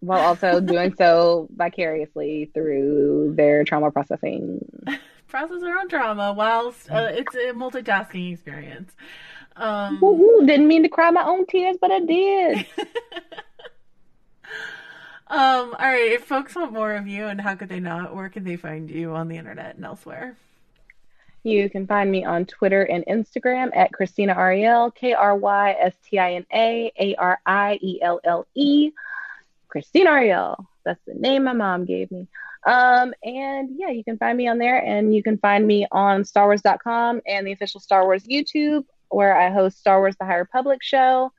while 0.00 0.20
also 0.20 0.60
doing 0.60 0.94
so 0.96 1.48
vicariously 1.54 2.50
through 2.54 3.34
their 3.36 3.64
trauma 3.64 3.90
processing. 3.90 4.60
Process 5.28 5.60
their 5.60 5.78
own 5.78 5.88
trauma 5.88 6.32
whilst 6.32 6.90
uh, 6.90 7.08
it's 7.10 7.34
a 7.34 7.52
multitasking 7.52 8.32
experience. 8.32 8.92
Um, 9.56 10.00
Woo-hoo, 10.00 10.46
didn't 10.46 10.68
mean 10.68 10.84
to 10.84 10.88
cry 10.88 11.10
my 11.10 11.24
own 11.24 11.44
tears, 11.46 11.76
but 11.80 11.90
I 11.90 12.00
did. 12.00 12.66
um, 15.26 15.74
all 15.74 15.74
right, 15.78 16.12
if 16.12 16.24
folks 16.24 16.54
want 16.54 16.72
more 16.72 16.94
of 16.94 17.06
you 17.06 17.26
and 17.26 17.40
how 17.40 17.56
could 17.56 17.68
they 17.68 17.80
not, 17.80 18.14
where 18.14 18.30
can 18.30 18.44
they 18.44 18.56
find 18.56 18.88
you 18.88 19.12
on 19.12 19.28
the 19.28 19.36
internet 19.36 19.76
and 19.76 19.84
elsewhere? 19.84 20.36
You 21.42 21.68
can 21.70 21.86
find 21.86 22.10
me 22.10 22.24
on 22.24 22.46
Twitter 22.46 22.82
and 22.82 23.04
Instagram 23.06 23.70
at 23.74 23.92
Krystina 23.92 24.36
Arielle, 24.36 24.94
K 24.94 25.12
R 25.12 25.36
Y 25.36 25.76
S 25.80 25.94
T 26.08 26.18
I 26.18 26.34
N 26.34 26.46
A 26.52 26.92
A 26.98 27.14
R 27.16 27.38
I 27.44 27.78
E 27.82 28.00
L 28.02 28.20
L 28.24 28.46
E. 28.54 28.92
Krystina 29.74 30.06
Arielle. 30.06 30.64
That's 30.84 31.00
the 31.06 31.14
name 31.14 31.44
my 31.44 31.52
mom 31.52 31.84
gave 31.84 32.10
me. 32.10 32.28
Um, 32.66 33.14
and 33.22 33.70
yeah, 33.78 33.90
you 33.90 34.04
can 34.04 34.18
find 34.18 34.36
me 34.36 34.48
on 34.48 34.58
there 34.58 34.78
and 34.78 35.14
you 35.14 35.22
can 35.22 35.38
find 35.38 35.66
me 35.66 35.86
on 35.92 36.22
StarWars.com 36.22 37.22
and 37.26 37.46
the 37.46 37.52
official 37.52 37.80
Star 37.80 38.04
Wars 38.04 38.24
YouTube, 38.24 38.84
where 39.08 39.36
I 39.36 39.50
host 39.50 39.78
Star 39.78 40.00
Wars 40.00 40.16
The 40.18 40.26
High 40.26 40.36
Republic 40.36 40.82
show. 40.82 41.32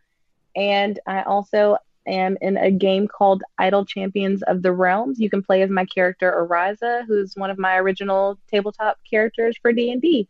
And 0.56 1.00
I 1.06 1.24
also 1.24 1.78
am 2.08 2.38
in 2.42 2.58
a 2.58 2.72
game 2.72 3.08
called 3.08 3.44
Idle 3.58 3.86
Champions 3.86 4.42
of 4.44 4.62
the 4.62 4.72
Realms. 4.72 5.20
You 5.20 5.30
can 5.30 5.44
play 5.44 5.62
as 5.62 5.70
my 5.70 5.86
character 5.86 6.32
Ariza, 6.32 7.06
who's 7.06 7.36
one 7.36 7.52
of 7.52 7.60
my 7.60 7.78
original 7.78 8.40
tabletop 8.50 8.98
characters 9.10 9.56
for 9.62 9.72
D&D. 9.72 10.28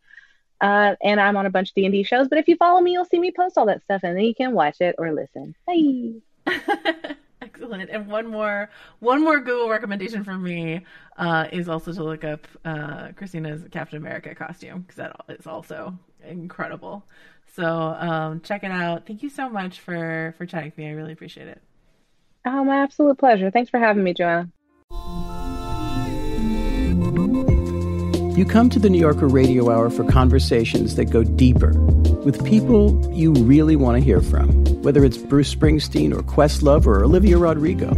Uh, 0.62 0.96
and 1.02 1.22
I'm 1.22 1.38
on 1.38 1.46
a 1.46 1.50
bunch 1.50 1.70
of 1.70 1.76
D&D 1.76 2.04
shows, 2.04 2.28
but 2.28 2.38
if 2.38 2.50
you 2.50 2.58
follow 2.58 2.82
me, 2.82 2.92
you'll 2.92 3.06
see 3.06 3.20
me 3.20 3.32
post 3.32 3.58
all 3.58 3.68
that 3.68 3.82
stuff 3.84 4.02
and 4.04 4.18
then 4.18 4.26
you 4.26 4.36
can 4.36 4.52
watch 4.52 4.82
it 4.82 4.96
or 4.98 5.14
listen. 5.14 5.56
Bye. 5.66 7.16
Excellent. 7.60 7.90
And 7.90 8.08
one 8.08 8.28
more, 8.28 8.70
one 9.00 9.22
more 9.22 9.40
Google 9.40 9.70
recommendation 9.70 10.24
for 10.24 10.38
me 10.38 10.86
uh, 11.18 11.48
is 11.52 11.68
also 11.68 11.92
to 11.92 12.04
look 12.04 12.24
up 12.24 12.48
uh, 12.64 13.10
Krystina's 13.10 13.68
Captain 13.70 13.98
America 13.98 14.34
costume 14.34 14.82
because 14.82 14.96
that 14.96 15.16
is 15.28 15.46
also 15.46 15.98
incredible. 16.26 17.04
So 17.54 17.66
um, 17.66 18.40
check 18.42 18.64
it 18.64 18.72
out. 18.72 19.06
Thank 19.06 19.24
you 19.24 19.30
so 19.30 19.50
much 19.50 19.80
for 19.82 20.34
for 20.38 20.46
chatting 20.46 20.70
with 20.70 20.78
me. 20.78 20.88
I 20.88 20.92
really 20.92 21.12
appreciate 21.12 21.48
it. 21.48 21.62
Oh, 22.46 22.64
my 22.64 22.78
absolute 22.78 23.18
pleasure. 23.18 23.52
Thanks 23.52 23.70
for 23.70 23.80
having 23.80 24.04
me, 24.04 24.14
Joanna. 24.14 24.50
You 28.38 28.46
come 28.46 28.70
to 28.70 28.80
the 28.80 28.90
New 28.90 29.00
Yorker 29.00 29.28
Radio 29.28 29.70
Hour 29.70 29.90
for 29.90 30.06
conversations 30.06 30.96
that 30.96 31.06
go 31.06 31.26
deeper 31.26 31.74
with 32.26 32.46
people 32.46 33.12
you 33.14 33.34
really 33.34 33.76
want 33.76 33.98
to 33.98 34.04
hear 34.04 34.22
from, 34.22 34.50
whether 34.82 35.04
it's 35.04 35.18
Bruce 35.18 35.54
Springsteen 35.54 36.14
or 36.14 36.22
Questlove 36.22 36.86
or 36.86 37.04
Olivia 37.04 37.38
Rodrigo, 37.38 37.92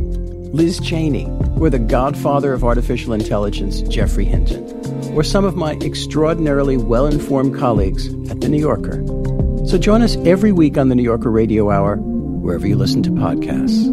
Liz 0.54 0.80
Cheney, 0.80 1.28
or 1.60 1.70
the 1.70 1.80
godfather 1.80 2.54
of 2.54 2.64
artificial 2.64 3.14
intelligence, 3.14 3.82
Geoffrey 3.84 4.26
Hinton, 4.26 4.64
or 5.16 5.24
some 5.24 5.46
of 5.46 5.56
my 5.56 5.74
extraordinarily 5.82 6.78
well 6.78 7.08
informed 7.08 7.58
colleagues 7.58 8.08
at 8.30 8.42
The 8.42 8.50
New 8.50 8.60
Yorker. 8.60 9.04
So 9.68 9.78
join 9.78 10.02
us 10.02 10.18
every 10.18 10.52
week 10.52 10.78
on 10.78 10.90
the 10.90 10.96
New 10.96 11.04
Yorker 11.04 11.32
Radio 11.32 11.72
Hour, 11.72 11.98
wherever 11.98 12.68
you 12.68 12.76
listen 12.76 13.04
to 13.04 13.12
podcasts. 13.12 13.90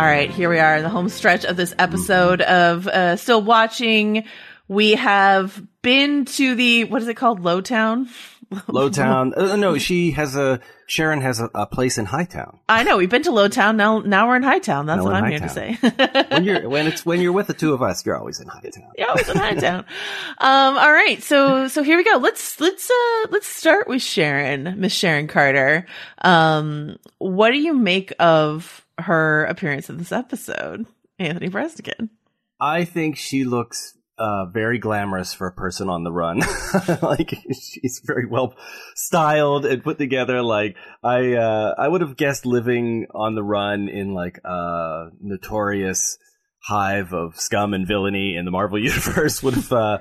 All 0.00 0.06
right, 0.06 0.30
here 0.30 0.48
we 0.48 0.58
are 0.58 0.78
in 0.78 0.82
the 0.82 0.88
home 0.88 1.10
stretch 1.10 1.44
of 1.44 1.58
this 1.58 1.74
episode 1.78 2.40
of 2.40 2.88
uh, 2.88 3.16
Still 3.16 3.42
Watching. 3.42 4.24
We 4.66 4.92
have 4.92 5.62
been 5.82 6.24
to 6.24 6.54
the, 6.54 6.84
what 6.84 7.02
is 7.02 7.08
it 7.08 7.18
called? 7.18 7.42
Lowtown? 7.42 8.08
Lowtown. 8.50 9.36
Uh, 9.36 9.56
no, 9.56 9.76
she 9.76 10.12
has 10.12 10.36
a, 10.36 10.60
Sharon 10.86 11.20
has 11.20 11.40
a, 11.40 11.50
a, 11.54 11.66
place 11.66 11.98
in 11.98 12.06
Hightown. 12.06 12.60
I 12.66 12.82
know. 12.82 12.96
We've 12.96 13.10
been 13.10 13.24
to 13.24 13.30
Lowtown. 13.30 13.76
Now, 13.76 13.98
now 13.98 14.26
we're 14.26 14.36
in 14.36 14.42
Hightown. 14.42 14.86
That's 14.86 15.00
now 15.00 15.04
what 15.04 15.16
I'm 15.16 15.24
Hightown. 15.24 15.68
here 15.68 15.76
to 15.76 15.98
say. 15.98 16.24
when 16.30 16.44
you're, 16.44 16.66
when 16.66 16.86
it's, 16.86 17.04
when 17.04 17.20
you're 17.20 17.32
with 17.32 17.48
the 17.48 17.52
two 17.52 17.74
of 17.74 17.82
us, 17.82 18.06
you're 18.06 18.16
always 18.16 18.40
in 18.40 18.48
Hightown. 18.48 18.92
You're 18.96 19.10
always 19.10 19.28
in 19.28 19.36
Hightown. 19.36 19.84
um, 20.38 20.78
all 20.78 20.92
right. 20.92 21.22
So, 21.22 21.68
so 21.68 21.82
here 21.82 21.98
we 21.98 22.04
go. 22.04 22.16
Let's, 22.16 22.58
let's, 22.58 22.90
uh, 22.90 23.26
let's 23.28 23.46
start 23.46 23.86
with 23.86 24.00
Sharon, 24.00 24.76
Miss 24.80 24.94
Sharon 24.94 25.28
Carter. 25.28 25.84
Um, 26.22 26.96
what 27.18 27.50
do 27.50 27.58
you 27.58 27.74
make 27.74 28.14
of 28.18 28.82
her 29.02 29.44
appearance 29.44 29.90
in 29.90 29.98
this 29.98 30.12
episode, 30.12 30.86
Anthony 31.18 31.48
Breznican. 31.48 32.10
I 32.60 32.84
think 32.84 33.16
she 33.16 33.44
looks 33.44 33.96
uh, 34.18 34.44
very 34.46 34.78
glamorous 34.78 35.32
for 35.32 35.46
a 35.46 35.52
person 35.52 35.88
on 35.88 36.04
the 36.04 36.12
run. 36.12 36.40
like 37.02 37.34
she's 37.52 38.02
very 38.04 38.26
well 38.26 38.54
styled 38.94 39.64
and 39.64 39.82
put 39.82 39.98
together. 39.98 40.42
Like 40.42 40.76
I, 41.02 41.34
uh, 41.34 41.74
I 41.78 41.88
would 41.88 42.02
have 42.02 42.16
guessed 42.16 42.44
living 42.44 43.06
on 43.14 43.34
the 43.34 43.42
run 43.42 43.88
in 43.88 44.12
like 44.12 44.38
a 44.44 45.06
notorious 45.20 46.18
hive 46.62 47.14
of 47.14 47.40
scum 47.40 47.72
and 47.72 47.88
villainy 47.88 48.36
in 48.36 48.44
the 48.44 48.50
Marvel 48.50 48.78
universe 48.82 49.42
would 49.42 49.54
have 49.54 49.72
uh, 49.72 49.98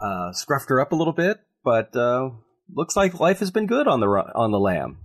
uh, 0.00 0.32
scruffed 0.32 0.68
her 0.68 0.80
up 0.80 0.92
a 0.92 0.96
little 0.96 1.12
bit. 1.12 1.38
But 1.62 1.94
uh, 1.94 2.30
looks 2.74 2.96
like 2.96 3.20
life 3.20 3.40
has 3.40 3.50
been 3.50 3.66
good 3.66 3.86
on 3.86 4.00
the 4.00 4.06
on 4.06 4.50
the 4.50 4.58
lam. 4.58 4.98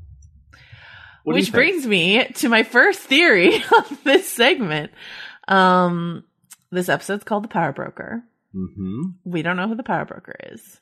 What 1.25 1.33
Which 1.33 1.51
brings 1.51 1.87
me 1.87 2.23
to 2.35 2.49
my 2.49 2.61
first 2.61 2.99
theory 2.99 3.55
of 3.77 4.03
this 4.03 4.29
segment. 4.29 4.91
Um, 5.47 6.23
this 6.71 6.87
episode's 6.87 7.23
called 7.23 7.45
The 7.45 7.49
Power 7.49 7.73
Broker. 7.73 8.23
Mm-hmm. 8.53 9.01
We 9.23 9.41
don't 9.41 9.57
know 9.57 9.67
who 9.67 9.73
the 9.73 9.81
Power 9.81 10.05
Broker 10.05 10.35
is. 10.51 10.79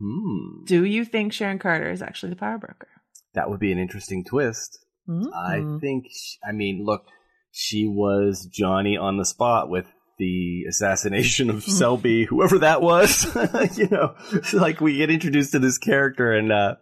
Hmm. 0.00 0.64
Do 0.66 0.84
you 0.84 1.04
think 1.04 1.32
Sharon 1.32 1.58
Carter 1.58 1.90
is 1.90 2.00
actually 2.00 2.30
the 2.30 2.36
Power 2.36 2.58
Broker? 2.58 2.86
That 3.34 3.50
would 3.50 3.58
be 3.58 3.72
an 3.72 3.80
interesting 3.80 4.24
twist. 4.24 4.78
Mm-hmm. 5.08 5.34
I 5.34 5.80
think, 5.80 6.06
she, 6.12 6.38
I 6.48 6.52
mean, 6.52 6.84
look, 6.84 7.06
she 7.50 7.88
was 7.88 8.48
Johnny 8.52 8.96
on 8.96 9.16
the 9.16 9.24
spot 9.24 9.68
with 9.68 9.86
the 10.20 10.62
assassination 10.68 11.50
of. 11.50 11.64
Selby, 11.64 12.24
whoever 12.24 12.60
that 12.60 12.82
was. 12.82 13.24
you 13.76 13.88
know, 13.88 14.14
like 14.52 14.80
we 14.80 14.98
get 14.98 15.10
introduced 15.10 15.50
to 15.52 15.58
this 15.58 15.76
character 15.76 16.30
and, 16.30 16.52
uh, 16.52 16.76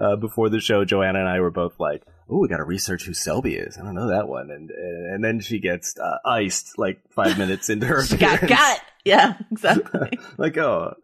uh, 0.00 0.16
before 0.16 0.48
the 0.48 0.60
show, 0.60 0.84
Joanna 0.84 1.20
and 1.20 1.28
I 1.28 1.40
were 1.40 1.50
both 1.50 1.78
like, 1.78 2.02
"Oh, 2.28 2.38
we 2.38 2.48
got 2.48 2.58
to 2.58 2.64
research 2.64 3.04
who 3.04 3.14
Selby 3.14 3.54
is. 3.54 3.78
I 3.78 3.82
don't 3.82 3.94
know 3.94 4.08
that 4.08 4.28
one." 4.28 4.50
And 4.50 4.70
and 4.70 5.24
then 5.24 5.40
she 5.40 5.58
gets 5.58 5.96
uh, 5.98 6.18
iced 6.24 6.78
like 6.78 7.00
five 7.14 7.38
minutes 7.38 7.70
into 7.70 7.86
her. 7.86 8.02
she 8.06 8.16
got 8.16 8.46
got. 8.46 8.80
Yeah, 9.04 9.34
exactly. 9.50 10.18
like 10.38 10.56
oh. 10.58 10.94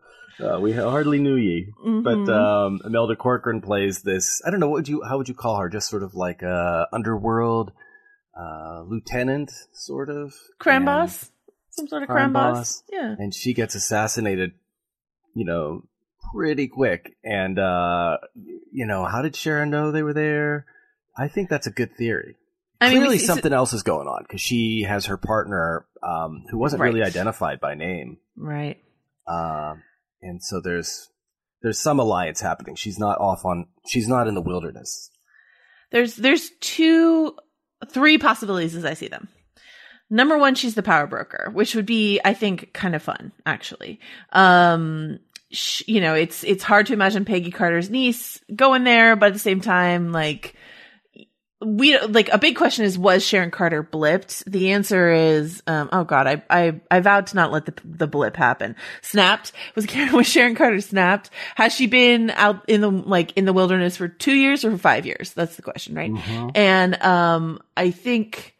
Uh, 0.40 0.60
we 0.60 0.72
hardly 0.72 1.18
knew 1.18 1.34
ye, 1.34 1.66
mm-hmm. 1.84 2.02
but 2.02 2.32
um, 2.32 2.80
Imelda 2.84 3.16
Corcoran 3.16 3.60
plays 3.60 4.02
this. 4.02 4.40
I 4.46 4.52
don't 4.52 4.60
know 4.60 4.68
what 4.68 4.76
would 4.76 4.88
you 4.88 5.02
how 5.02 5.18
would 5.18 5.28
you 5.28 5.34
call 5.34 5.56
her? 5.56 5.68
Just 5.68 5.90
sort 5.90 6.04
of 6.04 6.14
like 6.14 6.42
a 6.42 6.86
underworld 6.92 7.72
uh, 8.38 8.82
lieutenant, 8.86 9.50
sort 9.72 10.10
of 10.10 10.32
crime 10.60 10.84
boss, 10.84 11.28
some 11.70 11.88
sort 11.88 12.04
of 12.04 12.08
crime, 12.08 12.32
crime 12.32 12.32
boss. 12.34 12.56
boss. 12.56 12.82
Yeah, 12.92 13.16
and 13.18 13.34
she 13.34 13.52
gets 13.52 13.74
assassinated. 13.74 14.52
You 15.34 15.44
know, 15.44 15.82
pretty 16.34 16.68
quick. 16.68 17.16
And, 17.24 17.58
uh, 17.58 18.18
you 18.72 18.86
know, 18.86 19.04
how 19.04 19.22
did 19.22 19.36
Sharon 19.36 19.70
know 19.70 19.92
they 19.92 20.02
were 20.02 20.14
there? 20.14 20.66
I 21.16 21.28
think 21.28 21.48
that's 21.48 21.66
a 21.66 21.72
good 21.72 21.96
theory. 21.96 22.36
I 22.80 22.90
Clearly, 22.90 23.16
mean, 23.16 23.26
something 23.26 23.52
else 23.52 23.72
is 23.72 23.82
going 23.82 24.06
on 24.06 24.22
because 24.22 24.40
she 24.40 24.82
has 24.88 25.06
her 25.06 25.16
partner, 25.16 25.86
um, 26.02 26.44
who 26.50 26.58
wasn't 26.58 26.80
right. 26.80 26.92
really 26.92 27.04
identified 27.04 27.58
by 27.58 27.74
name, 27.74 28.18
right? 28.36 28.78
Um, 29.26 29.82
and 30.22 30.40
so 30.40 30.60
there's 30.60 31.08
there's 31.60 31.80
some 31.80 31.98
alliance 31.98 32.40
happening. 32.40 32.76
She's 32.76 32.98
not 32.98 33.18
off 33.18 33.44
on. 33.44 33.66
She's 33.88 34.06
not 34.06 34.28
in 34.28 34.36
the 34.36 34.40
wilderness. 34.40 35.10
There's 35.90 36.14
there's 36.14 36.50
two 36.60 37.34
three 37.90 38.16
possibilities 38.16 38.76
as 38.76 38.84
I 38.84 38.94
see 38.94 39.08
them. 39.08 39.28
Number 40.10 40.38
one, 40.38 40.54
she's 40.54 40.74
the 40.74 40.82
power 40.82 41.06
broker, 41.06 41.50
which 41.52 41.74
would 41.74 41.84
be, 41.84 42.18
I 42.24 42.32
think, 42.32 42.72
kind 42.72 42.94
of 42.94 43.02
fun, 43.02 43.32
actually. 43.44 44.00
Um, 44.32 45.18
sh- 45.50 45.82
you 45.86 46.00
know, 46.00 46.14
it's 46.14 46.44
it's 46.44 46.62
hard 46.62 46.86
to 46.86 46.92
imagine 46.92 47.24
Peggy 47.24 47.50
Carter's 47.50 47.90
niece 47.90 48.40
going 48.54 48.84
there, 48.84 49.16
but 49.16 49.26
at 49.26 49.32
the 49.32 49.38
same 49.38 49.60
time, 49.60 50.12
like 50.12 50.54
we 51.60 51.98
like 51.98 52.28
a 52.28 52.38
big 52.38 52.56
question 52.56 52.84
is 52.84 52.96
was 52.96 53.24
Sharon 53.26 53.50
Carter 53.50 53.82
blipped? 53.82 54.44
The 54.44 54.72
answer 54.72 55.10
is 55.12 55.62
um 55.66 55.88
oh 55.92 56.04
god, 56.04 56.26
I 56.26 56.42
I 56.48 56.80
I 56.90 57.00
vowed 57.00 57.26
to 57.28 57.36
not 57.36 57.50
let 57.50 57.66
the 57.66 57.74
the 57.84 58.06
blip 58.06 58.36
happen. 58.36 58.76
Snapped 59.02 59.52
was 59.74 59.86
was 60.12 60.26
Sharon 60.26 60.54
Carter 60.54 60.80
snapped? 60.80 61.30
Has 61.56 61.74
she 61.74 61.86
been 61.86 62.30
out 62.30 62.68
in 62.68 62.80
the 62.80 62.90
like 62.90 63.32
in 63.36 63.44
the 63.44 63.52
wilderness 63.52 63.96
for 63.96 64.06
2 64.06 64.34
years 64.34 64.64
or 64.64 64.70
for 64.70 64.78
5 64.78 65.06
years? 65.06 65.32
That's 65.32 65.56
the 65.56 65.62
question, 65.62 65.94
right? 65.96 66.12
Mm-hmm. 66.12 66.50
And 66.54 67.02
um 67.02 67.60
I 67.76 67.90
think 67.90 68.54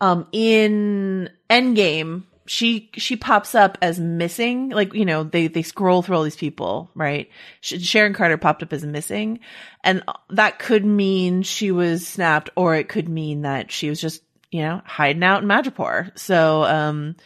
um 0.00 0.28
in 0.30 1.30
Endgame 1.50 2.24
she 2.46 2.90
she 2.94 3.16
pops 3.16 3.54
up 3.54 3.76
as 3.82 3.98
missing 3.98 4.70
like 4.70 4.94
you 4.94 5.04
know 5.04 5.24
they 5.24 5.48
they 5.48 5.62
scroll 5.62 6.02
through 6.02 6.16
all 6.16 6.22
these 6.22 6.36
people 6.36 6.90
right? 6.94 7.30
Sharon 7.60 8.14
carter 8.14 8.36
popped 8.36 8.62
up 8.62 8.72
as 8.72 8.84
missing 8.84 9.40
and 9.84 10.02
that 10.30 10.58
could 10.58 10.84
mean 10.84 11.42
she 11.42 11.70
was 11.70 12.06
snapped 12.06 12.50
or 12.56 12.74
it 12.74 12.88
could 12.88 13.08
mean 13.08 13.42
that 13.42 13.70
she 13.70 13.88
was 13.88 14.00
just 14.00 14.22
you 14.50 14.62
know 14.62 14.80
hiding 14.84 15.24
out 15.24 15.42
in 15.42 15.48
madripoor. 15.48 16.16
So 16.18 16.64
um 16.64 17.16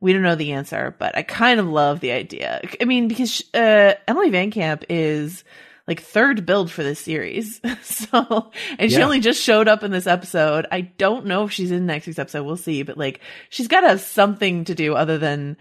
we 0.00 0.12
don't 0.12 0.22
know 0.22 0.34
the 0.34 0.52
answer 0.52 0.96
but 0.98 1.16
i 1.16 1.22
kind 1.22 1.60
of 1.60 1.66
love 1.66 2.00
the 2.00 2.12
idea. 2.12 2.60
I 2.80 2.84
mean 2.84 3.08
because 3.08 3.42
uh 3.54 3.94
Emily 4.08 4.30
VanCamp 4.30 4.84
is 4.88 5.44
like 5.88 6.00
third 6.00 6.46
build 6.46 6.70
for 6.70 6.82
this 6.82 7.00
series. 7.00 7.60
so, 7.82 8.50
and 8.78 8.90
she 8.90 8.98
Yeah. 8.98 9.04
only 9.04 9.20
just 9.20 9.42
showed 9.42 9.68
up 9.68 9.82
in 9.82 9.90
this 9.90 10.06
episode. 10.06 10.66
I 10.70 10.82
don't 10.82 11.26
know 11.26 11.44
if 11.44 11.52
she's 11.52 11.70
in 11.70 11.86
next 11.86 12.06
week's 12.06 12.18
episode. 12.18 12.44
We'll 12.44 12.56
see, 12.56 12.82
but 12.82 12.96
like 12.96 13.20
she's 13.50 13.68
got 13.68 13.80
to 13.82 13.88
have 13.88 14.00
something 14.00 14.64
to 14.66 14.74
do 14.74 14.94
other 14.94 15.18
than 15.18 15.56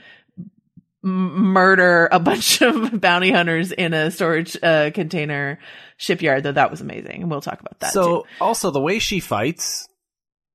m- 1.03 1.52
murder 1.53 2.07
a 2.11 2.19
bunch 2.30 2.61
of 2.61 2.99
bounty 3.02 3.31
hunters 3.31 3.72
in 3.72 3.93
a 3.93 4.11
storage 4.11 4.57
uh, 4.61 4.91
container 4.93 5.60
shipyard. 5.98 6.43
Though 6.43 6.52
that 6.52 6.72
was 6.72 6.81
amazing, 6.81 7.22
and 7.23 7.31
we'll 7.31 7.41
talk 7.41 7.60
about 7.60 7.80
that. 7.80 7.93
so 7.93 8.26
also 8.39 8.72
the 8.72 8.81
way 8.81 8.99
she 8.99 9.19
fights 9.19 9.88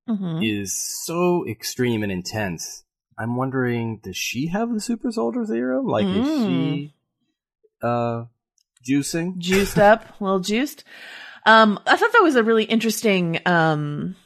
too. 0.09 0.13
Mhm. 0.15 0.63
is 0.63 0.73
so 1.05 1.45
extreme 1.49 2.05
and 2.05 2.13
intense. 2.13 2.85
I'm 3.19 3.35
wondering, 3.35 3.99
does 4.05 4.17
she 4.17 4.47
have 4.49 4.73
the 4.73 4.81
super 4.81 5.11
soldier 5.11 5.45
serum? 5.45 5.87
Like, 5.87 6.07
is 6.07 6.27
she 6.29 6.95
uh 7.83 8.25
juicing? 8.87 9.39
juiced 9.39 9.79
up, 9.79 10.21
a 10.21 10.25
little 10.25 10.41
juiced. 10.41 10.85
Um, 11.45 11.79
I 11.87 11.97
thought 11.97 12.13
that 12.13 12.23
was 12.23 12.37
a 12.37 12.43
really 12.43 12.65
interesting 12.65 13.39
um, 13.47 14.17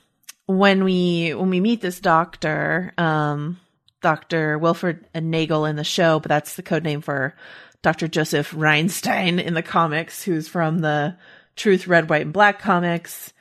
when 0.46 0.84
we 0.84 1.34
when 1.34 1.50
we 1.50 1.60
meet 1.60 1.80
this 1.80 2.00
doctor, 2.00 2.92
um, 2.98 3.60
Doctor 4.00 4.58
Wilfred 4.58 5.06
Nagel 5.14 5.66
in 5.66 5.76
the 5.76 5.84
show, 5.84 6.18
but 6.18 6.28
that's 6.28 6.56
the 6.56 6.62
code 6.62 6.82
name 6.82 7.02
for 7.02 7.34
Doctor 7.82 8.08
Joseph 8.08 8.52
Reinstein 8.52 9.42
in 9.42 9.54
the 9.54 9.62
comics, 9.62 10.22
who's 10.22 10.48
from 10.48 10.78
the 10.78 11.16
Truth 11.56 11.86
Red, 11.86 12.08
White, 12.08 12.22
and 12.22 12.32
Black 12.32 12.58
comics. 12.58 13.32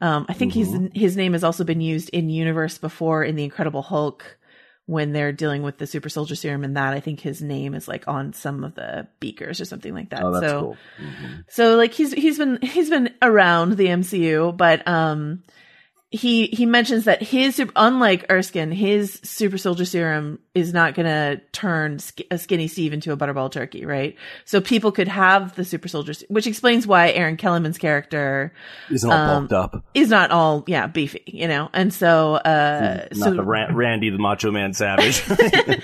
Um, 0.00 0.26
I 0.28 0.32
think 0.32 0.52
his 0.52 0.76
his 0.94 1.16
name 1.16 1.32
has 1.32 1.44
also 1.44 1.64
been 1.64 1.80
used 1.80 2.10
in 2.10 2.28
universe 2.30 2.78
before 2.78 3.24
in 3.24 3.36
the 3.36 3.44
Incredible 3.44 3.82
Hulk 3.82 4.38
when 4.86 5.12
they're 5.12 5.32
dealing 5.32 5.62
with 5.62 5.78
the 5.78 5.86
super 5.86 6.08
soldier 6.08 6.34
serum 6.34 6.64
and 6.64 6.76
that. 6.76 6.92
I 6.92 7.00
think 7.00 7.20
his 7.20 7.40
name 7.40 7.74
is 7.74 7.88
like 7.88 8.06
on 8.06 8.32
some 8.32 8.64
of 8.64 8.74
the 8.74 9.06
beakers 9.18 9.60
or 9.60 9.64
something 9.64 9.94
like 9.94 10.10
that. 10.10 10.22
Oh, 10.22 10.32
that's 10.32 10.46
so, 10.46 10.60
cool. 10.60 10.76
Mm-hmm. 11.00 11.34
so 11.48 11.76
like 11.76 11.92
he's 11.92 12.12
he's 12.12 12.38
been 12.38 12.58
he's 12.62 12.90
been 12.90 13.14
around 13.22 13.76
the 13.76 13.86
MCU, 13.86 14.56
but 14.56 14.86
um 14.86 15.42
he 16.10 16.46
he 16.46 16.64
mentions 16.64 17.06
that 17.06 17.22
his 17.22 17.60
unlike 17.74 18.24
Erskine, 18.30 18.70
his 18.70 19.18
super 19.24 19.58
soldier 19.58 19.84
serum 19.84 20.38
is 20.54 20.72
not 20.72 20.94
going 20.94 21.06
to 21.06 21.40
turn 21.50 21.98
sk- 21.98 22.20
a 22.30 22.38
skinny 22.38 22.68
Steve 22.68 22.92
into 22.92 23.10
a 23.10 23.16
butterball 23.16 23.50
turkey, 23.50 23.84
right? 23.84 24.14
So 24.44 24.60
people 24.60 24.92
could 24.92 25.08
have 25.08 25.56
the 25.56 25.64
super 25.64 25.88
soldiers, 25.88 26.22
which 26.28 26.46
explains 26.46 26.86
why 26.86 27.10
Erin 27.10 27.36
Kellyman's 27.36 27.78
character 27.78 28.52
Isn't 28.90 29.10
all 29.10 29.18
um, 29.18 29.46
bulked 29.48 29.74
up. 29.74 29.84
is 29.94 30.08
not 30.10 30.30
all 30.30 30.62
yeah 30.68 30.86
beefy, 30.86 31.22
you 31.26 31.48
know, 31.48 31.68
and 31.72 31.92
so 31.92 32.34
uh 32.34 33.08
Not 33.12 33.24
so 33.30 33.34
the 33.34 33.42
Ran- 33.42 33.74
Randy 33.74 34.10
the 34.10 34.18
Macho 34.18 34.52
Man 34.52 34.72
Savage. 34.72 35.20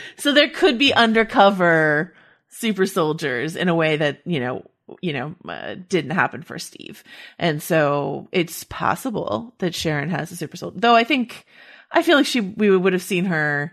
so 0.17 0.33
there 0.33 0.49
could 0.51 0.79
be 0.79 0.95
undercover 0.95 2.15
super 2.49 2.87
soldiers 2.87 3.57
in 3.57 3.69
a 3.69 3.75
way 3.75 3.97
that 3.97 4.21
you 4.25 4.39
know 4.39 4.65
you 5.01 5.13
know 5.13 5.35
uh, 5.49 5.75
didn't 5.89 6.13
happen 6.13 6.43
for 6.43 6.59
steve. 6.59 7.03
And 7.39 7.63
so 7.63 8.29
it's 8.33 8.65
possible 8.65 9.55
that 9.59 9.75
sharon 9.75 10.11
has 10.11 10.31
a 10.33 10.37
super 10.37 10.57
soldier 10.57 10.79
though 10.81 10.95
i 10.97 11.05
think 11.05 11.45
i 11.93 12.03
feel 12.03 12.17
like 12.17 12.27
she 12.27 12.41
we 12.41 12.75
would 12.77 12.93
have 12.93 13.03
seen 13.03 13.25
her 13.27 13.73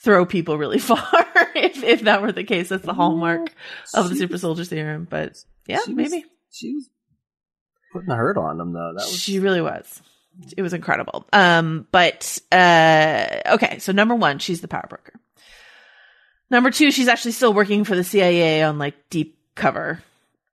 throw 0.00 0.26
people 0.26 0.58
really 0.58 0.78
far 0.90 1.06
if 1.54 1.82
if 1.82 2.02
that 2.02 2.20
were 2.20 2.32
the 2.32 2.44
case. 2.44 2.68
That's 2.68 2.84
the 2.84 2.92
hallmark 2.94 3.52
of 3.94 4.08
the 4.10 4.16
super 4.16 4.36
soldier 4.38 4.64
serum 4.64 5.06
but 5.08 5.42
yeah 5.66 5.78
She 5.84 5.94
was- 5.94 6.10
maybe. 6.10 6.24
she 6.50 6.74
was 6.74 6.90
putting 7.92 8.08
the 8.08 8.16
hurt 8.16 8.36
on 8.36 8.58
them 8.58 8.72
though. 8.72 8.92
That 8.96 9.04
was 9.06 9.16
she 9.18 9.38
really 9.38 9.60
was. 9.62 10.02
It 10.56 10.62
was 10.62 10.72
incredible. 10.74 11.24
Um 11.32 11.86
but 11.92 12.38
uh 12.52 13.26
okay 13.54 13.78
so 13.78 13.92
number 13.92 14.14
one 14.16 14.40
she's 14.40 14.60
the 14.60 14.68
power 14.68 14.84
broker. 14.88 15.14
Number 16.50 16.70
two 16.70 16.90
she's 16.90 17.08
actually 17.08 17.32
still 17.32 17.54
working 17.54 17.84
for 17.84 17.96
the 17.96 18.04
cia 18.04 18.62
on 18.64 18.78
like 18.78 18.94
deep 19.10 19.38
cover 19.54 20.02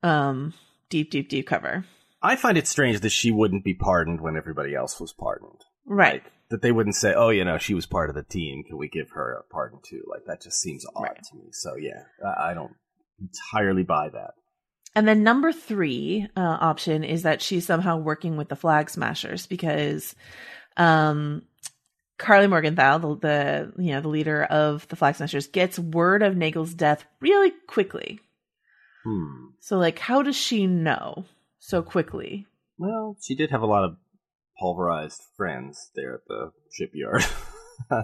um 0.03 0.53
deep 0.89 1.11
deep 1.11 1.29
deep 1.29 1.47
cover 1.47 1.85
I 2.23 2.35
find 2.35 2.55
it 2.57 2.67
strange 2.67 2.99
that 2.99 3.09
she 3.09 3.31
wouldn't 3.31 3.63
be 3.63 3.73
pardoned 3.73 4.21
when 4.21 4.37
everybody 4.37 4.75
else 4.75 4.99
was 4.99 5.11
pardoned. 5.11 5.61
right 5.85 6.21
That 6.51 6.61
they 6.61 6.71
wouldn't 6.71 6.95
say, 6.95 7.13
"Oh, 7.15 7.29
you 7.29 7.43
know, 7.45 7.57
she 7.57 7.73
was 7.73 7.85
part 7.87 8.09
of 8.09 8.15
the 8.15 8.23
team. 8.23 8.63
Can 8.63 8.77
we 8.77 8.89
give 8.89 9.09
her 9.11 9.33
a 9.33 9.43
pardon 9.53 9.79
too?" 9.83 10.03
Like 10.07 10.25
that 10.27 10.41
just 10.41 10.59
seems 10.61 10.85
odd 10.95 11.17
to 11.31 11.37
me. 11.37 11.49
So 11.51 11.75
yeah, 11.77 12.03
I 12.23 12.51
I 12.51 12.53
don't 12.53 12.73
entirely 13.19 13.83
buy 13.83 14.09
that. 14.09 14.31
and 14.95 15.07
then 15.07 15.23
number 15.23 15.51
three 15.53 16.27
uh, 16.35 16.57
option 16.61 17.03
is 17.03 17.23
that 17.23 17.41
she's 17.41 17.65
somehow 17.65 17.97
working 17.97 18.37
with 18.37 18.49
the 18.49 18.55
flag 18.55 18.89
smashers 18.89 19.47
because 19.47 20.13
um 20.77 21.41
Karli 22.17 22.47
Morgenthau, 22.47 22.99
the, 22.99 23.15
the 23.15 23.83
you 23.83 23.93
know 23.93 24.01
the 24.01 24.09
leader 24.09 24.43
of 24.43 24.87
the 24.89 24.95
Flag 24.95 25.15
Smashers, 25.15 25.47
gets 25.47 25.79
word 25.79 26.21
of 26.21 26.37
Nagel's 26.37 26.73
death 26.75 27.03
really 27.19 27.51
quickly. 27.67 28.19
Hmm. 29.03 29.47
So, 29.59 29.77
like, 29.77 29.99
how 29.99 30.21
does 30.21 30.35
she 30.35 30.67
know 30.67 31.25
so 31.59 31.81
quickly? 31.81 32.45
Well, 32.77 33.17
she 33.21 33.35
did 33.35 33.51
have 33.51 33.61
a 33.61 33.67
lot 33.67 33.83
of 33.83 33.97
pulverized 34.59 35.21
friends 35.35 35.89
there 35.95 36.15
at 36.15 36.21
the 36.27 36.51
shipyard. 36.71 37.23
I 37.91 38.03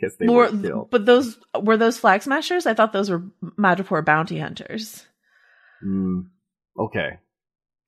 guess 0.00 0.12
they 0.18 0.26
were, 0.26 0.50
were, 0.50 0.62
killed. 0.62 0.90
but 0.90 1.06
those 1.06 1.38
were 1.60 1.76
those 1.76 1.98
flag 1.98 2.22
smashers? 2.22 2.66
I 2.66 2.74
thought 2.74 2.92
those 2.92 3.10
were 3.10 3.24
Madripoor 3.58 4.04
bounty 4.04 4.38
hunters. 4.38 5.06
Hmm. 5.82 6.20
okay, 6.78 7.18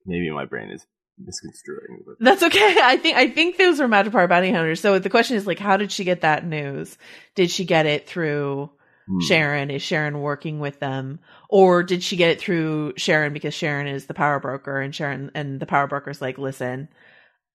maybe 0.05 0.29
my 0.31 0.45
brain 0.45 0.71
is 0.71 0.85
misconstruing. 1.17 2.03
But 2.05 2.15
That's 2.19 2.43
okay. 2.43 2.77
I 2.83 2.97
think 2.97 3.17
I 3.17 3.29
think 3.29 3.57
those 3.57 3.79
were 3.79 3.87
Madripoor 3.87 4.27
bounty 4.27 4.51
hunters. 4.51 4.81
So 4.81 4.99
the 4.99 5.09
question 5.09 5.37
is 5.37 5.47
like, 5.47 5.59
how 5.59 5.77
did 5.77 5.91
she 5.91 6.03
get 6.03 6.21
that 6.21 6.45
news? 6.45 6.97
Did 7.35 7.51
she 7.51 7.65
get 7.65 7.85
it 7.85 8.07
through 8.07 8.69
Hmm. 9.11 9.19
Sharon? 9.19 9.71
Is 9.71 9.81
Sharon 9.81 10.21
working 10.21 10.59
with 10.59 10.79
them, 10.79 11.19
or 11.49 11.83
did 11.83 12.03
she 12.03 12.15
get 12.15 12.31
it 12.31 12.39
through 12.39 12.93
Sharon 12.97 13.33
because 13.33 13.53
Sharon 13.53 13.87
is 13.87 14.05
the 14.05 14.13
power 14.13 14.39
broker 14.39 14.79
and 14.79 14.93
Sharon 14.95 15.31
and 15.35 15.59
the 15.59 15.65
power 15.65 15.87
broker's 15.87 16.21
like, 16.21 16.37
listen, 16.37 16.87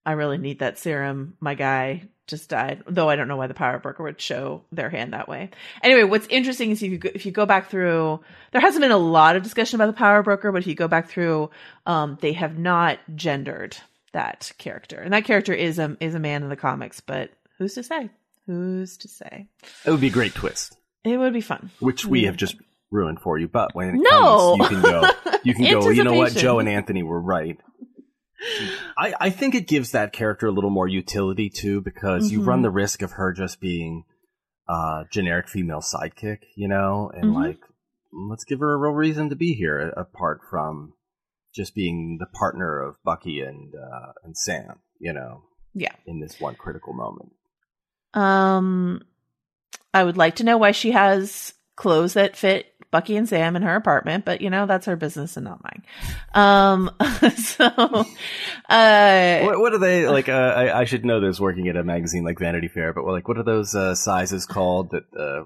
I 0.04 0.12
really 0.12 0.38
need 0.38 0.60
that 0.60 0.78
serum. 0.78 1.36
My 1.40 1.54
guy 1.54 2.08
just 2.26 2.48
died. 2.48 2.82
Though 2.88 3.08
I 3.08 3.16
don't 3.16 3.28
know 3.28 3.36
why 3.36 3.46
the 3.46 3.54
power 3.54 3.78
broker 3.78 4.02
would 4.02 4.20
show 4.20 4.62
their 4.72 4.90
hand 4.90 5.12
that 5.12 5.28
way. 5.28 5.50
Anyway, 5.82 6.04
what's 6.04 6.26
interesting 6.28 6.70
is 6.70 6.82
if 6.82 6.90
you 6.90 6.98
go, 6.98 7.10
if 7.14 7.26
you 7.26 7.32
go 7.32 7.46
back 7.46 7.70
through, 7.70 8.20
there 8.52 8.60
hasn't 8.60 8.82
been 8.82 8.92
a 8.92 8.98
lot 8.98 9.36
of 9.36 9.42
discussion 9.42 9.76
about 9.76 9.86
the 9.86 9.98
power 9.98 10.22
broker, 10.22 10.52
but 10.52 10.62
if 10.62 10.66
you 10.66 10.74
go 10.74 10.88
back 10.88 11.08
through, 11.08 11.50
um, 11.86 12.18
they 12.20 12.32
have 12.32 12.58
not 12.58 12.98
gendered 13.14 13.76
that 14.12 14.52
character, 14.58 14.96
and 14.96 15.12
that 15.12 15.24
character 15.24 15.52
is 15.52 15.78
a 15.78 15.96
is 16.00 16.14
a 16.14 16.20
man 16.20 16.42
in 16.42 16.48
the 16.48 16.56
comics. 16.56 17.00
But 17.00 17.30
who's 17.58 17.74
to 17.74 17.82
say? 17.82 18.10
Who's 18.46 18.96
to 18.98 19.08
say? 19.08 19.48
it 19.84 19.90
would 19.90 20.00
be 20.00 20.06
a 20.06 20.10
great 20.10 20.34
twist, 20.34 20.76
It 21.06 21.16
would 21.18 21.32
be 21.32 21.40
fun. 21.40 21.70
which 21.80 22.04
we 22.04 22.24
have 22.24 22.36
just 22.36 22.56
ruined 22.90 23.20
for 23.20 23.38
you. 23.38 23.48
But 23.48 23.74
when 23.74 23.88
it 23.90 23.94
No! 24.10 24.56
comes, 24.58 24.70
you 24.70 24.76
can 24.76 24.82
go. 24.82 25.10
You 25.44 25.54
can 25.54 25.64
go. 25.70 25.88
You 25.90 26.04
know 26.04 26.14
what? 26.14 26.32
Joe 26.34 26.58
and 26.58 26.68
Anthony 26.68 27.02
were 27.02 27.20
right. 27.20 27.58
I, 28.98 29.14
I 29.20 29.30
think 29.30 29.54
it 29.54 29.66
gives 29.66 29.92
that 29.92 30.12
character 30.12 30.46
a 30.46 30.52
little 30.52 30.70
more 30.70 30.88
utility 30.88 31.48
too, 31.50 31.80
because 31.80 32.30
you 32.30 32.40
Mhm. 32.40 32.46
run 32.46 32.62
the 32.62 32.70
risk 32.70 33.02
of 33.02 33.12
her 33.12 33.32
just 33.32 33.60
being 33.60 34.04
a 34.68 35.04
generic 35.10 35.48
female 35.48 35.80
sidekick, 35.80 36.38
you 36.56 36.68
know, 36.68 37.10
and 37.14 37.30
Mhm. 37.30 37.34
like 37.34 37.60
let's 38.12 38.44
give 38.44 38.60
her 38.60 38.72
a 38.74 38.78
real 38.78 38.92
reason 38.92 39.30
to 39.30 39.36
be 39.36 39.54
here, 39.54 39.88
apart 39.96 40.40
from 40.50 40.92
just 41.54 41.74
being 41.74 42.18
the 42.20 42.26
partner 42.26 42.80
of 42.80 42.96
Bucky 43.04 43.40
and 43.40 43.72
uh, 43.74 44.12
and 44.24 44.36
Sam, 44.36 44.80
you 45.00 45.12
know, 45.12 45.44
Yeah. 45.74 45.94
in 46.06 46.20
this 46.20 46.38
one 46.40 46.54
critical 46.56 46.92
moment. 46.92 47.32
Um, 48.14 49.02
I 49.97 50.05
would 50.05 50.18
like 50.18 50.36
to 50.36 50.44
know 50.44 50.59
why 50.59 50.73
she 50.73 50.90
has 50.90 51.55
clothes 51.74 52.12
that 52.14 52.36
fit 52.36 52.66
Bucky 52.90 53.16
and 53.16 53.27
Sam 53.27 53.56
in 53.56 53.62
her 53.62 53.77
apartment, 53.77 54.27
but 54.27 54.43
you 54.43 54.51
know, 54.51 54.66
that's 54.66 54.85
her 54.85 54.94
business 54.94 55.39
and 55.39 55.44
not 55.44 55.62
mine. 55.64 55.82
Um, 56.35 56.90
so, 57.36 57.64
uh, 57.64 59.40
what, 59.40 59.59
what 59.59 59.73
are 59.73 59.78
they 59.78 60.06
like? 60.06 60.28
Uh, 60.28 60.32
I, 60.32 60.81
I 60.81 60.85
should 60.85 61.06
know 61.06 61.20
this 61.20 61.40
working 61.40 61.68
at 61.68 61.77
a 61.77 61.82
magazine 61.82 62.24
like 62.24 62.39
Vanity 62.39 62.68
Fair, 62.68 62.93
but 62.93 63.06
like, 63.06 63.27
what 63.27 63.39
are 63.39 63.43
those 63.43 63.74
uh, 63.74 63.94
sizes 63.94 64.44
called 64.44 64.90
that 64.90 65.05
uh, 65.18 65.44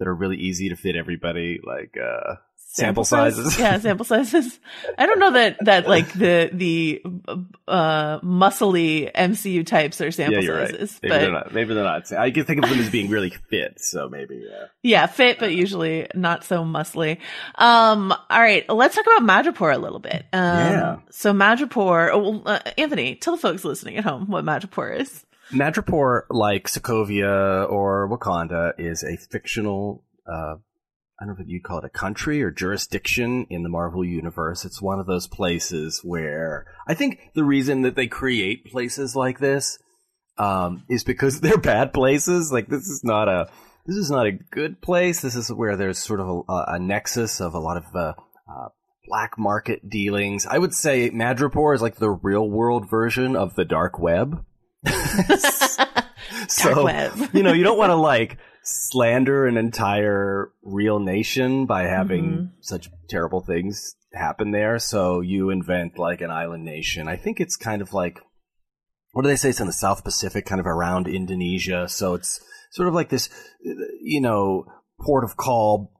that 0.00 0.08
are 0.08 0.14
really 0.14 0.36
easy 0.36 0.68
to 0.70 0.76
fit 0.76 0.96
everybody? 0.96 1.60
Like 1.64 1.96
sample, 2.74 3.04
sizes. 3.04 3.58
yeah, 3.58 3.78
sample 3.78 4.04
sizes. 4.04 4.58
I 4.98 5.06
don't 5.06 5.18
know 5.18 5.32
that 5.32 5.56
that 5.64 5.88
like 5.88 6.12
the 6.12 6.50
the 6.52 7.02
uh 7.68 8.20
muscly 8.20 9.12
MCU 9.14 9.64
types 9.66 10.00
are 10.00 10.10
sample 10.10 10.34
yeah, 10.34 10.40
you're 10.40 10.66
sizes, 10.66 10.92
right. 10.94 11.02
Maybe 11.02 11.14
but 11.14 11.20
they're 11.20 11.32
not. 11.32 11.54
Maybe 11.54 11.74
they're 11.74 11.84
not. 11.84 12.12
I 12.12 12.30
can 12.30 12.44
think 12.44 12.62
of 12.62 12.68
them 12.68 12.78
as 12.78 12.90
being 12.90 13.10
really 13.10 13.30
fit. 13.30 13.80
So 13.80 14.08
maybe. 14.08 14.44
Yeah. 14.48 14.66
yeah, 14.82 15.06
fit, 15.06 15.38
but 15.38 15.52
usually 15.52 16.08
not 16.14 16.44
so 16.44 16.64
muscly. 16.64 17.18
Um, 17.54 18.12
all 18.12 18.40
right, 18.40 18.68
let's 18.68 18.94
talk 18.94 19.06
about 19.06 19.22
Madripoor 19.22 19.74
a 19.74 19.78
little 19.78 20.00
bit. 20.00 20.26
Um, 20.32 20.42
Yeah. 20.42 20.96
So 21.10 21.32
Madripoor, 21.32 22.10
oh, 22.12 22.18
well, 22.18 22.42
uh, 22.46 22.58
Anthony, 22.76 23.14
tell 23.14 23.36
the 23.36 23.40
folks 23.40 23.64
listening 23.64 23.96
at 23.96 24.04
home 24.04 24.26
what 24.26 24.44
Madripoor 24.44 25.00
is. 25.00 25.24
Madripoor, 25.52 26.22
like 26.30 26.66
Sokovia 26.68 27.70
or 27.70 28.08
Wakanda, 28.08 28.72
is 28.78 29.04
a 29.04 29.16
fictional. 29.16 30.02
Uh, 30.26 30.56
I 31.20 31.26
don't 31.26 31.38
know 31.38 31.42
if 31.42 31.48
you'd 31.48 31.62
call 31.62 31.78
it 31.78 31.84
a 31.84 31.90
country 31.90 32.42
or 32.42 32.50
jurisdiction 32.50 33.46
in 33.48 33.62
the 33.62 33.68
Marvel 33.68 34.04
universe. 34.04 34.64
It's 34.64 34.82
one 34.82 34.98
of 34.98 35.06
those 35.06 35.28
places 35.28 36.00
where 36.02 36.66
I 36.88 36.94
think 36.94 37.30
the 37.34 37.44
reason 37.44 37.82
that 37.82 37.94
they 37.94 38.08
create 38.08 38.66
places 38.66 39.14
like 39.14 39.38
this 39.38 39.78
um, 40.38 40.84
is 40.88 41.04
because 41.04 41.40
they're 41.42 41.56
bad 41.58 41.92
places. 41.92 42.50
Like 42.50 42.68
this 42.68 42.88
is 42.88 43.02
not 43.04 43.28
a 43.28 43.48
this 43.86 43.96
is 43.96 44.10
not 44.10 44.26
a 44.26 44.32
good 44.32 44.80
place. 44.80 45.20
This 45.20 45.36
is 45.36 45.52
where 45.52 45.76
there's 45.76 45.98
sort 45.98 46.20
of 46.20 46.44
a, 46.48 46.64
a 46.68 46.78
nexus 46.78 47.40
of 47.40 47.54
a 47.54 47.60
lot 47.60 47.76
of 47.76 47.84
uh, 47.94 48.14
uh, 48.50 48.68
black 49.06 49.38
market 49.38 49.88
dealings. 49.88 50.46
I 50.46 50.58
would 50.58 50.74
say 50.74 51.10
Madripoor 51.10 51.74
is 51.74 51.82
like 51.82 51.96
the 51.96 52.10
real 52.10 52.48
world 52.48 52.88
version 52.88 53.36
of 53.36 53.54
the 53.54 53.64
dark 53.64 53.98
web. 53.98 54.44
so 56.48 56.84
web. 56.84 57.30
you 57.32 57.42
know 57.42 57.52
you 57.52 57.62
don't 57.62 57.78
want 57.78 57.90
to 57.90 57.96
like 57.96 58.38
slander 58.64 59.46
an 59.46 59.56
entire 59.56 60.50
real 60.62 60.98
nation 60.98 61.66
by 61.66 61.82
having 61.82 62.24
Mhm. 62.24 62.50
such 62.60 62.90
terrible 63.08 63.40
things 63.42 63.94
happen 64.14 64.50
there. 64.52 64.78
So 64.78 65.20
you 65.20 65.50
invent 65.50 65.98
like 65.98 66.20
an 66.20 66.30
island 66.30 66.64
nation. 66.64 67.06
I 67.08 67.16
think 67.16 67.40
it's 67.40 67.56
kind 67.56 67.82
of 67.82 67.92
like 67.92 68.18
what 69.12 69.22
do 69.22 69.28
they 69.28 69.36
say? 69.36 69.50
It's 69.50 69.60
in 69.60 69.68
the 69.68 69.72
South 69.72 70.02
Pacific, 70.02 70.44
kind 70.44 70.60
of 70.60 70.66
around 70.66 71.06
Indonesia. 71.06 71.88
So 71.88 72.14
it's 72.14 72.40
sort 72.72 72.88
of 72.88 72.94
like 72.94 73.10
this, 73.10 73.28
you 74.02 74.20
know, 74.20 74.64
port 75.00 75.22
of 75.22 75.36
call 75.36 75.92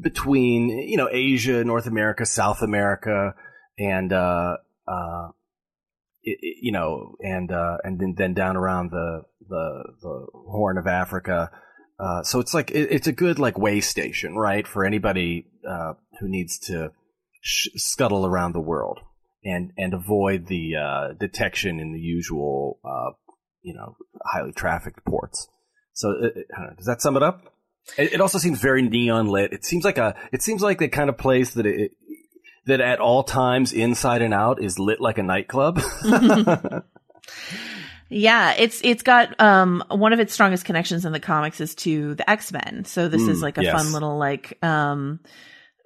between 0.00 0.68
you 0.68 0.96
know 0.96 1.08
Asia, 1.10 1.64
North 1.64 1.86
America, 1.86 2.24
South 2.26 2.62
America, 2.62 3.34
and 3.78 4.12
uh, 4.12 4.58
uh, 4.86 5.28
it, 6.22 6.38
it- 6.40 6.58
you 6.62 6.70
know, 6.72 7.16
and 7.20 7.50
uh, 7.50 7.78
and 7.84 7.98
then, 7.98 8.14
then 8.16 8.34
down 8.34 8.56
around 8.56 8.90
the 8.90 9.22
the 9.48 9.84
the 10.00 10.26
Horn 10.32 10.78
of 10.78 10.86
Africa. 10.86 11.50
Uh, 12.02 12.22
so 12.24 12.40
it's 12.40 12.52
like 12.52 12.70
it, 12.72 12.88
it's 12.90 13.06
a 13.06 13.12
good 13.12 13.38
like 13.38 13.56
way 13.56 13.80
station, 13.80 14.34
right, 14.34 14.66
for 14.66 14.84
anybody 14.84 15.46
uh, 15.68 15.92
who 16.18 16.28
needs 16.28 16.58
to 16.58 16.90
sh- 17.40 17.68
scuttle 17.76 18.26
around 18.26 18.52
the 18.52 18.60
world 18.60 18.98
and 19.44 19.72
and 19.78 19.94
avoid 19.94 20.46
the 20.48 20.74
uh, 20.76 21.12
detection 21.12 21.78
in 21.78 21.92
the 21.92 22.00
usual, 22.00 22.80
uh, 22.84 23.12
you 23.62 23.74
know, 23.74 23.96
highly 24.24 24.52
trafficked 24.52 25.04
ports. 25.04 25.46
So 25.92 26.10
uh, 26.10 26.40
know, 26.58 26.74
does 26.76 26.86
that 26.86 27.00
sum 27.00 27.16
it 27.16 27.22
up? 27.22 27.54
It, 27.96 28.14
it 28.14 28.20
also 28.20 28.38
seems 28.38 28.60
very 28.60 28.82
neon 28.82 29.28
lit. 29.28 29.52
It 29.52 29.64
seems 29.64 29.84
like 29.84 29.98
a. 29.98 30.16
It 30.32 30.42
seems 30.42 30.60
like 30.60 30.78
the 30.78 30.88
kind 30.88 31.08
of 31.08 31.16
place 31.16 31.54
that 31.54 31.66
it 31.66 31.92
that 32.66 32.80
at 32.80 32.98
all 32.98 33.22
times, 33.22 33.72
inside 33.72 34.22
and 34.22 34.34
out, 34.34 34.60
is 34.60 34.76
lit 34.76 35.00
like 35.00 35.18
a 35.18 35.22
nightclub. 35.22 35.80
Yeah, 38.12 38.52
it's 38.58 38.80
it's 38.84 39.02
got 39.02 39.40
um 39.40 39.82
one 39.88 40.12
of 40.12 40.20
its 40.20 40.34
strongest 40.34 40.64
connections 40.64 41.04
in 41.04 41.12
the 41.12 41.20
comics 41.20 41.60
is 41.60 41.74
to 41.76 42.14
the 42.14 42.28
X 42.28 42.52
Men. 42.52 42.84
So 42.84 43.08
this 43.08 43.26
is 43.26 43.40
Mm, 43.40 43.42
like 43.42 43.58
a 43.58 43.62
yes. 43.62 43.72
fun 43.72 43.92
little 43.92 44.18
like 44.18 44.58
um 44.62 45.18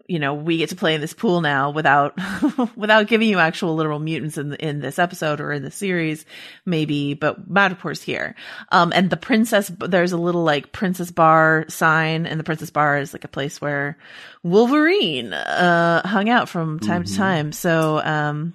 you 0.08 0.18
know 0.20 0.34
we 0.34 0.58
get 0.58 0.68
to 0.70 0.76
play 0.76 0.94
in 0.94 1.00
this 1.00 1.12
pool 1.12 1.40
now 1.40 1.70
without 1.70 2.16
without 2.76 3.08
giving 3.08 3.28
you 3.28 3.38
actual 3.40 3.74
literal 3.74 3.98
mutants 3.98 4.38
in 4.38 4.54
in 4.54 4.80
this 4.80 4.98
episode 5.00 5.40
or 5.40 5.52
in 5.52 5.62
the 5.64 5.70
series 5.70 6.24
maybe 6.64 7.14
but 7.14 7.50
Madripoor's 7.50 8.02
here 8.02 8.36
um 8.70 8.92
and 8.94 9.10
the 9.10 9.16
princess 9.16 9.68
there's 9.80 10.12
a 10.12 10.16
little 10.16 10.44
like 10.44 10.70
princess 10.70 11.10
bar 11.10 11.64
sign 11.68 12.24
and 12.24 12.38
the 12.38 12.44
princess 12.44 12.70
bar 12.70 12.98
is 12.98 13.12
like 13.12 13.24
a 13.24 13.28
place 13.28 13.60
where 13.60 13.98
Wolverine 14.44 15.32
uh 15.32 16.06
hung 16.06 16.28
out 16.28 16.48
from 16.48 16.78
time 16.78 17.02
to 17.02 17.12
Mhm. 17.12 17.16
time 17.16 17.52
so 17.52 17.98
um 18.04 18.54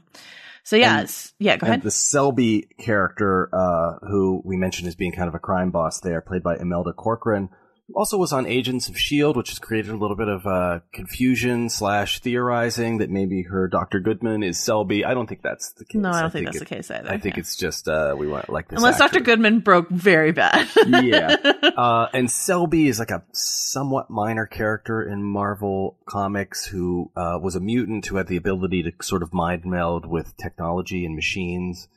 so 0.72 0.78
yeah 0.78 1.00
And- 1.02 1.32
yeah 1.38 1.58
go 1.58 1.68
ahead. 1.68 1.82
the 1.82 1.92
Selby 1.92 2.70
character, 2.78 3.50
uh, 3.54 3.98
who 4.08 4.42
we 4.46 4.56
mentioned 4.56 4.88
as 4.88 4.96
being 4.96 5.12
kind 5.12 5.28
of 5.28 5.36
a 5.36 5.40
crime 5.40 5.70
boss 5.70 6.00
there, 6.00 6.22
played 6.22 6.44
by 6.44 6.56
Imelda 6.56 6.94
Corcoran, 6.94 7.50
also 7.96 8.18
was 8.18 8.34
on 8.34 8.46
Agents 8.46 8.90
of 8.90 8.96
S.H.I.E.L.D., 8.96 9.38
which 9.38 9.50
has 9.50 9.60
created 9.60 9.92
a 9.92 9.98
little 9.98 10.18
bit 10.18 10.28
of 10.28 10.46
uh, 10.46 10.80
confusion 10.92 11.70
slash 11.70 12.20
theorizing 12.20 12.98
that 12.98 13.10
maybe 13.10 13.44
her 13.44 13.68
Dr. 13.68 14.00
Goodman 14.00 14.44
is 14.44 14.60
Selby. 14.60 15.06
I 15.06 15.14
don't 15.14 15.28
think 15.28 15.42
that's 15.42 15.72
the 15.74 15.86
case. 15.86 16.02
No, 16.02 16.10
I 16.10 16.22
don't 16.22 16.32
think 16.32 16.42
think 16.46 16.54
that's 16.54 16.70
the 16.70 16.76
case 16.76 16.92
either, 16.92 17.10
I 17.10 17.18
think 17.18 17.38
it's 17.38 17.56
just, 17.56 17.88
uh, 17.88 18.16
we 18.18 18.28
want 18.28 18.50
like 18.50 18.68
this. 18.68 18.78
Unless 18.78 19.02
actor. 19.02 19.20
Dr. 19.20 19.26
Goodman 19.26 19.60
broke 19.60 19.90
very 19.90 20.32
bad. 20.32 20.68
yeah. 20.88 21.36
Uh, 21.72 22.08
and 22.14 22.30
Selby 22.30 22.88
is 22.88 23.00
like 23.00 23.12
a 23.12 23.24
somewhat 23.32 24.10
minor 24.10 24.46
character 24.46 25.02
in 25.02 25.24
Marvel 25.24 25.98
comics 26.06 26.66
who 26.66 27.10
uh, 27.16 27.40
was 27.42 27.56
a 27.56 27.60
mutant 27.60 28.06
who 28.06 28.18
had 28.18 28.28
the 28.28 28.36
ability 28.36 28.84
to 28.84 28.92
sort 29.02 29.24
of 29.24 29.34
mind 29.34 29.64
meld 29.66 30.06
with 30.06 30.36
technology 30.38 31.06
and 31.06 31.16
machines. 31.16 31.88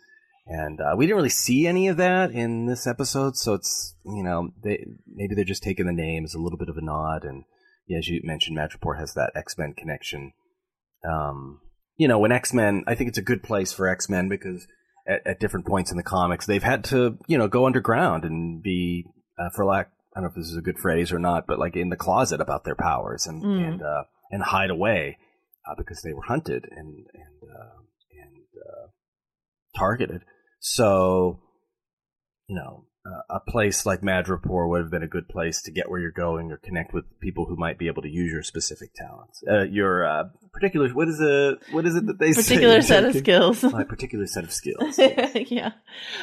And 0.46 0.78
uh, 0.80 0.94
we 0.96 1.06
didn't 1.06 1.16
really 1.16 1.28
see 1.30 1.66
any 1.66 1.88
of 1.88 1.96
that 1.96 2.30
in 2.32 2.66
this 2.66 2.86
episode, 2.86 3.36
so 3.36 3.54
it's 3.54 3.94
you 4.04 4.22
know 4.22 4.50
they 4.62 4.84
maybe 5.06 5.34
they're 5.34 5.44
just 5.44 5.62
taking 5.62 5.86
the 5.86 5.92
name 5.92 6.24
as 6.24 6.34
a 6.34 6.38
little 6.38 6.58
bit 6.58 6.68
of 6.68 6.76
a 6.76 6.82
nod. 6.84 7.24
And 7.24 7.44
yeah, 7.86 7.98
as 7.98 8.08
you 8.08 8.20
mentioned, 8.24 8.58
Madripoor 8.58 8.98
has 8.98 9.14
that 9.14 9.32
X 9.34 9.56
Men 9.56 9.72
connection. 9.76 10.32
Um, 11.08 11.60
you 11.96 12.08
know, 12.08 12.18
when 12.18 12.32
X 12.32 12.52
Men, 12.52 12.84
I 12.86 12.94
think 12.94 13.08
it's 13.08 13.18
a 13.18 13.22
good 13.22 13.42
place 13.42 13.72
for 13.72 13.88
X 13.88 14.08
Men 14.10 14.28
because 14.28 14.66
at, 15.08 15.26
at 15.26 15.40
different 15.40 15.66
points 15.66 15.90
in 15.90 15.96
the 15.96 16.02
comics, 16.02 16.44
they've 16.46 16.62
had 16.62 16.84
to, 16.84 17.18
you 17.26 17.38
know, 17.38 17.48
go 17.48 17.66
underground 17.66 18.24
and 18.24 18.62
be, 18.62 19.04
uh, 19.38 19.50
for 19.54 19.64
lack, 19.64 19.90
I 20.14 20.20
don't 20.20 20.24
know 20.24 20.28
if 20.30 20.34
this 20.36 20.50
is 20.50 20.56
a 20.56 20.62
good 20.62 20.78
phrase 20.78 21.12
or 21.12 21.18
not, 21.18 21.46
but 21.46 21.58
like 21.58 21.76
in 21.76 21.88
the 21.88 21.96
closet 21.96 22.40
about 22.40 22.64
their 22.64 22.76
powers 22.76 23.26
and 23.26 23.42
Mm. 23.42 23.68
and 23.68 23.82
uh, 23.82 24.04
and 24.30 24.42
hide 24.42 24.70
away 24.70 25.16
uh, 25.66 25.74
because 25.76 26.02
they 26.02 26.12
were 26.12 26.22
hunted 26.22 26.66
and 26.70 27.06
and 27.14 27.50
uh, 27.50 27.80
and 28.22 28.44
uh, 28.58 28.88
targeted. 29.78 30.22
So, 30.66 31.40
you 32.48 32.56
know, 32.56 32.86
uh, 33.04 33.36
a 33.36 33.50
place 33.50 33.84
like 33.84 34.00
Madripoor 34.00 34.66
would 34.66 34.80
have 34.80 34.90
been 34.90 35.02
a 35.02 35.06
good 35.06 35.28
place 35.28 35.60
to 35.60 35.70
get 35.70 35.90
where 35.90 36.00
you're 36.00 36.10
going 36.10 36.50
or 36.50 36.56
connect 36.56 36.94
with 36.94 37.04
people 37.20 37.44
who 37.44 37.54
might 37.54 37.78
be 37.78 37.86
able 37.86 38.00
to 38.00 38.08
use 38.08 38.32
your 38.32 38.42
specific 38.42 38.94
talents. 38.94 39.44
Uh, 39.46 39.64
your 39.64 40.06
uh, 40.06 40.24
particular 40.54 40.88
what 40.88 41.06
is 41.06 41.20
it? 41.20 41.58
What 41.70 41.84
is 41.86 41.94
it 41.96 42.06
that 42.06 42.18
they 42.18 42.32
Particular 42.32 42.80
say? 42.80 42.88
set 42.88 43.04
of 43.04 43.14
skills. 43.14 43.62
My 43.62 43.84
particular 43.84 44.26
set 44.26 44.44
of 44.44 44.52
skills. 44.54 44.98
yeah. 45.50 45.72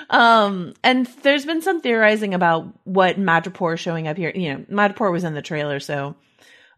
Um, 0.09 0.73
and 0.83 1.05
there's 1.21 1.45
been 1.45 1.61
some 1.61 1.79
theorizing 1.79 2.33
about 2.33 2.65
what 2.83 3.19
Madripoor 3.19 3.77
showing 3.77 4.07
up 4.07 4.17
here. 4.17 4.31
You 4.33 4.53
know, 4.55 4.65
Madripoor 4.71 5.11
was 5.11 5.23
in 5.23 5.35
the 5.35 5.43
trailer, 5.43 5.79
so 5.79 6.15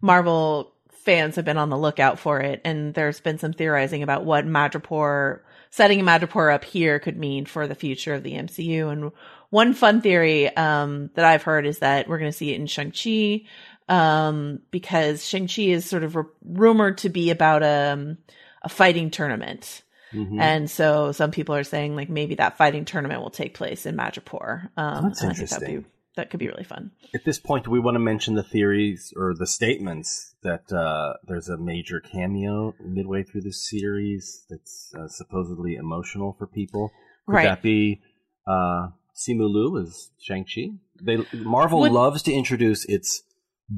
Marvel 0.01 0.73
fans 0.91 1.37
have 1.37 1.45
been 1.45 1.57
on 1.57 1.69
the 1.69 1.77
lookout 1.77 2.19
for 2.19 2.41
it. 2.41 2.59
And 2.65 2.93
there's 2.93 3.21
been 3.21 3.37
some 3.37 3.53
theorizing 3.53 4.03
about 4.03 4.25
what 4.25 4.45
Madripoor, 4.45 5.39
setting 5.73 6.01
Madripoor 6.01 6.53
up 6.53 6.63
here 6.63 6.99
could 6.99 7.17
mean 7.17 7.47
for 7.47 7.65
the 7.65 7.73
future 7.73 8.13
of 8.13 8.21
the 8.21 8.33
MCU. 8.33 8.91
And 8.91 9.11
one 9.49 9.73
fun 9.73 10.01
theory, 10.01 10.55
um, 10.55 11.09
that 11.15 11.25
I've 11.25 11.41
heard 11.41 11.65
is 11.65 11.79
that 11.79 12.07
we're 12.07 12.19
going 12.19 12.31
to 12.31 12.37
see 12.37 12.51
it 12.53 12.59
in 12.59 12.67
Shang-Chi, 12.67 13.45
um, 13.89 14.59
because 14.69 15.25
Shang-Chi 15.25 15.63
is 15.63 15.83
sort 15.83 16.03
of 16.03 16.15
r- 16.15 16.27
rumored 16.45 16.99
to 16.99 17.09
be 17.09 17.31
about, 17.31 17.63
um, 17.63 18.19
a 18.61 18.69
fighting 18.69 19.09
tournament. 19.09 19.81
Mhm. 20.13 20.39
And 20.39 20.69
so 20.69 21.11
some 21.11 21.31
people 21.31 21.55
are 21.55 21.63
saying 21.63 21.95
like 21.95 22.07
maybe 22.07 22.35
that 22.35 22.55
fighting 22.55 22.85
tournament 22.85 23.21
will 23.21 23.31
take 23.31 23.55
place 23.55 23.87
in 23.87 23.97
Madripoor. 23.97 24.69
Um, 24.77 25.05
That's 25.05 25.23
interesting. 25.23 25.81
be, 25.81 25.87
that 26.17 26.29
could 26.29 26.39
be 26.39 26.49
really 26.49 26.65
fun. 26.65 26.91
At 27.15 27.25
this 27.25 27.39
point, 27.39 27.65
do 27.65 27.71
we 27.71 27.79
want 27.79 27.95
to 27.95 27.99
mention 27.99 28.35
the 28.35 28.43
theories 28.43 29.11
or 29.17 29.33
the 29.33 29.47
statements 29.47 30.32
that 30.43 30.71
uh, 30.71 31.13
there's 31.27 31.49
a 31.49 31.57
major 31.57 31.99
cameo 31.99 32.73
midway 32.83 33.23
through 33.23 33.41
this 33.41 33.67
series 33.69 34.45
that's 34.49 34.93
uh, 34.97 35.07
supposedly 35.07 35.75
emotional 35.75 36.35
for 36.37 36.47
people? 36.47 36.91
Could 37.25 37.33
Right. 37.35 37.43
that 37.45 37.61
be 37.61 38.01
uh, 38.47 38.89
Simu 39.15 39.49
Liu 39.51 39.77
as 39.81 40.11
Shang-Chi? 40.19 40.71
They, 41.01 41.25
Marvel 41.33 41.81
Would- 41.81 41.91
loves 41.91 42.21
to 42.23 42.33
introduce 42.33 42.85
its 42.85 43.23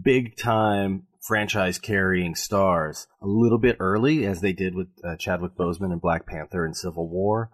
big 0.03 0.35
time 0.37 1.07
franchise 1.27 1.79
carrying 1.79 2.35
stars 2.35 3.07
a 3.21 3.25
little 3.27 3.57
bit 3.57 3.77
early, 3.79 4.25
as 4.25 4.41
they 4.41 4.53
did 4.53 4.75
with 4.75 4.87
uh, 5.03 5.15
Chadwick 5.17 5.55
Boseman 5.57 5.91
in 5.93 5.99
Black 5.99 6.25
Panther 6.27 6.65
and 6.65 6.75
Civil 6.75 7.09
War, 7.09 7.49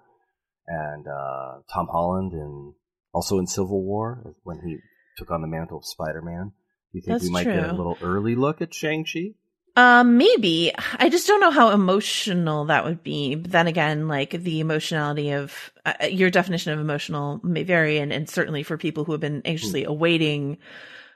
and 0.67 1.05
uh, 1.07 1.59
Tom 1.73 1.87
Holland 1.91 2.33
in 2.33 2.73
also 3.13 3.37
in 3.37 3.47
Civil 3.47 3.83
War 3.83 4.35
when 4.43 4.59
he 4.65 4.77
took 5.17 5.31
on 5.31 5.41
the 5.41 5.47
mantle 5.47 5.77
of 5.79 5.85
Spider-Man. 5.85 6.53
You 6.93 7.01
think 7.01 7.15
That's 7.15 7.23
we 7.23 7.29
might 7.29 7.45
get 7.45 7.69
a 7.69 7.73
little 7.73 7.97
early 8.01 8.35
look 8.35 8.61
at 8.61 8.73
Shang 8.73 9.05
Chi? 9.05 9.33
Um, 9.77 10.17
maybe. 10.17 10.73
I 10.99 11.09
just 11.09 11.27
don't 11.27 11.39
know 11.39 11.51
how 11.51 11.69
emotional 11.69 12.65
that 12.65 12.83
would 12.83 13.03
be. 13.03 13.35
But 13.35 13.51
then 13.51 13.67
again, 13.67 14.07
like 14.07 14.31
the 14.31 14.59
emotionality 14.59 15.31
of 15.31 15.71
uh, 15.85 15.93
your 16.09 16.29
definition 16.29 16.73
of 16.73 16.79
emotional 16.79 17.39
may 17.43 17.63
vary, 17.63 17.99
and, 17.99 18.11
and 18.11 18.29
certainly 18.29 18.63
for 18.63 18.77
people 18.77 19.05
who 19.05 19.13
have 19.13 19.21
been 19.21 19.41
anxiously 19.45 19.85
awaiting, 19.85 20.57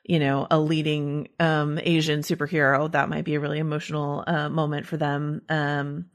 you 0.04 0.20
know, 0.20 0.48
a 0.50 0.60
leading 0.60 1.28
um 1.40 1.80
Asian 1.84 2.22
superhero, 2.22 2.90
that 2.94 3.10
might 3.10 3.26
be 3.26 3.36
a 3.36 3.40
really 3.40 3.60
emotional 3.60 4.24
uh, 4.26 4.48
moment 4.48 4.86
for 4.86 4.96
them. 4.96 5.42
Um, 5.50 6.06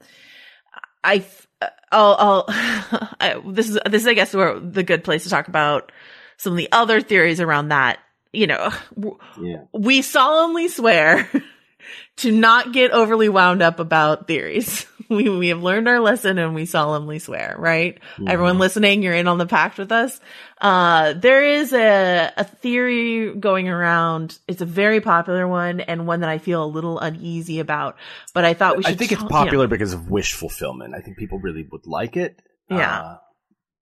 I, 1.03 1.17
f- 1.17 1.47
I'll, 1.91 2.15
I'll, 2.19 2.45
I, 2.49 3.41
this 3.45 3.69
is 3.69 3.79
this 3.85 4.01
is 4.01 4.07
I 4.07 4.13
guess 4.13 4.33
where 4.33 4.59
the 4.59 4.83
good 4.83 5.03
place 5.03 5.23
to 5.23 5.29
talk 5.29 5.47
about 5.47 5.91
some 6.37 6.53
of 6.53 6.57
the 6.57 6.69
other 6.71 7.01
theories 7.01 7.39
around 7.39 7.69
that. 7.69 7.99
You 8.33 8.47
know, 8.47 8.71
w- 8.95 9.17
Yeah. 9.41 9.63
we 9.73 10.01
solemnly 10.01 10.67
swear 10.69 11.29
to 12.17 12.31
not 12.31 12.71
get 12.73 12.91
overly 12.91 13.29
wound 13.29 13.61
up 13.61 13.79
about 13.79 14.27
theories. 14.27 14.85
We 15.11 15.27
we 15.27 15.49
have 15.49 15.61
learned 15.61 15.89
our 15.89 15.99
lesson 15.99 16.37
and 16.37 16.55
we 16.55 16.63
solemnly 16.65 17.19
swear, 17.19 17.57
right? 17.59 17.99
Everyone 18.25 18.59
listening, 18.59 19.03
you're 19.03 19.13
in 19.13 19.27
on 19.27 19.39
the 19.39 19.45
pact 19.45 19.77
with 19.77 19.91
us. 19.91 20.17
Uh, 20.61 21.11
there 21.11 21.43
is 21.43 21.73
a, 21.73 22.31
a 22.37 22.45
theory 22.45 23.35
going 23.35 23.67
around. 23.67 24.39
It's 24.47 24.61
a 24.61 24.65
very 24.65 25.01
popular 25.01 25.45
one 25.49 25.81
and 25.81 26.07
one 26.07 26.21
that 26.21 26.29
I 26.29 26.37
feel 26.37 26.63
a 26.63 26.65
little 26.65 26.97
uneasy 26.97 27.59
about, 27.59 27.97
but 28.33 28.45
I 28.45 28.53
thought 28.53 28.77
we 28.77 28.83
should 28.83 28.93
I 28.93 28.95
think 28.95 29.11
it's 29.11 29.19
talk- 29.21 29.29
you 29.31 29.35
know, 29.35 29.43
popular 29.43 29.67
because 29.67 29.91
of 29.91 30.09
wish 30.09 30.31
fulfillment. 30.33 30.95
I 30.95 31.01
think 31.01 31.17
people 31.17 31.39
really 31.39 31.67
would 31.69 31.85
like 31.85 32.15
it. 32.15 32.41
Yeah. 32.69 33.01
Uh, 33.01 33.17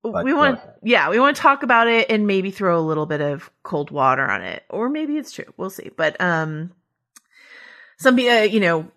but 0.04 0.24
we 0.24 0.34
want, 0.34 0.60
yeah, 0.84 1.10
we 1.10 1.20
want 1.20 1.36
to 1.36 1.42
talk 1.42 1.64
about 1.64 1.88
it 1.88 2.10
and 2.10 2.26
maybe 2.28 2.52
throw 2.52 2.80
a 2.80 2.82
little 2.82 3.06
bit 3.06 3.22
of 3.22 3.50
cold 3.64 3.92
water 3.92 4.24
on 4.24 4.42
it, 4.42 4.64
or 4.70 4.90
maybe 4.90 5.18
it's 5.18 5.32
true. 5.32 5.52
We'll 5.58 5.70
see. 5.70 5.90
But 5.96 6.20
um, 6.22 6.72
some 7.98 8.16
uh, 8.16 8.44
you 8.44 8.60
know, 8.60 8.88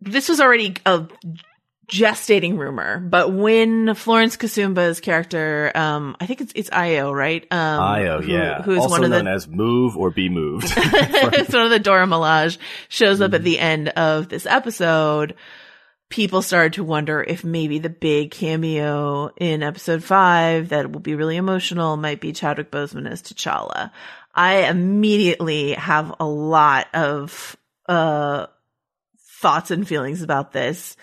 this 0.00 0.28
was 0.28 0.40
already 0.40 0.74
a 0.84 1.06
gestating 1.90 2.58
rumor, 2.58 3.00
but 3.00 3.32
when 3.32 3.94
Florence 3.94 4.36
Kasumba's 4.36 5.00
character, 5.00 5.72
um, 5.74 6.16
I 6.20 6.26
think 6.26 6.40
it's 6.42 6.52
it's 6.54 6.70
Ayo, 6.70 7.14
right? 7.14 7.46
Um, 7.50 7.80
Ayo, 7.80 8.22
who- 8.22 8.32
yeah. 8.32 8.62
who's 8.62 8.78
also 8.78 8.90
one 8.90 9.04
of 9.04 9.10
known 9.10 9.24
the 9.24 9.30
as 9.30 9.48
move 9.48 9.96
or 9.96 10.10
be 10.10 10.28
moved. 10.28 10.66
it's 10.76 11.52
one 11.54 11.64
of 11.64 11.70
the 11.70 11.78
Dora 11.78 12.06
Milaje 12.06 12.58
shows 12.88 13.20
up 13.20 13.32
at 13.32 13.42
the 13.42 13.58
end 13.58 13.88
of 13.90 14.28
this 14.28 14.44
episode. 14.44 15.34
People 16.10 16.40
started 16.40 16.72
to 16.74 16.84
wonder 16.84 17.22
if 17.22 17.44
maybe 17.44 17.78
the 17.78 17.90
big 17.90 18.30
cameo 18.30 19.30
in 19.36 19.62
episode 19.62 20.02
five 20.02 20.70
that 20.70 20.90
will 20.90 21.00
be 21.00 21.14
really 21.14 21.36
emotional 21.36 21.98
might 21.98 22.20
be 22.20 22.32
Chadwick 22.32 22.70
Boseman 22.70 23.06
as 23.10 23.20
T'Challa. 23.20 23.90
I 24.34 24.68
immediately 24.68 25.72
have 25.72 26.14
a 26.18 26.26
lot 26.26 26.86
of, 26.94 27.56
uh, 27.86 28.46
thoughts 29.40 29.70
and 29.70 29.86
feelings 29.86 30.22
about 30.22 30.52
this. 30.52 30.96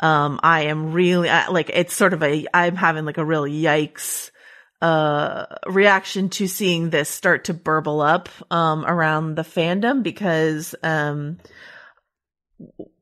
Um, 0.00 0.40
I 0.42 0.62
am 0.62 0.92
really, 0.92 1.28
like, 1.28 1.70
it's 1.72 1.94
sort 1.94 2.12
of 2.12 2.22
a, 2.24 2.46
I'm 2.52 2.74
having 2.74 3.04
like 3.04 3.18
a 3.18 3.24
real 3.24 3.44
yikes, 3.44 4.32
uh, 4.82 5.46
reaction 5.66 6.30
to 6.30 6.48
seeing 6.48 6.90
this 6.90 7.08
start 7.08 7.44
to 7.44 7.54
burble 7.54 8.00
up, 8.00 8.28
um, 8.50 8.84
around 8.84 9.36
the 9.36 9.42
fandom 9.42 10.02
because, 10.02 10.74
um, 10.82 11.38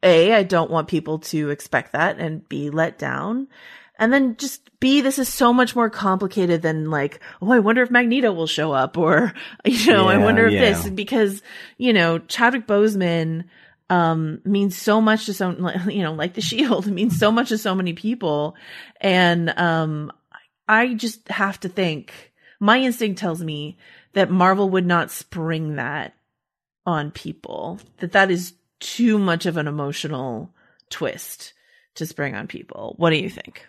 a, 0.02 0.32
I 0.32 0.42
don't 0.42 0.70
want 0.70 0.88
people 0.88 1.18
to 1.20 1.50
expect 1.50 1.92
that 1.92 2.18
and 2.18 2.46
be 2.48 2.70
let 2.70 2.98
down. 2.98 3.48
And 3.98 4.12
then 4.12 4.36
just 4.36 4.68
B, 4.78 5.00
this 5.00 5.18
is 5.18 5.32
so 5.32 5.52
much 5.52 5.74
more 5.74 5.88
complicated 5.88 6.60
than 6.62 6.90
like, 6.90 7.20
oh, 7.40 7.50
I 7.50 7.60
wonder 7.60 7.82
if 7.82 7.90
Magneto 7.90 8.32
will 8.32 8.46
show 8.46 8.72
up 8.72 8.98
or, 8.98 9.32
you 9.64 9.92
know, 9.92 10.08
I 10.08 10.18
wonder 10.18 10.46
if 10.46 10.52
yeah. 10.52 10.60
this, 10.60 10.88
because, 10.88 11.42
you 11.78 11.92
know, 11.92 12.18
Chadwick 12.18 12.66
Boseman, 12.66 13.44
um, 13.88 14.40
means 14.44 14.76
so 14.76 15.00
much 15.00 15.26
to 15.26 15.34
some, 15.34 15.60
like, 15.60 15.84
you 15.88 16.02
know, 16.02 16.12
like 16.12 16.34
the 16.34 16.40
shield 16.40 16.86
means 16.90 17.18
so 17.18 17.30
much 17.30 17.48
to 17.48 17.58
so 17.58 17.74
many 17.74 17.92
people. 17.92 18.56
And, 19.00 19.56
um, 19.58 20.12
I 20.68 20.94
just 20.94 21.28
have 21.28 21.60
to 21.60 21.68
think 21.68 22.32
my 22.58 22.80
instinct 22.80 23.18
tells 23.18 23.42
me 23.42 23.78
that 24.14 24.30
Marvel 24.30 24.68
would 24.70 24.86
not 24.86 25.10
spring 25.10 25.76
that 25.76 26.14
on 26.84 27.10
people, 27.10 27.78
that 27.98 28.12
that 28.12 28.30
is 28.30 28.54
too 28.80 29.18
much 29.18 29.46
of 29.46 29.56
an 29.56 29.66
emotional 29.66 30.54
twist 30.90 31.52
to 31.94 32.06
spring 32.06 32.34
on 32.34 32.46
people. 32.46 32.94
What 32.98 33.10
do 33.10 33.16
you 33.16 33.30
think? 33.30 33.66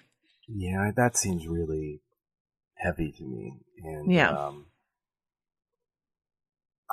yeah, 0.50 0.92
that 0.96 1.18
seems 1.18 1.46
really 1.48 2.02
heavy 2.76 3.12
to 3.12 3.24
me. 3.24 3.54
And 3.84 4.12
Yeah. 4.12 4.30
um, 4.30 4.68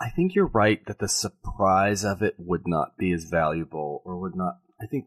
I 0.00 0.10
think 0.10 0.34
you're 0.34 0.46
right 0.48 0.84
that 0.86 0.98
the 0.98 1.08
surprise 1.08 2.04
of 2.04 2.20
it 2.22 2.34
would 2.38 2.66
not 2.66 2.96
be 2.98 3.12
as 3.12 3.24
valuable, 3.24 4.02
or 4.04 4.18
would 4.20 4.34
not. 4.34 4.58
I 4.82 4.86
think 4.86 5.06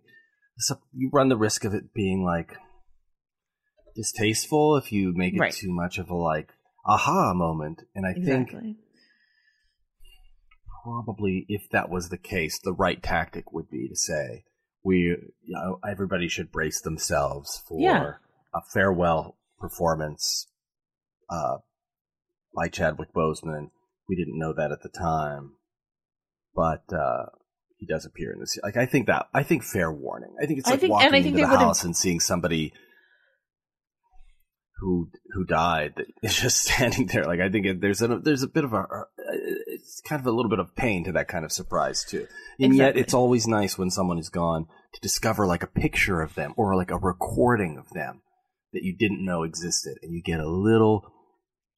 you 0.94 1.10
run 1.12 1.28
the 1.30 1.36
risk 1.38 1.66
of 1.66 1.74
it 1.74 1.94
being 1.94 2.24
like 2.24 2.56
distasteful 3.96 4.78
if 4.78 4.92
you 4.92 5.14
make 5.14 5.34
it 5.34 5.40
Right. 5.40 5.54
too 5.54 5.72
much 5.72 5.98
of 5.98 6.10
a 6.10 6.16
like 6.16 6.50
aha 6.86 7.34
moment. 7.34 7.84
And 7.96 8.06
I 8.06 8.14
think 8.14 8.50
Exactly. 8.50 8.78
Probably 10.88 11.46
if 11.50 11.70
that 11.72 11.90
was 11.90 12.10
the 12.10 12.18
case, 12.18 12.60
the 12.60 12.74
right 12.74 13.02
tactic 13.02 13.52
would 13.52 13.70
be 13.70 13.88
to 13.90 13.96
say 13.96 14.44
we, 14.84 14.96
you 15.44 15.56
know, 15.56 15.80
everybody 15.88 16.28
should 16.30 16.52
brace 16.52 16.80
themselves 16.82 17.62
for 17.68 17.80
Yeah. 17.80 18.14
a 18.54 18.62
farewell 18.74 19.38
performance 19.60 20.48
uh, 21.30 21.58
by 22.56 22.70
Chadwick 22.70 23.14
Boseman. 23.14 23.70
We 24.08 24.16
didn't 24.16 24.40
know 24.40 24.54
that 24.54 24.72
at 24.72 24.82
the 24.84 24.90
time, 24.90 25.54
but 26.56 26.84
uh, 26.94 27.26
he 27.78 27.86
does 27.86 28.06
appear 28.06 28.32
in 28.32 28.40
this. 28.40 28.58
Like 28.64 28.78
I 28.78 28.86
think 28.86 29.08
that 29.08 29.28
I 29.34 29.44
think 29.44 29.64
fair 29.64 29.92
warning. 29.92 30.36
I 30.42 30.46
think 30.46 30.60
it's 30.60 30.70
like 30.70 30.80
think- 30.80 30.92
walking 30.92 31.08
and 31.08 31.16
I 31.16 31.22
think 31.22 31.36
into 31.38 31.50
the 31.50 31.58
house 31.58 31.84
and 31.84 31.96
seeing 31.96 32.20
somebody 32.22 32.72
who 34.80 35.10
who 35.34 35.44
died 35.44 35.94
that 35.98 36.08
is 36.22 36.36
just 36.42 36.64
standing 36.64 37.08
there. 37.08 37.26
Like 37.26 37.40
I 37.40 37.50
think 37.50 37.66
it, 37.66 37.82
there's 37.82 38.02
a 38.02 38.20
there's 38.20 38.44
a 38.44 38.48
bit 38.48 38.64
of 38.64 38.74
a 38.74 38.86
it's 39.68 40.02
kind 40.08 40.20
of 40.20 40.28
a 40.28 40.32
little 40.32 40.50
bit 40.50 40.60
of 40.60 40.76
pain 40.76 41.04
to 41.06 41.12
that 41.14 41.28
kind 41.28 41.46
of 41.46 41.52
surprise 41.52 42.04
too. 42.04 42.28
And 42.60 42.76
yet 42.76 42.98
it's 42.98 43.14
always 43.14 43.48
nice 43.48 43.78
when 43.78 43.90
someone 43.90 44.20
is 44.20 44.30
gone 44.30 44.68
to 44.94 45.02
discover 45.02 45.46
like 45.46 45.64
a 45.64 45.68
picture 45.68 46.22
of 46.22 46.36
them 46.36 46.54
or 46.58 46.76
like 46.76 46.92
a 46.92 46.98
recording 46.98 47.78
of 47.78 47.90
them 47.90 48.22
that 48.74 48.84
you 48.84 48.96
didn't 48.96 49.24
know 49.24 49.44
existed, 49.44 49.98
and 50.02 50.14
you 50.14 50.22
get 50.22 50.40
a 50.40 50.50
little 50.50 51.12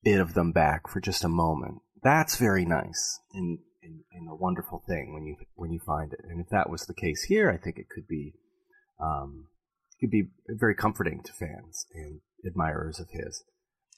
bit 0.03 0.19
of 0.19 0.33
them 0.33 0.51
back 0.51 0.89
for 0.89 0.99
just 0.99 1.23
a 1.23 1.29
moment. 1.29 1.75
That's 2.01 2.37
very 2.37 2.65
nice 2.65 3.19
and, 3.33 3.59
and, 3.83 4.01
and 4.13 4.29
a 4.29 4.35
wonderful 4.35 4.83
thing 4.87 5.13
when 5.13 5.25
you 5.25 5.35
when 5.55 5.71
you 5.71 5.79
find 5.85 6.13
it. 6.13 6.21
And 6.23 6.39
if 6.41 6.47
that 6.49 6.69
was 6.69 6.85
the 6.85 6.93
case 6.93 7.23
here, 7.23 7.49
I 7.49 7.57
think 7.57 7.77
it 7.77 7.89
could 7.89 8.07
be 8.07 8.33
um, 9.01 9.47
could 9.99 10.09
be 10.09 10.29
very 10.47 10.75
comforting 10.75 11.21
to 11.23 11.33
fans 11.33 11.85
and 11.93 12.21
admirers 12.45 12.99
of 12.99 13.07
his. 13.09 13.43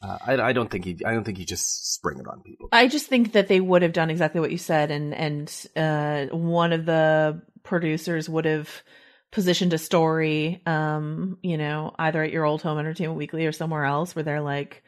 Uh, 0.02 0.18
I, 0.26 0.34
I 0.42 0.54
don't 0.54 0.70
think 0.72 0.86
he 0.86 0.98
I 1.06 1.14
don't 1.14 1.24
think 1.24 1.38
he 1.38 1.46
just 1.46 1.94
spring 1.94 2.20
it 2.20 2.28
on 2.28 2.42
people. 2.42 2.70
I 2.72 2.88
just 2.88 3.06
think 3.08 3.34
that 3.34 3.48
they 3.48 3.60
would 3.60 3.84
have 3.84 3.94
done 3.94 4.10
exactly 4.10 4.42
what 4.42 4.52
you 4.52 4.58
said, 4.58 4.90
and 4.90 5.14
and 5.14 5.68
uh, 5.76 6.36
one 6.36 6.74
of 6.74 6.86
the 6.86 7.42
producers 7.64 8.28
would 8.28 8.46
have 8.46 8.70
positioned 9.32 9.74
a 9.74 9.78
story, 9.78 10.62
um, 10.66 11.38
you 11.42 11.58
know, 11.58 11.94
either 12.00 12.24
at 12.24 12.32
your 12.32 12.46
old 12.46 12.62
home 12.62 12.80
Entertainment 12.80 13.18
Weekly 13.18 13.46
or 13.46 13.52
somewhere 13.52 13.86
else, 13.86 14.16
where 14.16 14.24
they're 14.24 14.42
like, 14.42 14.84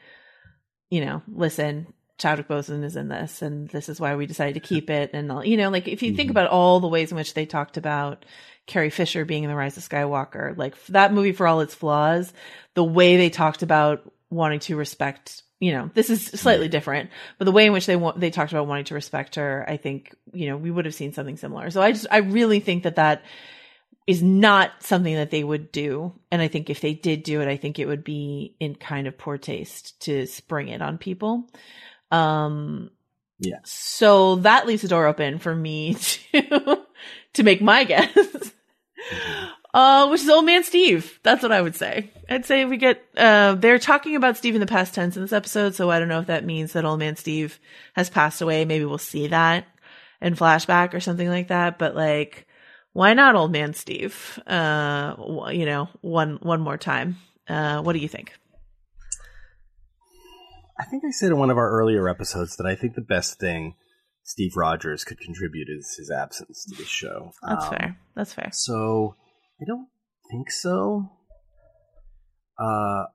you 0.89 1.05
know, 1.05 1.21
listen, 1.27 1.93
Chadwick 2.17 2.47
Boseman 2.47 2.83
is 2.83 2.95
in 2.95 3.07
this, 3.07 3.41
and 3.41 3.67
this 3.69 3.89
is 3.89 3.99
why 3.99 4.15
we 4.15 4.25
decided 4.25 4.53
to 4.53 4.59
keep 4.59 4.89
it, 4.89 5.11
and 5.13 5.31
all, 5.31 5.43
you 5.43 5.57
know, 5.57 5.69
like 5.69 5.87
if 5.87 6.03
you 6.03 6.13
think 6.13 6.29
mm-hmm. 6.29 6.37
about 6.37 6.49
all 6.49 6.79
the 6.79 6.87
ways 6.87 7.11
in 7.11 7.17
which 7.17 7.33
they 7.33 7.45
talked 7.45 7.77
about 7.77 8.25
Carrie 8.67 8.89
Fisher 8.89 9.25
being 9.25 9.43
in 9.43 9.49
the 9.49 9.55
Rise 9.55 9.77
of 9.77 9.87
Skywalker, 9.87 10.57
like 10.57 10.81
that 10.85 11.13
movie 11.13 11.31
for 11.31 11.47
all 11.47 11.61
its 11.61 11.75
flaws, 11.75 12.31
the 12.75 12.83
way 12.83 13.17
they 13.17 13.29
talked 13.29 13.63
about 13.63 14.09
wanting 14.29 14.59
to 14.59 14.75
respect 14.75 15.43
you 15.63 15.71
know 15.71 15.89
this 15.93 16.09
is 16.09 16.25
slightly 16.25 16.67
different 16.67 17.09
but 17.37 17.45
the 17.45 17.51
way 17.51 17.65
in 17.65 17.71
which 17.71 17.85
they 17.85 17.95
want 17.95 18.19
they 18.19 18.31
talked 18.31 18.51
about 18.51 18.67
wanting 18.67 18.83
to 18.83 18.95
respect 18.95 19.35
her 19.35 19.63
i 19.67 19.77
think 19.77 20.13
you 20.33 20.47
know 20.47 20.57
we 20.57 20.69
would 20.69 20.83
have 20.83 20.93
seen 20.93 21.13
something 21.13 21.37
similar. 21.37 21.69
So 21.69 21.81
i 21.81 21.93
just 21.93 22.07
i 22.11 22.17
really 22.17 22.59
think 22.59 22.83
that 22.83 22.97
that 22.97 23.23
is 24.05 24.21
not 24.21 24.71
something 24.79 25.15
that 25.15 25.31
they 25.31 25.43
would 25.43 25.71
do 25.71 26.13
and 26.31 26.41
i 26.41 26.49
think 26.49 26.69
if 26.69 26.81
they 26.81 26.93
did 26.93 27.23
do 27.23 27.39
it 27.39 27.47
i 27.47 27.55
think 27.55 27.79
it 27.79 27.85
would 27.85 28.03
be 28.03 28.55
in 28.59 28.75
kind 28.75 29.07
of 29.07 29.17
poor 29.17 29.37
taste 29.37 30.01
to 30.01 30.25
spring 30.25 30.67
it 30.67 30.81
on 30.81 30.97
people 30.97 31.49
um 32.13 32.91
Yeah. 33.39 33.59
so 33.63 34.35
that 34.37 34.67
leaves 34.67 34.81
the 34.83 34.87
door 34.87 35.07
open 35.07 35.39
for 35.39 35.53
me 35.55 35.95
to 36.33 36.79
to 37.33 37.43
make 37.43 37.61
my 37.61 37.83
guess 37.83 38.53
uh, 39.73 40.07
which 40.07 40.21
is 40.21 40.29
old 40.29 40.45
man 40.45 40.63
Steve. 40.63 41.19
That's 41.23 41.41
what 41.41 41.51
I 41.51 41.61
would 41.61 41.75
say. 41.75 42.11
I'd 42.29 42.45
say 42.45 42.65
we 42.65 42.77
get, 42.77 43.03
uh, 43.17 43.55
they're 43.55 43.79
talking 43.79 44.15
about 44.15 44.37
Steve 44.37 44.53
in 44.55 44.61
the 44.61 44.67
past 44.67 44.93
tense 44.93 45.15
in 45.15 45.21
this 45.23 45.33
episode. 45.33 45.75
So 45.75 45.89
I 45.89 45.99
don't 45.99 46.07
know 46.07 46.19
if 46.19 46.27
that 46.27 46.45
means 46.45 46.73
that 46.73 46.85
old 46.85 46.99
man 46.99 47.15
Steve 47.15 47.59
has 47.95 48.09
passed 48.09 48.41
away. 48.41 48.65
Maybe 48.65 48.85
we'll 48.85 48.97
see 48.97 49.27
that 49.27 49.65
in 50.21 50.35
flashback 50.35 50.93
or 50.93 50.99
something 50.99 51.27
like 51.27 51.47
that. 51.47 51.79
But 51.79 51.95
like, 51.95 52.47
why 52.93 53.13
not 53.13 53.35
old 53.35 53.51
man 53.51 53.73
Steve? 53.73 54.39
Uh, 54.45 55.49
you 55.51 55.65
know, 55.65 55.89
one, 56.01 56.37
one 56.41 56.61
more 56.61 56.77
time. 56.77 57.17
Uh, 57.47 57.81
what 57.81 57.93
do 57.93 57.99
you 57.99 58.07
think? 58.07 58.33
I 60.79 60.85
think 60.85 61.03
I 61.05 61.11
said 61.11 61.31
in 61.31 61.37
one 61.37 61.49
of 61.49 61.57
our 61.57 61.69
earlier 61.69 62.09
episodes 62.09 62.55
that 62.57 62.65
I 62.65 62.75
think 62.75 62.95
the 62.95 63.01
best 63.01 63.39
thing 63.39 63.75
Steve 64.23 64.55
Rogers 64.55 65.03
could 65.03 65.19
contribute 65.19 65.67
is 65.69 65.95
his 65.97 66.09
absence 66.09 66.65
to 66.65 66.75
the 66.75 66.85
show. 66.85 67.31
That's 67.47 67.65
Um, 67.65 67.69
fair. 67.71 67.97
That's 68.15 68.33
fair. 68.33 68.49
So 68.53 69.15
I 69.61 69.65
don't 69.65 69.87
think 70.31 70.49
so. 70.49 71.09
Uh, 72.59 73.05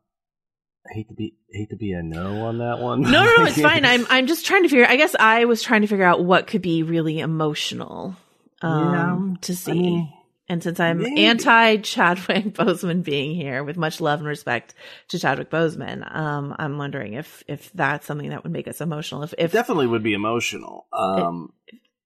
I 0.90 0.94
hate 0.94 1.08
to 1.08 1.14
be 1.14 1.34
hate 1.52 1.70
to 1.70 1.76
be 1.76 1.92
a 1.92 2.02
no 2.02 2.46
on 2.46 2.58
that 2.58 2.78
one. 2.78 3.02
No, 3.02 3.10
no, 3.10 3.34
no, 3.38 3.44
it's 3.44 3.60
fine. 3.60 3.84
I'm 3.86 4.06
I'm 4.08 4.26
just 4.26 4.46
trying 4.46 4.62
to 4.62 4.68
figure. 4.68 4.86
I 4.86 4.96
guess 4.96 5.14
I 5.18 5.44
was 5.44 5.62
trying 5.62 5.82
to 5.82 5.86
figure 5.86 6.04
out 6.04 6.24
what 6.24 6.46
could 6.46 6.62
be 6.62 6.82
really 6.82 7.18
emotional 7.20 8.16
um, 8.62 9.38
to 9.42 9.54
see. 9.54 10.08
And 10.48 10.62
since 10.62 10.80
I'm 10.80 11.02
maybe. 11.02 11.24
anti 11.24 11.76
Chadwick 11.78 12.44
Boseman 12.54 13.04
being 13.04 13.34
here, 13.34 13.62
with 13.62 13.76
much 13.76 14.00
love 14.00 14.20
and 14.20 14.28
respect 14.28 14.74
to 15.08 15.18
Chadwick 15.18 15.50
Boseman, 15.50 16.14
um, 16.14 16.54
I'm 16.58 16.78
wondering 16.78 17.14
if 17.14 17.44
if 17.46 17.70
that's 17.74 18.06
something 18.06 18.30
that 18.30 18.44
would 18.44 18.52
make 18.52 18.66
us 18.66 18.80
emotional. 18.80 19.22
If 19.22 19.34
if 19.36 19.52
definitely 19.52 19.86
would 19.86 20.02
be 20.02 20.14
emotional. 20.14 20.86
Um, 20.92 21.52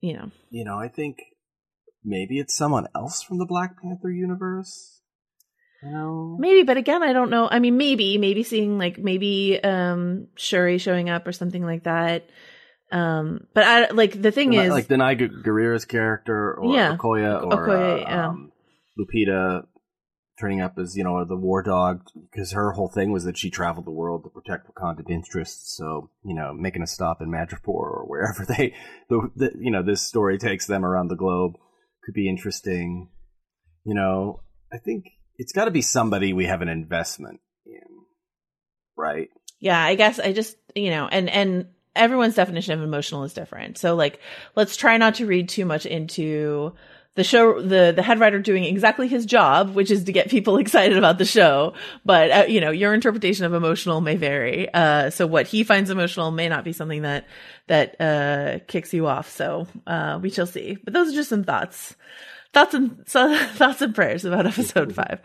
you 0.01 0.15
know, 0.15 0.31
you 0.51 0.65
know, 0.65 0.77
I 0.77 0.89
think 0.89 1.19
maybe 2.05 2.39
it's 2.39 2.57
someone 2.57 2.89
else 2.95 3.23
from 3.23 3.39
the 3.39 3.47
Black 3.47 3.81
Panther 3.81 4.11
universe. 4.11 5.01
You 5.83 5.91
know, 5.91 6.37
maybe, 6.39 6.65
but 6.65 6.77
again, 6.77 7.03
I 7.03 7.13
don't 7.13 7.31
know. 7.31 7.49
I 7.51 7.61
mean, 7.61 7.77
maybe, 7.77 8.19
maybe 8.19 8.43
seeing 8.43 8.77
like 8.77 8.99
maybe 8.99 9.63
um 9.63 10.29
Shuri 10.35 10.79
showing 10.79 11.11
up 11.11 11.27
or 11.27 11.33
something 11.33 11.65
like 11.65 11.85
that. 11.85 12.29
Um, 12.93 13.47
but 13.55 13.65
I 13.65 13.91
like 13.91 14.21
the 14.21 14.31
thing 14.31 14.53
like, 14.53 14.67
is, 14.67 14.71
like 14.71 14.89
Danai 14.89 15.19
Gu- 15.19 15.43
Gurira's 15.43 15.87
character, 15.87 16.55
or 16.55 16.75
Yeah. 16.75 16.97
Okoye, 16.97 17.43
or 17.43 17.67
Okoye, 17.67 17.95
uh, 17.95 18.01
yeah. 18.01 18.29
um, 18.29 18.53
Lupita 18.99 19.67
turning 20.39 20.61
up 20.61 20.79
as 20.79 20.97
you 20.97 21.05
know 21.05 21.25
the 21.25 21.37
war 21.37 21.63
dog 21.63 22.03
because 22.31 22.53
her 22.53 22.73
whole 22.73 22.89
thing 22.89 23.13
was 23.13 23.25
that 23.25 23.39
she 23.39 23.49
traveled 23.51 23.87
the 23.87 23.91
world 23.91 24.25
to 24.25 24.31
protect 24.31 24.69
Wakandan 24.69 25.09
interests. 25.09 25.75
So 25.77 26.11
you 26.25 26.35
know, 26.35 26.53
making 26.53 26.83
a 26.83 26.87
stop 26.87 27.23
in 27.23 27.31
Madripoor 27.31 27.67
or 27.67 28.05
wherever 28.07 28.45
they, 28.49 28.75
the, 29.09 29.31
the 29.37 29.53
you 29.59 29.71
know, 29.71 29.83
this 29.83 30.03
story 30.07 30.39
takes 30.39 30.67
them 30.67 30.85
around 30.85 31.09
the 31.09 31.17
globe 31.17 31.55
could 32.05 32.15
be 32.15 32.29
interesting. 32.29 33.09
You 33.85 33.95
know, 33.95 34.43
I 34.73 34.79
think 34.79 35.05
it's 35.39 35.53
got 35.53 35.65
to 35.65 35.71
be 35.71 35.83
somebody 35.83 36.33
we 36.33 36.45
have 36.47 36.61
an 36.63 36.69
investment 36.69 37.41
in, 37.65 37.81
right? 38.97 39.29
yeah 39.61 39.81
i 39.81 39.95
guess 39.95 40.19
i 40.19 40.33
just 40.33 40.57
you 40.75 40.91
know 40.91 41.07
and 41.07 41.31
and 41.31 41.67
everyone's 41.95 42.35
definition 42.35 42.75
of 42.79 42.83
emotional 42.83 43.25
is 43.25 43.35
different. 43.35 43.79
So 43.79 43.95
like 43.95 44.21
let's 44.57 44.77
try 44.77 44.97
not 44.97 45.17
to 45.17 45.27
read 45.27 45.49
too 45.49 45.65
much 45.65 45.87
into 45.87 46.73
the 47.15 47.25
show 47.25 47.61
the 47.61 47.93
the 47.95 48.03
head 48.03 48.19
writer 48.21 48.39
doing 48.39 48.65
exactly 48.65 49.07
his 49.07 49.27
job 49.27 49.75
which 49.75 49.91
is 49.91 50.05
to 50.05 50.13
get 50.13 50.31
people 50.31 50.57
excited 50.59 50.97
about 50.97 51.19
the 51.19 51.25
show. 51.25 51.75
But 52.05 52.31
uh, 52.31 52.45
you 52.49 52.61
know 52.61 52.71
your 52.71 52.95
interpretation 52.95 53.45
of 53.45 53.55
emotional 53.55 54.01
may 54.01 54.17
vary. 54.17 54.73
Uh 54.73 55.11
so 55.11 55.27
what 55.27 55.47
he 55.47 55.65
finds 55.65 55.91
emotional 55.91 56.31
may 56.31 56.49
not 56.49 56.65
be 56.65 56.73
something 56.73 57.03
that 57.03 57.27
that 57.67 58.01
uh 58.01 58.59
kicks 58.67 58.95
you 58.95 59.07
off. 59.07 59.31
So 59.31 59.67
uh 59.87 60.19
we 60.23 60.31
shall 60.31 60.47
see. 60.47 60.79
But 60.83 60.95
those 60.95 61.13
are 61.13 61.17
just 61.17 61.29
some 61.29 61.45
thoughts. 61.45 61.95
Thoughts 62.53 62.75
and 62.75 63.03
so, 63.07 63.37
thoughts 63.55 63.83
and 63.83 63.95
prayers 63.95 64.25
about 64.25 64.47
episode 64.47 64.95
five. 64.95 65.21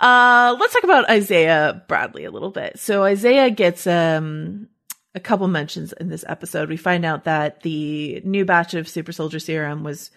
Uh, 0.00 0.56
let's 0.58 0.72
talk 0.72 0.84
about 0.84 1.10
Isaiah 1.10 1.82
Bradley 1.88 2.24
a 2.24 2.30
little 2.30 2.50
bit. 2.50 2.78
So 2.78 3.02
Isaiah 3.04 3.50
gets 3.50 3.86
um 3.86 4.68
a 5.14 5.20
couple 5.20 5.48
mentions 5.48 5.92
in 5.92 6.08
this 6.08 6.24
episode. 6.28 6.68
We 6.68 6.76
find 6.76 7.04
out 7.04 7.24
that 7.24 7.62
the 7.62 8.20
new 8.24 8.44
batch 8.44 8.74
of 8.74 8.88
super 8.88 9.12
soldier 9.12 9.38
serum 9.38 9.82
was 9.84 10.10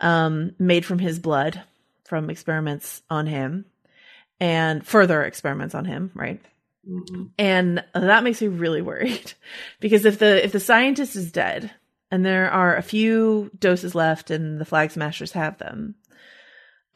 um 0.00 0.52
made 0.58 0.84
from 0.84 0.98
his 0.98 1.18
blood 1.18 1.62
from 2.04 2.30
experiments 2.30 3.02
on 3.10 3.26
him 3.26 3.64
and 4.40 4.84
further 4.86 5.22
experiments 5.22 5.74
on 5.74 5.84
him, 5.84 6.10
right? 6.14 6.40
And 7.38 7.84
that 7.94 8.24
makes 8.24 8.40
me 8.40 8.48
really 8.48 8.82
worried 8.82 9.32
because 9.80 10.04
if 10.04 10.18
the 10.18 10.44
if 10.44 10.52
the 10.52 10.60
scientist 10.60 11.14
is 11.14 11.30
dead 11.30 11.70
and 12.10 12.24
there 12.24 12.50
are 12.50 12.76
a 12.76 12.82
few 12.82 13.50
doses 13.58 13.94
left 13.94 14.30
and 14.30 14.60
the 14.60 14.64
flag 14.64 14.90
smashers 14.90 15.32
have 15.32 15.58
them, 15.58 15.94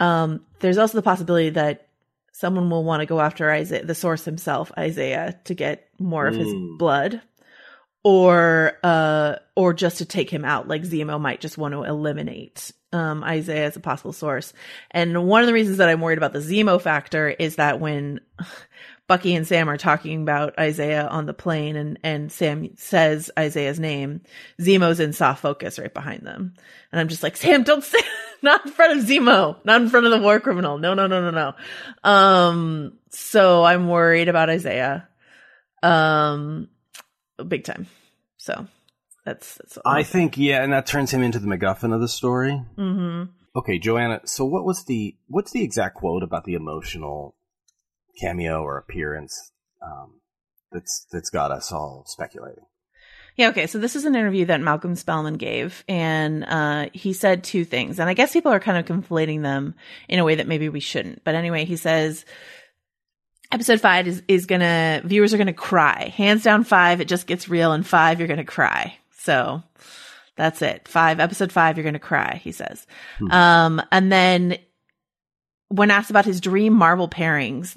um, 0.00 0.44
there's 0.60 0.78
also 0.78 0.98
the 0.98 1.02
possibility 1.02 1.50
that 1.50 1.83
someone 2.36 2.68
will 2.68 2.82
want 2.82 2.98
to 3.00 3.06
go 3.06 3.20
after 3.20 3.48
Isaiah, 3.48 3.84
the 3.84 3.94
source 3.94 4.24
himself, 4.24 4.72
Isaiah, 4.76 5.38
to 5.44 5.54
get 5.54 5.88
more 6.00 6.26
of 6.26 6.34
his 6.34 6.48
Mm. 6.48 6.78
blood, 6.78 7.22
or 8.02 8.78
uh, 8.82 9.36
or 9.54 9.72
just 9.72 9.98
to 9.98 10.04
take 10.04 10.30
him 10.30 10.44
out. 10.44 10.66
Like 10.66 10.82
Zemo 10.82 11.20
might 11.20 11.40
just 11.40 11.56
want 11.56 11.74
to 11.74 11.84
eliminate 11.84 12.72
um, 12.92 13.22
Isaiah 13.22 13.66
as 13.66 13.76
a 13.76 13.80
possible 13.80 14.12
source. 14.12 14.52
And 14.90 15.26
one 15.26 15.42
of 15.42 15.46
the 15.46 15.52
reasons 15.52 15.78
that 15.78 15.88
I'm 15.88 16.00
worried 16.00 16.18
about 16.18 16.32
the 16.32 16.40
Zemo 16.40 16.80
factor 16.80 17.28
is 17.28 17.56
that 17.56 17.78
when 17.80 18.20
Bucky 19.06 19.34
and 19.34 19.46
Sam 19.46 19.68
are 19.68 19.76
talking 19.76 20.22
about 20.22 20.58
Isaiah 20.58 21.06
on 21.06 21.26
the 21.26 21.34
plane 21.34 21.76
and, 21.76 21.98
and 22.02 22.32
Sam 22.32 22.70
says 22.76 23.30
Isaiah's 23.38 23.78
name, 23.78 24.22
Zemo's 24.60 24.98
in 24.98 25.12
soft 25.12 25.42
focus 25.42 25.78
right 25.78 25.92
behind 25.92 26.22
them. 26.22 26.54
And 26.90 27.00
I'm 27.00 27.08
just 27.08 27.22
like, 27.22 27.36
Sam, 27.36 27.64
don't 27.64 27.84
say, 27.84 27.98
not 28.42 28.64
in 28.64 28.72
front 28.72 28.98
of 28.98 29.04
Zemo, 29.04 29.56
not 29.64 29.82
in 29.82 29.90
front 29.90 30.06
of 30.06 30.12
the 30.12 30.20
war 30.20 30.40
criminal. 30.40 30.78
No, 30.78 30.94
no, 30.94 31.06
no, 31.06 31.30
no, 31.30 31.30
no. 31.30 32.08
Um, 32.10 32.98
so 33.10 33.62
I'm 33.62 33.88
worried 33.88 34.28
about 34.28 34.48
Isaiah. 34.48 35.06
Um, 35.82 36.68
big 37.46 37.64
time. 37.64 37.86
So 38.38 38.66
that's, 39.26 39.56
that's 39.56 39.76
all. 39.78 39.92
I 39.92 40.02
think 40.02 40.38
yeah, 40.38 40.62
and 40.62 40.72
that 40.72 40.86
turns 40.86 41.10
him 41.10 41.22
into 41.22 41.38
the 41.38 41.46
MacGuffin 41.46 41.94
of 41.94 42.00
the 42.00 42.08
story. 42.08 42.56
hmm 42.76 43.24
Okay, 43.56 43.78
Joanna. 43.78 44.20
So 44.24 44.44
what 44.44 44.64
was 44.64 44.84
the 44.84 45.14
what's 45.28 45.52
the 45.52 45.62
exact 45.62 45.94
quote 45.96 46.24
about 46.24 46.44
the 46.44 46.54
emotional 46.54 47.36
cameo 48.20 48.62
or 48.62 48.78
appearance 48.78 49.52
um, 49.82 50.20
that's 50.70 51.06
that's 51.10 51.30
got 51.30 51.50
us 51.50 51.72
all 51.72 52.04
speculating? 52.06 52.64
Yeah, 53.36 53.48
okay. 53.48 53.66
So 53.66 53.78
this 53.78 53.96
is 53.96 54.04
an 54.04 54.14
interview 54.14 54.44
that 54.46 54.60
Malcolm 54.60 54.94
Spellman 54.94 55.34
gave, 55.34 55.82
and 55.88 56.44
uh, 56.44 56.88
he 56.92 57.12
said 57.12 57.42
two 57.42 57.64
things. 57.64 57.98
And 57.98 58.08
I 58.08 58.14
guess 58.14 58.32
people 58.32 58.52
are 58.52 58.60
kind 58.60 58.78
of 58.78 58.86
conflating 58.86 59.42
them 59.42 59.74
in 60.08 60.20
a 60.20 60.24
way 60.24 60.36
that 60.36 60.46
maybe 60.46 60.68
we 60.68 60.80
shouldn't. 60.80 61.24
But 61.24 61.34
anyway, 61.34 61.64
he 61.64 61.76
says 61.76 62.24
episode 63.50 63.80
five 63.80 64.06
is, 64.06 64.22
is 64.28 64.46
gonna, 64.46 65.02
viewers 65.04 65.34
are 65.34 65.38
gonna 65.38 65.52
cry. 65.52 66.12
Hands 66.16 66.42
down 66.42 66.62
five, 66.62 67.00
it 67.00 67.08
just 67.08 67.26
gets 67.26 67.48
real, 67.48 67.72
and 67.72 67.84
five, 67.84 68.20
you're 68.20 68.28
gonna 68.28 68.44
cry. 68.44 68.96
So 69.18 69.64
that's 70.36 70.62
it. 70.62 70.86
Five, 70.86 71.18
episode 71.18 71.50
five, 71.50 71.76
you're 71.76 71.84
gonna 71.84 71.98
cry, 71.98 72.40
he 72.42 72.52
says. 72.52 72.86
Um, 73.30 73.82
and 73.90 74.12
then 74.12 74.58
when 75.68 75.90
asked 75.90 76.10
about 76.10 76.24
his 76.24 76.40
dream 76.40 76.72
Marvel 76.72 77.08
pairings, 77.08 77.76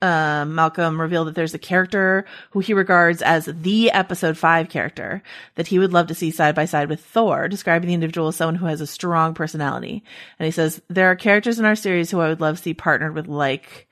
uh, 0.00 0.44
Malcolm 0.46 1.00
revealed 1.00 1.26
that 1.28 1.34
there's 1.34 1.54
a 1.54 1.58
character 1.58 2.24
who 2.50 2.60
he 2.60 2.72
regards 2.72 3.20
as 3.20 3.46
the 3.46 3.90
episode 3.90 4.38
five 4.38 4.68
character 4.68 5.22
that 5.56 5.66
he 5.66 5.78
would 5.78 5.92
love 5.92 6.06
to 6.06 6.14
see 6.14 6.30
side 6.30 6.54
by 6.54 6.66
side 6.66 6.88
with 6.88 7.04
Thor, 7.04 7.48
describing 7.48 7.88
the 7.88 7.94
individual 7.94 8.28
as 8.28 8.36
someone 8.36 8.54
who 8.54 8.66
has 8.66 8.80
a 8.80 8.86
strong 8.86 9.34
personality. 9.34 10.04
And 10.38 10.44
he 10.44 10.52
says, 10.52 10.80
there 10.88 11.10
are 11.10 11.16
characters 11.16 11.58
in 11.58 11.64
our 11.64 11.74
series 11.74 12.10
who 12.10 12.20
I 12.20 12.28
would 12.28 12.40
love 12.40 12.56
to 12.56 12.62
see 12.62 12.74
partnered 12.74 13.14
with 13.14 13.26
like, 13.26 13.88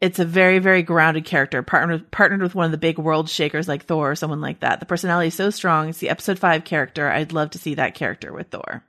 it's 0.00 0.18
a 0.18 0.24
very, 0.24 0.60
very 0.60 0.82
grounded 0.82 1.24
character, 1.24 1.62
partnered, 1.62 2.10
partnered 2.10 2.42
with 2.42 2.54
one 2.54 2.66
of 2.66 2.72
the 2.72 2.78
big 2.78 2.98
world 2.98 3.28
shakers 3.28 3.66
like 3.66 3.86
Thor 3.86 4.12
or 4.12 4.14
someone 4.14 4.40
like 4.40 4.60
that. 4.60 4.78
The 4.78 4.86
personality 4.86 5.28
is 5.28 5.34
so 5.34 5.50
strong. 5.50 5.88
It's 5.88 5.98
the 5.98 6.10
episode 6.10 6.38
five 6.38 6.64
character. 6.64 7.10
I'd 7.10 7.32
love 7.32 7.50
to 7.50 7.58
see 7.58 7.74
that 7.74 7.94
character 7.94 8.32
with 8.32 8.48
Thor. 8.48 8.84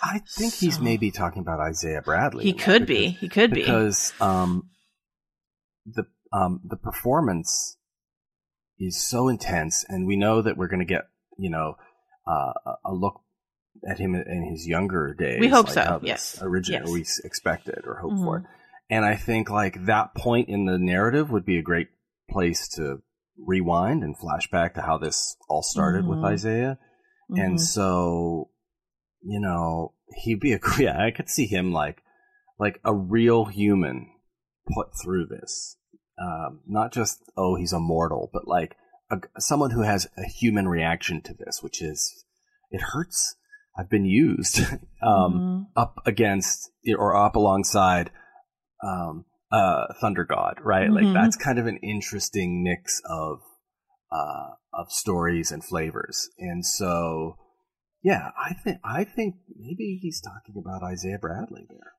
I 0.00 0.20
think 0.36 0.54
he's 0.54 0.78
maybe 0.78 1.10
talking 1.10 1.42
about 1.42 1.58
Isaiah 1.58 2.02
Bradley. 2.02 2.44
He 2.44 2.52
could 2.52 2.86
be. 2.86 3.08
He 3.08 3.28
could 3.28 3.52
be. 3.52 3.62
because 3.62 4.12
um, 4.20 4.68
the 5.94 6.04
um, 6.32 6.60
the 6.64 6.76
performance 6.76 7.76
is 8.78 9.02
so 9.08 9.28
intense, 9.28 9.84
and 9.88 10.06
we 10.06 10.16
know 10.16 10.42
that 10.42 10.56
we're 10.56 10.68
going 10.68 10.80
to 10.80 10.84
get 10.94 11.08
you 11.38 11.50
know 11.50 11.76
uh, 12.26 12.52
a- 12.84 12.92
look 12.92 13.20
at 13.88 13.98
him 13.98 14.14
in 14.14 14.48
his 14.50 14.66
younger 14.66 15.14
days. 15.18 15.40
We 15.40 15.48
hope 15.48 15.66
like 15.66 15.74
so, 15.74 16.00
yes. 16.02 16.38
Originally, 16.42 17.00
Yes. 17.00 17.20
we 17.22 17.26
expected 17.26 17.82
or 17.86 17.96
hoped 18.00 18.14
Mhm. 18.16 18.24
for 18.24 18.48
and 18.90 19.04
I 19.04 19.16
think 19.16 19.50
like 19.50 19.84
that 19.86 20.14
point 20.14 20.48
in 20.48 20.64
the 20.64 20.78
narrative 20.78 21.30
would 21.30 21.44
be 21.44 21.58
a 21.58 21.62
great 21.62 21.88
place 22.30 22.66
to 22.76 23.02
rewind 23.46 24.02
and 24.02 24.16
flashback 24.18 24.74
to 24.74 24.82
how 24.82 24.98
this 24.98 25.36
all 25.48 25.62
started 25.62 26.06
with 26.06 26.18
Mhm. 26.18 26.24
Isaiah. 26.24 26.78
And 27.28 27.56
Mhm. 27.56 27.60
so, 27.60 28.50
you 29.22 29.40
know, 29.40 29.92
he'd 30.16 30.40
be 30.40 30.54
a 30.54 30.58
yeah. 30.78 31.00
I 31.00 31.10
could 31.10 31.28
see 31.28 31.46
him 31.46 31.70
like 31.72 32.02
like 32.58 32.80
a 32.84 32.92
real 32.94 33.44
human 33.44 34.10
put 34.74 34.88
through 35.02 35.26
this. 35.26 35.76
Um, 36.20 36.60
not 36.66 36.92
just 36.92 37.22
oh 37.36 37.54
he's 37.56 37.72
immortal, 37.72 38.30
but 38.32 38.48
like 38.48 38.76
a, 39.10 39.18
someone 39.38 39.70
who 39.70 39.82
has 39.82 40.08
a 40.16 40.28
human 40.28 40.68
reaction 40.68 41.20
to 41.22 41.34
this, 41.34 41.62
which 41.62 41.80
is 41.80 42.24
it 42.70 42.80
hurts. 42.80 43.36
I've 43.78 43.88
been 43.88 44.04
used 44.04 44.60
um, 45.02 45.68
up 45.76 46.02
against 46.06 46.70
or 46.96 47.14
up 47.16 47.36
alongside 47.36 48.10
um, 48.82 49.24
uh, 49.52 49.86
Thunder 50.00 50.24
God, 50.24 50.58
right? 50.62 50.88
Mhm. 50.88 50.94
Like 51.04 51.14
that's 51.14 51.36
kind 51.36 51.58
of 51.58 51.66
an 51.66 51.78
interesting 51.82 52.62
mix 52.64 53.00
of 53.08 53.40
uh, 54.10 54.54
of 54.72 54.90
stories 54.90 55.52
and 55.52 55.64
flavors, 55.64 56.28
and 56.38 56.64
so 56.66 57.36
yeah, 58.02 58.30
I 58.38 58.54
think 58.54 58.78
I 58.84 59.04
think 59.04 59.36
maybe 59.56 59.98
he's 60.00 60.20
talking 60.20 60.54
about 60.60 60.82
Isaiah 60.82 61.18
Bradley 61.20 61.66
there. 61.68 61.92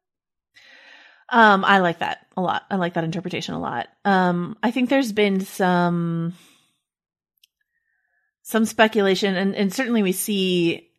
Um, 1.32 1.64
I 1.64 1.80
like 1.80 2.00
that 2.00 2.26
a 2.36 2.42
lot. 2.42 2.64
I 2.70 2.76
like 2.78 2.96
that 2.96 3.04
interpretation 3.04 3.54
a 3.54 3.60
lot. 3.60 3.88
Um, 4.06 4.58
I 4.64 4.72
think 4.72 4.90
there's 4.90 5.12
been 5.12 5.42
some 5.42 6.34
some 8.42 8.66
speculation, 8.66 9.36
and 9.36 9.56
and 9.56 9.74
certainly 9.74 10.04
we 10.04 10.12
see 10.12 10.90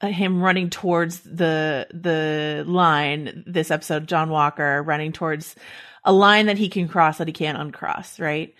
uh, 0.00 0.08
him 0.08 0.42
running 0.42 0.70
towards 0.70 1.20
the 1.20 1.86
the 1.92 2.64
line 2.66 3.44
this 3.46 3.70
episode. 3.70 4.08
John 4.08 4.30
Walker 4.30 4.82
running 4.82 5.12
towards 5.12 5.56
a 6.04 6.12
line 6.12 6.46
that 6.46 6.58
he 6.58 6.68
can 6.68 6.88
cross 6.88 7.18
that 7.18 7.28
he 7.28 7.32
can't 7.32 7.58
uncross, 7.58 8.20
right? 8.20 8.54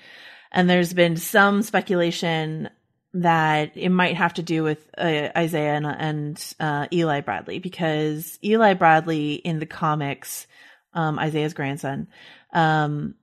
And 0.52 0.70
there's 0.70 0.94
been 0.94 1.16
some 1.16 1.62
speculation 1.62 2.70
that 3.14 3.76
it 3.76 3.90
might 3.90 4.16
have 4.16 4.34
to 4.34 4.42
do 4.42 4.62
with 4.62 4.88
uh, 4.98 5.28
Isaiah 5.36 5.74
and, 5.74 5.86
and 5.86 6.54
uh, 6.58 6.86
Eli 6.92 7.20
Bradley 7.20 7.58
because 7.60 8.38
Eli 8.42 8.74
Bradley 8.74 9.34
in 9.34 9.60
the 9.60 9.66
comics, 9.66 10.46
um, 10.94 11.18
Isaiah's 11.18 11.54
grandson, 11.54 12.08
um, 12.52 13.14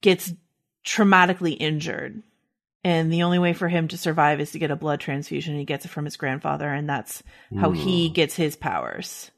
gets 0.00 0.32
traumatically 0.84 1.56
injured. 1.58 2.22
And 2.84 3.12
the 3.12 3.24
only 3.24 3.38
way 3.38 3.52
for 3.52 3.68
him 3.68 3.88
to 3.88 3.98
survive 3.98 4.40
is 4.40 4.52
to 4.52 4.58
get 4.58 4.70
a 4.70 4.76
blood 4.76 5.00
transfusion. 5.00 5.58
He 5.58 5.64
gets 5.64 5.84
it 5.84 5.88
from 5.88 6.04
his 6.04 6.16
grandfather, 6.16 6.72
and 6.72 6.88
that's 6.88 7.22
how 7.58 7.72
he 7.72 8.08
gets 8.08 8.36
his 8.36 8.56
powers. 8.56 9.30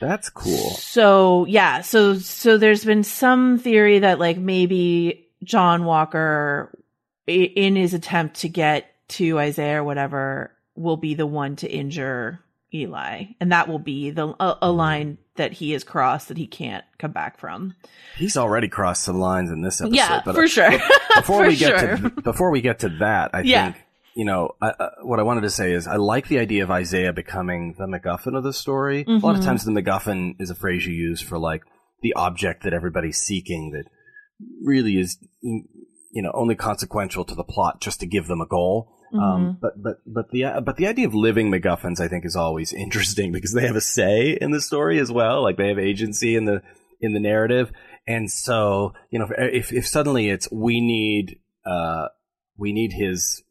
That's 0.00 0.28
cool. 0.30 0.70
So 0.70 1.46
yeah, 1.46 1.80
so 1.80 2.18
so 2.18 2.58
there's 2.58 2.84
been 2.84 3.04
some 3.04 3.58
theory 3.58 4.00
that 4.00 4.18
like 4.18 4.36
maybe 4.36 5.28
John 5.44 5.84
Walker 5.84 6.76
in 7.26 7.76
his 7.76 7.94
attempt 7.94 8.40
to 8.40 8.48
get 8.48 8.92
to 9.08 9.38
Isaiah 9.38 9.80
or 9.80 9.84
whatever 9.84 10.52
will 10.74 10.96
be 10.96 11.14
the 11.14 11.26
one 11.26 11.56
to 11.56 11.70
injure 11.70 12.40
Eli 12.74 13.24
and 13.40 13.52
that 13.52 13.68
will 13.68 13.78
be 13.78 14.10
the 14.10 14.28
a, 14.40 14.58
a, 14.62 14.70
line 14.70 15.18
that 15.36 15.52
he 15.52 15.72
has 15.72 15.84
crossed 15.84 16.28
that 16.28 16.36
he 16.36 16.46
can't 16.46 16.84
come 16.98 17.12
back 17.12 17.38
from. 17.38 17.74
He's 18.16 18.36
already 18.36 18.68
crossed 18.68 19.02
some 19.02 19.18
lines 19.18 19.50
in 19.50 19.62
this 19.62 19.80
episode. 19.80 19.94
Yeah, 19.96 20.22
but, 20.24 20.34
for 20.34 20.48
sure. 20.48 20.70
before 20.70 21.22
for 21.24 21.46
we 21.48 21.56
get 21.56 21.80
sure. 21.80 21.96
to 21.96 22.10
before 22.22 22.50
we 22.50 22.60
get 22.60 22.80
to 22.80 22.88
that, 23.00 23.30
I 23.34 23.40
Yeah. 23.42 23.72
think 23.72 23.84
you 24.14 24.24
know 24.24 24.54
I, 24.60 24.68
uh, 24.68 24.90
what 25.02 25.18
I 25.20 25.22
wanted 25.22 25.42
to 25.42 25.50
say 25.50 25.72
is 25.72 25.86
I 25.86 25.96
like 25.96 26.28
the 26.28 26.38
idea 26.38 26.62
of 26.62 26.70
Isaiah 26.70 27.12
becoming 27.12 27.74
the 27.78 27.86
MacGuffin 27.86 28.36
of 28.36 28.42
the 28.44 28.52
story. 28.52 29.04
A 29.06 29.12
lot 29.12 29.34
of 29.36 29.42
Mhm. 29.42 29.44
times, 29.44 29.64
the 29.64 29.72
MacGuffin 29.72 30.36
is 30.40 30.50
a 30.50 30.54
phrase 30.54 30.86
you 30.86 30.94
use 30.94 31.20
for 31.20 31.38
like 31.38 31.62
the 32.02 32.14
object 32.14 32.62
that 32.64 32.72
everybody's 32.72 33.18
seeking 33.18 33.70
that 33.72 33.84
really 34.62 34.98
is 34.98 35.18
you 35.40 36.22
know 36.22 36.30
only 36.34 36.54
consequential 36.54 37.24
to 37.24 37.34
the 37.34 37.44
plot 37.44 37.80
just 37.80 38.00
to 38.00 38.06
give 38.06 38.26
them 38.26 38.40
a 38.40 38.46
goal. 38.46 38.92
Um, 39.12 39.20
Mhm. 39.20 39.60
but 39.60 39.82
but 39.82 39.96
but 40.06 40.30
the 40.30 40.44
uh, 40.44 40.60
but 40.60 40.76
the 40.76 40.86
idea 40.86 41.06
of 41.06 41.14
living 41.14 41.50
MacGuffins 41.50 42.00
I 42.00 42.08
think 42.08 42.24
is 42.24 42.34
always 42.36 42.72
interesting 42.84 43.30
because 43.32 43.52
they 43.52 43.66
have 43.66 43.76
a 43.76 43.80
say 43.80 44.38
in 44.40 44.50
the 44.52 44.60
story 44.60 44.98
as 44.98 45.12
well. 45.12 45.42
Like 45.42 45.56
they 45.58 45.68
have 45.68 45.78
agency 45.78 46.34
in 46.36 46.44
the 46.46 46.62
in 47.00 47.12
the 47.12 47.20
narrative, 47.20 47.72
and 48.06 48.30
so 48.30 48.94
you 49.10 49.18
know 49.18 49.28
if 49.38 49.72
if 49.72 49.86
suddenly 49.86 50.28
it's 50.30 50.50
we 50.50 50.80
need 50.80 51.38
uh 51.66 52.08
we 52.56 52.72
need 52.72 52.92
his 52.92 53.42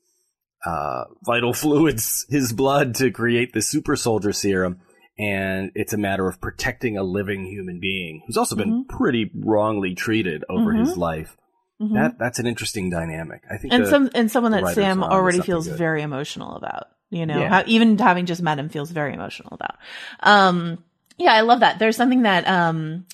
uh 0.65 1.03
vital 1.25 1.53
fluids, 1.61 2.25
his 2.29 2.53
blood 2.53 2.95
to 2.95 3.11
create 3.11 3.53
the 3.53 3.61
super 3.61 3.95
soldier 3.95 4.33
serum. 4.33 4.79
And 5.19 5.71
it's 5.75 5.93
a 5.93 5.97
matter 5.97 6.27
of 6.27 6.41
protecting 6.41 6.97
a 6.97 7.03
living 7.03 7.45
human 7.45 7.79
being 7.79 8.23
who's 8.25 8.37
also 8.37 8.55
been 8.55 8.85
pretty 8.89 9.29
wrongly 9.35 9.93
treated 9.93 10.43
over 10.49 10.71
his 10.73 10.93
Mhm. 10.93 10.97
life. 10.97 11.37
Mhm. 11.81 11.93
That 11.93 12.19
that's 12.19 12.37
an 12.39 12.45
interesting 12.45 12.89
dynamic. 12.91 13.41
I 13.49 13.57
think, 13.57 13.73
and 13.73 13.85
the- 13.85 13.89
some 13.89 14.09
and 14.13 14.29
someone 14.31 14.51
that 14.51 14.75
Sam 14.75 15.03
already 15.03 15.41
feels 15.41 15.67
good. 15.67 15.77
very 15.77 16.01
emotional 16.03 16.55
about. 16.55 16.87
You 17.09 17.25
know, 17.25 17.39
Yeah. 17.39 17.49
how, 17.49 17.63
even 17.65 17.97
having 17.97 18.25
just 18.25 18.41
met 18.41 18.57
him 18.59 18.69
feels 18.69 18.89
very 18.91 19.13
emotional 19.13 19.49
about. 19.53 19.75
Um, 20.21 20.81
yeah, 21.17 21.33
I 21.33 21.41
love 21.41 21.59
that. 21.59 21.77
There's 21.79 21.97
something 21.97 22.21
that 22.21 22.47
um, 22.47 23.05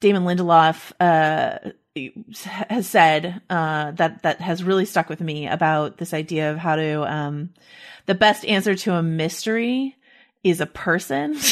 Damon 0.00 0.24
Lindelof 0.24 0.92
uh, 1.00 1.70
has 2.68 2.86
said 2.86 3.40
uh, 3.50 3.90
that 3.92 4.22
that 4.22 4.40
has 4.40 4.62
really 4.62 4.84
stuck 4.84 5.08
with 5.08 5.20
me 5.20 5.48
about 5.48 5.96
this 5.98 6.12
idea 6.14 6.52
of 6.52 6.58
how 6.58 6.76
to 6.76 7.02
um, 7.12 7.50
the 8.06 8.14
best 8.14 8.44
answer 8.44 8.74
to 8.74 8.94
a 8.94 9.02
mystery 9.02 9.96
is 10.44 10.60
a 10.60 10.66
person. 10.66 11.36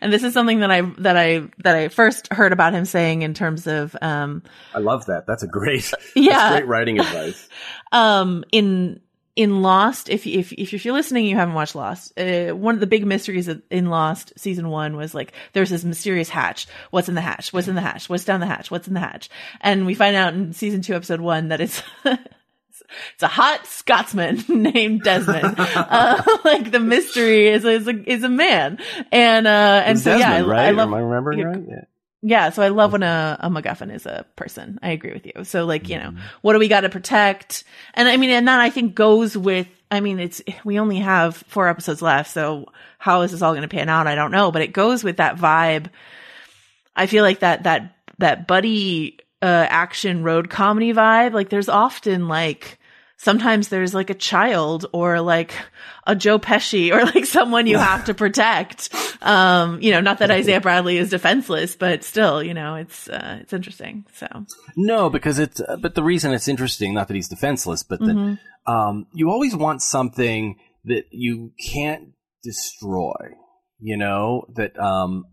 and 0.00 0.12
this 0.12 0.22
is 0.22 0.32
something 0.32 0.60
that 0.60 0.70
I 0.70 0.82
that 0.98 1.16
I 1.16 1.48
that 1.58 1.76
I 1.76 1.88
first 1.88 2.32
heard 2.32 2.52
about 2.52 2.74
him 2.74 2.84
saying 2.84 3.22
in 3.22 3.34
terms 3.34 3.66
of 3.66 3.96
um, 4.02 4.42
I 4.74 4.78
love 4.78 5.06
that. 5.06 5.26
That's 5.26 5.42
a 5.42 5.48
great, 5.48 5.92
Yeah. 6.14 6.30
that's 6.38 6.52
great 6.60 6.66
writing 6.68 6.98
advice. 7.00 7.48
um 7.92 8.44
in 8.52 9.00
in 9.36 9.62
Lost, 9.62 10.08
if 10.10 10.28
if 10.28 10.52
if 10.52 10.84
you're 10.84 10.94
listening, 10.94 11.26
you 11.26 11.34
haven't 11.34 11.54
watched 11.54 11.74
Lost. 11.74 12.16
Uh, 12.18 12.50
one 12.52 12.74
of 12.74 12.80
the 12.80 12.86
big 12.86 13.04
mysteries 13.04 13.48
in 13.68 13.86
Lost 13.90 14.32
season 14.36 14.68
one 14.68 14.96
was 14.96 15.12
like 15.12 15.32
there's 15.54 15.70
this 15.70 15.82
mysterious 15.82 16.28
hatch. 16.28 16.68
What's 16.90 17.08
in 17.08 17.16
the 17.16 17.20
hatch? 17.20 17.52
What's 17.52 17.66
in 17.66 17.74
the 17.74 17.80
hatch? 17.80 18.08
What's 18.08 18.24
down 18.24 18.38
the 18.38 18.46
hatch? 18.46 18.70
What's 18.70 18.86
in 18.86 18.94
the 18.94 19.00
hatch? 19.00 19.28
And 19.60 19.86
we 19.86 19.94
find 19.94 20.14
out 20.14 20.34
in 20.34 20.52
season 20.52 20.82
two, 20.82 20.94
episode 20.94 21.20
one, 21.20 21.48
that 21.48 21.60
it's 21.60 21.82
it's 23.14 23.22
a 23.22 23.28
hot 23.28 23.66
Scotsman 23.66 24.44
named 24.48 25.02
Desmond. 25.02 25.54
uh, 25.58 26.22
like 26.44 26.70
the 26.70 26.80
mystery 26.80 27.48
is 27.48 27.64
is 27.64 27.86
a 27.88 28.10
is 28.10 28.22
a 28.22 28.28
man, 28.28 28.78
and 29.12 29.46
uh 29.46 29.82
and 29.84 29.96
It's 29.96 30.04
so 30.04 30.16
yeah, 30.16 30.28
I, 30.28 30.32
Desmond, 30.32 30.50
right? 30.50 30.66
I 30.66 30.70
love 30.70 30.88
Am 30.88 30.94
I 30.94 31.00
remembering 31.00 31.38
yeah, 31.38 31.44
right? 31.46 31.62
Yeah. 31.68 31.84
yeah, 32.22 32.50
so 32.50 32.62
I 32.62 32.68
love 32.68 32.92
when 32.92 33.02
a, 33.02 33.36
a 33.40 33.50
MacGuffin 33.50 33.92
is 33.94 34.06
a 34.06 34.24
person. 34.36 34.78
I 34.82 34.90
agree 34.90 35.12
with 35.12 35.26
you. 35.26 35.44
So 35.44 35.64
like, 35.66 35.88
you 35.88 35.98
know, 35.98 36.14
what 36.42 36.52
do 36.54 36.58
we 36.58 36.68
got 36.68 36.82
to 36.82 36.88
protect? 36.88 37.64
And 37.94 38.08
I 38.08 38.16
mean, 38.16 38.30
and 38.30 38.48
that 38.48 38.60
I 38.60 38.70
think 38.70 38.94
goes 38.94 39.36
with, 39.36 39.66
I 39.90 40.00
mean, 40.00 40.18
it's, 40.18 40.40
we 40.64 40.78
only 40.78 40.98
have 40.98 41.36
four 41.48 41.68
episodes 41.68 42.02
left. 42.02 42.30
So 42.30 42.66
how 42.98 43.22
is 43.22 43.32
this 43.32 43.42
all 43.42 43.52
going 43.52 43.62
to 43.62 43.68
pan 43.68 43.88
out? 43.88 44.06
I 44.06 44.14
don't 44.14 44.30
know, 44.30 44.50
but 44.50 44.62
it 44.62 44.72
goes 44.72 45.04
with 45.04 45.18
that 45.18 45.36
vibe. 45.36 45.90
I 46.96 47.06
feel 47.06 47.22
like 47.24 47.40
that, 47.40 47.64
that, 47.64 47.96
that 48.18 48.46
buddy, 48.46 49.18
uh, 49.44 49.66
action 49.68 50.22
road 50.22 50.48
comedy 50.48 50.92
vibe. 50.92 51.32
Like 51.34 51.50
there's 51.50 51.68
often 51.68 52.28
like, 52.28 52.78
sometimes 53.18 53.68
there's 53.68 53.92
like 53.94 54.10
a 54.10 54.14
child 54.14 54.86
or 54.92 55.20
like 55.20 55.52
a 56.06 56.14
Joe 56.14 56.38
Pesci 56.38 56.92
or 56.92 57.04
like 57.14 57.26
someone 57.26 57.66
you 57.66 57.78
have 57.78 58.06
to 58.06 58.14
protect. 58.14 58.88
Um, 59.22 59.80
you 59.82 59.90
know, 59.92 60.00
not 60.00 60.18
that 60.18 60.30
Isaiah 60.30 60.60
Bradley 60.60 60.96
is 60.98 61.10
defenseless, 61.10 61.76
but 61.76 62.04
still, 62.04 62.42
you 62.42 62.54
know, 62.54 62.74
it's, 62.76 63.08
uh, 63.08 63.38
it's 63.42 63.52
interesting. 63.52 64.04
So, 64.14 64.26
No, 64.76 65.10
because 65.10 65.38
it's, 65.38 65.60
uh, 65.60 65.76
but 65.76 65.94
the 65.94 66.02
reason 66.02 66.32
it's 66.32 66.48
interesting, 66.48 66.94
not 66.94 67.08
that 67.08 67.14
he's 67.14 67.28
defenseless, 67.28 67.82
but 67.82 68.00
that, 68.00 68.16
Mhm. 68.16 68.38
um, 68.66 69.06
you 69.12 69.30
always 69.30 69.54
want 69.54 69.82
something 69.82 70.56
that 70.84 71.04
you 71.10 71.52
can't 71.72 72.08
destroy, 72.42 73.14
you 73.80 73.96
know, 73.96 74.46
that, 74.56 74.78
um, 74.78 75.24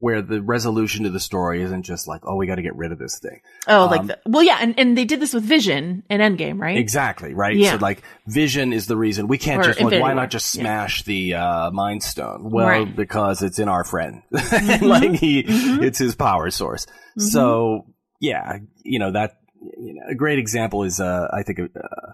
where 0.00 0.22
the 0.22 0.40
resolution 0.40 1.02
to 1.04 1.10
the 1.10 1.18
story 1.18 1.60
isn't 1.62 1.82
just 1.82 2.06
like, 2.06 2.20
oh, 2.24 2.36
we 2.36 2.46
got 2.46 2.54
to 2.54 2.62
get 2.62 2.76
rid 2.76 2.92
of 2.92 2.98
this 2.98 3.18
thing. 3.18 3.40
oh, 3.66 3.86
like, 3.86 4.00
Um, 4.00 4.06
the, 4.06 4.18
well, 4.26 4.44
yeah. 4.44 4.58
And, 4.60 4.78
and 4.78 4.96
they 4.96 5.04
did 5.04 5.18
this 5.20 5.34
with 5.34 5.42
Vision 5.42 6.04
in 6.08 6.20
Endgame, 6.20 6.60
right? 6.60 6.76
Exactly, 6.78 7.34
right? 7.34 7.56
Yeah. 7.56 7.72
So 7.72 7.76
like 7.78 8.02
vision 8.26 8.72
is 8.72 8.86
the 8.86 8.96
reason 8.96 9.26
we 9.26 9.38
can't 9.38 9.60
Or 9.60 9.64
just 9.64 9.80
like, 9.80 10.00
why 10.00 10.14
not 10.14 10.30
just 10.30 10.54
Yeah. 10.54 10.62
smash 10.62 11.02
the 11.02 11.34
uh 11.34 11.70
mind 11.72 12.02
stone? 12.04 12.50
Well, 12.50 12.66
Right. 12.68 12.94
because 12.96 13.42
it's 13.42 13.58
in 13.58 13.68
our 13.68 13.82
friend. 13.84 14.22
Mm-hmm. 14.32 14.84
like 14.86 15.12
he 15.14 15.44
it's 15.48 15.98
his 15.98 16.14
power 16.14 16.50
source. 16.50 16.86
So 17.16 17.86
yeah, 18.20 18.58
you 18.84 18.98
know 19.00 19.10
that 19.12 19.38
you 19.76 19.94
know, 19.94 20.02
a 20.08 20.14
great 20.14 20.38
example 20.38 20.84
is 20.84 21.00
uh 21.00 21.26
I 21.32 21.42
think 21.42 21.58
uh, 21.58 21.64
uh 21.74 22.12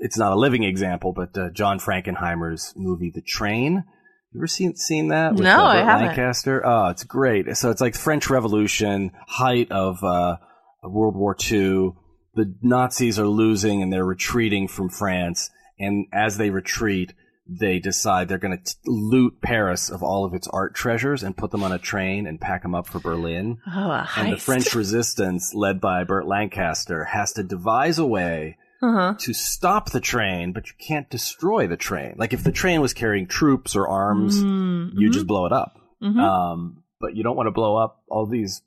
it's 0.00 0.18
not 0.18 0.32
a 0.32 0.36
living 0.36 0.64
example, 0.64 1.12
but 1.12 1.36
uh, 1.38 1.50
John 1.50 1.78
Frankenheimer's 1.78 2.72
movie 2.76 3.10
The 3.10 3.20
Train. 3.20 3.84
You 4.32 4.40
ever 4.40 4.46
seen 4.46 4.76
seen 4.76 5.08
that? 5.08 5.32
With, 5.34 5.42
No, 5.42 5.64
uh, 5.64 5.68
I 5.68 5.76
haven't. 5.78 6.06
Lancaster. 6.08 6.64
Oh, 6.64 6.88
it's 6.88 7.04
great. 7.04 7.56
So 7.56 7.70
it's 7.70 7.80
like 7.80 7.96
French 7.96 8.30
Revolution, 8.30 9.10
height 9.26 9.72
of 9.72 10.04
uh, 10.04 10.36
World 10.84 11.16
War 11.16 11.36
II. 11.50 11.92
The 12.34 12.54
Nazis 12.62 13.18
are 13.18 13.26
losing 13.26 13.82
and 13.82 13.92
they're 13.92 14.04
retreating 14.04 14.68
from 14.68 14.88
France. 14.88 15.50
And 15.80 16.06
as 16.12 16.36
they 16.36 16.50
retreat, 16.50 17.12
they 17.48 17.80
decide 17.80 18.28
they're 18.28 18.38
going 18.38 18.62
to 18.62 18.74
loot 18.86 19.40
Paris 19.42 19.90
of 19.90 20.04
all 20.04 20.24
of 20.24 20.34
its 20.34 20.46
art 20.46 20.76
treasures 20.76 21.24
and 21.24 21.36
put 21.36 21.50
them 21.50 21.64
on 21.64 21.72
a 21.72 21.78
train 21.78 22.28
and 22.28 22.40
pack 22.40 22.62
them 22.62 22.76
up 22.76 22.86
for 22.86 23.00
Berlin. 23.00 23.58
Oh, 23.66 23.90
a 23.90 24.08
And 24.16 24.32
the. 24.32 24.36
French 24.36 24.74
resistance, 24.76 25.52
led 25.54 25.80
by 25.80 26.04
Burt 26.04 26.28
Lancaster, 26.28 27.06
has 27.06 27.32
to 27.32 27.42
devise 27.42 27.98
a 27.98 28.06
way 28.06 28.58
Uh-huh. 28.82 29.14
to 29.18 29.34
stop 29.34 29.90
the 29.90 30.00
train, 30.00 30.52
but 30.52 30.68
you 30.68 30.74
can't 30.78 31.10
destroy 31.10 31.66
the 31.66 31.76
train. 31.76 32.14
Like 32.16 32.32
if 32.32 32.42
the 32.42 32.52
train 32.52 32.80
was 32.80 32.94
carrying 32.94 33.26
troops 33.26 33.76
or 33.76 33.86
arms, 33.88 34.42
Mm, 34.42 34.92
you 34.94 35.10
just 35.10 35.26
blow 35.26 35.44
it 35.46 35.52
up. 35.52 35.74
Mhm. 36.02 36.18
Um, 36.18 36.82
but 36.98 37.14
you 37.14 37.22
don't 37.22 37.36
want 37.36 37.46
to 37.46 37.50
blow 37.52 37.76
up 37.76 38.02
all 38.08 38.26
these 38.26 38.62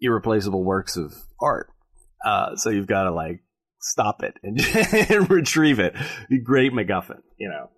irreplaceable 0.00 0.62
works 0.62 0.96
of 0.96 1.12
art. 1.40 1.68
Uh, 2.24 2.54
so 2.56 2.70
you've 2.70 2.86
got 2.86 3.04
to 3.04 3.10
like 3.10 3.42
stop 3.80 4.22
it 4.22 4.34
and, 4.42 4.60
and 5.10 5.30
retrieve 5.30 5.78
it. 5.80 5.94
Great 6.44 6.72
MacGuffin, 6.72 7.20
you 7.38 7.48
know. 7.48 7.70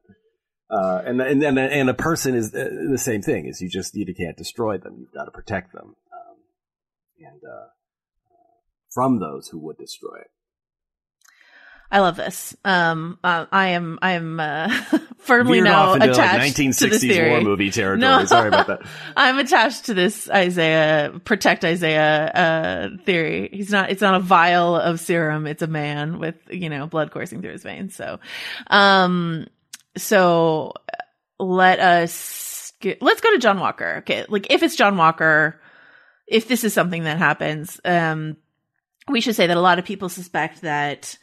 Uh, 0.71 1.03
and 1.05 1.21
and 1.21 1.43
and 1.43 1.59
and 1.59 1.91
a 1.91 1.95
person 1.95 2.35
is 2.35 2.55
uh, 2.55 2.69
the 2.91 2.99
same 2.99 3.23
thing. 3.23 3.47
Is 3.47 3.61
you 3.61 3.69
just 3.69 3.95
you 3.97 4.07
can't 4.15 4.37
destroy 4.37 4.79
them. 4.79 4.99
You've 5.01 5.13
got 5.13 5.25
to 5.25 5.31
protect 5.33 5.73
them, 5.73 5.97
um, 6.13 6.37
and 7.19 7.41
uh, 7.43 7.67
from 8.95 9.19
those 9.19 9.49
who 9.49 9.59
would 9.67 9.79
destroy 9.79 10.17
it. 10.21 10.31
I 11.93 12.01
love 12.01 12.17
this. 12.17 12.57
Um, 12.65 13.19
uh, 13.25 13.47
I 13.51 13.69
am, 13.69 13.99
I 14.01 14.13
am, 14.13 14.39
uh, 14.39 14.69
firmly 15.19 15.59
Veered 15.59 15.65
now 15.65 15.89
off 15.89 15.97
into, 15.97 16.07
like, 16.07 16.15
attached 16.15 16.57
to 16.57 16.89
this 16.89 17.03
1960s 17.03 17.09
theory. 17.09 17.31
war 17.31 17.41
movie 17.41 17.71
territory. 17.71 17.99
No. 17.99 18.25
Sorry 18.27 18.49
about 18.49 18.69
that. 18.69 18.83
I'm 19.17 19.39
attached 19.39 19.87
to 19.87 19.95
this 19.95 20.31
Isaiah, 20.31 21.13
protect 21.25 21.65
Isaiah, 21.65 22.27
uh, 22.27 23.03
theory. 23.05 23.51
He's 23.53 23.71
not, 23.71 23.91
it's 23.91 24.01
not 24.01 24.15
a 24.15 24.21
vial 24.21 24.77
of 24.77 25.01
serum. 25.01 25.49
It's 25.49 25.63
a 25.63 25.67
man 25.67 26.21
with, 26.21 26.37
you 26.49 26.71
know, 26.71 26.87
blood 26.87 27.11
coursing 27.11 27.43
through 27.43 27.53
his 27.53 27.65
veins. 27.65 27.97
So, 27.97 28.21
um, 28.69 29.49
so 29.97 30.75
let 31.41 31.81
us, 31.81 32.73
get, 32.81 33.03
let's 33.03 33.21
go 33.21 33.33
to 33.33 33.39
John 33.39 33.59
Walker. 33.59 33.97
Okay. 33.99 34.27
Like 34.29 34.47
if 34.51 34.63
it's 34.63 34.77
John 34.77 34.97
Walker, 34.97 35.61
if 36.29 36.47
this 36.47 36.63
is 36.63 36.73
something 36.73 37.05
that 37.05 37.19
happens, 37.19 37.81
um, 37.85 38.37
we 39.09 39.21
should 39.21 39.35
say 39.35 39.49
that 39.49 39.57
a 39.57 39.61
lot 39.61 39.81
of 39.81 39.85
people 39.85 40.09
suspect 40.09 40.61
that, 40.61 41.19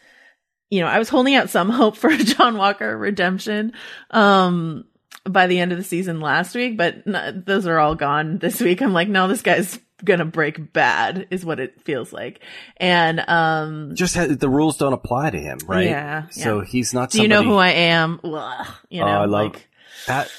you 0.69 0.81
know, 0.81 0.87
I 0.87 0.99
was 0.99 1.09
holding 1.09 1.35
out 1.35 1.49
some 1.49 1.69
hope 1.71 1.97
for 1.97 2.09
a 2.09 2.17
John 2.17 2.57
Walker 2.57 2.97
redemption, 2.97 3.73
um, 4.11 4.85
by 5.25 5.47
the 5.47 5.59
end 5.59 5.71
of 5.73 5.77
the 5.77 5.83
season 5.83 6.21
last 6.21 6.55
week, 6.55 6.77
but 6.77 7.03
n- 7.05 7.43
those 7.45 7.67
are 7.67 7.79
all 7.79 7.95
gone 7.95 8.37
this 8.37 8.61
week. 8.61 8.81
I'm 8.81 8.93
like, 8.93 9.09
no, 9.09 9.27
this 9.27 9.41
guy's 9.41 9.77
gonna 10.05 10.25
break 10.25 10.71
bad 10.73 11.27
is 11.31 11.43
what 11.43 11.59
it 11.59 11.81
feels 11.81 12.13
like. 12.13 12.39
And, 12.77 13.19
um, 13.27 13.91
Just 13.95 14.15
ha- 14.15 14.27
the 14.27 14.47
rules 14.49 14.77
don't 14.77 14.93
apply 14.93 15.31
to 15.31 15.39
him, 15.39 15.57
right? 15.67 15.85
Yeah, 15.87 16.27
So 16.29 16.59
yeah. 16.59 16.65
he's 16.65 16.93
not. 16.93 17.09
do 17.09 17.21
you 17.21 17.27
know 17.27 17.43
who 17.43 17.55
I 17.57 17.69
am? 17.69 18.19
Ugh, 18.23 18.67
you 18.89 19.01
know, 19.01 19.07
oh, 19.07 19.09
I 19.09 19.25
love 19.25 19.29
like, 19.53 19.67
that. 20.05 20.31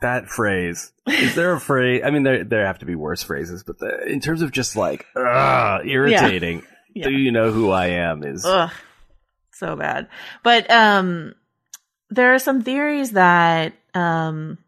That 0.00 0.28
phrase. 0.28 0.92
Is 1.06 1.34
there 1.34 1.52
a 1.52 1.60
phrase? 1.60 2.00
I 2.02 2.10
mean, 2.10 2.22
there 2.22 2.42
there 2.42 2.64
have 2.66 2.78
to 2.78 2.86
be 2.86 2.94
worse 2.94 3.22
phrases, 3.22 3.62
but 3.64 3.78
the, 3.78 4.06
in 4.06 4.20
terms 4.20 4.40
of 4.40 4.50
just 4.50 4.74
like 4.74 5.04
ugh, 5.14 5.82
irritating. 5.84 6.62
Yeah. 6.94 7.04
Do 7.08 7.12
you 7.12 7.30
know 7.32 7.52
who 7.52 7.68
I 7.70 7.88
am? 7.88 8.24
Is 8.24 8.42
Ugh, 8.46 8.70
so 9.60 9.76
bad. 9.76 10.08
But 10.42 10.70
um, 10.70 11.34
there 12.10 12.34
are 12.34 12.40
some 12.40 12.62
theories 12.62 13.12
that 13.12 13.74
um, 13.94 14.58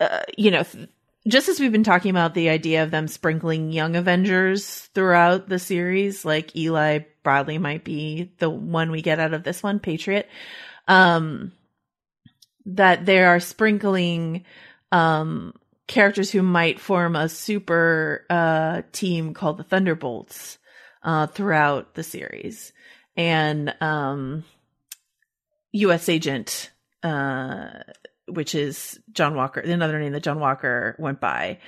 uh, 0.00 0.22
you 0.36 0.50
know, 0.50 0.64
th- 0.64 0.88
just 1.28 1.48
as 1.48 1.60
we've 1.60 1.72
been 1.72 1.84
talking 1.84 2.10
about 2.10 2.34
the 2.34 2.48
idea 2.48 2.82
of 2.82 2.90
them 2.90 3.06
sprinkling 3.06 3.70
young 3.70 3.94
Avengers 3.94 4.90
throughout 4.94 5.48
the 5.48 5.58
series, 5.58 6.24
like 6.24 6.56
Eli 6.56 7.00
Bradley 7.22 7.58
might 7.58 7.84
be 7.84 8.32
the 8.38 8.50
one 8.50 8.90
we 8.90 9.02
get 9.02 9.20
out 9.20 9.32
of 9.32 9.44
this 9.44 9.62
one, 9.62 9.78
Patriot. 9.78 10.28
Um, 10.88 11.52
that 12.66 13.06
they 13.06 13.24
are 13.24 13.40
sprinkling 13.40 14.44
um 14.92 15.52
characters 15.86 16.30
who 16.30 16.42
might 16.42 16.80
form 16.80 17.16
a 17.16 17.28
super 17.28 18.24
uh 18.30 18.82
team 18.92 19.34
called 19.34 19.58
the 19.58 19.64
Thunderbolts 19.64 20.58
uh 21.02 21.26
throughout 21.26 21.94
the 21.94 22.02
series. 22.02 22.72
And 23.16 23.74
um 23.80 24.44
US 25.72 26.08
agent 26.08 26.70
uh 27.02 27.68
which 28.26 28.54
is 28.54 29.00
John 29.12 29.34
Walker, 29.34 29.60
another 29.60 29.98
name 29.98 30.12
that 30.12 30.22
John 30.22 30.40
Walker 30.40 30.96
went 30.98 31.20
by, 31.20 31.58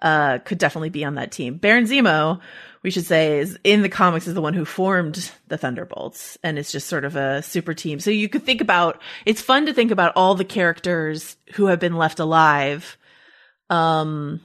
uh, 0.00 0.38
could 0.38 0.58
definitely 0.58 0.90
be 0.90 1.04
on 1.04 1.14
that 1.14 1.32
team. 1.32 1.56
Baron 1.56 1.84
Zemo, 1.84 2.40
we 2.82 2.90
should 2.90 3.06
say, 3.06 3.38
is 3.38 3.58
in 3.64 3.82
the 3.82 3.88
comics 3.88 4.26
is 4.26 4.34
the 4.34 4.42
one 4.42 4.54
who 4.54 4.64
formed 4.64 5.30
the 5.48 5.56
Thunderbolts, 5.56 6.38
and 6.42 6.58
it's 6.58 6.72
just 6.72 6.88
sort 6.88 7.04
of 7.04 7.16
a 7.16 7.42
super 7.42 7.74
team. 7.74 7.98
So 8.00 8.10
you 8.10 8.28
could 8.28 8.44
think 8.44 8.60
about 8.60 9.00
it's 9.24 9.40
fun 9.40 9.66
to 9.66 9.74
think 9.74 9.90
about 9.90 10.12
all 10.16 10.34
the 10.34 10.44
characters 10.44 11.36
who 11.54 11.66
have 11.66 11.80
been 11.80 11.96
left 11.96 12.20
alive, 12.20 12.96
um, 13.70 14.40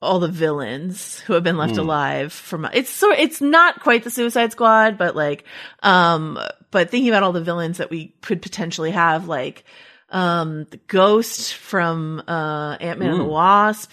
all 0.00 0.20
the 0.20 0.28
villains 0.28 1.18
who 1.20 1.32
have 1.32 1.42
been 1.42 1.56
left 1.56 1.74
Hmm. 1.74 1.80
alive 1.80 2.32
from 2.32 2.64
it's 2.72 2.90
so 2.90 3.10
it's 3.12 3.40
not 3.40 3.80
quite 3.80 4.04
the 4.04 4.10
Suicide 4.10 4.52
Squad, 4.52 4.96
but 4.98 5.16
like, 5.16 5.44
um, 5.82 6.38
but 6.70 6.90
thinking 6.90 7.08
about 7.10 7.22
all 7.22 7.32
the 7.32 7.42
villains 7.42 7.78
that 7.78 7.90
we 7.90 8.14
could 8.22 8.40
potentially 8.42 8.92
have, 8.92 9.26
like, 9.26 9.64
um, 10.10 10.64
the 10.70 10.76
Ghost 10.86 11.54
from 11.54 12.22
uh 12.28 12.76
Ant 12.80 12.98
Man 13.00 13.10
and 13.10 13.20
the 13.20 13.24
Mm. 13.24 13.30
Wasp. 13.30 13.90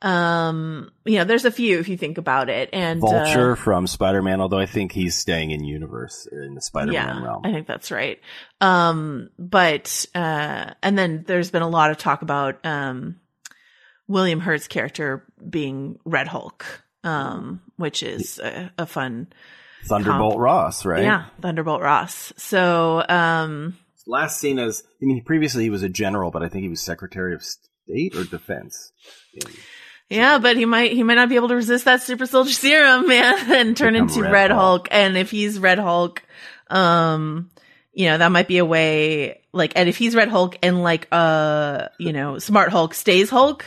Um, 0.00 0.92
you 1.04 1.18
know, 1.18 1.24
there's 1.24 1.44
a 1.44 1.50
few 1.50 1.80
if 1.80 1.88
you 1.88 1.96
think 1.96 2.18
about 2.18 2.48
it, 2.48 2.68
and 2.72 3.02
uh, 3.02 3.06
Vulture 3.06 3.56
from 3.56 3.86
Spider 3.88 4.22
Man? 4.22 4.40
Although 4.40 4.58
I 4.60 4.66
think 4.66 4.92
he's 4.92 5.16
staying 5.16 5.50
in 5.50 5.64
universe 5.64 6.28
in 6.30 6.54
the 6.54 6.60
Spider 6.60 6.92
Man 6.92 7.20
yeah, 7.20 7.24
realm. 7.24 7.44
I 7.44 7.52
think 7.52 7.66
that's 7.66 7.90
right. 7.90 8.20
Um, 8.60 9.30
but 9.38 10.06
uh, 10.14 10.74
and 10.82 10.96
then 10.96 11.24
there's 11.26 11.50
been 11.50 11.62
a 11.62 11.68
lot 11.68 11.90
of 11.90 11.98
talk 11.98 12.22
about 12.22 12.64
um, 12.64 13.18
William 14.08 14.40
Hurt's 14.40 14.66
character 14.66 15.24
being 15.48 15.98
Red 16.04 16.26
Hulk, 16.26 16.64
um, 17.04 17.60
which 17.76 18.02
is 18.02 18.38
a, 18.38 18.72
a 18.78 18.86
fun 18.86 19.28
Thunderbolt 19.84 20.32
comp. 20.32 20.42
Ross, 20.42 20.84
right? 20.84 21.02
Yeah, 21.04 21.26
Thunderbolt 21.40 21.82
Ross. 21.82 22.32
So, 22.36 23.04
um, 23.08 23.76
Last 24.06 24.40
seen 24.40 24.58
as 24.58 24.82
I 25.02 25.04
mean, 25.04 25.22
previously 25.22 25.64
he 25.64 25.70
was 25.70 25.82
a 25.82 25.88
general, 25.88 26.30
but 26.30 26.42
I 26.42 26.48
think 26.48 26.62
he 26.62 26.70
was 26.70 26.80
Secretary 26.80 27.34
of 27.34 27.44
State 27.44 28.16
or 28.16 28.24
Defense. 28.24 28.92
yeah, 30.08 30.38
but 30.38 30.56
he 30.56 30.64
might 30.64 30.92
he 30.92 31.02
might 31.02 31.14
not 31.14 31.28
be 31.28 31.36
able 31.36 31.48
to 31.48 31.54
resist 31.56 31.84
that 31.84 32.02
super 32.02 32.24
soldier 32.24 32.52
serum, 32.54 33.06
man, 33.06 33.34
and 33.52 33.76
turn 33.76 33.92
Become 33.92 34.08
into 34.08 34.22
Red 34.22 34.32
Red, 34.32 34.50
Hulk. 34.50 34.60
Hulk. 34.60 34.88
And 34.90 35.18
if 35.18 35.30
he's 35.30 35.58
Red 35.58 35.78
Hulk, 35.78 36.22
um, 36.70 37.50
you 37.92 38.06
know, 38.06 38.16
that 38.16 38.32
might 38.32 38.48
be 38.48 38.58
a 38.58 38.64
way. 38.64 39.42
Like, 39.52 39.72
and 39.76 39.88
if 39.88 39.96
he's 39.98 40.14
Red 40.14 40.28
Hulk 40.28 40.56
and 40.62 40.82
like, 40.82 41.08
uh, 41.12 41.88
you 41.98 42.12
know, 42.12 42.38
Smart 42.38 42.70
Hulk 42.70 42.94
stays 42.94 43.28
Hulk, 43.28 43.64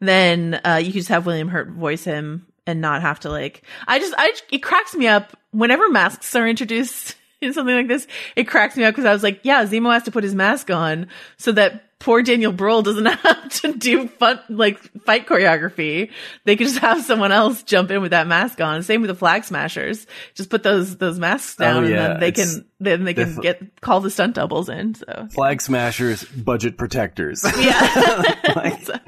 then 0.00 0.60
uh, 0.64 0.76
you 0.76 0.86
could 0.86 1.00
just 1.00 1.08
have 1.08 1.26
William 1.26 1.48
Hurt 1.48 1.70
voice 1.70 2.04
him 2.04 2.46
and 2.66 2.80
not 2.80 3.02
have 3.02 3.20
to 3.20 3.30
like. 3.30 3.62
I 3.86 3.98
just, 3.98 4.14
I 4.16 4.32
it 4.50 4.62
cracks 4.62 4.94
me 4.94 5.06
up 5.06 5.36
whenever 5.50 5.88
masks 5.88 6.34
are 6.36 6.46
introduced 6.46 7.16
in 7.40 7.52
something 7.52 7.74
like 7.74 7.88
this. 7.88 8.06
It 8.36 8.44
cracks 8.44 8.76
me 8.76 8.84
up 8.84 8.94
because 8.94 9.06
I 9.06 9.12
was 9.12 9.22
like, 9.22 9.40
yeah, 9.42 9.64
Zemo 9.64 9.92
has 9.92 10.04
to 10.04 10.10
put 10.10 10.24
his 10.24 10.34
mask 10.34 10.70
on 10.70 11.08
so 11.36 11.52
that 11.52 11.87
poor 12.00 12.22
Daniel 12.22 12.52
Bruhl 12.52 12.82
doesn't 12.82 13.04
have 13.06 13.48
to 13.62 13.72
do 13.74 14.08
fun 14.08 14.40
like 14.48 14.78
fight 15.04 15.26
choreography. 15.26 16.10
They 16.44 16.56
could 16.56 16.66
just 16.68 16.78
have 16.78 17.02
someone 17.02 17.32
else 17.32 17.62
jump 17.62 17.90
in 17.90 18.00
with 18.02 18.10
that 18.12 18.26
mask 18.26 18.60
on. 18.60 18.82
Same 18.82 19.00
with 19.00 19.08
the 19.08 19.14
Flag 19.14 19.44
Smashers. 19.44 20.06
Just 20.34 20.50
put 20.50 20.62
those 20.62 20.96
those 20.96 21.18
masks 21.18 21.56
down, 21.56 21.84
Oh, 21.84 21.86
and 21.86 21.94
then 21.94 22.20
they 22.20 22.28
it's 22.28 22.54
can 22.54 22.64
then 22.80 23.04
they 23.04 23.14
can 23.14 23.36
get 23.36 23.80
call 23.80 24.00
the 24.00 24.10
stunt 24.10 24.34
doubles 24.36 24.68
in. 24.68 24.94
So 24.94 25.28
Flag 25.32 25.60
smashers, 25.60 26.24
budget 26.24 26.76
protectors. 26.78 27.42
yeah, 27.58 28.34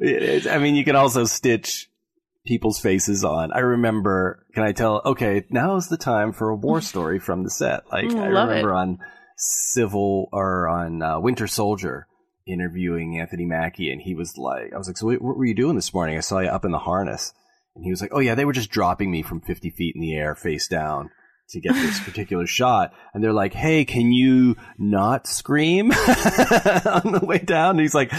It 0.00 0.22
is- 0.22 0.46
I 0.46 0.58
mean, 0.58 0.74
you 0.76 0.84
can 0.84 0.96
also 0.96 1.24
stitch 1.24 1.88
people's 2.46 2.80
faces 2.80 3.22
on. 3.22 3.52
I 3.52 3.58
remember, 3.58 4.46
can 4.54 4.62
I 4.62 4.72
tell? 4.72 5.02
Okay, 5.04 5.44
now 5.50 5.76
is 5.76 5.88
the 5.88 5.98
time 5.98 6.32
for 6.32 6.48
a 6.48 6.56
war 6.56 6.80
story 6.80 7.18
from 7.18 7.44
the 7.44 7.50
set. 7.50 7.82
Like, 7.92 8.10
I 8.12 8.26
remember 8.28 8.70
it. 8.70 8.74
on 8.74 8.98
Civil 9.36 10.28
or 10.32 10.68
on 10.68 11.02
uh, 11.02 11.20
Winter 11.20 11.46
Soldier 11.46 12.06
interviewing 12.52 13.18
Anthony 13.18 13.46
Mackie, 13.46 13.90
and 13.90 14.00
he 14.00 14.14
was 14.14 14.36
like, 14.36 14.72
I 14.72 14.78
was 14.78 14.86
like, 14.86 14.96
so 14.96 15.06
what, 15.06 15.22
what 15.22 15.36
were 15.36 15.46
you 15.46 15.54
doing 15.54 15.76
this 15.76 15.94
morning? 15.94 16.16
I 16.16 16.20
saw 16.20 16.38
you 16.40 16.48
up 16.48 16.64
in 16.64 16.70
the 16.70 16.78
harness. 16.78 17.32
And 17.74 17.84
he 17.84 17.90
was 17.90 18.00
like, 18.00 18.10
oh 18.12 18.20
yeah, 18.20 18.34
they 18.34 18.44
were 18.44 18.52
just 18.52 18.70
dropping 18.70 19.10
me 19.10 19.22
from 19.22 19.40
50 19.40 19.70
feet 19.70 19.94
in 19.94 20.00
the 20.00 20.14
air 20.14 20.34
face 20.34 20.66
down 20.68 21.10
to 21.50 21.60
get 21.60 21.74
this 21.74 22.00
particular 22.04 22.46
shot. 22.46 22.92
And 23.12 23.22
they're 23.22 23.32
like, 23.32 23.52
hey, 23.52 23.84
can 23.84 24.12
you 24.12 24.56
not 24.78 25.26
scream 25.26 25.90
on 25.92 27.12
the 27.12 27.20
way 27.22 27.38
down? 27.38 27.70
And 27.70 27.80
he's 27.80 27.94
like, 27.94 28.12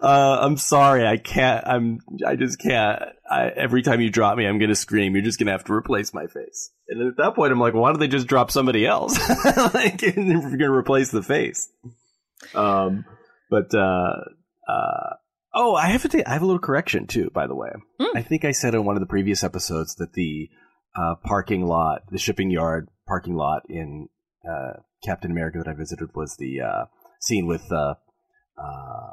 uh, 0.00 0.38
I'm 0.40 0.56
sorry, 0.56 1.06
I 1.06 1.16
can't, 1.16 1.66
I'm, 1.66 2.00
I 2.26 2.36
just 2.36 2.58
can't. 2.58 3.02
I, 3.28 3.48
every 3.48 3.82
time 3.82 4.00
you 4.00 4.10
drop 4.10 4.36
me, 4.36 4.46
I'm 4.46 4.58
going 4.58 4.68
to 4.70 4.76
scream. 4.76 5.14
You're 5.14 5.24
just 5.24 5.38
going 5.38 5.46
to 5.46 5.52
have 5.52 5.64
to 5.64 5.72
replace 5.72 6.14
my 6.14 6.26
face. 6.26 6.70
And 6.88 7.08
at 7.08 7.16
that 7.16 7.34
point, 7.34 7.52
I'm 7.52 7.60
like, 7.60 7.74
why 7.74 7.90
don't 7.90 8.00
they 8.00 8.08
just 8.08 8.28
drop 8.28 8.50
somebody 8.50 8.86
else? 8.86 9.18
like, 9.74 10.02
you're 10.02 10.12
going 10.12 10.58
to 10.58 10.70
replace 10.70 11.10
the 11.10 11.22
face. 11.22 11.68
Um, 12.54 13.04
but, 13.50 13.74
uh, 13.74 14.14
uh, 14.68 15.14
oh, 15.54 15.74
I 15.74 15.88
have 15.88 16.08
to, 16.08 16.28
I 16.28 16.32
have 16.32 16.42
a 16.42 16.46
little 16.46 16.60
correction 16.60 17.06
too, 17.06 17.30
by 17.32 17.46
the 17.46 17.54
way. 17.54 17.70
I 18.14 18.22
think 18.22 18.44
I 18.44 18.52
said 18.52 18.74
in 18.74 18.84
one 18.84 18.96
of 18.96 19.00
the 19.00 19.06
previous 19.06 19.44
episodes 19.44 19.94
that 19.96 20.12
the, 20.14 20.48
uh, 20.94 21.14
parking 21.24 21.64
lot, 21.66 22.02
the 22.10 22.18
shipping 22.18 22.50
yard 22.50 22.88
parking 23.06 23.34
lot 23.34 23.62
in, 23.68 24.08
uh, 24.48 24.80
Captain 25.04 25.30
America 25.30 25.58
that 25.58 25.68
I 25.68 25.74
visited 25.74 26.10
was 26.14 26.36
the, 26.38 26.60
uh, 26.60 26.84
scene 27.20 27.46
with, 27.46 27.70
uh, 27.70 27.94
uh, 28.58 29.10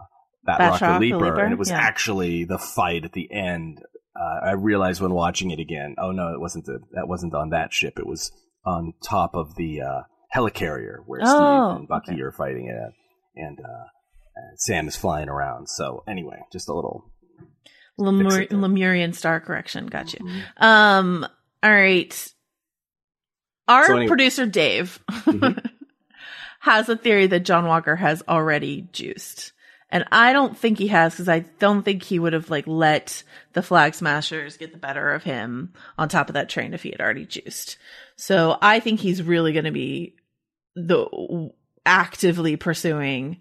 Batroc 0.48 0.74
Batroc 0.74 0.80
the 0.80 0.94
the 0.94 1.00
Leaper, 1.00 1.26
Leaper, 1.26 1.40
and 1.40 1.54
it 1.54 1.60
was 1.60 1.70
yeah. 1.70 1.78
actually 1.78 2.44
the 2.44 2.58
fight 2.58 3.06
at 3.06 3.14
the 3.14 3.32
end. 3.32 3.80
Uh, 4.16 4.46
I 4.48 4.52
realized 4.52 5.02
when 5.02 5.14
watching 5.14 5.52
it 5.52 5.60
again, 5.60 5.96
oh 5.98 6.12
no, 6.12 6.34
it 6.34 6.40
wasn't 6.40 6.66
the, 6.66 6.80
that 6.92 7.08
wasn't 7.08 7.34
on 7.34 7.50
that 7.50 7.74
ship. 7.74 7.98
It 7.98 8.06
was 8.06 8.32
on 8.66 8.94
top 9.04 9.36
of 9.36 9.56
the, 9.56 9.82
uh, 9.82 10.02
helicarrier 10.36 10.98
where 11.06 11.22
Oh, 11.24 11.28
Steve 11.72 11.80
and 11.80 11.88
Bucky 11.88 12.22
are 12.22 12.32
fighting 12.32 12.68
it. 12.68 12.94
And, 13.36 13.60
uh, 13.60 13.86
and 14.36 14.60
Sam 14.60 14.88
is 14.88 14.96
flying 14.96 15.30
around. 15.30 15.68
So 15.68 16.04
anyway, 16.08 16.40
just 16.52 16.70
a 16.70 16.74
little 16.74 17.06
Lemur- 17.98 18.48
Lemurian 18.50 19.14
star 19.14 19.40
correction. 19.40 19.88
Got 19.88 20.14
you. 20.14 20.20
Um. 20.58 21.26
All 21.62 21.72
right. 21.72 22.34
Our 23.68 23.86
So 23.88 23.94
anyway- 23.94 24.08
producer 24.08 24.46
Dave 24.46 25.00
has 26.60 26.90
a 26.90 26.98
theory 26.98 27.28
that 27.28 27.42
John 27.46 27.66
Walker 27.68 27.96
has 27.96 28.24
already 28.28 28.88
juiced. 28.92 29.52
And 29.90 30.06
I 30.12 30.34
don't 30.34 30.58
think 30.58 30.80
he 30.80 30.88
has 30.88 31.14
because 31.14 31.30
I 31.30 31.40
don't 31.60 31.84
think 31.84 32.02
he 32.02 32.18
would 32.18 32.34
have 32.34 32.50
like 32.50 32.66
let 32.66 33.24
the 33.54 33.62
flag 33.62 33.94
smashers 33.94 34.58
get 34.58 34.72
the 34.72 34.80
better 34.80 35.12
of 35.12 35.24
him 35.24 35.74
on 36.00 36.10
top 36.10 36.30
of 36.30 36.34
that 36.34 36.50
train 36.50 36.74
if 36.74 36.82
he 36.82 36.90
had 36.90 37.00
already 37.00 37.26
juiced. 37.28 37.78
So 38.16 38.58
I 38.60 38.80
think 38.80 39.00
he's 39.00 39.22
really 39.22 39.54
going 39.54 39.66
to 39.66 39.72
be 39.72 40.16
the 40.76 41.52
actively 41.86 42.56
pursuing 42.56 43.40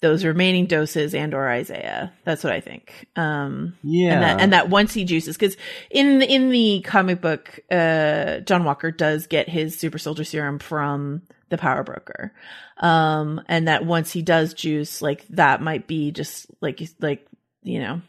those 0.00 0.24
remaining 0.24 0.66
doses 0.66 1.14
and 1.14 1.34
or 1.34 1.48
Isaiah. 1.48 2.12
That's 2.24 2.44
what 2.44 2.52
I 2.52 2.60
think. 2.60 3.06
Um, 3.16 3.74
Yeah. 3.82 4.12
and 4.14 4.22
that, 4.22 4.40
and 4.40 4.52
that 4.52 4.68
once 4.70 4.94
he 4.94 5.04
juices, 5.04 5.36
because 5.36 5.56
in 5.90 6.20
the, 6.20 6.32
in 6.32 6.50
the 6.50 6.82
comic 6.86 7.20
book, 7.20 7.58
uh, 7.70 8.38
John 8.40 8.64
Walker 8.64 8.90
does 8.92 9.26
get 9.26 9.48
his 9.48 9.78
super 9.78 9.98
soldier 9.98 10.22
serum 10.24 10.58
from 10.60 11.22
the 11.48 11.58
power 11.58 11.82
broker. 11.82 12.32
Um, 12.76 13.40
and 13.48 13.66
that 13.66 13.84
once 13.84 14.12
he 14.12 14.22
does 14.22 14.54
juice, 14.54 15.02
like 15.02 15.26
that 15.28 15.60
might 15.62 15.88
be 15.88 16.12
just 16.12 16.46
like, 16.60 16.80
like, 17.00 17.26
you 17.62 17.80
know, 17.80 18.00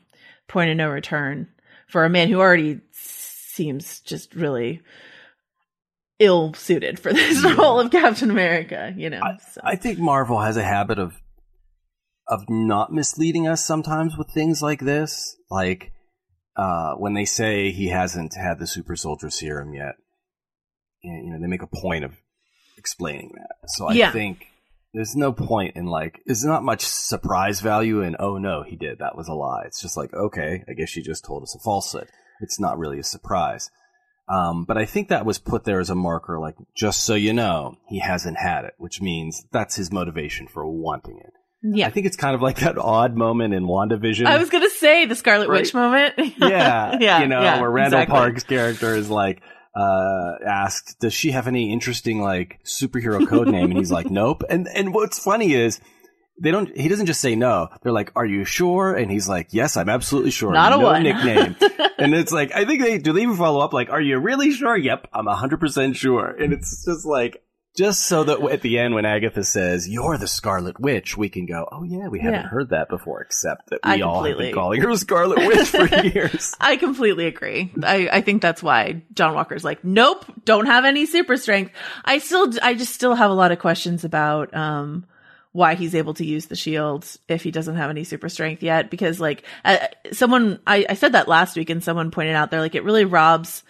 point 0.48 0.70
of 0.70 0.78
no 0.78 0.90
return 0.90 1.48
for 1.88 2.06
a 2.06 2.10
man 2.10 2.28
who 2.30 2.40
already 2.40 2.82
seems 2.92 4.00
just 4.02 4.36
really 4.36 4.82
ill 6.20 6.54
suited 6.54 7.00
for 7.00 7.12
this 7.14 7.44
role 7.58 7.80
of 7.80 7.90
Captain 7.92 8.30
America, 8.30 8.94
you 8.96 9.10
know. 9.10 9.22
so. 9.54 9.62
I 9.64 9.76
think 9.76 9.98
Marvel 9.98 10.40
has 10.40 10.56
a 10.58 10.64
habit 10.64 11.00
of 11.00 11.20
of 12.30 12.50
not 12.50 12.94
misleading 12.94 13.48
us 13.48 13.66
sometimes 13.66 14.16
with 14.18 14.30
things 14.30 14.62
like 14.62 14.80
this. 14.80 15.36
Like 15.50 15.92
uh, 16.56 16.94
when 16.94 17.14
they 17.16 17.26
say 17.26 17.72
he 17.72 17.88
hasn't 17.90 18.36
had 18.36 18.60
the 18.60 18.68
super 18.68 18.96
soldier 18.96 19.30
serum 19.30 19.74
yet, 19.74 19.96
you 21.02 21.32
know, 21.32 21.40
they 21.42 21.48
make 21.48 21.64
a 21.64 21.68
point 21.68 22.06
of 22.06 22.14
explaining 22.78 23.32
that. 23.36 23.70
So 23.70 23.88
I 23.88 23.94
Yeah. 23.94 24.12
think 24.12 24.46
there's 24.94 25.16
no 25.16 25.32
point 25.34 25.76
in 25.76 25.86
like 25.86 26.22
there's 26.26 26.44
not 26.44 26.64
much 26.64 26.82
surprise 26.82 27.60
value 27.62 28.02
in 28.02 28.16
oh 28.20 28.38
no 28.40 28.64
he 28.64 28.76
did 28.76 29.00
that 29.00 29.16
was 29.16 29.28
a 29.28 29.34
lie. 29.34 29.64
It's 29.66 29.82
just 29.82 29.96
like 29.98 30.12
okay 30.14 30.64
I 30.68 30.74
guess 30.74 30.90
she 30.90 31.02
just 31.04 31.24
told 31.26 31.44
us 31.44 31.56
a 31.56 31.60
falsehood. 31.60 32.08
It's 32.42 32.60
not 32.60 32.78
really 32.80 33.00
a 33.00 33.04
surprise. 33.04 33.70
Um, 34.28 34.66
but 34.66 34.78
I 34.78 34.86
think 34.86 35.10
that 35.10 35.26
was 35.26 35.40
put 35.40 35.64
there 35.64 35.80
as 35.80 35.90
a 35.90 35.96
marker, 35.96 36.40
like 36.40 36.56
just 36.76 37.04
so 37.04 37.16
you 37.16 37.34
know, 37.34 37.78
he 37.88 38.00
hasn't 38.00 38.38
had 38.38 38.64
it, 38.66 38.74
which 38.78 39.02
means 39.02 39.44
that's 39.52 39.76
his 39.76 39.92
motivation 39.92 40.48
for 40.48 40.68
wanting 40.68 41.18
it. 41.20 41.34
Yeah. 41.62 41.88
I 41.88 41.90
think 41.90 42.06
it's 42.06 42.16
kind 42.16 42.36
of 42.36 42.42
like 42.42 42.60
that 42.60 42.78
odd 42.78 43.16
moment 43.16 43.54
in 43.54 43.66
WandaVision. 43.66 44.26
I 44.26 44.38
was 44.38 44.50
gonna 44.50 44.70
say 44.70 45.06
the 45.06 45.16
Scarlet 45.16 45.50
Witch 45.50 45.74
moment. 45.74 46.16
yeah, 46.18 46.98
yeah, 47.00 47.22
you 47.22 47.28
know, 47.28 47.42
yeah, 47.42 47.60
where 47.60 47.70
Randall 47.70 48.00
exactly. 48.00 48.18
Park's 48.18 48.44
character 48.44 48.96
is 48.96 49.10
like 49.10 49.42
uh 49.76 50.34
asked, 50.48 51.00
"Does 51.00 51.14
she 51.14 51.32
have 51.32 51.48
any 51.48 51.74
interesting 51.74 52.22
like 52.22 52.60
superhero 52.66 53.28
code 53.28 53.50
name?" 53.50 53.72
And 53.72 53.78
he's 53.78 53.92
like, 53.92 54.10
"Nope." 54.10 54.44
And 54.50 54.68
and 54.74 54.94
what's 54.94 55.20
funny 55.20 55.54
is 55.54 55.82
they 56.42 56.52
don't. 56.52 56.76
He 56.78 56.88
doesn't 56.88 57.06
just 57.06 57.22
say 57.22 57.36
no. 57.36 57.68
They're 57.84 57.92
like, 57.92 58.12
"Are 58.16 58.26
you 58.26 58.46
sure?" 58.46 58.96
And 58.96 59.12
he's 59.12 59.28
like, 59.28 59.50
"Yes, 59.52 59.76
I'm 59.78 59.90
absolutely 59.90 60.32
sure." 60.32 60.52
Not 60.52 60.74
a 60.74 60.78
no 60.78 60.84
one. 60.84 61.04
nickname. 61.04 61.56
and 61.98 62.14
it's 62.14 62.32
like, 62.32 62.54
I 62.56 62.66
think 62.66 62.82
they 62.82 62.98
do. 62.98 63.14
They 63.14 63.24
even 63.24 63.36
follow 63.36 63.60
up 63.60 63.74
like, 63.74 63.90
"Are 63.90 64.02
you 64.02 64.18
really 64.20 64.52
sure?" 64.52 64.78
Yep, 64.78 65.08
I'm 65.14 65.26
hundred 65.28 65.60
percent 65.60 65.96
sure. 65.96 66.28
And 66.28 66.54
it's 66.54 66.86
just 66.86 67.06
like. 67.06 67.44
Just 67.78 68.02
so 68.08 68.24
that 68.26 68.42
at 68.52 68.62
the 68.62 68.78
end, 68.80 68.94
when 68.96 69.06
Agatha 69.06 69.44
says, 69.44 69.88
You're 69.88 70.18
the 70.18 70.28
Scarlet 70.28 70.80
Witch, 70.80 71.16
we 71.18 71.30
can 71.30 71.46
go, 71.46 71.68
Oh, 71.72 71.84
yeah, 71.84 72.08
we 72.08 72.20
haven't 72.20 72.42
Yeah. 72.42 72.48
heard 72.48 72.70
that 72.72 72.90
before, 72.90 73.22
except 73.22 73.70
that 73.70 73.80
I 73.84 73.98
we 73.98 74.02
all 74.02 74.24
have 74.24 74.38
been 74.38 74.54
calling 74.54 74.82
her 74.82 74.96
Scarlet 74.98 75.38
Witch 75.48 75.68
for 75.70 75.86
years. 76.02 76.56
I 76.60 76.76
completely 76.78 77.28
agree. 77.28 77.72
I, 77.84 78.10
I 78.12 78.22
think 78.22 78.42
that's 78.42 78.62
why 78.64 79.04
John 79.14 79.34
Walker's 79.36 79.64
like, 79.64 79.84
nope, 79.84 80.26
don't 80.46 80.66
have 80.66 80.84
any 80.84 81.06
super 81.06 81.38
strength. 81.38 81.72
I 82.04 82.18
still, 82.18 82.52
I 82.62 82.74
just 82.74 82.94
still 82.94 83.16
have 83.16 83.32
a 83.32 83.36
lot 83.36 83.52
of 83.52 83.60
questions 83.60 84.04
about, 84.04 84.54
um, 84.54 85.06
why 85.52 85.74
he's 85.76 85.96
able 85.96 86.14
to 86.16 86.26
use 86.26 86.46
the 86.48 86.56
shield 86.56 87.06
if 87.28 87.44
he 87.44 87.50
doesn't 87.52 87.76
have 87.76 87.90
any 87.90 88.04
super 88.04 88.30
strength 88.30 88.62
yet. 88.62 88.90
Because 88.92 89.20
like, 89.20 89.44
uh, 89.66 89.78
someone, 90.12 90.60
I, 90.68 90.86
I 90.90 90.94
said 90.96 91.14
that 91.14 91.28
last 91.28 91.56
week 91.56 91.70
and 91.70 91.84
someone 91.84 92.12
pointed 92.12 92.36
out 92.36 92.52
they're 92.52 92.60
like, 92.62 92.76
it 92.76 92.84
really 92.84 93.06
robs, 93.06 93.64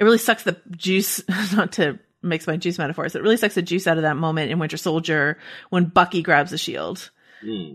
it 0.00 0.04
really 0.04 0.18
sucks 0.18 0.42
the 0.44 0.56
juice, 0.70 1.22
not 1.54 1.72
to 1.72 1.98
mix 2.22 2.46
my 2.46 2.56
juice 2.56 2.78
metaphors, 2.78 3.14
it 3.14 3.22
really 3.22 3.36
sucks 3.36 3.54
the 3.54 3.62
juice 3.62 3.86
out 3.86 3.96
of 3.98 4.02
that 4.02 4.16
moment 4.16 4.50
in 4.50 4.58
Winter 4.58 4.76
Soldier 4.76 5.38
when 5.70 5.84
Bucky 5.86 6.22
grabs 6.22 6.50
the 6.50 6.58
shield 6.58 7.10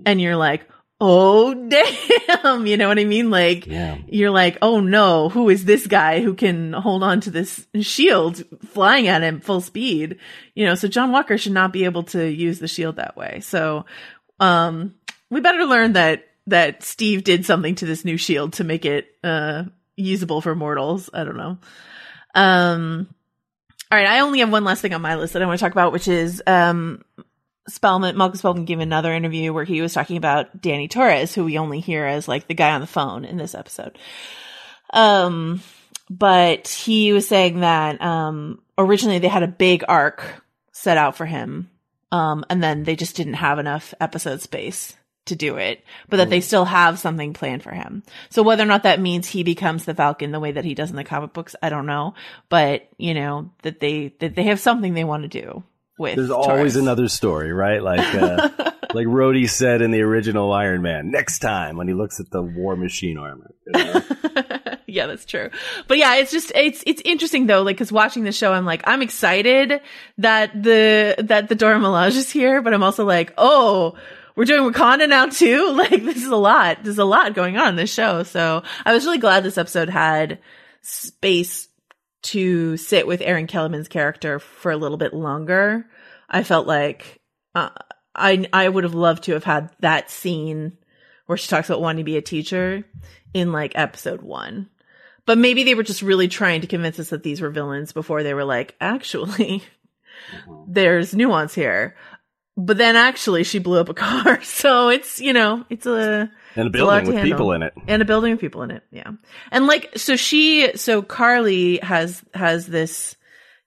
and 0.05 0.21
you're 0.21 0.35
like, 0.37 0.67
oh 0.99 1.53
damn, 1.69 2.65
you 2.65 2.75
know 2.77 2.87
what 2.87 2.97
I 2.99 3.03
mean? 3.03 3.29
Like, 3.29 3.67
Yeah. 3.67 3.97
you're 4.07 4.31
like, 4.31 4.57
oh 4.61 4.79
no, 4.79 5.29
who 5.29 5.49
is 5.49 5.65
this 5.65 5.85
guy 5.85 6.21
who 6.21 6.33
can 6.33 6.73
hold 6.73 7.03
on 7.03 7.21
to 7.21 7.29
this 7.29 7.67
shield 7.81 8.43
flying 8.69 9.07
at 9.07 9.21
him 9.21 9.39
full 9.41 9.61
speed? 9.61 10.17
You 10.55 10.65
know, 10.65 10.75
so 10.75 10.87
John 10.87 11.11
Walker 11.11 11.37
should 11.37 11.51
not 11.51 11.71
be 11.73 11.85
able 11.85 12.03
to 12.03 12.25
use 12.27 12.59
the 12.59 12.67
shield 12.67 12.95
that 12.95 13.15
way. 13.17 13.41
So, 13.41 13.85
um, 14.39 14.95
we 15.29 15.41
better 15.41 15.65
learn 15.65 15.93
that, 15.93 16.25
that 16.47 16.81
Steve 16.81 17.23
did 17.23 17.45
something 17.45 17.75
to 17.75 17.85
this 17.85 18.05
new 18.05 18.15
shield 18.17 18.53
to 18.53 18.63
make 18.63 18.85
it, 18.85 19.07
uh, 19.23 19.65
usable 19.97 20.39
for 20.41 20.55
mortals. 20.55 21.09
I 21.13 21.23
don't 21.25 21.37
know. 21.37 21.57
Um, 22.33 23.07
all 23.91 23.97
right. 23.97 24.07
I 24.07 24.19
only 24.19 24.39
have 24.39 24.51
one 24.51 24.63
last 24.63 24.81
thing 24.81 24.93
on 24.93 25.01
my 25.01 25.15
list 25.15 25.33
that 25.33 25.41
I 25.41 25.45
want 25.45 25.59
to 25.59 25.63
talk 25.63 25.71
about, 25.71 25.91
which 25.91 26.07
is, 26.07 26.41
um, 26.45 27.03
Spellman, 27.69 28.17
Malcolm 28.17 28.37
Spellman 28.37 28.65
gave 28.65 28.79
another 28.79 29.13
interview 29.13 29.51
where 29.51 29.65
he 29.65 29.81
was 29.81 29.93
talking 29.93 30.17
about 30.17 30.61
Danny 30.61 30.87
Torres, 30.87 31.33
who 31.33 31.43
we 31.43 31.57
only 31.57 31.81
hear 31.81 32.05
as 32.05 32.27
like 32.27 32.47
the 32.47 32.53
guy 32.53 32.71
on 32.71 32.81
the 32.81 32.87
phone 32.87 33.25
in 33.25 33.37
this 33.37 33.55
episode. 33.55 33.97
Um, 34.93 35.61
but 36.09 36.67
he 36.69 37.11
was 37.11 37.27
saying 37.27 37.59
that, 37.59 38.01
um, 38.01 38.61
originally 38.77 39.19
they 39.19 39.27
had 39.27 39.43
a 39.43 39.47
big 39.47 39.83
arc 39.87 40.23
set 40.71 40.97
out 40.97 41.17
for 41.17 41.25
him. 41.25 41.69
Um, 42.09 42.45
and 42.49 42.63
then 42.63 42.83
they 42.83 42.95
just 42.95 43.17
didn't 43.17 43.33
have 43.33 43.59
enough 43.59 43.93
episode 43.99 44.41
space 44.41 44.95
to 45.27 45.35
do 45.35 45.57
it, 45.57 45.83
but 46.09 46.17
that 46.17 46.29
they 46.29 46.41
still 46.41 46.65
have 46.65 46.99
something 46.99 47.33
planned 47.33 47.63
for 47.63 47.71
him. 47.71 48.03
So 48.29 48.43
whether 48.43 48.63
or 48.63 48.67
not 48.67 48.83
that 48.83 48.99
means 48.99 49.27
he 49.27 49.43
becomes 49.43 49.85
the 49.85 49.93
Falcon 49.93 50.31
the 50.31 50.39
way 50.39 50.51
that 50.51 50.65
he 50.65 50.73
does 50.73 50.89
in 50.89 50.95
the 50.95 51.03
comic 51.03 51.33
books, 51.33 51.55
I 51.61 51.69
don't 51.69 51.85
know. 51.85 52.13
But, 52.49 52.87
you 52.97 53.13
know, 53.13 53.51
that 53.61 53.79
they, 53.79 54.13
that 54.19 54.35
they 54.35 54.43
have 54.43 54.59
something 54.59 54.93
they 54.93 55.03
want 55.03 55.23
to 55.23 55.29
do 55.29 55.63
with 55.97 56.15
There's 56.15 56.29
Torres. 56.29 56.47
always 56.47 56.75
another 56.75 57.07
story, 57.07 57.51
right? 57.51 57.81
Like, 57.81 57.99
uh, 58.15 58.49
like 58.93 59.07
Rhodey 59.07 59.49
said 59.49 59.81
in 59.81 59.91
the 59.91 60.01
original 60.01 60.51
Iron 60.53 60.81
Man, 60.81 61.11
next 61.11 61.39
time 61.39 61.77
when 61.77 61.87
he 61.87 61.93
looks 61.93 62.19
at 62.19 62.29
the 62.29 62.41
War 62.41 62.75
Machine 62.75 63.17
armor. 63.17 63.53
you 63.65 63.83
know? 63.83 64.01
yeah, 64.87 65.07
that's 65.07 65.25
true. 65.25 65.49
But 65.87 65.97
yeah, 65.97 66.15
it's 66.15 66.31
just 66.31 66.51
it's 66.55 66.83
it's 66.85 67.01
interesting 67.03 67.47
though, 67.47 67.63
like 67.63 67.75
because 67.75 67.91
watching 67.91 68.23
the 68.23 68.31
show, 68.31 68.53
I'm 68.53 68.65
like 68.65 68.81
I'm 68.85 69.01
excited 69.01 69.81
that 70.17 70.51
the 70.63 71.15
that 71.19 71.49
the 71.49 71.55
Dora 71.55 71.77
Milaje 71.79 72.15
is 72.15 72.29
here, 72.29 72.61
but 72.61 72.73
I'm 72.73 72.83
also 72.83 73.05
like, 73.05 73.33
oh, 73.37 73.95
we're 74.37 74.45
doing 74.45 74.71
Wakanda 74.71 75.09
now 75.09 75.25
too. 75.25 75.73
Like 75.77 76.03
this 76.03 76.17
is 76.17 76.27
a 76.27 76.35
lot. 76.35 76.83
There's 76.83 76.97
a 76.97 77.05
lot 77.05 77.33
going 77.33 77.57
on 77.57 77.69
in 77.69 77.75
this 77.75 77.93
show. 77.93 78.23
So 78.23 78.63
I 78.85 78.93
was 78.93 79.05
really 79.05 79.17
glad 79.17 79.43
this 79.43 79.57
episode 79.57 79.89
had 79.89 80.39
space 80.81 81.67
to 82.23 82.77
sit 82.77 83.07
with 83.07 83.21
Erin 83.21 83.47
Kellyman's 83.47 83.87
character 83.87 84.39
for 84.39 84.71
a 84.71 84.77
little 84.77 84.97
bit 84.97 85.13
longer. 85.13 85.85
I 86.29 86.43
felt 86.43 86.67
like 86.67 87.19
uh, 87.55 87.69
I 88.15 88.47
I 88.53 88.69
would 88.69 88.83
have 88.83 88.93
loved 88.93 89.23
to 89.23 89.33
have 89.33 89.43
had 89.43 89.71
that 89.79 90.09
scene 90.09 90.77
where 91.25 91.37
she 91.37 91.47
talks 91.47 91.69
about 91.69 91.81
wanting 91.81 91.99
to 91.99 92.11
be 92.11 92.17
a 92.17 92.21
teacher 92.21 92.83
in 93.33 93.51
like 93.51 93.73
episode 93.75 94.21
one. 94.21 94.69
But 95.25 95.37
maybe 95.37 95.63
they 95.63 95.75
were 95.75 95.83
just 95.83 96.01
really 96.01 96.27
trying 96.27 96.61
to 96.61 96.67
convince 96.67 96.99
us 96.99 97.09
that 97.09 97.23
these 97.23 97.41
were 97.41 97.49
villains 97.49 97.91
before 97.91 98.23
they 98.23 98.33
were 98.33 98.45
like, 98.45 98.75
actually, 98.79 99.61
there's 100.67 101.13
nuance 101.13 101.53
here. 101.53 101.95
But 102.59 102.77
then 102.77 102.95
actually 102.95 103.43
she 103.43 103.59
blew 103.59 103.79
up 103.79 103.87
a 103.89 103.93
car. 103.93 104.41
So 104.43 104.89
it's, 104.89 105.21
you 105.21 105.31
know, 105.31 105.63
it's 105.69 105.85
a, 105.85 106.29
And 106.55 106.65
a 106.65 106.65
it's 106.65 106.67
a 106.67 106.69
building 106.69 107.05
with 107.05 107.15
handle. 107.15 107.37
people 107.37 107.51
in 107.51 107.61
it. 107.61 107.73
And 107.87 108.01
a 108.01 108.05
building 108.05 108.31
with 108.31 108.41
people 108.41 108.63
in 108.63 108.71
it. 108.71 108.83
Yeah. 108.91 109.11
And 109.51 109.67
like, 109.67 109.91
so 109.95 110.15
she, 110.15 110.75
so 110.75 111.03
Karli 111.03 111.77
has, 111.83 112.23
has 112.33 112.65
this, 112.65 113.15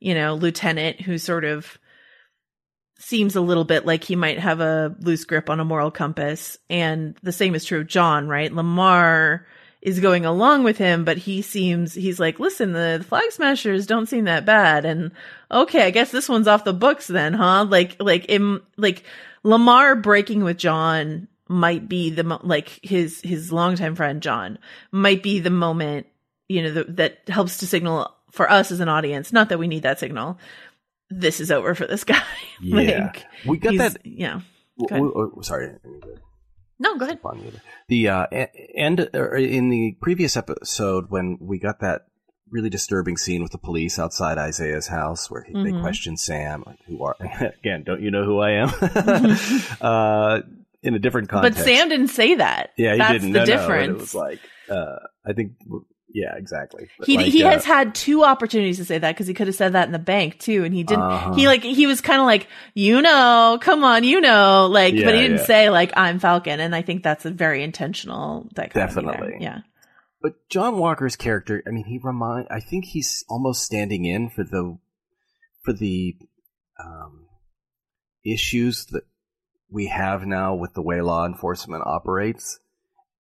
you 0.01 0.15
know, 0.15 0.35
lieutenant 0.35 1.01
who 1.01 1.19
sort 1.19 1.45
of 1.45 1.79
seems 2.99 3.37
a 3.37 3.41
little 3.41 3.65
bit 3.65 3.87
like 3.87 4.03
he 4.03 4.17
might 4.17 4.39
have 4.41 4.61
a 4.61 4.95
loose 5.01 5.25
grip 5.25 5.49
on 5.49 5.61
a 5.61 5.65
moral 5.65 5.91
compass. 5.93 6.59
And 6.69 7.17
the 7.23 7.33
same 7.33 7.55
is 7.55 7.65
true 7.65 7.81
of 7.81 7.87
John, 7.87 8.27
right? 8.29 8.51
Lemar 8.51 9.45
is 9.83 9.99
going 10.01 10.27
along 10.27 10.63
with 10.63 10.77
him, 10.77 11.05
but 11.05 11.17
he 11.17 11.41
seems, 11.41 11.95
he's 11.95 12.21
like, 12.21 12.39
listen, 12.39 12.73
the, 12.73 12.97
the 12.99 13.05
flag 13.05 13.33
smashers 13.33 13.87
don't 13.87 14.09
seem 14.09 14.25
that 14.27 14.45
bad. 14.45 14.85
And 14.85 15.11
okay, 15.51 15.85
I 15.87 15.91
guess 15.91 16.11
this 16.11 16.29
one's 16.29 16.49
off 16.49 16.65
the 16.65 16.75
books 16.75 17.07
then, 17.07 17.33
huh? 17.33 17.65
Like, 17.69 17.97
like, 17.99 18.27
im, 18.29 18.63
like 18.77 19.05
Lemar 19.43 20.01
breaking 20.03 20.45
with 20.45 20.59
John 20.59 21.29
might 21.49 21.89
be 21.89 22.11
the, 22.11 22.25
mo- 22.25 22.41
like 22.43 22.79
his, 22.83 23.23
his 23.23 23.53
longtime 23.53 23.95
friend, 23.97 24.23
John, 24.23 24.59
might 24.93 25.23
be 25.23 25.41
the 25.41 25.51
moment, 25.51 26.07
you 26.49 26.63
know, 26.63 26.73
that, 26.73 26.97
that 26.97 27.19
helps 27.29 27.59
to 27.59 27.67
signal 27.67 28.15
for 28.31 28.51
us 28.51 28.71
as 28.71 28.81
an 28.81 28.89
audience. 28.91 29.33
Not 29.33 29.49
that 29.49 29.59
we 29.59 29.67
need 29.67 29.85
that 29.85 29.99
signal. 29.99 30.39
This 31.09 31.41
is 31.41 31.51
over 31.51 31.75
for 31.75 31.87
this 31.87 32.05
guy. 32.05 32.23
Yeah. 32.63 33.05
like, 33.07 33.25
we 33.47 33.57
got 33.57 33.79
that. 33.79 33.97
Yeah. 34.05 34.43
w- 34.79 35.11
w- 35.11 35.33
oh, 35.35 35.41
sorry. 35.41 35.73
No, 36.81 36.97
go 36.97 37.05
ahead. 37.05 37.21
The 37.89 38.09
uh, 38.09 38.27
end 38.75 39.01
in 39.01 39.69
the 39.69 39.97
previous 40.01 40.37
episode 40.37 41.07
when 41.11 41.37
we 41.41 41.59
got 41.61 41.81
that 41.81 42.07
really 42.51 42.71
disturbing 42.71 43.17
scene 43.17 43.43
with 43.43 43.53
the 43.53 43.59
police 43.59 43.99
outside 43.99 44.37
Isaiah's 44.39 44.89
house 44.89 45.31
where 45.31 45.45
he, 45.45 45.53
they 45.53 45.71
Mhm. 45.71 45.83
question 45.83 46.17
Sam, 46.17 46.65
like, 46.67 46.79
"Who 46.87 47.05
are 47.05 47.15
again? 47.21 47.85
Don't 47.85 48.01
you 48.03 48.11
know 48.11 48.25
who 48.25 48.41
I 48.41 48.51
am?" 48.63 48.71
uh, 49.81 50.41
in 50.83 50.95
a 50.95 50.99
different 50.99 51.29
context, 51.29 51.59
But. 51.59 51.65
Sam 51.65 51.89
didn't 51.89 52.09
say 52.09 52.35
that. 52.37 52.71
yeah, 52.77 52.93
he 52.95 52.99
That's 52.99 53.13
didn't. 53.13 53.33
the 53.33 53.45
No, 53.45 53.69
no, 53.69 53.95
it 53.95 53.99
was 53.99 54.15
like 54.15 54.41
uh, 54.71 54.97
I 55.27 55.33
think 55.35 55.53
Yeah, 56.13 56.35
exactly. 56.37 56.89
But 56.99 57.07
He 57.07 57.17
like, 57.17 57.27
he 57.27 57.45
uh, 57.45 57.51
has 57.51 57.65
had 57.65 57.95
two 57.95 58.25
opportunities 58.25 58.79
to 58.79 58.85
say 58.85 58.99
that 58.99 59.15
because 59.15 59.27
he 59.27 59.35
could 59.35 59.47
have 59.47 59.57
said 59.57 59.73
that 59.75 59.87
in 59.87 59.93
the 59.93 59.99
bank 59.99 60.39
too, 60.39 60.65
and 60.65 60.75
he 60.75 60.83
didn't. 60.83 61.03
Uh-huh. 61.05 61.35
He 61.35 61.47
like 61.47 61.63
he 61.63 61.87
was 61.87 62.01
kind 62.01 62.21
of 62.21 62.27
like, 62.27 62.49
you 62.75 63.01
know, 63.01 63.59
come 63.61 63.85
on, 63.85 64.05
you 64.05 64.21
know, 64.21 64.67
like, 64.67 64.95
Yeah, 64.95 65.05
but 65.05 65.15
he 65.15 65.21
didn't 65.21 65.39
yeah. 65.39 65.45
say 65.45 65.71
like 65.71 65.93
I'm 65.97 66.19
Falcon, 66.19 66.61
and 66.61 66.75
I 66.75 66.83
think 66.83 67.03
that's 67.03 67.25
a 67.25 67.31
very 67.31 67.63
intentional 67.63 68.49
dichotomy 68.55 68.73
there. 68.73 69.13
Definitely. 69.13 69.37
Yeah. 69.41 69.59
But 70.23 70.33
John 70.51 70.79
Walker's 70.79 71.17
character, 71.17 71.63
I 71.67 71.71
mean, 71.71 71.85
he 71.85 71.99
remind. 72.03 72.49
I 72.51 72.61
think 72.61 72.85
he's 72.87 73.25
almost 73.29 73.63
standing 73.63 74.05
in 74.05 74.31
for 74.31 74.45
the 74.45 74.79
for 75.65 75.73
the 75.73 76.17
um, 76.83 77.27
issues 78.25 78.87
that 78.87 79.05
we 79.71 79.87
have 79.87 80.27
now 80.27 80.55
with 80.55 80.75
the 80.75 80.83
way 80.83 81.01
law 81.01 81.25
enforcement 81.25 81.85
operates. 81.87 82.59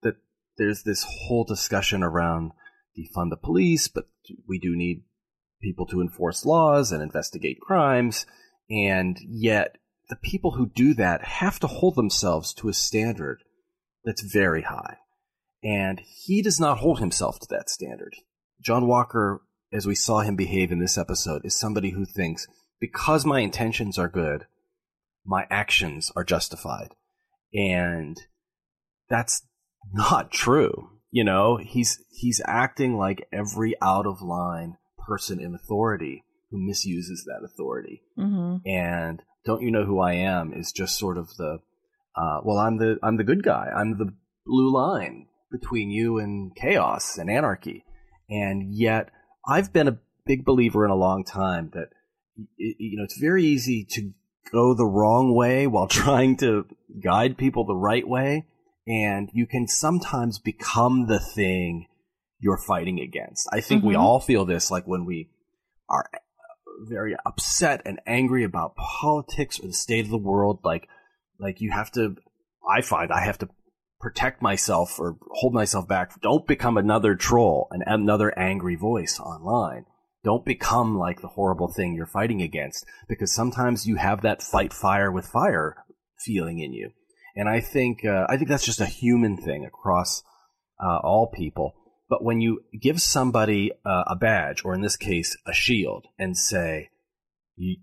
That 0.03 0.17
there's 0.59 0.83
this 0.83 1.07
whole 1.09 1.45
discussion 1.45 2.03
around 2.03 2.53
defund 2.99 3.31
the 3.31 3.37
police, 3.37 3.89
but 3.89 4.05
we 4.49 4.59
do 4.59 4.77
need 4.77 5.05
people 5.63 5.87
to 5.87 6.01
enforce 6.01 6.45
laws 6.45 6.93
and 6.93 7.03
investigate 7.03 7.61
crimes, 7.61 8.27
and 8.71 9.19
yet 9.29 9.77
the 10.09 10.17
people 10.17 10.53
who 10.53 10.67
do 10.67 10.95
that 10.95 11.23
have 11.23 11.61
to 11.61 11.67
hold 11.67 11.97
themselves 11.97 12.53
to 12.55 12.69
a 12.69 12.75
standard 12.75 13.43
that's 14.05 14.23
very 14.23 14.63
high. 14.63 14.97
And 15.63 16.01
he 16.01 16.43
does 16.43 16.59
not 16.59 16.79
hold 16.79 16.99
himself 16.99 17.39
to 17.41 17.47
that 17.51 17.69
standard. 17.69 18.15
John 18.61 18.87
Walker, 18.87 19.43
as 19.73 19.87
we 19.87 19.95
saw 19.95 20.21
him 20.21 20.37
behave 20.37 20.73
in 20.73 20.81
this 20.81 20.99
episode, 20.99 21.43
is 21.45 21.55
somebody 21.55 21.91
who 21.91 22.05
thinks 22.05 22.47
because 22.81 23.27
my 23.27 23.41
intentions 23.41 23.99
are 23.99 24.09
good, 24.09 24.47
my 25.25 25.47
actions 25.51 26.11
are 26.17 26.25
justified. 26.25 26.95
And 27.53 28.19
that's 29.09 29.43
not 29.93 30.31
true. 30.31 31.00
You 31.11 31.25
know, 31.25 31.57
he's 31.57 32.03
he's 32.11 32.41
acting 32.47 32.97
like 32.97 33.27
every 33.33 33.75
out 33.83 34.07
of 34.07 34.23
line 34.23 34.77
person 35.07 35.41
in 35.41 35.55
authority 35.55 36.25
who 36.51 36.65
misuses 36.65 37.25
that 37.27 37.45
authority. 37.45 38.03
Mm-hmm. 38.19 38.69
And 38.69 39.23
don't 39.45 39.63
you 39.63 39.71
know 39.71 39.85
who 39.85 40.01
I 40.01 40.15
am 40.15 40.53
is 40.53 40.73
just 40.73 40.99
sort 40.99 41.19
of 41.19 41.29
the 41.37 41.59
uh, 42.17 42.41
well, 42.45 42.59
I'm 42.59 42.79
the 42.79 42.99
I'm 43.03 43.17
the 43.17 43.25
good 43.25 43.43
guy. 43.43 43.69
I'm 43.75 43.99
the 43.99 44.13
blue 44.47 44.73
line 44.73 45.27
between 45.51 45.91
you 45.91 46.19
and 46.19 46.55
chaos 46.55 47.19
and 47.19 47.31
anarchy. 47.31 47.85
And 48.29 48.75
yet, 48.75 49.11
I've 49.47 49.73
been 49.73 49.89
a 49.89 49.99
big 50.27 50.45
believer 50.45 50.85
in 50.85 50.91
a 50.91 50.97
long 50.97 51.25
time 51.25 51.71
that 51.75 51.89
you 52.57 52.97
know 52.97 53.05
it's 53.05 53.19
very 53.19 53.45
easy 53.45 53.87
to 53.91 54.13
go 54.53 54.75
the 54.75 54.87
wrong 54.87 55.35
way 55.35 55.67
while 55.67 55.89
trying 55.89 56.37
to 56.39 56.67
guide 57.03 57.37
people 57.39 57.65
the 57.65 57.75
right 57.75 58.07
way, 58.07 58.47
and 58.87 59.31
you 59.33 59.47
can 59.47 59.67
sometimes 59.67 60.39
become 60.39 61.07
the 61.07 61.21
thing 61.21 61.87
you're 62.39 62.59
fighting 62.67 62.99
against. 63.01 63.49
I 63.53 63.61
think 63.61 63.85
we 63.85 63.95
Mhm. 63.95 64.01
all 64.01 64.21
feel 64.21 64.45
this, 64.45 64.71
like 64.71 64.87
when 64.87 65.05
we 65.05 65.31
are 65.89 66.09
very 66.89 67.15
upset 67.27 67.83
and 67.85 68.01
angry 68.07 68.45
about 68.45 68.75
politics 68.77 69.61
or 69.61 69.67
the 69.67 69.73
state 69.73 70.05
of 70.05 70.11
the 70.11 70.17
world 70.17 70.61
like 70.65 70.89
like 71.39 71.61
you 71.61 71.71
have 71.71 71.91
to 71.91 72.17
i 72.69 72.81
find 72.81 73.13
i 73.13 73.21
have 73.21 73.37
to 73.37 73.49
protect 74.01 74.41
myself 74.41 74.99
or 74.99 75.19
hold 75.33 75.53
myself 75.53 75.87
back 75.87 76.19
don't 76.23 76.47
become 76.47 76.79
another 76.79 77.15
troll 77.15 77.69
and 77.71 77.83
another 77.87 78.37
angry 78.39 78.77
voice 78.77 79.21
online 79.21 79.85
don't 80.25 80.45
become 80.45 80.97
like 80.97 81.21
the 81.21 81.29
horrible 81.29 81.69
thing 81.69 81.95
you're 81.95 82.07
fighting 82.07 82.41
against 82.41 82.87
because 83.09 83.35
sometimes 83.35 83.87
you 83.87 83.97
have 83.97 84.23
that 84.23 84.43
fight 84.43 84.73
fire 84.73 85.13
with 85.13 85.27
fire 85.27 85.85
feeling 86.19 86.61
in 86.61 86.73
you 86.73 86.91
and 87.41 87.49
i 87.49 87.59
think 87.61 88.05
uh, 88.05 88.27
i 88.29 88.37
think 88.37 88.49
that's 88.49 88.65
just 88.65 88.81
a 88.81 88.87
human 88.87 89.37
thing 89.37 89.65
across 89.65 90.23
uh, 90.83 90.99
all 91.03 91.27
people 91.27 91.75
but 92.11 92.25
when 92.25 92.41
you 92.41 92.65
give 92.79 93.01
somebody 93.01 93.71
uh, 93.87 94.03
a 94.09 94.17
badge, 94.17 94.65
or 94.65 94.75
in 94.75 94.83
this 94.83 94.97
case, 94.97 95.39
a 95.47 95.53
shield, 95.53 96.07
and 96.19 96.37
say, 96.37 96.91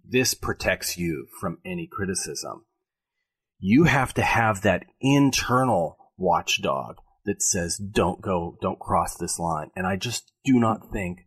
this 0.03 0.34
protects 0.34 0.97
you 0.97 1.27
from 1.39 1.59
any 1.65 1.88
criticism, 1.88 2.65
you 3.57 3.85
have 3.85 4.13
to 4.15 4.21
have 4.21 4.61
that 4.61 4.84
internal 4.99 5.97
watchdog 6.17 6.97
that 7.23 7.41
says, 7.41 7.77
don't 7.77 8.21
go, 8.21 8.57
don't 8.61 8.79
cross 8.79 9.15
this 9.15 9.39
line. 9.39 9.71
And 9.77 9.88
I 9.88 9.95
just 9.95 10.29
do 10.43 10.59
not 10.59 10.91
think 10.91 11.19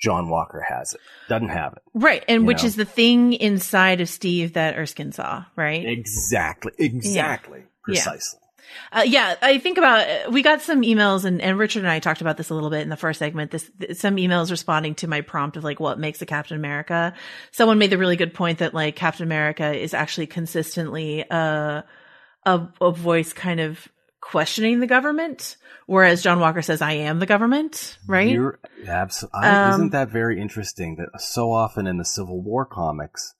John 0.00 0.28
Walker 0.28 0.64
has 0.66 0.92
it. 0.92 1.00
Doesn't 1.28 1.48
have 1.48 1.74
it. 1.74 1.82
Right, 1.94 2.24
and 2.28 2.46
which 2.46 2.62
know? 2.62 2.66
is 2.66 2.76
the 2.76 2.84
thing 2.84 3.32
inside 3.32 4.00
of 4.00 4.08
Steve 4.08 4.54
that 4.54 4.76
Erskine 4.76 5.12
saw, 5.12 5.44
right? 5.56 5.84
Exactly. 5.86 6.72
Exactly. 6.78 7.60
Yeah. 7.60 7.64
Precisely. 7.82 8.40
Uh, 8.92 9.04
yeah, 9.06 9.36
I 9.42 9.58
think 9.58 9.78
about 9.78 10.32
we 10.32 10.42
got 10.42 10.62
some 10.62 10.82
emails 10.82 11.24
and, 11.24 11.40
and 11.40 11.58
Richard 11.58 11.80
and 11.80 11.90
I 11.90 11.98
talked 11.98 12.20
about 12.20 12.36
this 12.36 12.50
a 12.50 12.54
little 12.54 12.70
bit 12.70 12.80
in 12.82 12.88
the 12.88 12.96
first 12.96 13.18
segment. 13.18 13.50
This 13.50 13.70
some 13.98 14.16
emails 14.16 14.50
responding 14.50 14.94
to 14.96 15.08
my 15.08 15.20
prompt 15.20 15.56
of 15.56 15.64
like 15.64 15.80
what 15.80 15.98
makes 15.98 16.20
a 16.22 16.26
Captain 16.26 16.56
America. 16.56 17.14
Someone 17.52 17.78
made 17.78 17.90
the 17.90 17.98
really 17.98 18.16
good 18.16 18.34
point 18.34 18.58
that 18.58 18.74
like 18.74 18.96
Captain 18.96 19.24
America 19.24 19.72
is 19.72 19.94
actually 19.94 20.26
consistently 20.26 21.24
uh, 21.30 21.82
a 22.46 22.68
a 22.80 22.90
voice 22.90 23.32
kind 23.32 23.60
of 23.60 23.88
questioning 24.30 24.80
the 24.80 24.86
government, 24.86 25.56
whereas 25.86 26.22
John 26.22 26.40
Walker 26.40 26.62
says, 26.62 26.80
"I 26.82 26.92
am 26.92 27.18
the 27.18 27.26
government." 27.26 27.98
Right? 28.06 28.30
You're 28.30 28.58
abso- 28.86 29.28
I, 29.34 29.48
Um, 29.66 29.70
isn't 29.70 29.92
that 29.92 30.10
very 30.10 30.40
interesting 30.40 30.96
that 30.96 31.20
so 31.20 31.52
often 31.52 31.86
in 31.86 31.98
the 31.98 32.04
Civil 32.04 32.42
War 32.42 32.64
comics, 32.66 33.34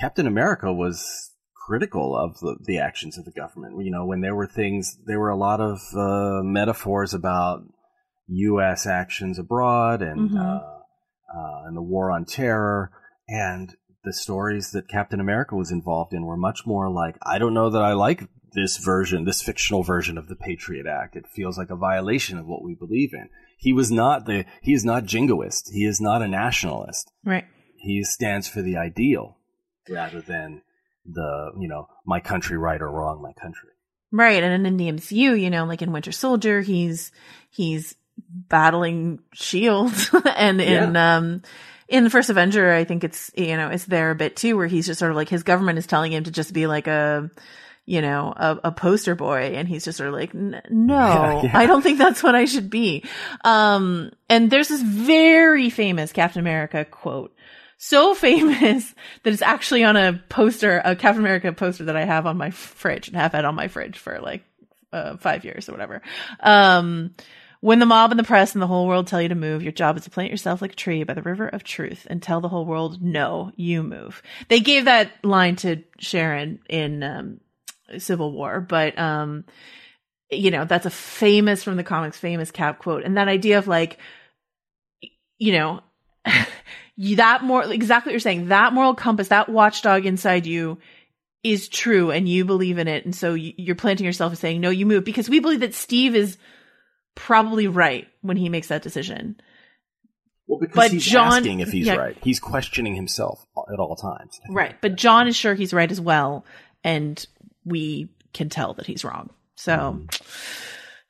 Captain 0.00 0.26
America 0.26 0.72
was 0.72 1.32
critical 1.66 2.16
of 2.16 2.38
the, 2.40 2.56
the 2.64 2.78
actions 2.78 3.18
of 3.18 3.24
the 3.24 3.32
government. 3.32 3.84
You 3.84 3.90
know, 3.90 4.06
when 4.06 4.20
there 4.20 4.34
were 4.34 4.46
things, 4.46 4.96
there 5.06 5.20
were 5.20 5.28
a 5.30 5.36
lot 5.36 5.60
of 5.60 5.80
uh, 5.94 6.42
metaphors 6.42 7.12
about 7.14 7.60
U.S. 8.28 8.86
actions 8.86 9.38
abroad 9.38 10.02
and 10.02 10.30
Mhm. 10.30 10.38
uh, 10.38 10.60
uh, 11.38 11.62
and 11.66 11.76
the 11.76 11.82
war 11.82 12.10
on 12.10 12.24
terror, 12.24 12.90
and 13.28 13.74
the 14.04 14.12
stories 14.14 14.70
that 14.70 14.88
Captain 14.88 15.20
America 15.20 15.54
was 15.56 15.70
involved 15.70 16.14
in 16.14 16.24
were 16.24 16.36
much 16.38 16.60
more 16.66 16.88
like, 16.90 17.18
I 17.22 17.38
don't 17.38 17.52
know 17.52 17.68
that 17.70 17.82
I 17.82 17.92
like 17.92 18.26
this 18.52 18.78
version, 18.78 19.24
this 19.24 19.42
fictional 19.42 19.82
version 19.82 20.18
of 20.18 20.28
the 20.28 20.36
Patriot 20.36 20.86
Act. 20.86 21.16
It 21.16 21.26
feels 21.26 21.58
like 21.58 21.70
a 21.70 21.76
violation 21.76 22.38
of 22.38 22.46
what 22.46 22.62
we 22.62 22.74
believe 22.74 23.12
in. 23.12 23.28
He 23.56 23.72
was 23.72 23.90
not 23.90 24.26
the, 24.26 24.44
he 24.62 24.72
is 24.72 24.84
not 24.84 25.04
jingoist. 25.04 25.70
He 25.72 25.84
is 25.84 26.00
not 26.00 26.22
a 26.22 26.28
nationalist. 26.28 27.10
Right. 27.24 27.44
He 27.76 28.02
stands 28.04 28.48
for 28.48 28.62
the 28.62 28.76
ideal 28.76 29.36
rather 29.88 30.20
than 30.20 30.62
the, 31.04 31.52
you 31.58 31.68
know, 31.68 31.88
my 32.04 32.20
country 32.20 32.58
right 32.58 32.80
or 32.80 32.90
wrong, 32.90 33.22
my 33.22 33.32
country. 33.32 33.70
Right. 34.10 34.42
And 34.42 34.66
in 34.66 34.76
the 34.76 34.90
MCU, 34.90 35.40
you 35.40 35.50
know, 35.50 35.64
like 35.64 35.82
in 35.82 35.92
Winter 35.92 36.12
Soldier, 36.12 36.60
he's, 36.60 37.12
he's 37.50 37.94
battling 38.18 39.20
Shield 39.32 39.92
and 40.36 40.60
in, 40.60 40.96
um, 40.96 41.42
in 41.88 42.04
the 42.04 42.10
first 42.10 42.30
Avenger, 42.30 42.72
I 42.72 42.84
think 42.84 43.04
it's, 43.04 43.30
you 43.36 43.56
know, 43.56 43.68
it's 43.68 43.86
there 43.86 44.10
a 44.10 44.14
bit 44.14 44.36
too, 44.36 44.56
where 44.56 44.66
he's 44.66 44.86
just 44.86 44.98
sort 44.98 45.10
of 45.10 45.16
like 45.16 45.28
his 45.28 45.42
government 45.42 45.78
is 45.78 45.86
telling 45.86 46.12
him 46.12 46.24
to 46.24 46.30
just 46.30 46.52
be 46.52 46.66
like 46.66 46.86
a, 46.86 47.30
you 47.88 48.02
know, 48.02 48.34
a, 48.36 48.60
a 48.64 48.72
poster 48.72 49.14
boy. 49.14 49.54
And 49.54 49.66
he's 49.66 49.82
just 49.82 49.96
sort 49.96 50.08
of 50.08 50.14
like, 50.14 50.34
"N- 50.34 50.60
no, 50.68 50.94
Yeah, 50.98 51.42
yeah. 51.42 51.58
I 51.58 51.64
don't 51.64 51.80
think 51.80 51.96
that's 51.96 52.22
what 52.22 52.34
I 52.34 52.44
should 52.44 52.68
be. 52.68 53.02
Um, 53.44 54.10
and 54.28 54.50
there's 54.50 54.68
this 54.68 54.82
very 54.82 55.70
famous 55.70 56.12
Captain 56.12 56.40
America 56.40 56.84
quote. 56.84 57.34
So 57.78 58.14
famous 58.28 58.94
that 59.22 59.32
it's 59.32 59.40
actually 59.40 59.84
on 59.84 59.96
a 59.96 60.22
poster, 60.28 60.82
a 60.84 60.96
Captain 60.96 61.22
America 61.22 61.50
poster 61.54 61.84
that 61.84 61.96
I 61.96 62.04
have 62.04 62.26
on 62.26 62.36
my 62.36 62.50
fridge 62.50 63.08
and 63.08 63.16
have 63.16 63.32
had 63.32 63.46
on 63.46 63.54
my 63.54 63.68
fridge 63.68 63.98
for 63.98 64.20
like 64.20 64.44
uh, 64.92 65.16
five 65.16 65.46
years 65.46 65.66
or 65.66 65.72
whatever. 65.72 66.02
Um, 66.40 67.14
when 67.60 67.78
the 67.78 67.86
mob 67.86 68.10
and 68.12 68.20
the 68.20 68.24
press 68.24 68.52
and 68.52 68.60
the 68.60 68.66
whole 68.66 68.86
world 68.86 69.06
tell 69.06 69.22
you 69.22 69.30
to 69.30 69.34
move, 69.34 69.62
your 69.62 69.72
job 69.72 69.96
is 69.96 70.04
to 70.04 70.10
plant 70.10 70.30
yourself 70.30 70.60
like 70.60 70.72
a 70.72 70.76
tree 70.76 71.04
by 71.04 71.14
the 71.14 71.22
river 71.22 71.48
of 71.48 71.64
truth 71.64 72.06
and 72.10 72.22
tell 72.22 72.42
the 72.42 72.48
whole 72.48 72.66
world, 72.66 73.00
no, 73.02 73.50
you 73.56 73.82
move. 73.82 74.22
They 74.48 74.60
gave 74.60 74.84
that 74.84 75.10
line 75.24 75.56
to 75.56 75.82
Sharon 75.98 76.60
in 76.68 77.02
um, 77.02 77.40
Civil 77.98 78.32
War, 78.32 78.60
but 78.60 78.98
um, 78.98 79.44
you 80.30 80.50
know 80.50 80.64
that's 80.64 80.86
a 80.86 80.90
famous 80.90 81.64
from 81.64 81.76
the 81.76 81.84
comics, 81.84 82.18
famous 82.18 82.50
Cap 82.50 82.78
quote, 82.80 83.04
and 83.04 83.16
that 83.16 83.28
idea 83.28 83.58
of 83.58 83.66
like, 83.68 83.98
you 85.38 85.52
know. 85.52 85.80
that 87.14 87.44
more 87.44 87.62
exactly 87.72 88.10
what 88.10 88.12
you're 88.12 88.18
saying 88.20 88.48
that 88.48 88.72
moral 88.72 88.92
compass 88.92 89.28
that 89.28 89.48
watchdog 89.48 90.04
inside 90.04 90.46
you 90.46 90.78
is 91.44 91.68
true 91.68 92.10
and 92.10 92.28
you 92.28 92.44
believe 92.44 92.76
in 92.76 92.88
it 92.88 93.04
and 93.04 93.14
so 93.14 93.34
you, 93.34 93.52
you're 93.56 93.76
planting 93.76 94.04
yourself 94.04 94.32
and 94.32 94.38
saying 94.38 94.60
no 94.60 94.68
you 94.68 94.84
move 94.84 95.04
because 95.04 95.28
we 95.30 95.38
believe 95.38 95.60
that 95.60 95.74
steve 95.74 96.16
is 96.16 96.36
probably 97.14 97.68
right 97.68 98.08
when 98.22 98.36
he 98.36 98.48
makes 98.48 98.66
that 98.66 98.82
decision 98.82 99.36
Well, 100.48 100.58
because 100.58 100.74
But 100.74 100.90
he's 100.90 101.04
John- 101.06 101.34
asking 101.34 101.60
if 101.60 101.68
he's 101.70 101.86
yeah. 101.86 101.94
right. 101.94 102.16
He's 102.20 102.40
questioning 102.40 102.96
himself 102.96 103.46
at 103.72 103.78
all 103.78 103.94
times. 103.94 104.36
right 104.50 104.74
but 104.80 104.96
john 104.96 105.28
is 105.28 105.36
sure 105.36 105.54
he's 105.54 105.72
right 105.72 105.90
as 105.90 106.00
well 106.00 106.44
and 106.82 107.24
we 107.68 108.08
can 108.32 108.48
tell 108.48 108.74
that 108.74 108.86
he's 108.86 109.04
wrong 109.04 109.30
so 109.56 110.00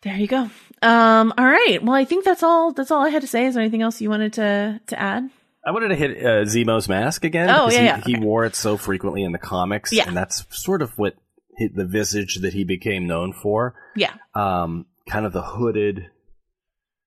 there 0.02 0.16
you 0.16 0.26
go 0.26 0.50
um 0.82 1.32
all 1.36 1.44
right 1.44 1.78
well 1.82 1.94
i 1.94 2.04
think 2.04 2.24
that's 2.24 2.42
all 2.42 2.72
that's 2.72 2.90
all 2.90 3.02
i 3.04 3.08
had 3.10 3.22
to 3.22 3.28
say 3.28 3.46
is 3.46 3.54
there 3.54 3.62
anything 3.62 3.82
else 3.82 4.00
you 4.00 4.08
wanted 4.10 4.32
to 4.34 4.80
to 4.86 4.98
add 4.98 5.28
I 5.66 5.70
wanted 5.72 5.88
to 5.88 5.96
hit 5.96 6.24
uh, 6.24 6.44
Zemo's 6.46 6.88
mask 6.88 7.24
again. 7.24 7.50
Oh, 7.50 7.66
because 7.66 7.74
yeah, 7.74 8.00
he, 8.00 8.12
yeah. 8.12 8.18
he 8.20 8.24
wore 8.24 8.46
it 8.46 8.54
so 8.56 8.78
frequently 8.78 9.22
in 9.22 9.32
the 9.32 9.38
comics, 9.38 9.92
Yeah. 9.92 10.04
and 10.06 10.16
that's 10.16 10.46
sort 10.50 10.80
of 10.80 10.96
what 10.96 11.14
hit 11.58 11.74
the 11.74 11.84
visage 11.84 12.36
that 12.40 12.54
he 12.54 12.64
became 12.64 13.06
known 13.06 13.34
for. 13.34 13.74
yeah 13.94 14.14
Um, 14.34 14.86
kind 15.10 15.26
of 15.26 15.34
the 15.34 15.42
hooded 15.42 16.06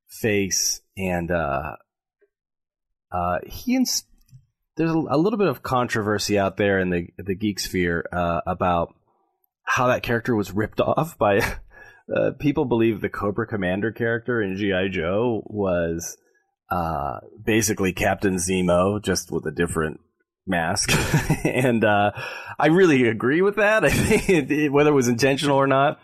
face, 0.10 0.82
and 0.96 1.32
uh, 1.32 1.78
uh, 3.12 3.40
he 3.48 3.76
ins- 3.78 4.04
there's 4.76 4.92
a, 4.92 4.98
a 5.10 5.18
little 5.18 5.40
bit 5.40 5.48
of 5.48 5.64
controversy 5.64 6.38
out 6.38 6.58
there 6.58 6.80
in 6.80 6.90
the 6.92 7.08
the 7.18 7.34
geek 7.34 7.60
sphere 7.60 8.06
uh, 8.12 8.42
about 8.46 8.94
how 9.72 9.88
that 9.88 10.04
character 10.04 10.36
was 10.36 10.52
ripped 10.52 10.82
off 10.82 11.18
by. 11.18 11.40
Uh, 12.14 12.32
people 12.40 12.66
believe 12.66 13.00
the 13.00 13.08
Cobra 13.08 13.48
Commander 13.48 13.94
character 13.94 14.42
in 14.42 14.58
GI 14.58 14.90
Joe 14.90 15.44
was 15.46 16.18
uh, 16.70 17.20
basically 17.42 17.94
Captain 17.94 18.36
Zemo, 18.36 19.02
just 19.02 19.32
with 19.32 19.46
a 19.46 19.52
different 19.52 20.02
mask, 20.46 20.92
and 21.46 21.86
uh, 21.86 22.12
I 22.60 22.68
really 22.68 23.08
agree 23.08 23.42
with 23.42 23.58
that. 23.58 23.86
I 23.86 23.92
think 23.92 24.30
it, 24.30 24.52
it, 24.52 24.74
whether 24.74 24.90
it 24.90 24.94
was 24.94 25.08
intentional 25.08 25.56
or 25.56 25.68
not, 25.68 26.02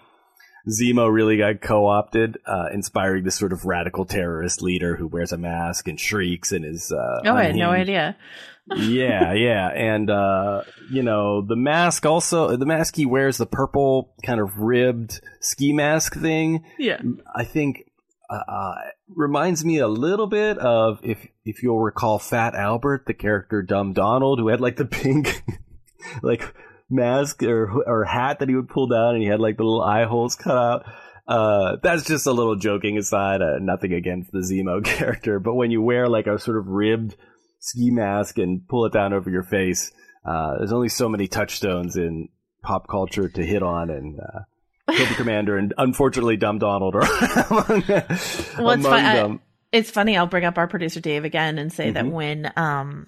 Zemo 0.69 1.11
really 1.11 1.37
got 1.37 1.61
co-opted, 1.61 2.37
uh, 2.45 2.67
inspiring 2.73 3.25
this 3.25 3.35
sort 3.35 3.51
of 3.51 3.65
radical 3.65 4.05
terrorist 4.05 4.61
leader 4.61 4.95
who 4.95 5.07
wears 5.07 5.33
a 5.33 5.37
mask 5.37 5.89
and 5.89 5.99
shrieks 5.99 6.53
and 6.53 6.63
is. 6.63 6.91
Uh, 6.91 7.21
oh, 7.25 7.35
I 7.35 7.45
had 7.45 7.55
no 7.55 7.71
idea. 7.71 8.15
Yeah, 8.75 9.33
yeah, 9.33 9.67
and 9.69 10.09
uh, 10.09 10.63
you 10.91 11.03
know 11.03 11.41
the 11.41 11.55
mask 11.55 12.05
also 12.05 12.55
the 12.55 12.65
mask 12.65 12.95
he 12.95 13.05
wears 13.05 13.37
the 13.37 13.45
purple 13.45 14.13
kind 14.25 14.39
of 14.39 14.57
ribbed 14.57 15.21
ski 15.39 15.73
mask 15.73 16.15
thing. 16.15 16.65
Yeah. 16.77 17.01
I 17.35 17.43
think 17.45 17.83
uh, 18.29 18.43
uh, 18.47 18.75
reminds 19.15 19.63
me 19.63 19.77
a 19.77 19.87
little 19.87 20.27
bit 20.27 20.57
of 20.57 20.99
if 21.03 21.25
if 21.45 21.63
you'll 21.63 21.79
recall 21.79 22.19
Fat 22.19 22.55
Albert, 22.55 23.05
the 23.07 23.13
character 23.13 23.61
Dumb 23.61 23.93
Donald, 23.93 24.39
who 24.39 24.49
had 24.49 24.61
like 24.61 24.75
the 24.75 24.85
pink 24.85 25.43
like 26.21 26.53
mask 26.89 27.43
or 27.43 27.83
or 27.87 28.03
hat 28.03 28.39
that 28.39 28.49
he 28.49 28.55
would 28.55 28.69
pull 28.69 28.87
down, 28.87 29.15
and 29.15 29.23
he 29.23 29.29
had 29.29 29.39
like 29.39 29.57
the 29.57 29.63
little 29.63 29.81
eye 29.81 30.05
holes 30.05 30.35
cut 30.35 30.57
out. 30.57 30.85
Uh, 31.27 31.75
that's 31.83 32.05
just 32.05 32.25
a 32.25 32.31
little 32.31 32.55
joking 32.55 32.97
aside. 32.97 33.41
Uh, 33.41 33.59
nothing 33.59 33.93
against 33.93 34.31
the 34.31 34.39
Zemo 34.39 34.83
character, 34.83 35.39
but 35.39 35.55
when 35.55 35.71
you 35.71 35.81
wear 35.81 36.07
like 36.07 36.27
a 36.27 36.39
sort 36.39 36.57
of 36.57 36.67
ribbed 36.67 37.15
ski 37.59 37.89
mask 37.91 38.37
and 38.37 38.67
pull 38.67 38.85
it 38.85 38.93
down 38.93 39.13
over 39.13 39.29
your 39.29 39.43
face, 39.43 39.91
uh, 40.25 40.57
there's 40.57 40.73
only 40.73 40.89
so 40.89 41.09
many 41.09 41.27
touchstones 41.27 41.95
in 41.97 42.29
pop 42.63 42.87
culture 42.87 43.29
to 43.29 43.45
hit 43.45 43.63
on, 43.63 43.89
and 43.89 44.19
uh, 44.19 44.39
Cobra 44.91 45.15
Commander 45.17 45.57
and 45.57 45.73
unfortunately 45.77 46.37
Dumb 46.37 46.59
Donald 46.59 46.95
are 46.95 47.01
among, 47.49 47.83
well, 47.87 48.05
it's, 48.09 48.57
among 48.57 48.81
fun- 48.83 49.05
I- 49.05 49.15
them. 49.15 49.39
it's 49.71 49.91
funny. 49.91 50.17
I'll 50.17 50.27
bring 50.27 50.45
up 50.45 50.57
our 50.57 50.67
producer 50.67 50.99
Dave 50.99 51.23
again 51.25 51.57
and 51.57 51.71
say 51.71 51.91
that 51.91 52.05
Mhm. 52.05 52.11
when 52.11 52.51
um 52.55 53.07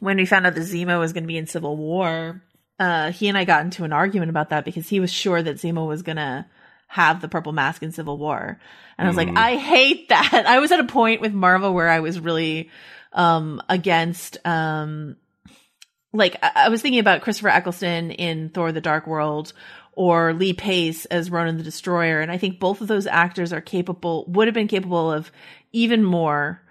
when 0.00 0.16
we 0.16 0.26
found 0.26 0.46
out 0.46 0.54
that 0.54 0.60
Zemo 0.62 0.98
was 0.98 1.12
going 1.12 1.24
to 1.24 1.28
be 1.28 1.36
in 1.36 1.46
Civil 1.46 1.76
War, 1.76 2.42
uh, 2.80 3.12
he 3.12 3.28
and 3.28 3.36
I 3.38 3.44
got 3.44 3.64
into 3.64 3.84
an 3.84 3.92
argument 3.92 4.30
about 4.30 4.48
that 4.50 4.64
because 4.64 4.88
he 4.88 5.00
was 5.00 5.12
sure 5.12 5.40
that 5.42 5.56
Zemo 5.56 5.86
was 5.86 6.02
going 6.02 6.16
to 6.16 6.46
have 6.88 7.20
the 7.20 7.28
purple 7.28 7.52
mask 7.52 7.82
in 7.82 7.92
Civil 7.92 8.18
War, 8.18 8.58
and 8.98 9.06
I 9.06 9.10
was 9.10 9.16
Mhm. 9.16 9.28
like, 9.34 9.36
I 9.38 9.56
hate 9.56 10.08
that. 10.08 10.44
I 10.48 10.58
was 10.58 10.72
at 10.72 10.80
a 10.80 10.84
point 10.84 11.20
with 11.20 11.32
Marvel 11.32 11.72
where 11.74 11.88
I 11.88 12.00
was 12.00 12.18
really 12.18 12.70
um 13.12 13.62
against 13.68 14.38
um 14.46 15.16
like 16.12 16.36
I, 16.42 16.52
I 16.54 16.68
was 16.68 16.82
thinking 16.82 17.00
about 17.00 17.22
Christopher 17.22 17.48
Eccleston 17.48 18.10
in 18.10 18.50
Thor: 18.50 18.72
The 18.72 18.80
Dark 18.80 19.06
World 19.06 19.52
or 19.94 20.32
Lee 20.32 20.54
Pace 20.54 21.04
as 21.06 21.30
Ronan 21.30 21.58
the 21.58 21.62
Destroyer, 21.62 22.20
and 22.20 22.30
I 22.30 22.38
think 22.38 22.58
both 22.58 22.80
of 22.80 22.88
those 22.88 23.06
actors 23.06 23.52
are 23.52 23.60
capable, 23.60 24.24
would 24.26 24.48
have 24.48 24.54
been 24.54 24.68
capable 24.68 25.12
of 25.12 25.30
even 25.72 26.02
more, 26.02 26.62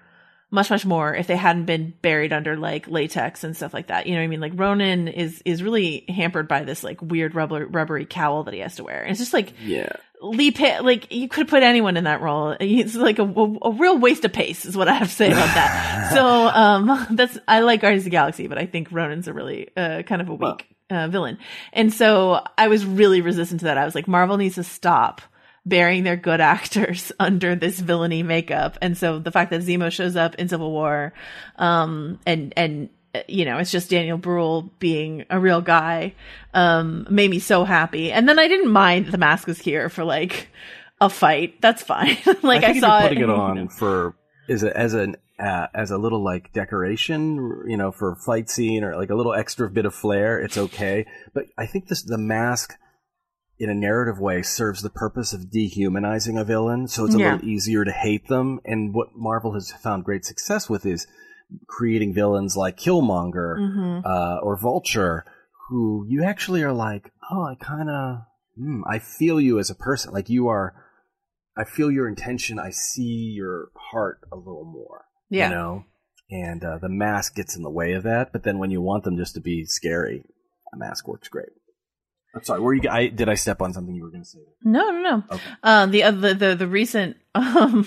much 0.49 0.71
much 0.71 0.85
more 0.85 1.13
if 1.15 1.27
they 1.27 1.35
hadn't 1.35 1.65
been 1.65 1.93
buried 2.01 2.33
under 2.33 2.57
like 2.57 2.87
latex 2.87 3.43
and 3.43 3.55
stuff 3.55 3.73
like 3.73 3.87
that. 3.87 4.07
You 4.07 4.13
know 4.13 4.19
what 4.19 4.25
I 4.25 4.27
mean? 4.27 4.41
Like 4.41 4.53
Ronan 4.55 5.07
is 5.07 5.41
is 5.45 5.63
really 5.63 6.05
hampered 6.09 6.47
by 6.47 6.63
this 6.63 6.83
like 6.83 7.01
weird 7.01 7.35
rubber 7.35 7.65
rubbery 7.65 8.05
cowl 8.05 8.43
that 8.43 8.53
he 8.53 8.59
has 8.61 8.75
to 8.77 8.83
wear, 8.83 9.01
and 9.01 9.11
it's 9.11 9.19
just 9.19 9.33
like 9.33 9.53
Yeah. 9.63 9.93
Lee 10.21 10.53
like 10.81 11.11
you 11.11 11.27
could 11.27 11.47
put 11.47 11.63
anyone 11.63 11.97
in 11.97 12.03
that 12.03 12.21
role. 12.21 12.55
It's 12.59 12.95
like 12.95 13.17
a, 13.17 13.23
a, 13.23 13.57
a 13.63 13.71
real 13.71 13.97
waste 13.97 14.23
of 14.23 14.31
pace, 14.31 14.65
is 14.65 14.77
what 14.77 14.87
I 14.87 14.93
have 14.93 15.09
to 15.09 15.13
say 15.13 15.31
about 15.31 15.53
that. 15.55 16.11
so, 16.13 16.47
um, 16.47 17.07
that's 17.15 17.37
I 17.47 17.61
like 17.61 17.81
Guardians 17.81 18.01
of 18.01 18.05
the 18.05 18.11
Galaxy, 18.11 18.47
but 18.47 18.57
I 18.57 18.67
think 18.67 18.91
Ronan's 18.91 19.27
a 19.27 19.33
really 19.33 19.69
uh, 19.75 20.03
kind 20.03 20.21
of 20.21 20.29
a 20.29 20.35
weak 20.35 20.67
uh, 20.91 21.07
villain, 21.07 21.39
and 21.73 21.91
so 21.91 22.43
I 22.57 22.67
was 22.67 22.85
really 22.85 23.21
resistant 23.21 23.61
to 23.61 23.65
that. 23.65 23.79
I 23.79 23.85
was 23.85 23.95
like, 23.95 24.07
Marvel 24.07 24.37
needs 24.37 24.55
to 24.55 24.63
stop 24.63 25.21
burying 25.65 26.03
their 26.03 26.17
good 26.17 26.41
actors 26.41 27.11
under 27.19 27.55
this 27.55 27.79
villainy 27.79 28.21
makeup, 28.21 28.77
and 28.79 28.95
so 28.95 29.17
the 29.17 29.31
fact 29.31 29.49
that 29.49 29.61
Zemo 29.61 29.91
shows 29.91 30.15
up 30.15 30.35
in 30.35 30.49
Civil 30.49 30.71
War, 30.71 31.13
um, 31.55 32.19
and 32.27 32.53
and 32.55 32.89
you 33.27 33.45
know, 33.45 33.57
it's 33.57 33.71
just 33.71 33.89
Daniel 33.89 34.17
Bruhl 34.17 34.69
being 34.79 35.25
a 35.29 35.39
real 35.39 35.61
guy, 35.61 36.13
um, 36.53 37.05
made 37.09 37.29
me 37.29 37.39
so 37.39 37.63
happy. 37.63 38.11
And 38.11 38.27
then 38.27 38.39
I 38.39 38.47
didn't 38.47 38.71
mind 38.71 39.07
the 39.07 39.17
mask 39.17 39.47
was 39.47 39.59
here 39.59 39.89
for 39.89 40.03
like 40.03 40.47
a 40.99 41.09
fight. 41.09 41.61
That's 41.61 41.83
fine. 41.83 42.17
like 42.43 42.63
I, 42.63 42.69
I, 42.69 42.79
saw 42.79 42.99
if 42.99 43.05
it. 43.05 43.07
putting 43.09 43.23
it 43.23 43.29
on 43.29 43.67
for 43.69 44.15
is 44.47 44.63
it 44.63 44.73
as 44.73 44.93
an 44.93 45.15
uh, 45.39 45.67
as 45.73 45.91
a 45.91 45.97
little 45.97 46.23
like 46.23 46.53
decoration, 46.53 47.63
you 47.67 47.75
know, 47.75 47.91
for 47.91 48.11
a 48.11 48.15
fight 48.15 48.49
scene 48.49 48.83
or 48.83 48.95
like 48.95 49.09
a 49.09 49.15
little 49.15 49.33
extra 49.33 49.69
bit 49.69 49.85
of 49.85 49.93
flair. 49.95 50.39
It's 50.39 50.57
okay, 50.57 51.05
but 51.33 51.45
I 51.57 51.65
think 51.65 51.87
this 51.87 52.03
the 52.03 52.17
mask 52.17 52.75
in 53.59 53.69
a 53.69 53.75
narrative 53.75 54.19
way 54.19 54.41
serves 54.41 54.81
the 54.81 54.89
purpose 54.89 55.33
of 55.33 55.51
dehumanizing 55.51 56.37
a 56.37 56.43
villain, 56.43 56.87
so 56.87 57.05
it's 57.05 57.15
a 57.15 57.19
Yeah. 57.19 57.33
little 57.33 57.49
easier 57.49 57.85
to 57.85 57.91
hate 57.91 58.27
them. 58.27 58.59
And 58.65 58.93
what 58.93 59.15
Marvel 59.15 59.53
has 59.53 59.71
found 59.71 60.03
great 60.03 60.25
success 60.25 60.69
with 60.69 60.85
is 60.85 61.05
creating 61.67 62.13
villains 62.13 62.55
like 62.57 62.77
Killmonger 62.77 63.57
Mhm. 63.57 64.05
uh, 64.05 64.39
or 64.41 64.57
Vulture, 64.57 65.25
who 65.69 66.05
you 66.07 66.23
actually 66.23 66.63
are 66.63 66.73
like, 66.73 67.11
oh, 67.31 67.43
I 67.43 67.55
kind 67.55 67.89
of, 67.89 68.21
mm, 68.59 68.81
I 68.87 68.99
feel 68.99 69.39
you 69.39 69.59
as 69.59 69.69
a 69.69 69.75
person. 69.75 70.13
Like 70.13 70.29
you 70.29 70.47
are, 70.47 70.73
I 71.57 71.63
feel 71.63 71.91
your 71.91 72.07
intention. 72.07 72.59
I 72.59 72.69
see 72.71 73.33
your 73.35 73.69
heart 73.75 74.19
a 74.31 74.35
little 74.35 74.65
more. 74.65 75.05
Yeah. 75.29 75.49
You 75.49 75.55
know? 75.55 75.85
And 76.29 76.63
uh, 76.63 76.77
the 76.77 76.89
mask 76.89 77.35
gets 77.35 77.55
in 77.57 77.63
the 77.63 77.69
way 77.69 77.93
of 77.93 78.03
that. 78.03 78.31
But 78.31 78.43
then 78.43 78.57
when 78.57 78.71
you 78.71 78.81
want 78.81 79.03
them 79.03 79.17
just 79.17 79.33
to 79.35 79.41
be 79.41 79.65
scary, 79.65 80.23
a 80.73 80.77
mask 80.77 81.07
works 81.07 81.27
great. 81.27 81.49
I'm 82.33 82.43
sorry. 82.45 82.61
Were 82.61 82.73
you? 82.73 82.89
I, 82.89 83.07
did 83.07 83.27
I 83.27 83.33
step 83.33 83.61
on 83.61 83.73
something 83.73 83.93
you 83.93 84.03
were 84.03 84.09
going 84.11 84.23
to 84.23 84.29
say? 84.29 84.39
No, 84.63 84.89
no, 84.91 85.01
no. 85.29 85.39
Um, 85.63 85.91
the, 85.91 86.03
uh, 86.03 86.11
the 86.11 86.33
the 86.33 86.55
the 86.55 86.67
recent 86.67 87.17
um 87.35 87.85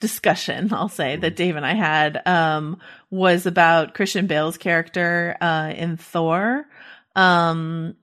discussion, 0.00 0.68
I'll 0.72 0.88
say 0.88 1.16
that 1.16 1.36
Dave 1.36 1.56
and 1.56 1.66
I 1.66 1.74
had 1.74 2.22
um 2.26 2.78
was 3.10 3.46
about 3.46 3.94
Christian 3.94 4.26
Bale's 4.26 4.58
character 4.58 5.36
uh 5.40 5.72
in 5.76 5.96
Thor, 5.96 6.66
um, 7.14 7.96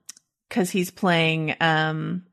because 0.48 0.70
he's 0.70 0.90
playing 0.90 1.54
um 1.60 2.24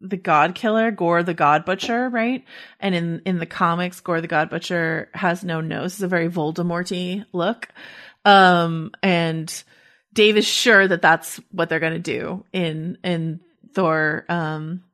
the 0.00 0.16
God 0.16 0.54
Killer, 0.54 0.90
Gorr 0.90 1.22
the 1.22 1.34
God 1.34 1.64
Butcher, 1.64 2.08
right? 2.08 2.44
And 2.78 2.94
in 2.94 3.22
in 3.26 3.38
the 3.38 3.46
comics, 3.46 4.00
Gorr 4.00 4.20
the 4.20 4.28
God 4.28 4.50
Butcher 4.50 5.10
has 5.14 5.44
no 5.44 5.60
nose. 5.60 5.94
It's 5.94 6.02
a 6.02 6.08
very 6.08 6.28
Voldemorty 6.28 7.26
look. 7.32 7.68
Um, 8.24 8.92
and 9.02 9.62
Dave 10.12 10.36
is 10.36 10.46
sure 10.46 10.86
that 10.86 11.02
that's 11.02 11.36
what 11.52 11.68
they're 11.68 11.80
going 11.80 11.92
to 11.92 11.98
do 11.98 12.44
in 12.52 12.98
in 13.04 13.40
Thor 13.74 14.24
um 14.28 14.84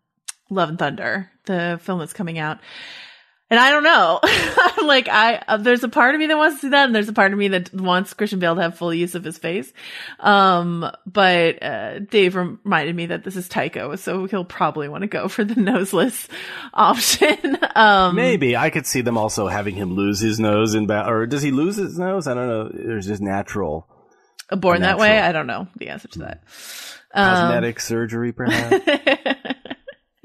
Love 0.49 0.69
and 0.69 0.79
Thunder, 0.79 1.31
the 1.47 1.81
film 1.83 1.99
that's 1.99 2.13
coming 2.13 2.39
out. 2.39 2.59
And 3.49 3.61
I 3.61 3.71
don't 3.71 3.85
know. 3.85 4.19
I'm 4.25 4.87
like, 4.89 5.09
I, 5.09 5.43
uh, 5.47 5.57
there's 5.59 5.85
a 5.85 5.89
part 5.89 6.15
of 6.15 6.19
me 6.19 6.27
that 6.27 6.37
wants 6.37 6.57
to 6.57 6.61
see 6.63 6.69
that, 6.71 6.87
and 6.87 6.95
there's 6.95 7.09
a 7.09 7.13
part 7.13 7.33
of 7.33 7.39
me 7.39 7.49
that 7.49 7.73
wants 7.73 8.13
Christian 8.13 8.41
Bale 8.41 8.57
to 8.57 8.63
have 8.63 8.77
full 8.77 8.93
use 8.93 9.15
of 9.15 9.23
his 9.23 9.39
face. 9.39 9.73
Um, 10.19 10.91
but, 11.07 11.63
uh, 11.63 12.01
Dave 12.01 12.35
reminded 12.35 12.97
me 12.97 13.07
that 13.07 13.23
this 13.23 13.37
is 13.37 13.49
Taika, 13.49 13.97
so 13.99 14.27
he'll 14.27 14.45
probably 14.45 14.89
want 14.89 15.03
to 15.03 15.09
go 15.09 15.29
for 15.29 15.45
the 15.45 15.55
noseless 15.61 16.27
option. 16.75 17.57
um, 17.77 18.17
Maybe 18.17 18.57
I 18.57 18.71
could 18.71 18.87
see 18.87 19.03
them 19.03 19.17
also 19.17 19.47
having 19.47 19.77
him 19.77 19.95
lose 19.95 20.19
his 20.19 20.41
nose 20.41 20.75
in 20.75 20.87
ba- 20.87 21.09
or 21.09 21.27
does 21.27 21.43
he 21.43 21.53
lose 21.53 21.77
his 21.77 21.99
nose? 21.99 22.27
I 22.27 22.35
don't 22.35 22.49
know. 22.49 22.71
There's 22.73 23.07
just 23.07 23.23
natural 23.23 23.87
born 24.51 24.83
that 24.83 24.99
way. 24.99 25.19
I 25.19 25.33
don't 25.33 25.47
know 25.47 25.69
the 25.77 25.89
answer 25.89 26.09
to 26.09 26.19
that. 26.21 26.43
Um, 27.13 27.35
cosmetic 27.35 27.81
surgery, 27.81 28.33
perhaps. 28.33 28.85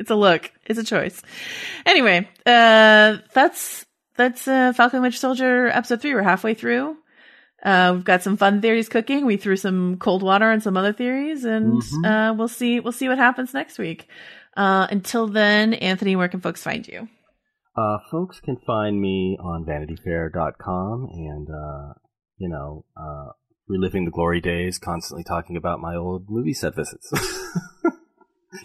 It's 0.01 0.09
a 0.11 0.15
look. 0.15 0.51
It's 0.65 0.79
a 0.79 0.83
choice. 0.83 1.21
Anyway, 1.85 2.27
uh, 2.45 3.17
that's 3.33 3.85
that's 4.17 4.47
uh, 4.47 4.73
Falcon 4.73 5.01
Witch 5.01 5.19
Soldier 5.19 5.67
episode 5.67 6.01
three. 6.01 6.13
We're 6.13 6.23
halfway 6.23 6.53
through. 6.53 6.97
Uh, 7.63 7.91
we've 7.95 8.03
got 8.03 8.23
some 8.23 8.35
fun 8.37 8.59
theories 8.61 8.89
cooking. 8.89 9.25
We 9.25 9.37
threw 9.37 9.55
some 9.55 9.97
cold 9.97 10.23
water 10.23 10.49
on 10.51 10.61
some 10.61 10.75
other 10.75 10.93
theories, 10.93 11.45
and 11.45 11.81
Mhm. 11.81 12.05
uh, 12.31 12.33
we'll 12.33 12.47
see. 12.47 12.79
We'll 12.79 12.91
see 12.91 13.07
what 13.07 13.19
happens 13.19 13.53
next 13.53 13.77
week. 13.79 14.07
Uh, 14.57 14.87
until 14.89 15.27
then, 15.27 15.73
Anthony, 15.75 16.15
where 16.15 16.27
can 16.27 16.41
folks 16.41 16.61
find 16.63 16.85
you? 16.87 17.07
Uh, 17.77 17.99
folks 18.09 18.39
can 18.41 18.57
find 18.67 18.99
me 18.99 19.37
on 19.39 19.63
vanityfair.com 19.63 21.07
and, 21.13 21.47
uh, 21.49 21.93
you 22.37 22.49
know, 22.49 22.83
uh, 22.97 23.29
reliving 23.69 24.03
the 24.05 24.11
glory 24.11 24.41
days, 24.41 24.77
constantly 24.77 25.23
talking 25.23 25.55
about 25.55 25.79
my 25.79 25.95
old 25.95 26.25
movie 26.29 26.53
set 26.53 26.75
visits. 26.75 27.09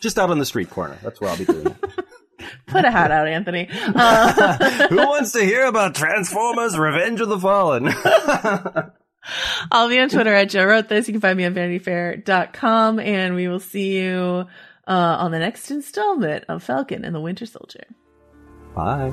Just 0.00 0.18
out 0.18 0.30
on 0.30 0.38
the 0.38 0.46
street 0.46 0.70
corner. 0.70 0.98
That's 1.02 1.20
where 1.20 1.30
I'll 1.30 1.38
be 1.38 1.44
doing 1.44 1.66
it. 1.66 1.76
Put 2.66 2.84
a 2.84 2.90
hat 2.90 3.10
out, 3.10 3.28
Anthony. 3.28 3.68
Uh, 3.70 4.86
Who 4.88 4.96
wants 4.96 5.32
to 5.32 5.44
hear 5.44 5.66
about 5.66 5.94
Transformers 5.94 6.76
Revenge 6.76 7.20
of 7.20 7.28
the 7.28 7.38
Fallen? 7.38 7.88
I'll 9.72 9.88
be 9.88 9.98
on 9.98 10.08
Twitter 10.08 10.32
at 10.34 10.50
Joe 10.50 10.66
Wrote 10.66 10.88
This. 10.88 11.08
You 11.08 11.14
can 11.14 11.20
find 11.20 11.36
me 11.36 11.44
on 11.44 11.54
vanityfair.com, 11.54 13.00
and 13.00 13.34
we 13.34 13.48
will 13.48 13.60
see 13.60 13.98
you 13.98 14.46
uh, 14.86 15.16
on 15.18 15.32
the 15.32 15.38
next 15.38 15.70
installment 15.70 16.44
of 16.48 16.62
Falcon 16.62 17.04
and 17.04 17.14
the 17.14 17.20
Winter 17.20 17.46
Soldier. 17.46 17.86
Bye. 18.74 19.12